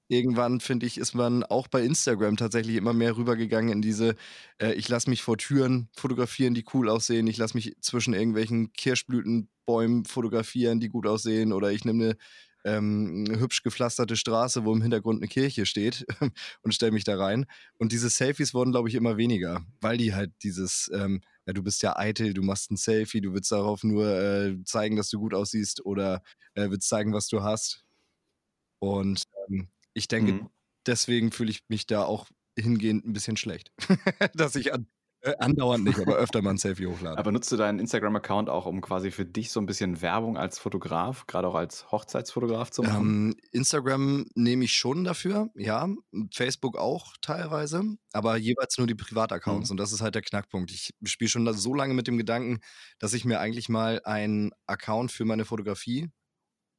irgendwann, 0.08 0.60
finde 0.60 0.86
ich, 0.86 0.98
ist 0.98 1.14
man 1.14 1.42
auch 1.44 1.68
bei 1.68 1.82
Instagram 1.82 2.36
tatsächlich 2.36 2.76
immer 2.76 2.92
mehr 2.92 3.16
rübergegangen 3.16 3.72
in 3.72 3.82
diese, 3.82 4.14
äh, 4.60 4.72
ich 4.74 4.88
lasse 4.88 5.10
mich 5.10 5.22
vor 5.22 5.38
Türen 5.38 5.88
fotografieren, 5.96 6.54
die 6.54 6.64
cool 6.74 6.88
aussehen, 6.88 7.26
ich 7.26 7.36
lasse 7.38 7.54
mich 7.56 7.76
zwischen 7.80 8.14
irgendwelchen 8.14 8.72
Kirschblütenbäumen 8.72 10.04
fotografieren, 10.04 10.80
die 10.80 10.88
gut 10.88 11.06
aussehen, 11.06 11.52
oder 11.52 11.72
ich 11.72 11.84
nehme 11.84 12.04
eine 12.04 12.16
ähm, 12.64 13.26
hübsch 13.38 13.62
gepflasterte 13.62 14.16
Straße, 14.16 14.64
wo 14.64 14.72
im 14.72 14.82
Hintergrund 14.82 15.20
eine 15.20 15.28
Kirche 15.28 15.66
steht 15.66 16.06
und 16.62 16.74
stelle 16.74 16.92
mich 16.92 17.04
da 17.04 17.16
rein. 17.18 17.46
Und 17.78 17.92
diese 17.92 18.08
Selfies 18.08 18.54
wurden, 18.54 18.72
glaube 18.72 18.88
ich, 18.88 18.94
immer 18.94 19.16
weniger, 19.16 19.62
weil 19.80 19.98
die 19.98 20.14
halt 20.14 20.32
dieses, 20.42 20.90
ähm, 20.94 21.20
ja, 21.46 21.52
du 21.52 21.62
bist 21.62 21.82
ja 21.82 21.96
eitel, 21.96 22.32
du 22.34 22.42
machst 22.42 22.70
ein 22.70 22.76
Selfie, 22.76 23.20
du 23.20 23.34
willst 23.34 23.52
darauf 23.52 23.84
nur 23.84 24.06
äh, 24.08 24.56
zeigen, 24.64 24.96
dass 24.96 25.10
du 25.10 25.18
gut 25.18 25.34
aussiehst 25.34 25.84
oder 25.84 26.22
äh, 26.54 26.70
willst 26.70 26.88
zeigen, 26.88 27.12
was 27.12 27.28
du 27.28 27.42
hast. 27.42 27.84
Und 28.80 29.22
ähm, 29.48 29.68
ich 29.94 30.08
denke, 30.08 30.32
mhm. 30.32 30.50
deswegen 30.86 31.32
fühle 31.32 31.50
ich 31.50 31.64
mich 31.68 31.86
da 31.86 32.04
auch 32.04 32.28
hingehend 32.56 33.06
ein 33.06 33.12
bisschen 33.12 33.36
schlecht, 33.36 33.72
dass 34.34 34.54
ich 34.54 34.72
an, 34.72 34.86
äh, 35.24 35.36
andauernd 35.38 35.84
nicht, 35.84 35.98
aber 35.98 36.16
öfter 36.16 36.42
mal 36.42 36.50
ein 36.50 36.58
Selfie 36.58 36.86
hochlade. 36.86 37.16
Aber 37.16 37.32
nutzt 37.32 37.50
du 37.50 37.56
deinen 37.56 37.78
Instagram-Account 37.78 38.50
auch, 38.50 38.66
um 38.66 38.82
quasi 38.82 39.10
für 39.10 39.24
dich 39.24 39.50
so 39.50 39.58
ein 39.58 39.64
bisschen 39.64 40.02
Werbung 40.02 40.36
als 40.36 40.58
Fotograf, 40.58 41.26
gerade 41.26 41.48
auch 41.48 41.54
als 41.54 41.90
Hochzeitsfotograf 41.90 42.70
zu 42.70 42.82
machen? 42.82 43.32
Ähm, 43.32 43.36
Instagram 43.50 44.26
nehme 44.34 44.64
ich 44.64 44.74
schon 44.74 45.02
dafür, 45.02 45.48
ja. 45.54 45.88
Facebook 46.30 46.76
auch 46.76 47.14
teilweise, 47.22 47.82
aber 48.12 48.36
jeweils 48.36 48.76
nur 48.76 48.86
die 48.86 48.94
Privataccounts. 48.94 49.70
Mhm. 49.70 49.72
Und 49.72 49.76
das 49.78 49.92
ist 49.92 50.02
halt 50.02 50.14
der 50.14 50.22
Knackpunkt. 50.22 50.70
Ich 50.70 50.90
spiele 51.04 51.30
schon 51.30 51.50
so 51.54 51.74
lange 51.74 51.94
mit 51.94 52.06
dem 52.06 52.18
Gedanken, 52.18 52.60
dass 52.98 53.14
ich 53.14 53.24
mir 53.24 53.40
eigentlich 53.40 53.70
mal 53.70 54.02
einen 54.04 54.50
Account 54.66 55.10
für 55.10 55.24
meine 55.24 55.46
Fotografie 55.46 56.10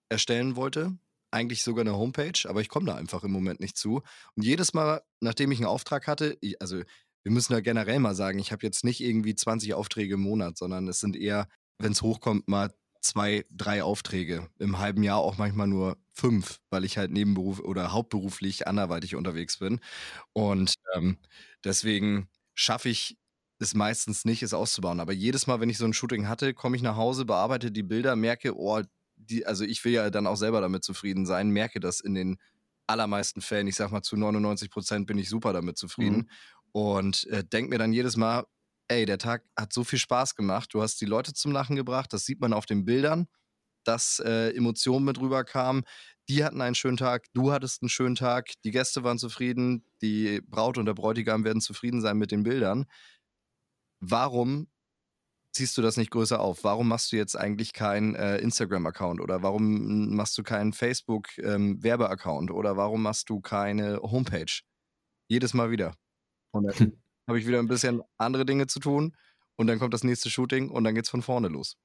erstellen 0.08 0.56
wollte 0.56 0.96
eigentlich 1.36 1.64
sogar 1.64 1.82
eine 1.82 1.98
Homepage, 1.98 2.48
aber 2.50 2.62
ich 2.62 2.70
komme 2.70 2.88
da 2.88 2.96
einfach 2.96 3.24
im 3.24 3.32
Moment 3.32 3.60
nicht 3.60 3.78
zu. 3.78 4.02
Und 4.36 4.44
jedes 4.44 4.74
Mal, 4.74 5.02
nachdem 5.20 5.52
ich 5.52 5.60
einen 5.60 5.68
Auftrag 5.68 6.08
hatte, 6.08 6.38
ich, 6.42 6.62
also 6.62 6.82
wir 7.24 7.32
müssen 7.32 7.54
da 7.54 7.60
generell 7.60 8.00
mal 8.00 8.16
sagen, 8.16 8.40
ich 8.40 8.52
habe 8.52 8.66
jetzt 8.66 8.84
nicht 8.84 9.02
irgendwie 9.02 9.36
20 9.36 9.74
Aufträge 9.74 10.14
im 10.14 10.22
Monat, 10.22 10.58
sondern 10.58 10.88
es 10.88 11.00
sind 11.00 11.16
eher, 11.16 11.48
wenn 11.80 11.92
es 11.92 12.02
hochkommt, 12.02 12.48
mal 12.48 12.74
zwei, 13.02 13.46
drei 13.52 13.84
Aufträge. 13.84 14.48
Im 14.60 14.80
halben 14.80 15.04
Jahr 15.04 15.20
auch 15.20 15.38
manchmal 15.38 15.68
nur 15.68 15.98
fünf, 16.14 16.60
weil 16.70 16.86
ich 16.86 16.98
halt 16.98 17.12
nebenberuf 17.12 17.60
oder 17.60 17.92
hauptberuflich 17.92 18.68
anderweitig 18.68 19.16
unterwegs 19.16 19.58
bin. 19.58 19.80
Und 20.34 20.76
ähm, 20.96 21.18
deswegen 21.64 22.30
schaffe 22.54 22.90
ich 22.90 23.18
es 23.60 23.74
meistens 23.74 24.26
nicht, 24.26 24.44
es 24.44 24.54
auszubauen. 24.54 25.00
Aber 25.00 25.14
jedes 25.14 25.48
Mal, 25.48 25.60
wenn 25.60 25.70
ich 25.70 25.78
so 25.78 25.86
ein 25.86 25.94
Shooting 25.94 26.28
hatte, 26.28 26.54
komme 26.54 26.76
ich 26.76 26.84
nach 26.84 26.96
Hause, 26.96 27.26
bearbeite 27.26 27.72
die 27.72 27.84
Bilder, 27.84 28.16
merke, 28.16 28.58
oh, 28.58 28.82
die, 29.30 29.46
also 29.46 29.64
ich 29.64 29.84
will 29.86 29.94
ja 29.94 30.10
dann 30.10 30.28
auch 30.28 30.38
selber 30.38 30.62
damit 30.62 30.84
zufrieden 30.84 31.26
sein, 31.26 31.50
merke 31.50 31.80
das 31.80 32.00
in 32.00 32.14
den 32.14 32.38
allermeisten 32.88 33.42
Fällen, 33.42 33.68
ich 33.68 33.76
sag 33.76 33.92
mal 33.92 34.02
zu 34.02 34.16
99 34.16 34.70
Prozent 34.70 35.08
bin 35.08 35.18
ich 35.18 35.30
super 35.30 35.54
damit 35.54 35.78
zufrieden 35.78 36.18
mhm. 36.18 36.30
und 36.72 37.28
äh, 37.28 37.44
denke 37.44 37.70
mir 37.70 37.80
dann 37.80 37.94
jedes 37.94 38.16
Mal, 38.16 38.46
ey, 38.88 39.06
der 39.06 39.18
Tag 39.18 39.44
hat 39.58 39.74
so 39.74 39.84
viel 39.84 40.00
Spaß 40.00 40.36
gemacht, 40.36 40.74
du 40.74 40.82
hast 40.82 41.02
die 41.02 41.06
Leute 41.06 41.34
zum 41.34 41.52
Lachen 41.52 41.76
gebracht, 41.76 42.14
das 42.14 42.26
sieht 42.26 42.40
man 42.40 42.54
auf 42.54 42.66
den 42.66 42.86
Bildern, 42.86 43.28
dass 43.84 44.20
äh, 44.20 44.50
Emotionen 44.56 45.06
mit 45.06 45.20
rüberkamen, 45.20 45.84
die 46.30 46.44
hatten 46.44 46.62
einen 46.62 46.76
schönen 46.76 46.98
Tag, 46.98 47.26
du 47.34 47.52
hattest 47.52 47.82
einen 47.82 47.90
schönen 47.90 48.16
Tag, 48.16 48.52
die 48.64 48.72
Gäste 48.72 49.04
waren 49.04 49.20
zufrieden, 49.20 49.86
die 50.02 50.42
Braut 50.42 50.78
und 50.78 50.86
der 50.86 50.94
Bräutigam 50.94 51.44
werden 51.44 51.62
zufrieden 51.62 52.02
sein 52.02 52.18
mit 52.18 52.32
den 52.32 52.44
Bildern. 52.44 52.86
Warum 54.00 54.68
ziehst 55.56 55.78
du 55.78 55.82
das 55.82 55.98
nicht 55.98 56.12
größer 56.12 56.40
auf? 56.40 56.64
Warum 56.64 56.88
machst 56.88 57.12
du 57.12 57.16
jetzt 57.16 57.36
eigentlich 57.36 57.74
keinen 57.74 58.16
äh, 58.16 58.38
Instagram-Account 58.38 59.22
oder 59.22 59.42
warum 59.42 60.16
machst 60.16 60.38
du 60.38 60.44
keinen 60.44 60.74
Facebook-Werbe-Account 60.74 62.50
ähm, 62.50 62.56
oder 62.56 62.78
warum 62.78 63.02
machst 63.02 63.30
du 63.30 63.40
keine 63.40 64.02
Homepage? 64.02 64.62
Jedes 65.28 65.54
Mal 65.54 65.72
wieder. 65.72 65.96
Und 66.52 66.66
dann 66.66 66.94
habe 67.28 67.40
ich 67.40 67.48
wieder 67.48 67.60
ein 67.60 67.68
bisschen 67.68 68.02
andere 68.18 68.46
Dinge 68.46 68.68
zu 68.68 68.80
tun 68.80 69.16
und 69.56 69.68
dann 69.68 69.80
kommt 69.80 69.94
das 69.94 70.04
nächste 70.04 70.30
Shooting 70.30 70.70
und 70.70 70.84
dann 70.84 70.94
geht's 70.94 71.10
von 71.10 71.22
vorne 71.22 71.48
los. 71.48 71.78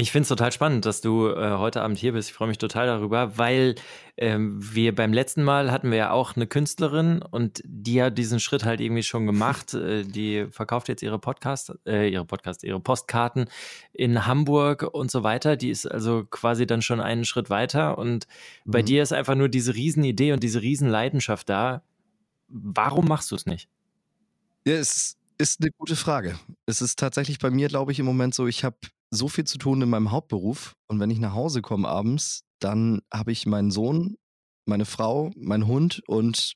Ich 0.00 0.12
finde 0.12 0.22
es 0.22 0.28
total 0.28 0.52
spannend, 0.52 0.86
dass 0.86 1.00
du 1.00 1.26
äh, 1.26 1.56
heute 1.58 1.82
Abend 1.82 1.98
hier 1.98 2.12
bist. 2.12 2.28
Ich 2.28 2.34
freue 2.34 2.46
mich 2.46 2.58
total 2.58 2.86
darüber, 2.86 3.36
weil 3.36 3.74
ähm, 4.16 4.56
wir 4.60 4.94
beim 4.94 5.12
letzten 5.12 5.42
Mal 5.42 5.72
hatten 5.72 5.90
wir 5.90 5.98
ja 5.98 6.10
auch 6.12 6.36
eine 6.36 6.46
Künstlerin 6.46 7.20
und 7.20 7.62
die 7.64 8.00
hat 8.00 8.16
diesen 8.16 8.38
Schritt 8.38 8.64
halt 8.64 8.80
irgendwie 8.80 9.02
schon 9.02 9.26
gemacht. 9.26 9.74
Äh, 9.88 10.02
die 10.02 10.46
verkauft 10.50 10.88
jetzt 10.88 11.02
ihre 11.02 11.18
Podcast, 11.18 11.72
äh, 11.86 12.08
ihre 12.08 12.24
Podcast, 12.24 12.64
ihre 12.64 12.80
Postkarten 12.80 13.48
in 13.92 14.26
Hamburg 14.26 14.82
und 14.82 15.10
so 15.10 15.22
weiter. 15.22 15.56
Die 15.56 15.70
ist 15.70 15.86
also 15.86 16.24
quasi 16.24 16.66
dann 16.66 16.82
schon 16.82 17.00
einen 17.00 17.24
Schritt 17.24 17.48
weiter 17.48 17.96
und 17.96 18.26
mhm. 18.64 18.70
bei 18.70 18.82
dir 18.82 19.02
ist 19.02 19.12
einfach 19.12 19.36
nur 19.36 19.48
diese 19.48 19.74
Riesenidee 19.74 20.32
und 20.32 20.42
diese 20.42 20.62
Riesenleidenschaft 20.62 21.48
da. 21.48 21.82
Warum 22.48 23.06
machst 23.06 23.30
du 23.30 23.36
es 23.36 23.46
nicht? 23.46 23.68
Ja, 24.66 24.74
es 24.74 25.16
ist 25.38 25.60
eine 25.60 25.70
gute 25.70 25.96
Frage. 25.96 26.38
Es 26.66 26.82
ist 26.82 26.98
tatsächlich 26.98 27.38
bei 27.38 27.50
mir, 27.50 27.68
glaube 27.68 27.92
ich, 27.92 28.00
im 28.00 28.06
Moment 28.06 28.34
so, 28.34 28.46
ich 28.46 28.64
habe 28.64 28.76
so 29.10 29.28
viel 29.28 29.44
zu 29.44 29.58
tun 29.58 29.82
in 29.82 29.88
meinem 29.88 30.10
Hauptberuf 30.10 30.74
und 30.86 31.00
wenn 31.00 31.10
ich 31.10 31.18
nach 31.18 31.34
Hause 31.34 31.62
komme 31.62 31.88
abends, 31.88 32.44
dann 32.60 33.00
habe 33.12 33.32
ich 33.32 33.46
meinen 33.46 33.70
Sohn, 33.70 34.16
meine 34.66 34.84
Frau, 34.84 35.30
meinen 35.36 35.66
Hund 35.66 36.02
und 36.06 36.54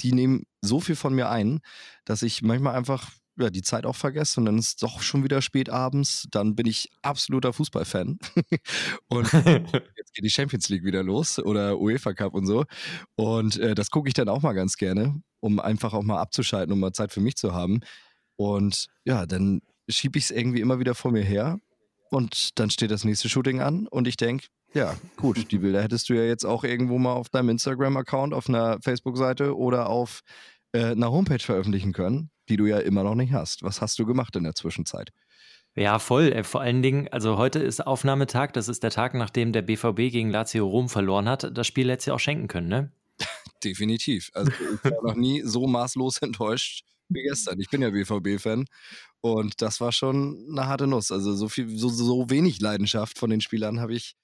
die 0.00 0.12
nehmen 0.12 0.44
so 0.60 0.80
viel 0.80 0.96
von 0.96 1.14
mir 1.14 1.30
ein, 1.30 1.60
dass 2.04 2.22
ich 2.22 2.42
manchmal 2.42 2.74
einfach 2.74 3.10
ja, 3.38 3.50
die 3.50 3.62
Zeit 3.62 3.84
auch 3.86 3.96
vergesse 3.96 4.40
und 4.40 4.46
dann 4.46 4.58
ist 4.58 4.68
es 4.68 4.76
doch 4.76 5.02
schon 5.02 5.24
wieder 5.24 5.42
spät 5.42 5.68
abends. 5.68 6.26
Dann 6.30 6.54
bin 6.54 6.66
ich 6.66 6.90
absoluter 7.02 7.52
Fußballfan. 7.52 8.18
und 9.08 9.32
jetzt 9.96 10.14
geht 10.14 10.24
die 10.24 10.30
Champions 10.30 10.68
League 10.68 10.84
wieder 10.84 11.02
los 11.02 11.38
oder 11.38 11.78
UEFA 11.80 12.14
Cup 12.14 12.34
und 12.34 12.46
so. 12.46 12.64
Und 13.16 13.56
äh, 13.58 13.74
das 13.74 13.90
gucke 13.90 14.08
ich 14.08 14.14
dann 14.14 14.28
auch 14.28 14.42
mal 14.42 14.52
ganz 14.52 14.76
gerne, 14.76 15.20
um 15.40 15.58
einfach 15.58 15.94
auch 15.94 16.02
mal 16.02 16.20
abzuschalten, 16.20 16.72
um 16.72 16.80
mal 16.80 16.92
Zeit 16.92 17.12
für 17.12 17.20
mich 17.20 17.36
zu 17.36 17.52
haben. 17.52 17.80
Und 18.36 18.86
ja, 19.04 19.26
dann 19.26 19.62
schiebe 19.88 20.18
ich 20.18 20.24
es 20.24 20.30
irgendwie 20.30 20.60
immer 20.60 20.78
wieder 20.78 20.94
vor 20.94 21.10
mir 21.10 21.22
her 21.22 21.58
und 22.14 22.58
dann 22.58 22.70
steht 22.70 22.90
das 22.90 23.04
nächste 23.04 23.28
Shooting 23.28 23.60
an 23.60 23.86
und 23.88 24.06
ich 24.06 24.16
denke, 24.16 24.46
ja, 24.72 24.96
gut, 25.16 25.50
die 25.50 25.58
Bilder 25.58 25.82
hättest 25.82 26.08
du 26.08 26.14
ja 26.14 26.22
jetzt 26.22 26.44
auch 26.44 26.64
irgendwo 26.64 26.98
mal 26.98 27.12
auf 27.12 27.28
deinem 27.28 27.50
Instagram-Account, 27.50 28.34
auf 28.34 28.48
einer 28.48 28.78
Facebook-Seite 28.82 29.56
oder 29.56 29.88
auf 29.88 30.20
äh, 30.72 30.92
einer 30.92 31.12
Homepage 31.12 31.38
veröffentlichen 31.38 31.92
können, 31.92 32.30
die 32.48 32.56
du 32.56 32.66
ja 32.66 32.78
immer 32.78 33.04
noch 33.04 33.14
nicht 33.14 33.32
hast. 33.32 33.62
Was 33.62 33.80
hast 33.80 33.98
du 33.98 34.06
gemacht 34.06 34.34
in 34.36 34.44
der 34.44 34.54
Zwischenzeit? 34.54 35.10
Ja, 35.76 35.98
voll. 35.98 36.32
Äh, 36.32 36.44
vor 36.44 36.60
allen 36.60 36.82
Dingen, 36.82 37.08
also 37.08 37.36
heute 37.36 37.60
ist 37.60 37.86
Aufnahmetag, 37.86 38.52
das 38.52 38.68
ist 38.68 38.82
der 38.82 38.90
Tag, 38.90 39.14
nachdem 39.14 39.52
der 39.52 39.62
BVB 39.62 40.10
gegen 40.10 40.30
Lazio 40.30 40.66
Rom 40.66 40.88
verloren 40.88 41.28
hat. 41.28 41.56
Das 41.56 41.66
Spiel 41.66 41.90
hätte 41.90 42.10
ja 42.10 42.14
auch 42.14 42.20
schenken 42.20 42.48
können, 42.48 42.68
ne? 42.68 42.92
Definitiv. 43.64 44.30
Also 44.34 44.50
ich 44.50 44.90
war 44.90 45.02
noch 45.02 45.16
nie 45.16 45.42
so 45.42 45.66
maßlos 45.66 46.18
enttäuscht 46.22 46.84
wie 47.14 47.22
gestern. 47.22 47.60
Ich 47.60 47.70
bin 47.70 47.82
ja 47.82 47.90
BVB-Fan 47.90 48.66
und 49.20 49.62
das 49.62 49.80
war 49.80 49.92
schon 49.92 50.46
eine 50.50 50.66
harte 50.66 50.86
Nuss. 50.86 51.10
Also 51.10 51.34
so 51.34 51.48
viel, 51.48 51.68
so, 51.76 51.88
so 51.88 52.28
wenig 52.30 52.60
Leidenschaft 52.60 53.18
von 53.18 53.30
den 53.30 53.40
Spielern 53.40 53.80
habe 53.80 53.94
ich 53.94 54.16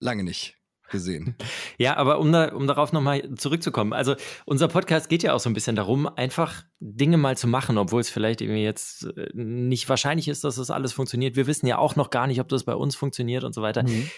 lange 0.00 0.24
nicht 0.24 0.56
gesehen. 0.90 1.36
Ja, 1.76 1.96
aber 1.96 2.20
um, 2.20 2.30
da, 2.30 2.54
um 2.54 2.68
darauf 2.68 2.92
nochmal 2.92 3.34
zurückzukommen, 3.34 3.92
also 3.92 4.14
unser 4.44 4.68
Podcast 4.68 5.08
geht 5.08 5.24
ja 5.24 5.32
auch 5.32 5.40
so 5.40 5.50
ein 5.50 5.54
bisschen 5.54 5.74
darum, 5.74 6.06
einfach 6.06 6.62
Dinge 6.78 7.16
mal 7.16 7.36
zu 7.36 7.48
machen, 7.48 7.78
obwohl 7.78 8.00
es 8.00 8.10
vielleicht 8.10 8.40
irgendwie 8.40 8.62
jetzt 8.62 9.04
äh, 9.16 9.28
nicht 9.34 9.88
wahrscheinlich 9.88 10.28
ist, 10.28 10.44
dass 10.44 10.54
das 10.54 10.70
alles 10.70 10.92
funktioniert. 10.92 11.34
Wir 11.34 11.48
wissen 11.48 11.66
ja 11.66 11.78
auch 11.78 11.96
noch 11.96 12.10
gar 12.10 12.28
nicht, 12.28 12.40
ob 12.40 12.48
das 12.48 12.62
bei 12.62 12.76
uns 12.76 12.94
funktioniert 12.94 13.42
und 13.42 13.54
so 13.54 13.60
weiter. 13.60 13.82
Mhm 13.82 14.08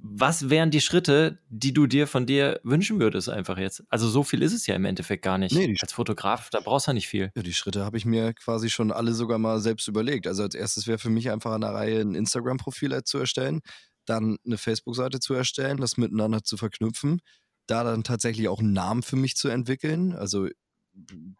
was 0.00 0.48
wären 0.48 0.70
die 0.70 0.80
Schritte, 0.80 1.38
die 1.48 1.72
du 1.72 1.86
dir 1.86 2.06
von 2.06 2.24
dir 2.24 2.60
wünschen 2.62 3.00
würdest, 3.00 3.28
einfach 3.28 3.58
jetzt? 3.58 3.82
Also 3.88 4.08
so 4.08 4.22
viel 4.22 4.42
ist 4.42 4.52
es 4.52 4.66
ja 4.66 4.76
im 4.76 4.84
Endeffekt 4.84 5.24
gar 5.24 5.38
nicht. 5.38 5.54
Nee, 5.54 5.76
als 5.80 5.92
Fotograf, 5.92 6.50
da 6.50 6.60
brauchst 6.60 6.86
du 6.86 6.90
ja 6.90 6.94
nicht 6.94 7.08
viel. 7.08 7.32
Ja, 7.34 7.42
die 7.42 7.52
Schritte 7.52 7.84
habe 7.84 7.96
ich 7.96 8.04
mir 8.04 8.32
quasi 8.34 8.70
schon 8.70 8.92
alle 8.92 9.12
sogar 9.12 9.38
mal 9.38 9.60
selbst 9.60 9.88
überlegt. 9.88 10.26
Also 10.26 10.44
als 10.44 10.54
erstes 10.54 10.86
wäre 10.86 10.98
für 10.98 11.10
mich 11.10 11.30
einfach 11.30 11.52
an 11.52 11.62
der 11.62 11.74
Reihe, 11.74 12.00
ein 12.00 12.14
Instagram-Profil 12.14 13.02
zu 13.04 13.18
erstellen, 13.18 13.60
dann 14.04 14.38
eine 14.46 14.56
Facebook-Seite 14.56 15.18
zu 15.18 15.34
erstellen, 15.34 15.78
das 15.78 15.96
miteinander 15.96 16.44
zu 16.44 16.56
verknüpfen, 16.56 17.20
da 17.66 17.82
dann 17.82 18.04
tatsächlich 18.04 18.48
auch 18.48 18.60
einen 18.60 18.72
Namen 18.72 19.02
für 19.02 19.16
mich 19.16 19.36
zu 19.36 19.48
entwickeln. 19.48 20.14
Also 20.14 20.48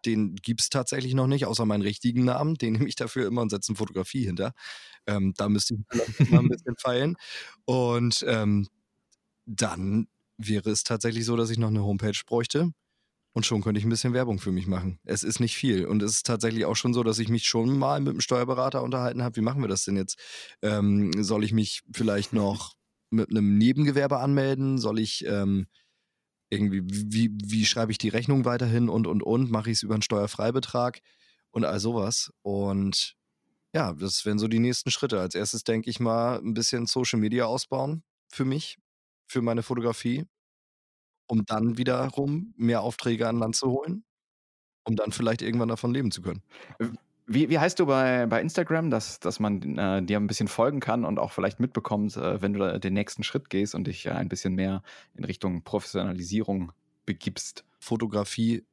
den 0.04 0.36
gibt 0.36 0.60
es 0.60 0.68
tatsächlich 0.68 1.14
noch 1.14 1.26
nicht, 1.26 1.46
außer 1.46 1.64
meinen 1.64 1.82
richtigen 1.82 2.24
Namen. 2.24 2.54
Den 2.54 2.74
nehme 2.74 2.88
ich 2.88 2.96
dafür 2.96 3.26
immer 3.26 3.42
und 3.42 3.50
setze 3.50 3.70
eine 3.70 3.78
Fotografie 3.78 4.24
hinter. 4.24 4.52
Ähm, 5.08 5.32
da 5.36 5.48
müsste 5.48 5.74
ich 5.74 6.30
mal 6.30 6.40
ein 6.40 6.48
bisschen 6.48 6.76
feilen. 6.76 7.16
Und 7.64 8.24
ähm, 8.28 8.68
dann 9.46 10.06
wäre 10.36 10.70
es 10.70 10.84
tatsächlich 10.84 11.24
so, 11.24 11.36
dass 11.36 11.50
ich 11.50 11.58
noch 11.58 11.68
eine 11.68 11.82
Homepage 11.82 12.20
bräuchte. 12.26 12.70
Und 13.32 13.46
schon 13.46 13.62
könnte 13.62 13.78
ich 13.78 13.84
ein 13.84 13.90
bisschen 13.90 14.14
Werbung 14.14 14.38
für 14.38 14.52
mich 14.52 14.66
machen. 14.66 14.98
Es 15.04 15.22
ist 15.22 15.38
nicht 15.38 15.56
viel. 15.56 15.86
Und 15.86 16.02
es 16.02 16.12
ist 16.12 16.26
tatsächlich 16.26 16.64
auch 16.64 16.76
schon 16.76 16.92
so, 16.92 17.02
dass 17.02 17.18
ich 17.18 17.28
mich 17.28 17.44
schon 17.44 17.78
mal 17.78 18.00
mit 18.00 18.14
dem 18.14 18.20
Steuerberater 18.20 18.82
unterhalten 18.82 19.22
habe. 19.22 19.36
Wie 19.36 19.42
machen 19.42 19.62
wir 19.62 19.68
das 19.68 19.84
denn 19.84 19.96
jetzt? 19.96 20.18
Ähm, 20.62 21.12
soll 21.22 21.44
ich 21.44 21.52
mich 21.52 21.82
vielleicht 21.92 22.32
noch 22.32 22.74
mit 23.10 23.30
einem 23.30 23.56
Nebengewerbe 23.56 24.18
anmelden? 24.18 24.78
Soll 24.78 24.98
ich 24.98 25.24
ähm, 25.26 25.66
irgendwie, 26.50 26.82
wie, 26.84 27.30
wie 27.44 27.64
schreibe 27.66 27.92
ich 27.92 27.98
die 27.98 28.08
Rechnung 28.08 28.44
weiterhin 28.44 28.88
und, 28.88 29.06
und, 29.06 29.22
und? 29.22 29.50
Mache 29.50 29.70
ich 29.70 29.78
es 29.78 29.82
über 29.82 29.94
einen 29.94 30.02
Steuerfreibetrag 30.02 31.00
und 31.50 31.64
all 31.64 31.80
sowas? 31.80 32.32
Und 32.42 33.17
ja, 33.74 33.92
das 33.92 34.24
wären 34.24 34.38
so 34.38 34.48
die 34.48 34.58
nächsten 34.58 34.90
Schritte. 34.90 35.20
Als 35.20 35.34
erstes 35.34 35.64
denke 35.64 35.90
ich 35.90 36.00
mal 36.00 36.38
ein 36.38 36.54
bisschen 36.54 36.86
Social 36.86 37.18
Media 37.18 37.44
ausbauen 37.44 38.02
für 38.28 38.44
mich, 38.44 38.78
für 39.26 39.42
meine 39.42 39.62
Fotografie, 39.62 40.26
um 41.26 41.44
dann 41.44 41.76
wiederum 41.76 42.54
mehr 42.56 42.82
Aufträge 42.82 43.28
an 43.28 43.38
Land 43.38 43.56
zu 43.56 43.70
holen, 43.70 44.04
um 44.84 44.96
dann 44.96 45.12
vielleicht 45.12 45.42
irgendwann 45.42 45.68
davon 45.68 45.92
leben 45.92 46.10
zu 46.10 46.22
können. 46.22 46.42
Wie, 47.30 47.50
wie 47.50 47.58
heißt 47.58 47.78
du 47.78 47.84
bei, 47.84 48.24
bei 48.24 48.40
Instagram, 48.40 48.90
dass, 48.90 49.20
dass 49.20 49.38
man 49.38 49.76
äh, 49.76 50.02
dir 50.02 50.16
ein 50.18 50.26
bisschen 50.26 50.48
folgen 50.48 50.80
kann 50.80 51.04
und 51.04 51.18
auch 51.18 51.30
vielleicht 51.32 51.60
mitbekommt, 51.60 52.16
äh, 52.16 52.40
wenn 52.40 52.54
du 52.54 52.80
den 52.80 52.94
nächsten 52.94 53.22
Schritt 53.22 53.50
gehst 53.50 53.74
und 53.74 53.86
dich 53.86 54.06
äh, 54.06 54.12
ein 54.12 54.30
bisschen 54.30 54.54
mehr 54.54 54.82
in 55.14 55.24
Richtung 55.24 55.62
Professionalisierung 55.62 56.72
begibst? 57.04 57.66
Fotografie 57.80 58.64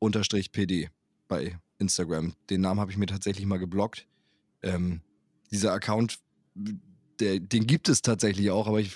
unterstrich 0.00 0.50
PD 0.50 0.90
bei 1.28 1.56
Instagram. 1.78 2.34
Den 2.50 2.62
Namen 2.62 2.80
habe 2.80 2.90
ich 2.90 2.98
mir 2.98 3.06
tatsächlich 3.06 3.46
mal 3.46 3.60
geblockt. 3.60 4.08
Ähm, 4.64 5.00
dieser 5.50 5.72
Account, 5.72 6.18
der, 7.20 7.38
den 7.38 7.66
gibt 7.66 7.88
es 7.88 8.02
tatsächlich 8.02 8.50
auch, 8.50 8.66
aber 8.66 8.80
ich, 8.80 8.92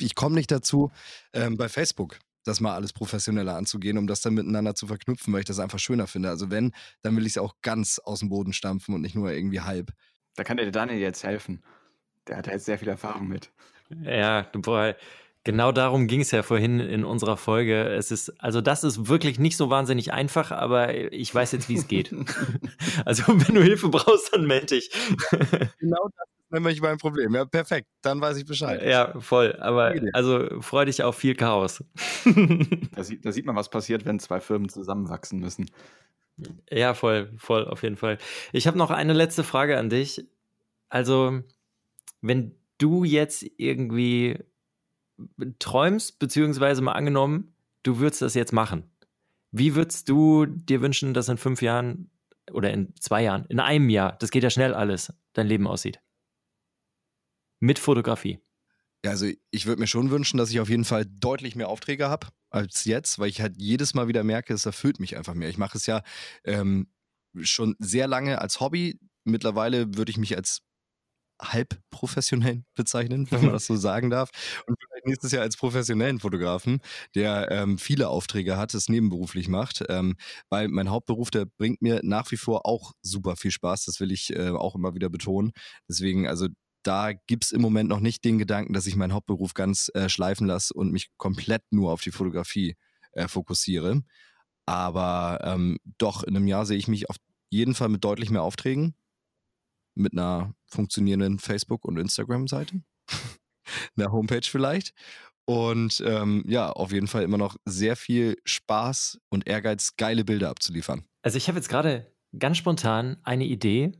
ich 0.00 0.14
komme 0.14 0.34
nicht 0.34 0.50
dazu, 0.50 0.90
ähm, 1.32 1.56
bei 1.56 1.68
Facebook 1.68 2.18
das 2.44 2.60
mal 2.60 2.74
alles 2.74 2.92
professioneller 2.92 3.56
anzugehen, 3.56 3.98
um 3.98 4.06
das 4.06 4.22
dann 4.22 4.34
miteinander 4.34 4.74
zu 4.74 4.86
verknüpfen, 4.86 5.32
weil 5.32 5.40
ich 5.40 5.46
das 5.46 5.58
einfach 5.58 5.78
schöner 5.78 6.06
finde. 6.06 6.30
Also 6.30 6.50
wenn, 6.50 6.72
dann 7.02 7.16
will 7.16 7.26
ich 7.26 7.32
es 7.32 7.38
auch 7.38 7.56
ganz 7.62 7.98
aus 7.98 8.20
dem 8.20 8.30
Boden 8.30 8.52
stampfen 8.52 8.94
und 8.94 9.02
nicht 9.02 9.14
nur 9.14 9.30
irgendwie 9.30 9.60
halb. 9.60 9.92
Da 10.36 10.44
kann 10.44 10.56
der 10.56 10.70
Daniel 10.70 10.98
jetzt 10.98 11.22
helfen. 11.22 11.62
Der 12.26 12.38
hat 12.38 12.46
jetzt 12.46 12.64
sehr 12.64 12.78
viel 12.78 12.88
Erfahrung 12.88 13.28
mit. 13.28 13.50
Ja, 14.02 14.42
boah, 14.52 14.94
genau 15.44 15.72
darum 15.72 16.06
ging 16.06 16.20
es 16.20 16.30
ja 16.30 16.42
vorhin 16.42 16.80
in 16.80 17.04
unserer 17.04 17.36
Folge. 17.36 17.88
Es 17.88 18.10
ist, 18.10 18.30
also 18.42 18.60
das 18.60 18.84
ist 18.84 19.08
wirklich 19.08 19.38
nicht 19.38 19.56
so 19.56 19.70
wahnsinnig 19.70 20.12
einfach, 20.12 20.50
aber 20.50 20.94
ich 20.94 21.34
weiß 21.34 21.52
jetzt, 21.52 21.68
wie 21.68 21.76
es 21.76 21.88
geht. 21.88 22.14
also 23.04 23.24
wenn 23.28 23.54
du 23.54 23.62
Hilfe 23.62 23.88
brauchst, 23.88 24.34
dann 24.34 24.46
melde 24.46 24.66
dich. 24.66 24.90
genau 25.78 26.08
das 26.16 26.28
nämlich 26.50 26.80
mein 26.80 26.98
Problem. 26.98 27.34
Ja, 27.34 27.44
perfekt. 27.44 27.88
Dann 28.02 28.20
weiß 28.20 28.36
ich 28.36 28.44
Bescheid. 28.44 28.82
Ja, 28.82 29.18
voll. 29.20 29.56
Aber 29.60 29.94
also 30.12 30.60
freu 30.60 30.84
dich 30.84 31.02
auf 31.02 31.16
viel 31.16 31.34
Chaos. 31.34 31.82
da, 32.94 33.04
sieht, 33.04 33.24
da 33.24 33.32
sieht 33.32 33.46
man, 33.46 33.56
was 33.56 33.70
passiert, 33.70 34.04
wenn 34.04 34.18
zwei 34.18 34.40
Firmen 34.40 34.68
zusammenwachsen 34.68 35.38
müssen. 35.38 35.70
Ja, 36.70 36.94
voll, 36.94 37.32
voll, 37.36 37.66
auf 37.66 37.82
jeden 37.82 37.96
Fall. 37.96 38.18
Ich 38.52 38.66
habe 38.66 38.78
noch 38.78 38.90
eine 38.90 39.12
letzte 39.12 39.44
Frage 39.44 39.78
an 39.78 39.90
dich. 39.90 40.26
Also, 40.88 41.40
wenn 42.22 42.54
du 42.78 43.04
jetzt 43.04 43.44
irgendwie 43.58 44.38
träumst, 45.58 46.18
beziehungsweise 46.18 46.82
mal 46.82 46.92
angenommen, 46.92 47.54
du 47.82 47.98
würdest 47.98 48.22
das 48.22 48.34
jetzt 48.34 48.52
machen. 48.52 48.84
Wie 49.52 49.74
würdest 49.74 50.08
du 50.08 50.46
dir 50.46 50.80
wünschen, 50.80 51.14
dass 51.14 51.28
in 51.28 51.36
fünf 51.36 51.62
Jahren 51.62 52.10
oder 52.52 52.72
in 52.72 52.94
zwei 53.00 53.22
Jahren, 53.22 53.46
in 53.48 53.60
einem 53.60 53.90
Jahr, 53.90 54.16
das 54.18 54.30
geht 54.30 54.42
ja 54.42 54.50
schnell 54.50 54.74
alles, 54.74 55.12
dein 55.32 55.46
Leben 55.46 55.66
aussieht? 55.66 56.00
mit 57.60 57.78
Fotografie? 57.78 58.40
Ja, 59.04 59.12
also 59.12 59.26
ich 59.50 59.66
würde 59.66 59.80
mir 59.80 59.86
schon 59.86 60.10
wünschen, 60.10 60.36
dass 60.36 60.50
ich 60.50 60.60
auf 60.60 60.68
jeden 60.68 60.84
Fall 60.84 61.06
deutlich 61.06 61.56
mehr 61.56 61.68
Aufträge 61.68 62.08
habe 62.08 62.28
als 62.50 62.84
jetzt, 62.84 63.18
weil 63.18 63.28
ich 63.28 63.40
halt 63.40 63.56
jedes 63.56 63.94
Mal 63.94 64.08
wieder 64.08 64.24
merke, 64.24 64.52
es 64.52 64.66
erfüllt 64.66 64.98
mich 64.98 65.16
einfach 65.16 65.34
mehr. 65.34 65.48
Ich 65.48 65.56
mache 65.56 65.78
es 65.78 65.86
ja 65.86 66.02
ähm, 66.44 66.88
schon 67.40 67.76
sehr 67.78 68.08
lange 68.08 68.40
als 68.40 68.60
Hobby. 68.60 68.98
Mittlerweile 69.24 69.96
würde 69.96 70.10
ich 70.10 70.18
mich 70.18 70.36
als 70.36 70.62
halb 71.40 71.80
professionell 71.90 72.64
bezeichnen, 72.74 73.30
wenn 73.30 73.42
man 73.42 73.52
das 73.52 73.66
so 73.66 73.76
sagen 73.76 74.10
darf. 74.10 74.30
Und 74.66 74.76
vielleicht 74.78 75.06
nächstes 75.06 75.32
Jahr 75.32 75.42
als 75.42 75.56
professionellen 75.56 76.20
Fotografen, 76.20 76.80
der 77.14 77.50
ähm, 77.50 77.78
viele 77.78 78.08
Aufträge 78.08 78.56
hat, 78.56 78.74
es 78.74 78.88
nebenberuflich 78.88 79.48
macht. 79.48 79.84
Ähm, 79.88 80.16
weil 80.48 80.68
mein 80.68 80.90
Hauptberuf, 80.90 81.30
der 81.30 81.46
bringt 81.46 81.82
mir 81.82 82.00
nach 82.02 82.30
wie 82.30 82.36
vor 82.36 82.66
auch 82.66 82.92
super 83.02 83.36
viel 83.36 83.50
Spaß. 83.50 83.84
Das 83.86 84.00
will 84.00 84.12
ich 84.12 84.34
äh, 84.34 84.50
auch 84.50 84.74
immer 84.74 84.94
wieder 84.94 85.08
betonen. 85.08 85.52
Deswegen, 85.88 86.26
also 86.26 86.48
da 86.82 87.12
gibt 87.12 87.44
es 87.44 87.52
im 87.52 87.60
Moment 87.60 87.88
noch 87.88 88.00
nicht 88.00 88.24
den 88.24 88.38
Gedanken, 88.38 88.72
dass 88.72 88.86
ich 88.86 88.96
meinen 88.96 89.12
Hauptberuf 89.12 89.54
ganz 89.54 89.90
äh, 89.94 90.08
schleifen 90.08 90.46
lasse 90.46 90.72
und 90.74 90.92
mich 90.92 91.08
komplett 91.16 91.62
nur 91.70 91.92
auf 91.92 92.00
die 92.00 92.10
Fotografie 92.10 92.76
äh, 93.12 93.28
fokussiere. 93.28 94.02
Aber 94.66 95.40
ähm, 95.42 95.78
doch, 95.98 96.22
in 96.22 96.36
einem 96.36 96.46
Jahr 96.46 96.64
sehe 96.64 96.78
ich 96.78 96.88
mich 96.88 97.10
auf 97.10 97.16
jeden 97.50 97.74
Fall 97.74 97.88
mit 97.88 98.04
deutlich 98.04 98.30
mehr 98.30 98.42
Aufträgen, 98.42 98.94
mit 99.94 100.12
einer 100.12 100.54
funktionierenden 100.66 101.38
Facebook- 101.38 101.84
und 101.84 101.98
Instagram-Seite, 101.98 102.82
einer 103.96 104.12
Homepage 104.12 104.44
vielleicht. 104.44 104.94
Und 105.46 106.02
ähm, 106.06 106.44
ja, 106.46 106.70
auf 106.70 106.92
jeden 106.92 107.08
Fall 107.08 107.24
immer 107.24 107.38
noch 107.38 107.56
sehr 107.64 107.96
viel 107.96 108.36
Spaß 108.44 109.18
und 109.30 109.48
Ehrgeiz, 109.48 109.96
geile 109.96 110.24
Bilder 110.24 110.48
abzuliefern. 110.48 111.04
Also 111.22 111.38
ich 111.38 111.48
habe 111.48 111.58
jetzt 111.58 111.68
gerade 111.68 112.14
ganz 112.38 112.58
spontan 112.58 113.16
eine 113.24 113.44
Idee. 113.44 113.90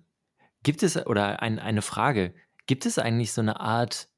Gibt 0.63 0.85
es 0.85 0.97
oder 1.07 1.43
ein, 1.43 1.59
eine 1.59 1.83
Frage? 1.83 2.35
Gibt 2.67 2.87
es 2.87 2.99
eigentlich 2.99 3.33
so 3.33 3.41
eine 3.41 3.59
Art 3.59 4.09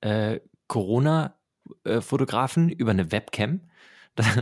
äh, 0.00 0.40
Corona-Fotografen 0.66 2.70
über 2.70 2.90
eine 2.90 3.12
Webcam? 3.12 3.69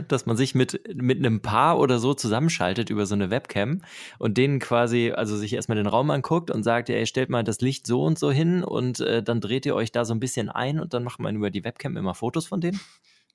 Dass 0.07 0.25
man 0.25 0.35
sich 0.35 0.55
mit, 0.55 0.81
mit 0.95 1.17
einem 1.19 1.41
Paar 1.41 1.79
oder 1.79 1.99
so 1.99 2.13
zusammenschaltet 2.13 2.89
über 2.89 3.05
so 3.05 3.15
eine 3.15 3.29
Webcam 3.29 3.81
und 4.17 4.37
denen 4.37 4.59
quasi, 4.59 5.11
also 5.11 5.37
sich 5.37 5.53
erstmal 5.53 5.77
den 5.77 5.87
Raum 5.87 6.09
anguckt 6.09 6.51
und 6.51 6.63
sagt, 6.63 6.89
ey, 6.89 7.05
stellt 7.05 7.29
mal 7.29 7.43
das 7.43 7.61
Licht 7.61 7.87
so 7.87 8.03
und 8.03 8.19
so 8.19 8.31
hin 8.31 8.63
und 8.63 8.99
äh, 8.99 9.23
dann 9.23 9.41
dreht 9.41 9.65
ihr 9.65 9.75
euch 9.75 9.91
da 9.91 10.05
so 10.05 10.13
ein 10.13 10.19
bisschen 10.19 10.49
ein 10.49 10.79
und 10.79 10.93
dann 10.93 11.03
macht 11.03 11.19
man 11.19 11.35
über 11.35 11.49
die 11.49 11.63
Webcam 11.63 11.97
immer 11.97 12.15
Fotos 12.15 12.47
von 12.47 12.61
denen? 12.61 12.79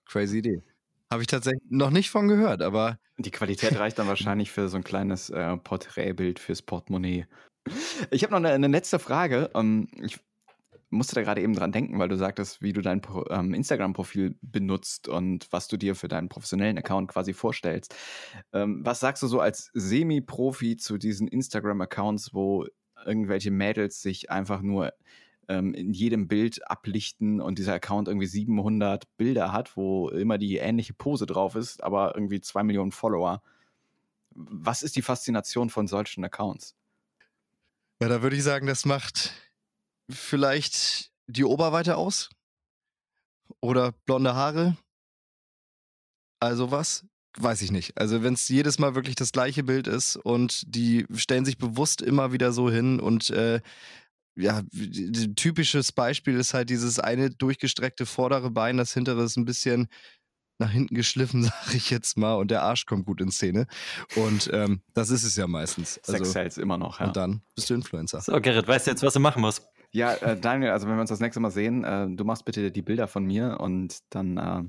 Crazy 0.07 0.39
Idee. 0.39 0.63
Habe 1.13 1.23
ich 1.23 1.29
tatsächlich 1.29 1.63
noch 1.71 1.91
nicht 1.91 2.11
von 2.11 2.29
gehört, 2.29 2.63
aber. 2.63 2.99
Die 3.19 3.31
Qualität 3.31 3.79
reicht 3.79 3.99
dann 3.99 4.09
wahrscheinlich 4.09 4.51
für 4.51 4.69
so 4.69 4.77
ein 4.77 4.85
kleines 4.85 5.31
äh, 5.31 5.57
Porträtbild 5.57 6.41
fürs 6.41 6.63
Portemonnaie. 6.63 7.27
Ich 8.11 8.25
habe 8.25 8.33
noch 8.33 8.39
eine, 8.39 8.51
eine, 8.51 8.67
letzte 8.67 8.99
Frage. 8.99 9.49
Um, 9.55 9.89
ähm, 9.93 10.05
ich 10.05 10.19
musste 10.95 11.15
da 11.15 11.23
gerade 11.23 11.43
eben 11.43 11.55
dran 11.55 11.73
denken, 11.73 11.99
weil 11.99 12.09
du 12.09 12.17
sagtest, 12.17 12.63
wie 12.63 12.73
du 12.73 12.81
dein 12.81 13.03
ähm, 13.31 13.55
Instagram-Profil 13.55 14.37
benutzt 14.41 15.09
und 15.09 15.47
was 15.51 15.69
du 15.69 15.77
dir 15.77 15.95
für 15.95 16.09
deinen 16.09 16.29
professionellen 16.29 16.79
Account 16.79 17.09
quasi 17.11 17.35
vorstellst. 17.35 17.95
Ähm, 18.53 18.81
was 18.85 19.01
sagst 19.01 19.23
du 19.23 19.27
so 19.27 19.41
als 19.41 19.71
Semi-Profi 19.75 20.77
zu 20.77 20.99
diesen 20.99 21.29
Instagram-Accounts, 21.29 22.33
wo 22.33 22.67
irgendwelche 23.05 23.51
Mädels 23.51 24.01
sich 24.01 24.31
einfach 24.31 24.63
nur 24.63 24.93
ähm, 25.49 25.75
in 25.75 25.93
jedem 25.93 26.29
Bild 26.29 26.69
ablichten 26.71 27.41
und 27.41 27.59
dieser 27.59 27.75
Account 27.75 28.09
irgendwie 28.09 28.27
700 28.27 29.05
Bilder 29.17 29.53
hat, 29.53 29.77
wo 29.77 30.09
immer 30.09 30.39
die 30.39 30.57
ähnliche 30.57 30.95
Pose 30.95 31.27
drauf 31.27 31.55
ist, 31.55 31.83
aber 31.83 32.15
irgendwie 32.15 32.41
zwei 32.41 32.63
Millionen 32.63 32.93
Follower? 32.93 33.43
Was 34.31 34.83
ist 34.83 34.97
die 34.97 35.03
Faszination 35.03 35.71
von 35.71 35.87
solchen 35.87 36.25
Accounts? 36.25 36.75
Ja, 38.01 38.09
da 38.09 38.23
würde 38.23 38.37
ich 38.37 38.43
sagen, 38.43 38.67
das 38.67 38.85
macht 38.85 39.33
vielleicht 40.11 41.11
die 41.27 41.45
Oberweite 41.45 41.97
aus? 41.97 42.31
Oder 43.61 43.93
blonde 44.07 44.35
Haare? 44.35 44.77
Also 46.41 46.71
was? 46.71 47.07
Weiß 47.37 47.63
ich 47.63 47.73
nicht. 47.73 47.99
Also 47.99 48.23
wenn 48.23 48.35
es 48.35 48.49
jedes 48.49 48.79
Mal 48.79 48.95
wirklich 48.95 49.17
das 49.17 49.33
gleiche 49.33 49.65
Bild 49.65 49.87
ist 49.89 50.17
und 50.17 50.63
die 50.67 51.07
stellen 51.15 51.45
sich 51.45 51.59
bewusst 51.59 52.01
immer 52.01 52.33
wieder 52.33 52.53
so 52.53 52.71
hin 52.71 53.01
und 53.01 53.31
äh, 53.31 53.61
ja, 54.37 54.63
typisches 55.37 55.93
Beispiel 55.93 56.37
ist 56.37 56.55
halt 56.55 56.71
dieses 56.71 56.99
eine 56.99 57.31
durchgestreckte 57.31 58.07
vordere 58.07 58.51
Bein, 58.51 58.77
das 58.77 58.93
hintere 58.93 59.25
ist 59.25 59.37
ein 59.37 59.45
bisschen 59.45 59.89
nach 60.59 60.71
hinten 60.71 60.95
geschliffen, 60.95 61.43
sage 61.65 61.77
ich 61.77 61.91
jetzt 61.91 62.17
mal, 62.17 62.35
und 62.35 62.51
der 62.51 62.63
Arsch 62.63 62.87
kommt 62.87 63.07
gut 63.07 63.21
in 63.21 63.31
Szene. 63.31 63.67
Und 64.17 64.51
ähm, 64.53 64.83
das 64.93 65.11
ist 65.11 65.25
es 65.25 65.37
ja 65.37 65.47
meistens. 65.47 65.99
Also, 66.07 66.13
Sex 66.19 66.33
Sales 66.33 66.59
immer 66.59 66.79
noch, 66.79 67.01
ja. 67.01 67.07
Und 67.07 67.17
dann 67.17 67.43
bist 67.55 67.71
du 67.71 67.75
Influencer. 67.75 68.21
So, 68.21 68.41
Gerrit, 68.41 68.67
weißt 68.69 68.87
du 68.87 68.91
jetzt, 68.93 69.03
was 69.03 69.15
du 69.15 69.21
machen 69.21 69.43
musst? 69.43 69.63
Ja, 69.95 70.15
äh, 70.15 70.39
Daniel, 70.39 70.73
also 70.73 70.89
wenn 70.89 70.97
wir 70.97 71.01
uns 71.01 71.11
das 71.11 71.21
nächste 71.21 71.39
Mal 71.39 71.53
sehen, 71.53 71.85
äh, 71.85 72.09
du 72.11 72.25
machst 72.25 72.45
bitte 72.45 72.73
die 72.73 72.83
Bilder 72.83 73.07
von 73.07 73.25
mir 73.25 73.59
und 73.61 73.99
dann 74.11 74.37
äh, 74.37 74.63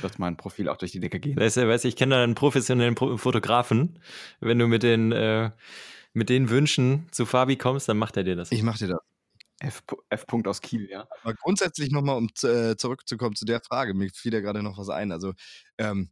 wird 0.00 0.18
mein 0.18 0.36
Profil 0.36 0.68
auch 0.68 0.76
durch 0.76 0.90
die 0.90 0.98
Decke 0.98 1.20
gehen. 1.20 1.38
Weißt 1.38 1.58
du, 1.58 1.68
weißt 1.68 1.84
du 1.84 1.88
ich 1.88 1.94
kenne 1.94 2.16
einen 2.16 2.34
professionellen 2.34 2.96
Pro 2.96 3.16
Fotografen. 3.16 4.00
Wenn 4.40 4.58
du 4.58 4.66
mit 4.66 4.82
den, 4.82 5.12
äh, 5.12 5.52
mit 6.12 6.28
den 6.28 6.50
Wünschen 6.50 7.06
zu 7.12 7.24
Fabi 7.24 7.56
kommst, 7.56 7.88
dann 7.88 7.98
macht 7.98 8.16
er 8.16 8.24
dir 8.24 8.34
das. 8.34 8.50
Ich 8.50 8.64
mach 8.64 8.76
dir 8.76 8.88
das. 8.88 8.98
F. 9.60 9.82
F. 10.10 10.24
aus 10.44 10.60
Kiel, 10.60 10.88
ja. 10.90 11.06
Aber 11.22 11.34
grundsätzlich 11.34 11.92
nochmal, 11.92 12.16
um 12.16 12.28
äh, 12.42 12.74
zurückzukommen 12.76 13.36
zu 13.36 13.44
der 13.44 13.60
Frage, 13.60 13.94
mir 13.94 14.10
fiel 14.10 14.34
ja 14.34 14.40
gerade 14.40 14.64
noch 14.64 14.76
was 14.78 14.88
ein. 14.88 15.12
Also, 15.12 15.34
ähm, 15.78 16.10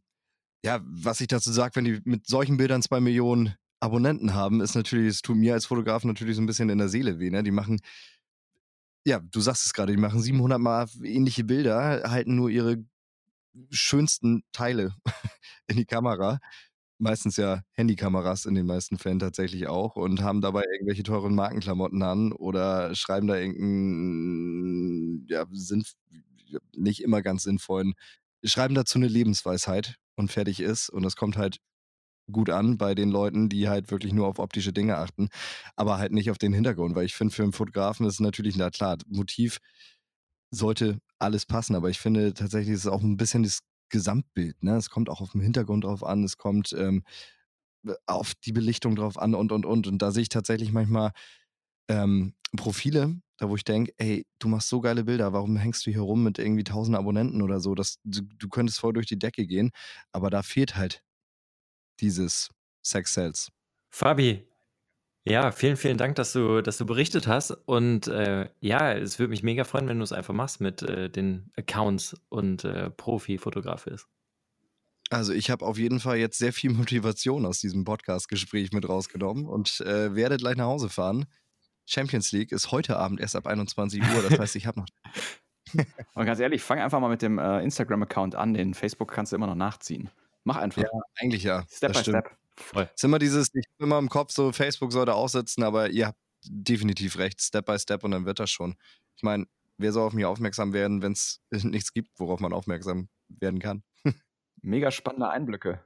ja, 0.63 0.79
was 0.85 1.19
ich 1.19 1.27
dazu 1.27 1.51
sage, 1.51 1.75
wenn 1.75 1.85
die 1.85 1.99
mit 2.05 2.27
solchen 2.27 2.55
Bildern 2.55 2.81
zwei 2.81 3.01
Millionen 3.01 3.55
Abonnenten 3.81 4.33
haben, 4.33 4.61
ist 4.61 4.75
natürlich, 4.75 5.07
es 5.07 5.21
tut 5.21 5.37
mir 5.37 5.53
als 5.53 5.65
Fotografen 5.65 6.07
natürlich 6.07 6.35
so 6.35 6.41
ein 6.41 6.45
bisschen 6.45 6.69
in 6.69 6.77
der 6.77 6.89
Seele 6.89 7.19
weh. 7.19 7.29
Ne? 7.29 7.43
Die 7.43 7.51
machen 7.51 7.79
ja, 9.07 9.21
du 9.21 9.39
sagst 9.39 9.65
es 9.65 9.73
gerade, 9.73 9.93
die 9.93 10.01
machen 10.01 10.21
700 10.21 10.59
Mal 10.59 10.85
ähnliche 11.01 11.45
Bilder, 11.45 12.03
halten 12.11 12.35
nur 12.35 12.49
ihre 12.49 12.83
schönsten 13.71 14.43
Teile 14.51 14.93
in 15.67 15.77
die 15.77 15.85
Kamera. 15.85 16.39
Meistens 16.99 17.37
ja 17.37 17.61
Handykameras 17.71 18.45
in 18.45 18.53
den 18.55 18.65
meisten 18.65 18.97
Fällen 18.97 19.19
tatsächlich 19.19 19.67
auch 19.67 19.95
und 19.95 20.21
haben 20.23 20.41
dabei 20.41 20.63
irgendwelche 20.73 21.03
teuren 21.03 21.35
Markenklamotten 21.35 22.03
an 22.03 22.33
oder 22.33 22.95
schreiben 22.95 23.27
da 23.27 23.37
irgendeinen, 23.37 25.25
ja, 25.29 25.45
sind 25.53 25.93
nicht 26.75 27.01
immer 27.01 27.21
ganz 27.21 27.43
sinnvollen, 27.43 27.93
schreiben 28.43 28.75
dazu 28.75 28.99
eine 28.99 29.07
Lebensweisheit 29.07 29.95
und 30.15 30.31
fertig 30.33 30.59
ist. 30.59 30.89
Und 30.89 31.03
das 31.03 31.15
kommt 31.15 31.37
halt 31.37 31.59
gut 32.31 32.49
an 32.49 32.77
bei 32.77 32.95
den 32.95 33.09
Leuten, 33.09 33.49
die 33.49 33.69
halt 33.69 33.91
wirklich 33.91 34.13
nur 34.13 34.27
auf 34.27 34.39
optische 34.39 34.73
Dinge 34.73 34.97
achten, 34.97 35.29
aber 35.75 35.97
halt 35.97 36.11
nicht 36.11 36.31
auf 36.31 36.37
den 36.37 36.53
Hintergrund, 36.53 36.95
weil 36.95 37.05
ich 37.05 37.15
finde, 37.15 37.33
für 37.33 37.43
einen 37.43 37.53
Fotografen 37.53 38.05
ist 38.05 38.19
natürlich, 38.19 38.55
na 38.57 38.69
klar, 38.69 38.97
Motiv 39.07 39.59
sollte 40.51 40.99
alles 41.19 41.45
passen, 41.45 41.75
aber 41.75 41.89
ich 41.89 41.99
finde 41.99 42.33
tatsächlich 42.33 42.75
ist 42.75 42.81
es 42.85 42.91
auch 42.91 43.01
ein 43.01 43.17
bisschen 43.17 43.43
das 43.43 43.59
Gesamtbild. 43.89 44.61
Ne? 44.63 44.75
Es 44.75 44.89
kommt 44.89 45.09
auch 45.09 45.21
auf 45.21 45.31
den 45.31 45.41
Hintergrund 45.41 45.83
drauf 45.83 46.03
an, 46.03 46.23
es 46.23 46.37
kommt 46.37 46.73
ähm, 46.73 47.03
auf 48.05 48.33
die 48.35 48.51
Belichtung 48.51 48.95
drauf 48.95 49.17
an 49.17 49.33
und 49.35 49.51
und 49.51 49.65
und. 49.65 49.87
Und 49.87 50.01
da 50.01 50.11
sehe 50.11 50.23
ich 50.23 50.29
tatsächlich 50.29 50.71
manchmal 50.71 51.11
ähm, 51.89 52.33
Profile, 52.55 53.19
da 53.37 53.49
wo 53.49 53.55
ich 53.55 53.63
denke, 53.63 53.93
ey, 53.97 54.25
du 54.39 54.47
machst 54.47 54.69
so 54.69 54.81
geile 54.81 55.03
Bilder, 55.05 55.33
warum 55.33 55.57
hängst 55.57 55.85
du 55.85 55.91
hier 55.91 56.01
rum 56.01 56.23
mit 56.23 56.39
irgendwie 56.39 56.63
tausend 56.63 56.97
Abonnenten 56.97 57.41
oder 57.41 57.59
so? 57.59 57.75
Das, 57.75 57.97
du, 58.03 58.21
du 58.23 58.49
könntest 58.49 58.79
voll 58.79 58.93
durch 58.93 59.07
die 59.07 59.19
Decke 59.19 59.45
gehen, 59.47 59.71
aber 60.11 60.29
da 60.29 60.43
fehlt 60.43 60.75
halt 60.75 61.01
dieses 62.01 62.49
Sex 62.81 63.13
Cells. 63.13 63.51
Fabi, 63.89 64.47
ja, 65.29 65.51
vielen, 65.51 65.75
vielen 65.75 65.97
Dank, 65.97 66.15
dass 66.15 66.31
du, 66.31 66.61
dass 66.61 66.77
du 66.77 66.85
berichtet 66.85 67.27
hast. 67.27 67.51
Und 67.51 68.07
äh, 68.07 68.49
ja, 68.61 68.93
es 68.93 69.19
würde 69.19 69.29
mich 69.29 69.43
mega 69.43 69.65
freuen, 69.65 69.87
wenn 69.89 69.97
du 69.97 70.03
es 70.03 70.13
einfach 70.13 70.33
machst 70.33 70.61
mit 70.61 70.81
äh, 70.83 71.09
den 71.09 71.51
Accounts 71.57 72.15
und 72.29 72.63
äh, 72.63 72.89
Profi-Fotograf 72.89 73.87
ist. 73.87 74.07
Also 75.09 75.33
ich 75.33 75.49
habe 75.49 75.65
auf 75.65 75.77
jeden 75.77 75.99
Fall 75.99 76.17
jetzt 76.17 76.37
sehr 76.37 76.53
viel 76.53 76.69
Motivation 76.73 77.45
aus 77.45 77.59
diesem 77.59 77.83
Podcast-Gespräch 77.83 78.71
mit 78.71 78.87
rausgenommen 78.87 79.45
und 79.45 79.81
äh, 79.81 80.15
werde 80.15 80.37
gleich 80.37 80.55
nach 80.55 80.65
Hause 80.65 80.87
fahren. 80.87 81.25
Champions 81.85 82.31
League 82.31 82.53
ist 82.53 82.71
heute 82.71 82.97
Abend 82.97 83.19
erst 83.19 83.35
ab 83.35 83.47
21 83.47 84.01
Uhr, 84.01 84.29
das 84.29 84.39
heißt, 84.39 84.55
ich 84.55 84.65
habe 84.65 84.79
noch. 84.79 84.87
und 86.13 86.25
ganz 86.25 86.39
ehrlich, 86.39 86.61
fang 86.61 86.79
einfach 86.79 87.01
mal 87.01 87.09
mit 87.09 87.21
dem 87.21 87.37
äh, 87.37 87.61
Instagram-Account 87.63 88.35
an. 88.35 88.53
Den 88.53 88.73
Facebook 88.73 89.11
kannst 89.11 89.33
du 89.33 89.35
immer 89.35 89.47
noch 89.47 89.55
nachziehen. 89.55 90.09
Mach 90.47 90.55
einfach. 90.55 90.81
Ja, 90.81 90.89
eigentlich 91.19 91.43
ja. 91.43 91.65
Step 91.69 91.91
by 91.91 91.99
stimmt. 91.99 92.25
Step. 92.25 92.37
Voll. 92.55 92.89
ist 92.95 93.03
immer 93.03 93.19
dieses, 93.19 93.49
ich 93.53 93.65
habe 93.75 93.83
immer 93.83 93.99
im 93.99 94.07
Kopf, 94.07 94.31
so 94.31 94.53
Facebook 94.53 94.93
sollte 94.93 95.13
aussetzen, 95.13 95.61
aber 95.61 95.89
ihr 95.89 96.07
habt 96.07 96.17
definitiv 96.45 97.17
recht, 97.17 97.41
Step 97.41 97.65
by 97.65 97.77
Step 97.77 98.05
und 98.05 98.11
dann 98.11 98.25
wird 98.25 98.39
das 98.39 98.49
schon. 98.49 98.75
Ich 99.17 99.23
meine, 99.23 99.45
wer 99.77 99.91
soll 99.91 100.07
auf 100.07 100.13
mich 100.13 100.23
aufmerksam 100.23 100.71
werden, 100.71 101.01
wenn 101.01 101.11
es 101.11 101.41
nichts 101.65 101.91
gibt, 101.91 102.17
worauf 102.17 102.39
man 102.39 102.53
aufmerksam 102.53 103.09
werden 103.27 103.59
kann? 103.59 103.83
Mega 104.61 104.89
spannende 104.89 105.29
Einblicke. 105.29 105.83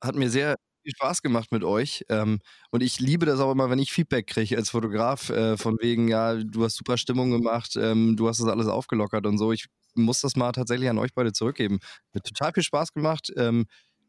Hat 0.00 0.14
mir 0.14 0.30
sehr 0.30 0.54
viel 0.84 0.92
Spaß 0.94 1.20
gemacht 1.20 1.50
mit 1.50 1.64
euch. 1.64 2.04
Ähm, 2.08 2.38
und 2.70 2.84
ich 2.84 3.00
liebe 3.00 3.26
das 3.26 3.40
auch 3.40 3.50
immer, 3.50 3.68
wenn 3.68 3.80
ich 3.80 3.92
Feedback 3.92 4.28
kriege 4.28 4.56
als 4.56 4.70
Fotograf, 4.70 5.28
äh, 5.30 5.56
von 5.56 5.76
wegen, 5.80 6.06
ja, 6.06 6.36
du 6.36 6.62
hast 6.62 6.76
super 6.76 6.98
Stimmung 6.98 7.32
gemacht, 7.32 7.76
ähm, 7.76 8.16
du 8.16 8.28
hast 8.28 8.38
das 8.38 8.46
alles 8.46 8.68
aufgelockert 8.68 9.26
und 9.26 9.38
so. 9.38 9.50
Ich 9.50 9.66
muss 9.94 10.20
das 10.20 10.36
mal 10.36 10.52
tatsächlich 10.52 10.88
an 10.88 10.98
euch 10.98 11.14
beide 11.14 11.32
zurückgeben. 11.32 11.80
Hat 12.14 12.24
total 12.24 12.52
viel 12.52 12.62
Spaß 12.62 12.92
gemacht. 12.92 13.32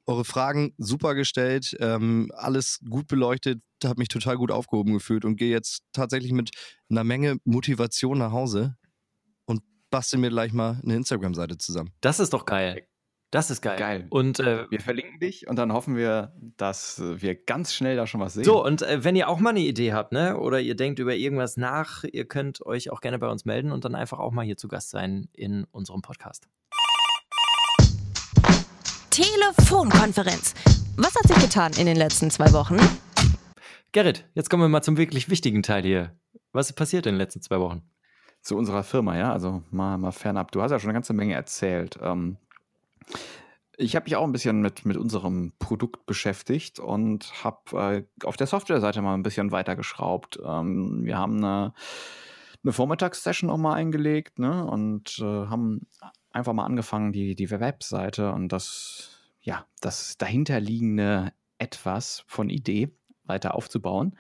Eure 0.08 0.26
Fragen 0.26 0.74
super 0.78 1.16
gestellt, 1.16 1.76
ähm, 1.80 2.32
alles 2.36 2.80
gut 2.88 3.08
beleuchtet, 3.08 3.62
habe 3.84 4.00
mich 4.00 4.08
total 4.08 4.38
gut 4.38 4.52
aufgehoben 4.52 4.94
gefühlt 4.94 5.26
und 5.26 5.36
gehe 5.36 5.52
jetzt 5.52 5.84
tatsächlich 5.94 6.32
mit 6.32 6.52
einer 6.90 7.04
Menge 7.04 7.38
Motivation 7.44 8.18
nach 8.18 8.32
Hause 8.32 8.78
und 9.46 9.62
bastel 9.90 10.20
mir 10.20 10.30
gleich 10.30 10.54
mal 10.54 10.80
eine 10.84 10.96
Instagram-Seite 10.96 11.58
zusammen. 11.58 11.92
Das 12.02 12.20
ist 12.20 12.34
doch 12.34 12.46
geil. 12.46 12.88
Das 13.32 13.52
ist 13.52 13.62
geil. 13.62 13.78
Geil. 13.78 14.08
Und 14.12 14.40
äh, 14.40 14.66
wir 14.70 14.80
verlinken 14.80 15.20
dich 15.20 15.48
und 15.50 15.58
dann 15.58 15.74
hoffen 15.74 15.98
wir, 15.98 16.34
dass 16.56 17.02
wir 17.04 17.36
ganz 17.36 17.74
schnell 17.74 17.98
da 17.98 18.08
schon 18.08 18.22
was 18.22 18.36
sehen. 18.36 18.46
So, 18.46 18.64
und 18.64 18.82
äh, 18.82 19.04
wenn 19.04 19.16
ihr 19.18 19.28
auch 19.28 19.40
mal 19.40 19.50
eine 19.50 19.60
Idee 19.60 19.92
habt, 19.92 20.14
ne, 20.14 20.38
oder 20.38 20.62
ihr 20.62 20.76
denkt 20.76 21.00
über 21.00 21.16
irgendwas 21.16 21.58
nach, 21.58 22.06
ihr 22.06 22.26
könnt 22.26 22.66
euch 22.66 22.92
auch 22.92 23.02
gerne 23.02 23.20
bei 23.20 23.28
uns 23.28 23.44
melden 23.44 23.74
und 23.74 23.84
dann 23.84 23.94
einfach 23.94 24.20
auch 24.20 24.32
mal 24.32 24.46
hier 24.46 24.56
zu 24.56 24.70
Gast 24.70 24.90
sein 24.90 25.28
in 25.34 25.66
unserem 25.72 26.02
Podcast. 26.02 26.48
Telefonkonferenz. 29.16 30.54
Was 30.98 31.16
hat 31.16 31.30
sich 31.30 31.38
getan 31.38 31.72
in 31.80 31.86
den 31.86 31.96
letzten 31.96 32.30
zwei 32.30 32.52
Wochen? 32.52 32.76
Gerrit, 33.94 34.26
jetzt 34.34 34.50
kommen 34.50 34.64
wir 34.64 34.68
mal 34.68 34.82
zum 34.82 34.98
wirklich 34.98 35.30
wichtigen 35.30 35.64
Teil 35.64 35.84
hier. 35.84 36.20
Was 36.52 36.70
ist 36.70 36.76
passiert 36.76 37.06
in 37.06 37.14
den 37.14 37.20
letzten 37.20 37.42
zwei 37.42 37.62
Wochen? 37.62 37.90
Zu 38.42 38.58
unserer 38.58 38.84
Firma, 38.84 39.18
ja, 39.18 39.32
also 39.32 39.64
mal, 39.72 39.98
mal 39.98 40.12
fernab. 40.12 40.52
Du 40.52 40.62
hast 40.62 40.72
ja 40.72 40.80
schon 40.80 40.90
eine 40.90 40.98
ganze 40.98 41.14
Menge 41.14 41.34
erzählt. 41.34 41.98
Ähm, 42.02 42.36
ich 43.78 43.96
habe 43.96 44.04
mich 44.04 44.18
auch 44.18 44.26
ein 44.26 44.34
bisschen 44.34 44.60
mit, 44.60 44.84
mit 44.86 44.98
unserem 44.98 45.54
Produkt 45.60 46.06
beschäftigt 46.06 46.80
und 46.80 47.32
habe 47.42 48.06
äh, 48.22 48.26
auf 48.26 48.36
der 48.36 48.48
Software-Seite 48.48 49.02
mal 49.02 49.14
ein 49.14 49.24
bisschen 49.24 49.54
weitergeschraubt. 49.54 50.42
Ähm, 50.46 51.06
wir 51.06 51.18
haben 51.18 51.38
eine, 51.38 51.74
eine 52.66 52.74
Vormittagssession 52.74 53.50
auch 53.50 53.58
mal 53.58 53.76
eingelegt 53.76 54.40
ne, 54.40 54.66
und 54.66 55.20
äh, 55.20 55.24
haben 55.24 55.88
einfach 56.36 56.54
mal 56.54 56.66
angefangen, 56.66 57.14
die, 57.14 57.36
die 57.36 57.50
Webseite 57.50 58.32
und 58.32 58.50
das, 58.50 59.32
ja, 59.42 59.66
das 59.82 60.18
dahinterliegende 60.18 61.34
etwas 61.58 62.24
von 62.28 62.50
Idee 62.50 62.92
weiter 63.24 63.56
aufzubauen. 63.56 64.18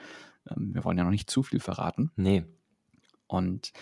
Ähm, 0.50 0.74
wir 0.74 0.84
wollen 0.84 0.98
ja 0.98 1.04
noch 1.04 1.12
nicht 1.12 1.30
zu 1.30 1.44
viel 1.44 1.60
verraten. 1.60 2.12
Nee. 2.16 2.46
Und 3.28 3.74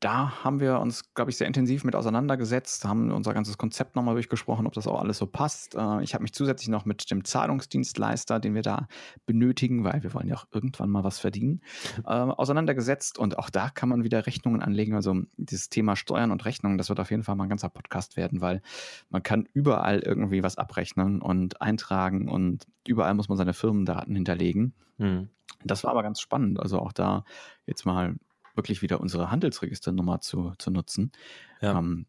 da 0.00 0.44
haben 0.44 0.60
wir 0.60 0.78
uns, 0.80 1.14
glaube 1.14 1.30
ich, 1.30 1.38
sehr 1.38 1.46
intensiv 1.46 1.82
mit 1.82 1.96
auseinandergesetzt, 1.96 2.84
haben 2.84 3.10
unser 3.10 3.32
ganzes 3.32 3.56
Konzept 3.56 3.96
nochmal 3.96 4.14
durchgesprochen, 4.14 4.66
ob 4.66 4.74
das 4.74 4.86
auch 4.86 5.00
alles 5.00 5.18
so 5.18 5.26
passt. 5.26 5.74
Äh, 5.74 6.02
ich 6.02 6.12
habe 6.12 6.22
mich 6.22 6.34
zusätzlich 6.34 6.68
noch 6.68 6.84
mit 6.84 7.10
dem 7.10 7.24
Zahlungsdienstleister, 7.24 8.38
den 8.38 8.54
wir 8.54 8.62
da 8.62 8.88
benötigen, 9.24 9.84
weil 9.84 10.02
wir 10.02 10.12
wollen 10.12 10.28
ja 10.28 10.36
auch 10.36 10.46
irgendwann 10.50 10.90
mal 10.90 11.02
was 11.02 11.18
verdienen, 11.18 11.62
äh, 12.04 12.10
auseinandergesetzt. 12.10 13.18
Und 13.18 13.38
auch 13.38 13.48
da 13.48 13.70
kann 13.70 13.88
man 13.88 14.04
wieder 14.04 14.26
Rechnungen 14.26 14.62
anlegen. 14.62 14.94
Also 14.94 15.22
dieses 15.38 15.70
Thema 15.70 15.96
Steuern 15.96 16.30
und 16.30 16.44
Rechnungen, 16.44 16.76
das 16.76 16.90
wird 16.90 17.00
auf 17.00 17.10
jeden 17.10 17.22
Fall 17.22 17.36
mal 17.36 17.44
ein 17.44 17.50
ganzer 17.50 17.70
Podcast 17.70 18.16
werden, 18.18 18.42
weil 18.42 18.60
man 19.08 19.22
kann 19.22 19.48
überall 19.54 20.00
irgendwie 20.00 20.42
was 20.42 20.58
abrechnen 20.58 21.22
und 21.22 21.62
eintragen 21.62 22.28
und 22.28 22.66
überall 22.86 23.14
muss 23.14 23.28
man 23.28 23.38
seine 23.38 23.54
Firmendaten 23.54 24.14
hinterlegen. 24.14 24.74
Hm. 24.98 25.30
Das 25.64 25.84
war 25.84 25.90
aber 25.90 26.02
ganz 26.02 26.20
spannend. 26.20 26.60
Also 26.60 26.78
auch 26.78 26.92
da 26.92 27.24
jetzt 27.66 27.86
mal 27.86 28.16
wirklich 28.56 28.82
wieder 28.82 29.00
unsere 29.00 29.30
Handelsregisternummer 29.30 30.20
zu, 30.20 30.52
zu 30.58 30.70
nutzen. 30.70 31.12
Ja. 31.60 31.78
Ähm, 31.78 32.06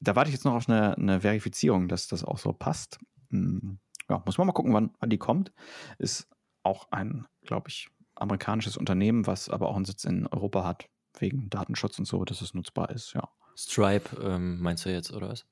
da 0.00 0.14
warte 0.14 0.28
ich 0.28 0.34
jetzt 0.34 0.44
noch 0.44 0.54
auf 0.54 0.68
eine, 0.68 0.96
eine, 0.96 1.20
Verifizierung, 1.20 1.88
dass 1.88 2.08
das 2.08 2.24
auch 2.24 2.38
so 2.38 2.52
passt. 2.52 2.98
Hm, 3.30 3.78
ja, 4.08 4.22
muss 4.24 4.38
man 4.38 4.46
mal 4.46 4.52
gucken, 4.52 4.72
wann, 4.74 4.90
wann 5.00 5.10
die 5.10 5.18
kommt. 5.18 5.52
Ist 5.98 6.28
auch 6.62 6.90
ein, 6.90 7.26
glaube 7.42 7.68
ich, 7.68 7.88
amerikanisches 8.14 8.76
Unternehmen, 8.76 9.26
was 9.26 9.48
aber 9.48 9.68
auch 9.68 9.76
einen 9.76 9.84
Sitz 9.84 10.04
in 10.04 10.26
Europa 10.26 10.64
hat, 10.64 10.88
wegen 11.18 11.48
Datenschutz 11.50 11.98
und 11.98 12.06
so, 12.06 12.24
dass 12.24 12.40
es 12.40 12.54
nutzbar 12.54 12.90
ist, 12.90 13.14
ja. 13.14 13.28
Stripe 13.58 14.20
ähm, 14.22 14.60
meinst 14.60 14.84
du 14.84 14.90
jetzt, 14.90 15.12
oder 15.12 15.30
was? 15.30 15.46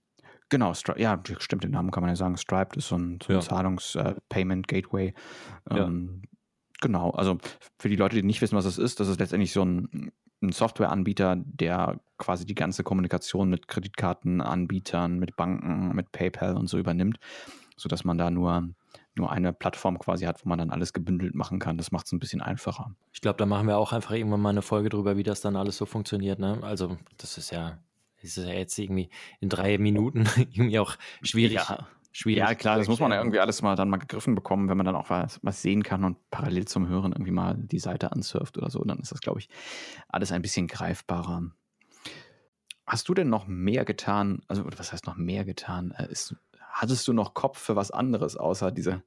Genau, 0.51 0.75
Stri 0.75 1.01
ja, 1.01 1.21
stimmt, 1.39 1.65
den 1.65 1.71
Namen 1.71 1.91
kann 1.91 2.03
man 2.03 2.11
ja 2.11 2.17
sagen. 2.17 2.37
Stripe 2.37 2.77
ist 2.77 2.89
so 2.89 2.99
ein, 2.99 3.19
so 3.23 3.33
ein 3.33 3.37
ja. 3.37 3.41
Zahlungs-Payment-Gateway. 3.41 5.15
Äh, 5.71 5.79
ähm, 5.79 6.21
ja. 6.23 6.29
Genau, 6.81 7.11
also 7.13 7.39
für 7.79 7.89
die 7.89 7.97
Leute, 7.97 8.17
die 8.17 8.23
nicht 8.23 8.43
wissen, 8.43 8.57
was 8.57 8.67
das 8.67 8.77
ist, 8.77 9.01
das 9.01 9.09
ist 9.09 9.19
letztendlich 9.19 9.53
so 9.53 9.65
ein 9.65 10.13
ein 10.45 10.53
Softwareanbieter, 10.53 11.37
der 11.37 12.01
quasi 12.19 12.47
die 12.47 12.55
ganze 12.55 12.85
Kommunikation 12.85 13.51
mit 13.51 13.69
Kreditkartenanbietern, 13.69 15.19
mit 15.19 15.37
Banken, 15.37 15.95
mit 15.95 16.13
PayPal 16.13 16.57
und 16.57 16.69
so 16.69 16.79
übernimmt, 16.79 17.19
sodass 17.77 18.05
man 18.05 18.19
da 18.19 18.31
nur, 18.31 18.69
nur 19.15 19.33
eine 19.33 19.53
Plattform 19.53 19.99
quasi 19.99 20.25
hat, 20.27 20.45
wo 20.45 20.49
man 20.49 20.59
dann 20.59 20.71
alles 20.71 20.93
gebündelt 20.93 21.35
machen 21.35 21.59
kann. 21.59 21.77
Das 21.77 21.93
macht 21.93 22.07
es 22.07 22.13
ein 22.13 22.21
bisschen 22.21 22.41
einfacher. 22.41 22.95
Ich 23.13 23.21
glaube, 23.21 23.39
da 23.39 23.47
machen 23.47 23.67
wir 23.67 23.79
auch 23.79 23.93
einfach 23.93 24.13
irgendwann 24.13 24.41
mal 24.41 24.51
eine 24.51 24.63
Folge 24.63 24.89
drüber, 24.89 25.17
wie 25.17 25.23
das 25.23 25.41
dann 25.41 25.57
alles 25.57 25.77
so 25.77 25.87
funktioniert. 25.87 26.39
Ne? 26.39 26.59
Also, 26.63 26.97
das 27.19 27.37
ist 27.39 27.51
ja, 27.51 27.79
das 28.23 28.37
ist 28.37 28.47
ja 28.47 28.55
jetzt 28.55 28.79
irgendwie 28.79 29.11
in 29.41 29.49
drei 29.49 29.79
Minuten 29.79 30.29
irgendwie 30.37 30.79
auch 30.79 30.97
schwierig. 31.23 31.57
Ja 31.69 31.87
schwierig. 32.15 32.39
Ja, 32.39 32.55
klar, 32.55 32.79
das 32.79 32.89
muss 32.89 33.01
man 33.01 33.11
ja 33.11 33.19
irgendwie 33.19 33.41
alles 33.41 33.61
mal 33.61 33.77
dann 33.77 33.91
mal 33.91 33.99
gegriffen 33.99 34.35
bekommen, 34.35 34.69
wenn 34.69 34.77
man 34.77 34.87
dann 34.87 34.97
auch 34.97 35.11
was, 35.11 35.41
was 35.43 35.61
sehen 35.61 35.83
kann 35.83 36.05
und 36.05 36.19
parallel 36.31 36.67
zum 36.67 36.89
Hören 36.89 37.13
irgendwie 37.13 37.33
mal 37.33 37.57
die 37.57 37.79
Seite 37.79 38.13
ansurft 38.13 38.57
oder 38.57 38.71
so, 38.71 38.83
dann 38.85 38.99
ist 39.01 39.13
das, 39.13 39.21
glaube 39.21 39.41
ich, 39.41 39.49
alles 40.09 40.33
ein 40.33 40.43
bisschen 40.43 40.67
greifbarer. 40.67 41.51
Hast 42.87 43.09
du 43.09 43.15
denn 43.15 43.29
noch 43.29 43.47
mehr 43.47 43.85
getan, 43.85 44.43
also 44.47 44.65
was 44.65 44.93
heißt 44.93 45.07
noch 45.07 45.17
mehr 45.17 45.45
getan? 45.45 45.93
Äh, 45.97 46.11
ist, 46.11 46.37
hattest 46.71 47.07
du 47.09 47.13
noch 47.13 47.35
Kopf 47.35 47.59
für 47.59 47.77
was 47.77 47.91
anderes 47.91 48.37
außer 48.37 48.71
diese, 48.71 49.03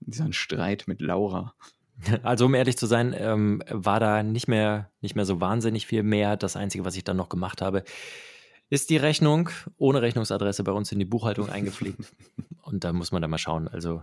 diesen 0.00 0.32
Streit 0.32 0.84
mit 0.86 1.00
Laura? 1.00 1.54
Also 2.22 2.46
um 2.46 2.54
ehrlich 2.54 2.78
zu 2.78 2.86
sein, 2.86 3.14
ähm, 3.14 3.62
war 3.68 4.00
da 4.00 4.22
nicht 4.22 4.48
mehr, 4.48 4.90
nicht 5.02 5.16
mehr 5.16 5.26
so 5.26 5.38
wahnsinnig 5.42 5.86
viel 5.86 6.02
mehr. 6.02 6.38
Das 6.38 6.56
Einzige, 6.56 6.86
was 6.86 6.96
ich 6.96 7.04
dann 7.04 7.18
noch 7.18 7.28
gemacht 7.28 7.60
habe, 7.60 7.84
ist 8.70 8.88
die 8.88 8.96
Rechnung 8.96 9.50
ohne 9.76 10.00
Rechnungsadresse 10.00 10.62
bei 10.64 10.72
uns 10.72 10.90
in 10.92 10.98
die 10.98 11.04
Buchhaltung 11.04 11.50
eingepflegt. 11.50 11.98
Und 12.62 12.84
da 12.84 12.92
muss 12.92 13.12
man 13.12 13.20
dann 13.20 13.30
mal 13.30 13.38
schauen. 13.38 13.68
Also 13.68 14.02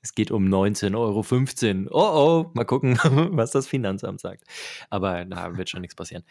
es 0.00 0.14
geht 0.14 0.30
um 0.30 0.46
19,15 0.46 1.90
Euro. 1.90 1.90
Oh 1.90 2.46
oh, 2.46 2.50
mal 2.54 2.64
gucken, 2.64 2.98
was 3.32 3.50
das 3.50 3.66
Finanzamt 3.68 4.20
sagt. 4.20 4.44
Aber 4.88 5.24
da 5.26 5.56
wird 5.56 5.68
schon 5.68 5.82
nichts 5.82 5.94
passieren. 5.94 6.24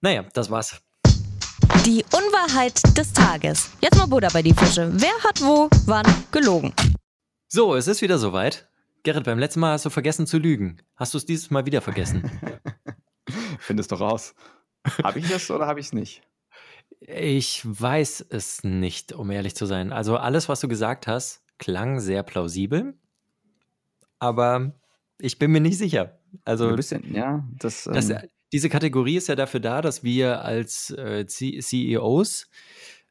Naja, 0.00 0.24
das 0.32 0.50
war's. 0.50 0.80
Die 1.84 2.04
Unwahrheit 2.12 2.80
des 2.96 3.12
Tages. 3.12 3.70
Jetzt 3.80 3.96
mal 3.96 4.06
Buddha 4.06 4.28
bei 4.32 4.42
die 4.42 4.54
Fische. 4.54 4.90
Wer 4.92 5.24
hat 5.24 5.42
wo, 5.42 5.68
wann 5.86 6.06
gelogen? 6.30 6.72
So, 7.48 7.74
es 7.74 7.88
ist 7.88 8.00
wieder 8.00 8.18
soweit. 8.18 8.68
Gerrit, 9.02 9.24
beim 9.24 9.38
letzten 9.38 9.60
Mal 9.60 9.72
hast 9.72 9.86
du 9.86 9.90
vergessen 9.90 10.26
zu 10.26 10.38
lügen. 10.38 10.78
Hast 10.94 11.14
du 11.14 11.18
es 11.18 11.24
dieses 11.24 11.50
Mal 11.50 11.66
wieder 11.66 11.80
vergessen? 11.80 12.30
Findest 13.58 13.90
doch 13.92 14.00
raus. 14.00 14.34
Habe 15.02 15.18
ich 15.18 15.28
das 15.28 15.50
oder 15.50 15.66
habe 15.66 15.80
ich 15.80 15.86
es 15.86 15.92
nicht? 15.92 16.22
Ich 17.00 17.62
weiß 17.64 18.26
es 18.28 18.62
nicht, 18.62 19.12
um 19.12 19.30
ehrlich 19.30 19.56
zu 19.56 19.66
sein. 19.66 19.92
Also 19.92 20.16
alles, 20.16 20.48
was 20.48 20.60
du 20.60 20.68
gesagt 20.68 21.06
hast, 21.06 21.42
klang 21.58 21.98
sehr 22.00 22.22
plausibel, 22.22 22.94
aber 24.18 24.74
ich 25.18 25.38
bin 25.38 25.50
mir 25.50 25.60
nicht 25.60 25.78
sicher. 25.78 26.18
Also 26.44 26.68
Ein 26.68 26.76
bisschen, 26.76 27.14
ja, 27.14 27.44
das, 27.58 27.84
das, 27.84 28.10
ähm, 28.10 28.18
diese 28.52 28.68
Kategorie 28.68 29.16
ist 29.16 29.28
ja 29.28 29.36
dafür 29.36 29.60
da, 29.60 29.80
dass 29.80 30.02
wir 30.04 30.44
als 30.44 30.90
äh, 30.90 31.26
CEOs 31.26 32.48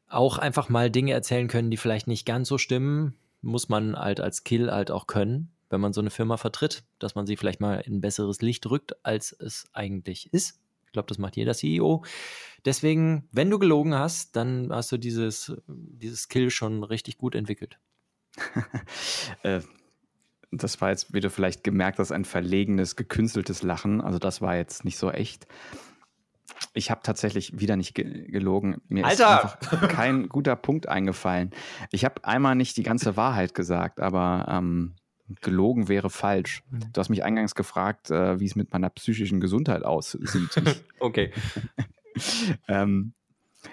auch 0.08 0.38
einfach 0.38 0.68
mal 0.68 0.90
Dinge 0.90 1.12
erzählen 1.12 1.48
können, 1.48 1.70
die 1.70 1.76
vielleicht 1.76 2.06
nicht 2.06 2.26
ganz 2.26 2.48
so 2.48 2.58
stimmen. 2.58 3.14
Muss 3.42 3.68
man 3.68 3.96
halt 3.96 4.20
als 4.20 4.44
Kill 4.44 4.70
halt 4.70 4.90
auch 4.90 5.06
können, 5.06 5.52
wenn 5.70 5.80
man 5.80 5.92
so 5.92 6.00
eine 6.00 6.10
Firma 6.10 6.36
vertritt, 6.36 6.82
dass 6.98 7.14
man 7.14 7.26
sie 7.26 7.36
vielleicht 7.36 7.60
mal 7.60 7.80
in 7.80 7.96
ein 7.96 8.00
besseres 8.00 8.42
Licht 8.42 8.68
rückt, 8.68 8.94
als 9.04 9.32
es 9.32 9.66
eigentlich 9.72 10.32
ist. 10.32 10.60
Ich 10.90 10.92
glaube, 10.92 11.06
das 11.06 11.18
macht 11.18 11.36
jeder 11.36 11.54
CEO. 11.54 12.04
Deswegen, 12.64 13.28
wenn 13.30 13.48
du 13.48 13.60
gelogen 13.60 13.94
hast, 13.94 14.34
dann 14.34 14.72
hast 14.72 14.90
du 14.90 14.98
dieses, 14.98 15.52
dieses 15.68 16.22
Skill 16.22 16.50
schon 16.50 16.82
richtig 16.82 17.16
gut 17.16 17.36
entwickelt. 17.36 17.78
äh, 19.44 19.60
das 20.50 20.80
war 20.80 20.90
jetzt, 20.90 21.14
wie 21.14 21.20
du 21.20 21.30
vielleicht 21.30 21.62
gemerkt 21.62 22.00
hast, 22.00 22.10
ein 22.10 22.24
verlegenes, 22.24 22.96
gekünsteltes 22.96 23.62
Lachen. 23.62 24.00
Also 24.00 24.18
das 24.18 24.40
war 24.40 24.56
jetzt 24.56 24.84
nicht 24.84 24.98
so 24.98 25.12
echt. 25.12 25.46
Ich 26.74 26.90
habe 26.90 27.02
tatsächlich 27.04 27.60
wieder 27.60 27.76
nicht 27.76 27.94
ge 27.94 28.26
gelogen. 28.28 28.82
Mir 28.88 29.06
Alter! 29.06 29.56
ist 29.62 29.72
einfach 29.72 29.88
kein 29.88 30.28
guter 30.28 30.56
Punkt 30.56 30.88
eingefallen. 30.88 31.52
Ich 31.92 32.04
habe 32.04 32.24
einmal 32.24 32.56
nicht 32.56 32.76
die 32.76 32.82
ganze 32.82 33.16
Wahrheit 33.16 33.54
gesagt, 33.54 34.00
aber 34.00 34.46
ähm, 34.50 34.96
gelogen 35.40 35.88
wäre 35.88 36.10
falsch. 36.10 36.62
Mhm. 36.70 36.92
Du 36.92 37.00
hast 37.00 37.08
mich 37.08 37.24
eingangs 37.24 37.54
gefragt, 37.54 38.10
äh, 38.10 38.40
wie 38.40 38.46
es 38.46 38.56
mit 38.56 38.72
meiner 38.72 38.90
psychischen 38.90 39.40
Gesundheit 39.40 39.84
aussieht. 39.84 40.20
Okay. 41.02 41.32
ähm, 42.68 43.14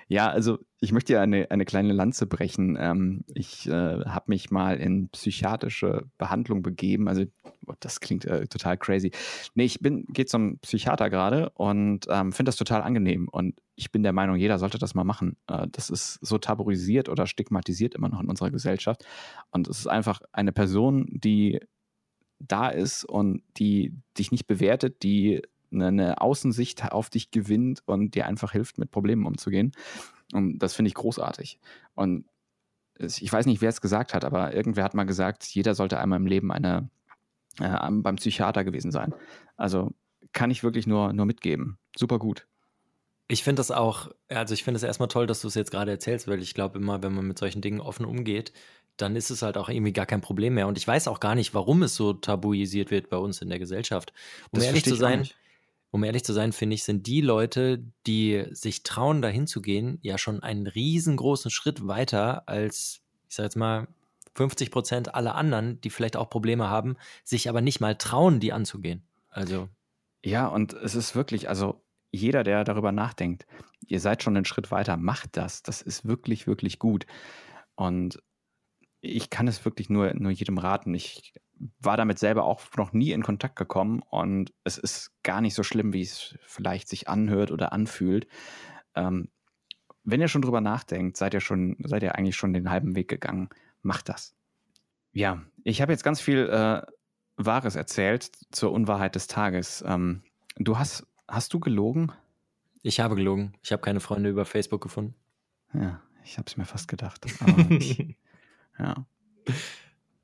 ja, 0.08 0.30
also 0.30 0.60
ich 0.80 0.92
möchte 0.92 1.14
ja 1.14 1.22
eine, 1.22 1.50
eine 1.50 1.66
kleine 1.66 1.94
Lanze 1.94 2.28
brechen. 2.28 2.78
Ähm, 2.80 3.24
ich 3.34 3.68
äh, 3.68 3.72
habe 3.72 4.26
mich 4.28 4.52
mal 4.52 4.78
in 4.78 5.10
psychiatrische 5.10 6.06
Behandlung 6.18 6.62
begeben. 6.62 7.08
Also 7.08 7.24
oh, 7.66 7.74
das 7.80 8.00
klingt 8.00 8.26
äh, 8.26 8.48
total 8.48 8.78
crazy. 8.78 9.12
Nee, 9.56 9.66
ich 9.66 9.80
bin, 9.80 10.06
gehe 10.08 10.26
zum 10.26 10.60
Psychiater 10.60 11.10
gerade 11.10 11.50
und 11.52 12.06
ähm, 12.10 12.32
finde 12.32 12.50
das 12.50 12.58
total 12.58 12.82
angenehm. 12.82 13.28
Und 13.30 13.60
ich 13.76 13.92
bin 13.92 14.04
der 14.04 14.14
Meinung, 14.14 14.36
jeder 14.36 14.60
sollte 14.60 14.78
das 14.78 14.94
mal 14.94 15.04
machen. 15.04 15.38
Äh, 15.48 15.68
das 15.72 15.90
ist 15.90 16.20
so 16.22 16.38
tabuisiert 16.38 17.10
oder 17.10 17.26
stigmatisiert 17.26 17.96
immer 17.96 18.10
noch 18.10 18.22
in 18.22 18.30
unserer 18.30 18.52
Gesellschaft. 18.52 19.06
Und 19.52 19.68
es 19.68 19.80
ist 19.80 19.88
einfach 19.88 20.22
eine 20.32 20.52
Person, 20.52 21.08
die 21.10 21.60
da 22.40 22.70
ist 22.70 23.04
und 23.04 23.42
die 23.58 23.94
dich 24.18 24.32
nicht 24.32 24.48
bewertet, 24.48 25.02
die 25.04 25.42
eine, 25.72 25.88
eine 25.88 26.22
Außensicht 26.22 26.92
auf 26.92 27.10
dich 27.10 27.32
gewinnt 27.32 27.82
und 27.86 28.16
dir 28.16 28.26
einfach 28.26 28.52
hilft, 28.52 28.78
mit 28.78 28.92
Problemen 28.92 29.26
umzugehen. 29.26 29.72
Und 30.34 30.60
das 30.60 30.74
finde 30.74 30.90
ich 30.90 30.96
großartig. 30.96 31.60
Und 31.96 32.26
ich 33.00 33.32
weiß 33.32 33.46
nicht, 33.46 33.62
wer 33.62 33.70
es 33.70 33.82
gesagt 33.82 34.14
hat, 34.14 34.26
aber 34.26 34.54
irgendwer 34.54 34.84
hat 34.84 34.94
mal 34.94 35.06
gesagt, 35.06 35.46
jeder 35.46 35.76
sollte 35.76 36.00
einmal 36.00 36.20
im 36.20 36.26
Leben 36.26 36.52
eine, 36.52 36.90
äh, 37.60 37.78
beim 37.92 38.16
Psychiater 38.16 38.64
gewesen 38.64 38.92
sein. 38.92 39.14
Also 39.56 39.92
kann 40.34 40.52
ich 40.52 40.64
wirklich 40.64 40.88
nur, 40.88 41.14
nur 41.14 41.26
mitgeben. 41.26 41.78
Super 41.96 42.20
gut. 42.20 42.48
Ich 43.28 43.44
finde 43.44 43.60
das 43.60 43.72
auch, 43.72 44.10
also 44.30 44.54
ich 44.54 44.64
finde 44.64 44.78
es 44.78 44.84
erstmal 44.84 45.10
toll, 45.10 45.28
dass 45.28 45.42
du 45.42 45.48
es 45.48 45.56
jetzt 45.56 45.72
gerade 45.72 45.92
erzählst, 45.92 46.28
weil 46.28 46.42
ich 46.42 46.54
glaube 46.54 46.80
immer, 46.80 47.04
wenn 47.04 47.14
man 47.14 47.28
mit 47.28 47.38
solchen 47.38 47.62
Dingen 47.62 47.82
offen 47.82 48.06
umgeht, 48.06 48.54
dann 48.96 49.16
ist 49.16 49.30
es 49.30 49.42
halt 49.42 49.58
auch 49.58 49.70
irgendwie 49.70 49.94
gar 49.94 50.06
kein 50.06 50.22
Problem 50.22 50.56
mehr. 50.56 50.68
Und 50.68 50.78
ich 50.78 50.88
weiß 50.88 51.08
auch 51.08 51.20
gar 51.20 51.36
nicht, 51.36 51.54
warum 51.54 51.84
es 51.84 51.96
so 51.96 52.14
tabuisiert 52.14 52.90
wird 52.90 53.10
bei 53.10 53.18
uns 53.18 53.42
in 53.42 53.50
der 53.50 53.60
Gesellschaft. 53.60 54.12
Um 54.52 54.60
Das 54.60 54.66
ehrlich 54.66 54.86
zu 54.86 54.96
sein. 54.96 55.28
Um 55.98 56.04
ehrlich 56.04 56.24
zu 56.24 56.32
sein, 56.32 56.54
finde 56.54 56.76
ich, 56.76 56.84
sind 56.84 57.08
die 57.08 57.22
Leute, 57.22 57.84
die 58.06 58.46
sich 58.52 58.84
trauen, 58.84 59.24
dahin 59.24 59.48
zu 59.48 59.64
gehen, 59.64 59.98
ja 60.04 60.20
schon 60.20 60.44
einen 60.44 60.68
riesengroßen 60.68 61.50
Schritt 61.50 61.88
weiter 61.88 62.48
als, 62.48 63.02
ich 63.28 63.36
sag 63.36 63.46
jetzt 63.46 63.56
mal, 63.56 63.88
50 64.36 64.70
Prozent 64.70 65.16
aller 65.16 65.34
anderen, 65.34 65.82
die 65.82 65.90
vielleicht 65.90 66.16
auch 66.16 66.30
Probleme 66.30 66.70
haben, 66.70 66.98
sich 67.24 67.50
aber 67.50 67.62
nicht 67.62 67.80
mal 67.80 67.96
trauen, 67.96 68.40
die 68.40 68.54
anzugehen. 68.54 69.02
Also, 69.30 69.70
Ja, 70.24 70.46
und 70.46 70.74
es 70.74 70.94
ist 70.94 71.16
wirklich, 71.16 71.50
also 71.50 71.82
jeder, 72.12 72.44
der 72.44 72.64
darüber 72.64 72.92
nachdenkt, 72.92 73.48
ihr 73.88 74.00
seid 74.00 74.22
schon 74.22 74.38
einen 74.38 74.46
Schritt 74.46 74.70
weiter, 74.70 74.98
macht 74.98 75.36
das. 75.36 75.64
Das 75.64 75.82
ist 75.82 76.06
wirklich, 76.06 76.46
wirklich 76.46 76.78
gut. 76.78 77.08
Und 77.74 78.22
ich 79.08 79.30
kann 79.30 79.48
es 79.48 79.64
wirklich 79.66 79.90
nur, 79.90 80.14
nur 80.14 80.32
jedem 80.32 80.58
raten. 80.58 80.94
Ich 80.94 81.34
war 81.80 81.98
damit 81.98 82.20
selber 82.20 82.44
auch 82.44 82.62
noch 82.78 82.94
nie 82.94 83.12
in 83.12 83.24
Kontakt 83.24 83.56
gekommen 83.56 84.02
und 84.10 84.54
es 84.64 84.78
ist 84.78 85.12
gar 85.24 85.42
nicht 85.42 85.56
so 85.56 85.64
schlimm, 85.64 85.94
wie 85.94 86.02
es 86.02 86.38
vielleicht 86.46 86.88
sich 86.88 87.08
anhört 87.08 87.52
oder 87.52 87.74
anfühlt. 87.74 88.28
Ähm, 88.96 89.30
wenn 90.04 90.22
ihr 90.22 90.28
schon 90.28 90.42
drüber 90.42 90.62
nachdenkt, 90.62 91.18
seid 91.18 91.34
ihr 91.34 91.42
schon, 91.42 91.76
seid 91.84 92.04
ihr 92.04 92.16
eigentlich 92.16 92.36
schon 92.36 92.54
den 92.54 92.70
halben 92.70 92.96
Weg 92.96 93.08
gegangen. 93.08 93.50
Macht 93.82 94.10
das. 94.10 94.36
Ja, 95.12 95.42
ich 95.64 95.82
habe 95.82 95.92
jetzt 95.92 96.04
ganz 96.04 96.22
viel 96.22 96.48
äh, 96.50 96.82
Wahres 97.38 97.76
erzählt 97.76 98.32
zur 98.52 98.72
Unwahrheit 98.72 99.16
des 99.16 99.28
Tages. 99.28 99.84
Ähm, 99.86 100.24
du 100.58 100.78
hast, 100.78 101.08
hast 101.28 101.54
du 101.54 101.60
gelogen? 101.60 102.12
ich 102.88 103.00
habe 103.00 103.16
gelogen. 103.16 103.54
Ich 103.62 103.72
habe 103.72 103.82
keine 103.82 104.00
Freunde 104.00 104.30
über 104.30 104.46
Facebook 104.46 104.82
gefunden. 104.82 105.16
Ja, 105.74 106.02
ich 106.24 106.38
habe 106.38 106.48
es 106.48 106.58
mir 106.58 106.66
fast 106.66 106.88
gedacht. 106.88 107.26
Aber 107.42 107.58
ich, 107.72 108.16
ja, 108.80 109.06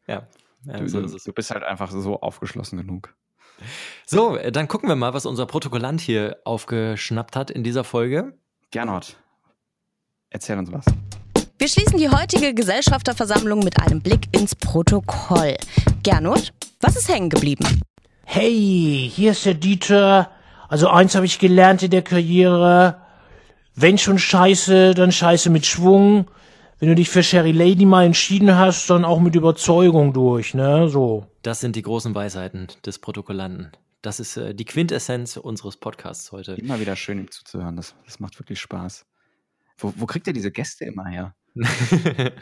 ja, 0.07 0.27
ja 0.65 0.77
du, 0.77 0.87
so 0.87 0.99
du, 0.99 1.05
ist 1.05 1.13
es. 1.13 1.23
du 1.23 1.33
bist 1.33 1.51
halt 1.51 1.63
einfach 1.63 1.91
so 1.91 2.21
aufgeschlossen 2.21 2.77
genug. 2.77 3.15
So, 4.05 4.35
äh, 4.35 4.51
dann 4.51 4.67
gucken 4.67 4.89
wir 4.89 4.95
mal, 4.95 5.13
was 5.13 5.25
unser 5.25 5.45
Protokollant 5.45 6.01
hier 6.01 6.37
aufgeschnappt 6.43 7.35
hat 7.35 7.51
in 7.51 7.63
dieser 7.63 7.83
Folge. 7.83 8.33
Gernot, 8.71 9.17
erzähl 10.29 10.57
uns 10.57 10.71
was. 10.71 10.85
Wir 11.57 11.67
schließen 11.67 11.97
die 11.97 12.09
heutige 12.09 12.53
Gesellschafterversammlung 12.53 13.59
mit 13.59 13.79
einem 13.79 14.01
Blick 14.01 14.27
ins 14.35 14.55
Protokoll. 14.55 15.55
Gernot, 16.01 16.51
was 16.81 16.97
ist 16.97 17.07
hängen 17.07 17.29
geblieben? 17.29 17.81
Hey, 18.25 19.09
hier 19.13 19.31
ist 19.31 19.45
der 19.45 19.53
Dieter. 19.53 20.31
Also 20.67 20.89
eins 20.89 21.15
habe 21.15 21.25
ich 21.25 21.39
gelernt 21.39 21.83
in 21.83 21.91
der 21.91 22.01
Karriere. 22.01 23.01
Wenn 23.75 23.97
schon 23.97 24.17
Scheiße, 24.17 24.93
dann 24.93 25.11
Scheiße 25.11 25.49
mit 25.49 25.65
Schwung. 25.65 26.27
Wenn 26.79 26.89
du 26.89 26.95
dich 26.95 27.09
für 27.09 27.23
Sherry 27.23 27.51
Lady 27.51 27.85
mal 27.85 28.05
entschieden 28.05 28.55
hast, 28.55 28.89
dann 28.89 29.05
auch 29.05 29.19
mit 29.19 29.35
Überzeugung 29.35 30.13
durch, 30.13 30.53
ne? 30.53 30.89
So. 30.89 31.27
Das 31.41 31.59
sind 31.59 31.75
die 31.75 31.81
großen 31.81 32.13
Weisheiten 32.15 32.67
des 32.85 32.99
Protokollanten. 32.99 33.71
Das 34.01 34.19
ist 34.19 34.37
äh, 34.37 34.53
die 34.53 34.65
Quintessenz 34.65 35.37
unseres 35.37 35.77
Podcasts 35.77 36.31
heute. 36.31 36.53
Immer 36.53 36.79
wieder 36.79 36.95
schön, 36.95 37.19
ihm 37.19 37.31
zuzuhören. 37.31 37.75
Das, 37.75 37.95
das 38.05 38.19
macht 38.19 38.37
wirklich 38.39 38.59
Spaß. 38.59 39.05
Wo, 39.77 39.93
wo 39.95 40.05
kriegt 40.05 40.27
ihr 40.27 40.33
diese 40.33 40.51
Gäste 40.51 40.85
immer 40.85 41.05
her? 41.05 41.35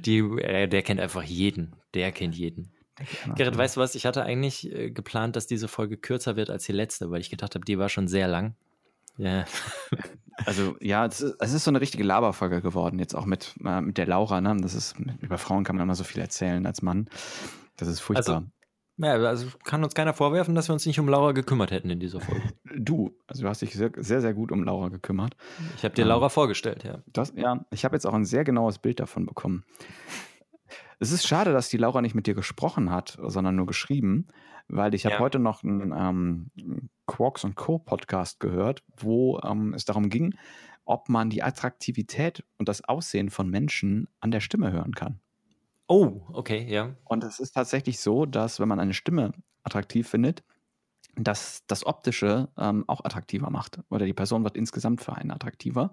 die, 0.00 0.18
äh, 0.18 0.66
der 0.66 0.82
kennt 0.82 1.00
einfach 1.00 1.22
jeden. 1.22 1.76
Der 1.94 2.10
kennt 2.12 2.34
jeden. 2.34 2.72
Gerrit, 3.34 3.56
weißt 3.56 3.76
du 3.76 3.80
was? 3.80 3.94
Ich 3.94 4.06
hatte 4.06 4.22
eigentlich 4.22 4.72
äh, 4.72 4.90
geplant, 4.90 5.36
dass 5.36 5.46
diese 5.46 5.68
Folge 5.68 5.98
kürzer 5.98 6.36
wird 6.36 6.50
als 6.50 6.64
die 6.64 6.72
letzte, 6.72 7.10
weil 7.10 7.20
ich 7.20 7.30
gedacht 7.30 7.54
habe, 7.54 7.64
die 7.64 7.78
war 7.78 7.88
schon 7.88 8.08
sehr 8.08 8.26
lang. 8.26 8.56
Ja. 9.18 9.44
Also 10.44 10.76
ja, 10.80 11.06
es 11.06 11.20
ist, 11.20 11.36
es 11.40 11.52
ist 11.54 11.64
so 11.64 11.70
eine 11.70 11.80
richtige 11.80 12.04
Laberfolge 12.04 12.60
geworden, 12.60 12.98
jetzt 12.98 13.14
auch 13.14 13.24
mit, 13.24 13.54
äh, 13.64 13.80
mit 13.80 13.96
der 13.96 14.06
Laura. 14.06 14.40
Ne? 14.40 14.56
Das 14.60 14.74
ist, 14.74 14.94
über 15.20 15.38
Frauen 15.38 15.64
kann 15.64 15.76
man 15.76 15.84
immer 15.84 15.94
so 15.94 16.04
viel 16.04 16.20
erzählen 16.20 16.66
als 16.66 16.82
Mann. 16.82 17.08
Das 17.76 17.88
ist 17.88 18.00
furchtbar. 18.00 18.44
ja, 18.98 19.12
also 19.14 19.46
kann 19.64 19.82
uns 19.82 19.94
keiner 19.94 20.12
vorwerfen, 20.12 20.54
dass 20.54 20.68
wir 20.68 20.74
uns 20.74 20.84
nicht 20.84 21.00
um 21.00 21.08
Laura 21.08 21.32
gekümmert 21.32 21.70
hätten 21.70 21.88
in 21.88 22.00
dieser 22.00 22.20
Folge. 22.20 22.42
du, 22.76 23.16
also 23.26 23.42
du 23.42 23.48
hast 23.48 23.62
dich 23.62 23.72
sehr, 23.74 23.90
sehr, 23.96 24.20
sehr 24.20 24.34
gut 24.34 24.52
um 24.52 24.62
Laura 24.62 24.88
gekümmert. 24.90 25.36
Ich 25.76 25.84
habe 25.84 25.94
dir 25.94 26.04
Ah. 26.04 26.08
Laura 26.08 26.28
vorgestellt, 26.28 26.84
ja. 26.84 26.98
Das, 27.06 27.32
ja, 27.34 27.64
ich 27.70 27.84
habe 27.86 27.96
jetzt 27.96 28.06
auch 28.06 28.14
ein 28.14 28.24
sehr 28.26 28.44
genaues 28.44 28.78
Bild 28.78 29.00
davon 29.00 29.24
bekommen. 29.24 29.64
Es 30.98 31.12
ist 31.12 31.26
schade, 31.26 31.52
dass 31.52 31.68
die 31.68 31.76
Laura 31.76 32.00
nicht 32.00 32.14
mit 32.14 32.26
dir 32.26 32.34
gesprochen 32.34 32.90
hat, 32.90 33.18
sondern 33.22 33.56
nur 33.56 33.66
geschrieben, 33.66 34.28
weil 34.68 34.94
ich 34.94 35.04
habe 35.06 35.14
Ja. 35.14 35.20
heute 35.20 35.38
noch 35.38 35.62
einen 35.62 35.92
ähm, 35.96 36.50
Quarks 37.06 37.44
und 37.44 37.54
Co. 37.56 37.78
Podcast 37.78 38.40
gehört, 38.40 38.82
wo 38.96 39.38
ähm, 39.40 39.74
es 39.74 39.84
darum 39.84 40.08
ging, 40.10 40.34
ob 40.84 41.08
man 41.08 41.30
die 41.30 41.42
Attraktivität 41.42 42.44
und 42.58 42.68
das 42.68 42.84
Aussehen 42.84 43.30
von 43.30 43.48
Menschen 43.48 44.08
an 44.20 44.30
der 44.30 44.40
Stimme 44.40 44.72
hören 44.72 44.92
kann. 44.94 45.20
Oh, 45.88 46.22
okay, 46.32 46.66
ja. 46.68 46.96
Und 47.04 47.22
es 47.24 47.38
ist 47.38 47.52
tatsächlich 47.52 48.00
so, 48.00 48.26
dass 48.26 48.58
wenn 48.58 48.68
man 48.68 48.80
eine 48.80 48.94
Stimme 48.94 49.32
attraktiv 49.62 50.08
findet, 50.08 50.42
dass 51.14 51.62
das 51.66 51.86
Optische 51.86 52.48
ähm, 52.58 52.84
auch 52.88 53.04
attraktiver 53.04 53.50
macht. 53.50 53.80
Oder 53.88 54.04
die 54.06 54.12
Person 54.12 54.44
wird 54.44 54.56
insgesamt 54.56 55.00
für 55.00 55.14
einen 55.14 55.30
attraktiver. 55.30 55.92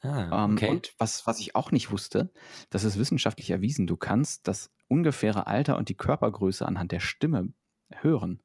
Ah, 0.00 0.44
Ähm, 0.44 0.54
okay. 0.54 0.70
Und 0.70 0.92
was, 0.98 1.26
was 1.26 1.40
ich 1.40 1.56
auch 1.56 1.72
nicht 1.72 1.90
wusste, 1.90 2.30
das 2.70 2.84
ist 2.84 2.98
wissenschaftlich 2.98 3.50
erwiesen, 3.50 3.86
du 3.86 3.96
kannst 3.96 4.46
das 4.46 4.70
ungefähre 4.88 5.46
Alter 5.46 5.76
und 5.76 5.88
die 5.88 5.96
Körpergröße 5.96 6.66
anhand 6.66 6.92
der 6.92 7.00
Stimme 7.00 7.52
hören. 7.90 8.40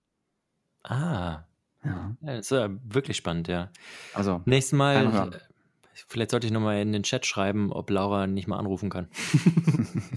ah, 0.83 1.43
Ja. 1.83 2.15
ja, 2.21 2.27
das 2.35 2.39
ist 2.39 2.51
ja 2.51 2.69
wirklich 2.83 3.17
spannend, 3.17 3.47
ja. 3.47 3.71
Also, 4.13 4.41
Nächstes 4.45 4.73
Mal, 4.73 5.33
äh, 5.33 5.37
vielleicht 6.07 6.31
sollte 6.31 6.47
ich 6.47 6.53
nochmal 6.53 6.81
in 6.81 6.91
den 6.91 7.03
Chat 7.03 7.25
schreiben, 7.25 7.71
ob 7.71 7.89
Laura 7.89 8.27
nicht 8.27 8.47
mal 8.47 8.57
anrufen 8.57 8.89
kann. 8.89 9.09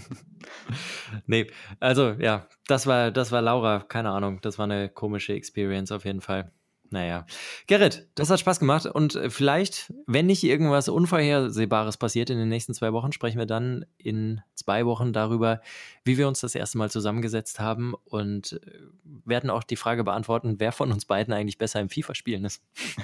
nee, 1.27 1.51
also 1.81 2.13
ja, 2.13 2.47
das 2.67 2.87
war, 2.87 3.11
das 3.11 3.33
war 3.33 3.43
Laura, 3.43 3.81
keine 3.81 4.11
Ahnung, 4.11 4.41
das 4.43 4.59
war 4.59 4.65
eine 4.65 4.89
komische 4.89 5.35
Experience 5.35 5.93
auf 5.93 6.05
jeden 6.05 6.21
Fall. 6.21 6.53
Naja. 6.91 7.27
Gerrit, 7.67 8.09
das 8.15 8.31
hat 8.31 8.41
Spaß 8.41 8.61
gemacht 8.61 8.87
und 8.87 9.15
äh, 9.17 9.31
vielleicht, 9.31 9.93
wenn 10.07 10.27
nicht 10.27 10.45
irgendwas 10.45 10.89
Unvorhersehbares 10.89 11.97
passiert 11.97 12.31
in 12.31 12.39
den 12.39 12.49
nächsten 12.49 12.75
zwei 12.75 12.93
Wochen, 12.93 13.13
sprechen 13.13 13.39
wir 13.39 13.47
dann 13.47 13.85
in 13.99 14.41
zwei 14.55 14.87
Wochen 14.87 15.13
darüber, 15.13 15.61
wie 16.05 16.19
wir 16.19 16.29
uns 16.29 16.41
das 16.41 16.55
erste 16.55 16.79
Mal 16.79 16.91
zusammengesetzt 16.91 17.61
haben 17.61 17.95
und 18.05 18.61
äh, 18.65 18.81
werden 19.25 19.51
auch 19.51 19.65
die 19.65 19.77
Frage 19.77 20.05
beantworten, 20.05 20.57
wer 20.59 20.73
von 20.73 20.93
uns 20.93 21.05
beiden 21.05 21.35
eigentlich 21.35 21.59
besser 21.59 21.81
im 21.81 21.89
FIFA-Spielen 21.89 22.45
ist. 22.45 22.63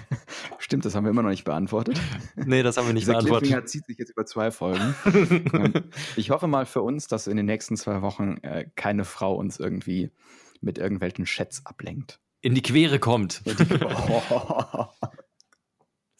Stimmt, 0.58 0.84
das 0.84 0.94
haben 0.94 1.04
wir 1.04 1.10
immer 1.10 1.22
noch 1.22 1.30
nicht 1.30 1.44
beantwortet. 1.44 2.00
Nee, 2.44 2.62
das 2.62 2.76
haben 2.76 2.86
wir 2.86 2.94
nicht 2.94 3.02
Dieser 3.02 3.14
beantwortet. 3.14 3.48
Cliffhanger 3.48 3.66
zieht 3.66 3.86
sich 3.86 3.98
jetzt 3.98 4.10
über 4.10 4.26
zwei 4.26 4.50
Folgen. 4.50 4.94
Ähm, 5.52 5.72
ich 6.16 6.30
hoffe 6.30 6.46
mal 6.46 6.66
für 6.66 6.82
uns, 6.82 7.08
dass 7.08 7.26
in 7.26 7.36
den 7.36 7.46
nächsten 7.46 7.76
zwei 7.76 8.02
Wochen 8.02 8.38
äh, 8.42 8.66
keine 8.74 9.04
Frau 9.04 9.34
uns 9.34 9.58
irgendwie 9.58 10.10
mit 10.60 10.78
irgendwelchen 10.78 11.24
Chats 11.24 11.66
ablenkt. 11.66 12.20
In 12.42 12.54
die 12.54 12.62
Quere 12.62 12.98
kommt. 12.98 13.42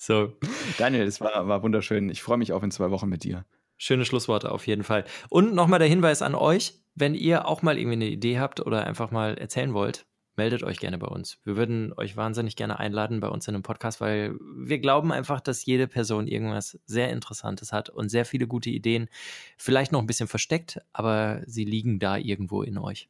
So, 0.04 0.32
Daniel, 0.78 1.04
es 1.04 1.20
war, 1.20 1.46
war 1.46 1.62
wunderschön. 1.62 2.10
Ich 2.10 2.22
freue 2.22 2.36
mich 2.36 2.52
auf 2.52 2.64
in 2.64 2.72
zwei 2.72 2.90
Wochen 2.90 3.08
mit 3.08 3.22
dir. 3.22 3.44
schöne 3.76 4.04
Schlussworte 4.04 4.50
auf 4.50 4.66
jeden 4.66 4.82
Fall. 4.82 5.04
Und 5.28 5.54
nochmal 5.54 5.78
der 5.78 5.86
Hinweis 5.86 6.22
an 6.22 6.34
euch, 6.34 6.74
wenn 6.96 7.14
ihr 7.14 7.46
auch 7.46 7.62
mal 7.62 7.78
irgendwie 7.78 7.94
eine 7.94 8.08
Idee 8.08 8.40
habt 8.40 8.58
oder 8.58 8.84
einfach 8.84 9.12
mal 9.12 9.38
erzählen 9.38 9.74
wollt, 9.74 10.04
meldet 10.34 10.64
euch 10.64 10.80
gerne 10.80 10.98
bei 10.98 11.06
uns. 11.06 11.38
Wir 11.44 11.56
würden 11.56 11.92
euch 11.96 12.16
wahnsinnig 12.16 12.56
gerne 12.56 12.80
einladen 12.80 13.20
bei 13.20 13.28
uns 13.28 13.46
in 13.46 13.54
einem 13.54 13.62
Podcast, 13.62 14.00
weil 14.00 14.34
wir 14.56 14.80
glauben 14.80 15.12
einfach, 15.12 15.40
dass 15.40 15.64
jede 15.64 15.86
Person 15.86 16.26
irgendwas 16.26 16.80
sehr 16.84 17.10
Interessantes 17.10 17.72
hat 17.72 17.88
und 17.88 18.08
sehr 18.08 18.24
viele 18.24 18.48
gute 18.48 18.70
Ideen, 18.70 19.08
vielleicht 19.56 19.92
noch 19.92 20.00
ein 20.00 20.08
bisschen 20.08 20.26
versteckt, 20.26 20.80
aber 20.92 21.42
sie 21.46 21.64
liegen 21.64 22.00
da 22.00 22.16
irgendwo 22.16 22.62
in 22.64 22.76
euch. 22.76 23.08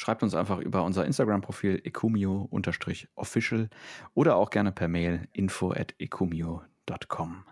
Schreibt 0.00 0.22
uns 0.22 0.34
einfach 0.34 0.58
über 0.60 0.82
unser 0.82 1.04
Instagram-Profil 1.04 1.82
ekumio-official 1.84 3.68
oder 4.14 4.36
auch 4.36 4.48
gerne 4.48 4.72
per 4.72 4.88
Mail 4.88 5.28
info 5.34 5.72
at 5.72 5.94
ekumio.com. 5.98 7.44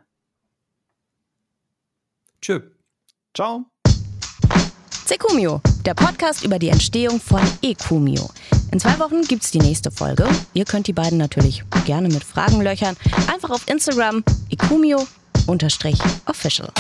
Tschö. 2.41 2.61
Ciao! 3.35 3.67
Sekumio, 5.05 5.61
der 5.85 5.93
Podcast 5.93 6.43
über 6.43 6.59
die 6.59 6.71
Entstehung 6.71 7.21
von 7.21 7.43
Ekumio. 7.61 8.31
In 8.73 8.81
zwei 8.81 8.99
Wochen 8.99 9.21
gibt's 9.21 9.51
die 9.51 9.59
nächste 9.59 9.91
Folge. 9.91 10.27
Ihr 10.55 10.65
könnt 10.65 10.87
die 10.87 10.95
beiden 10.95 11.19
natürlich 11.19 11.65
gerne 11.85 12.09
mit 12.09 12.25
Fragen 12.25 12.63
löchern. 12.63 12.97
Einfach 13.31 13.51
auf 13.51 13.69
Instagram 13.69 14.25
ekumio-official. 14.49 16.73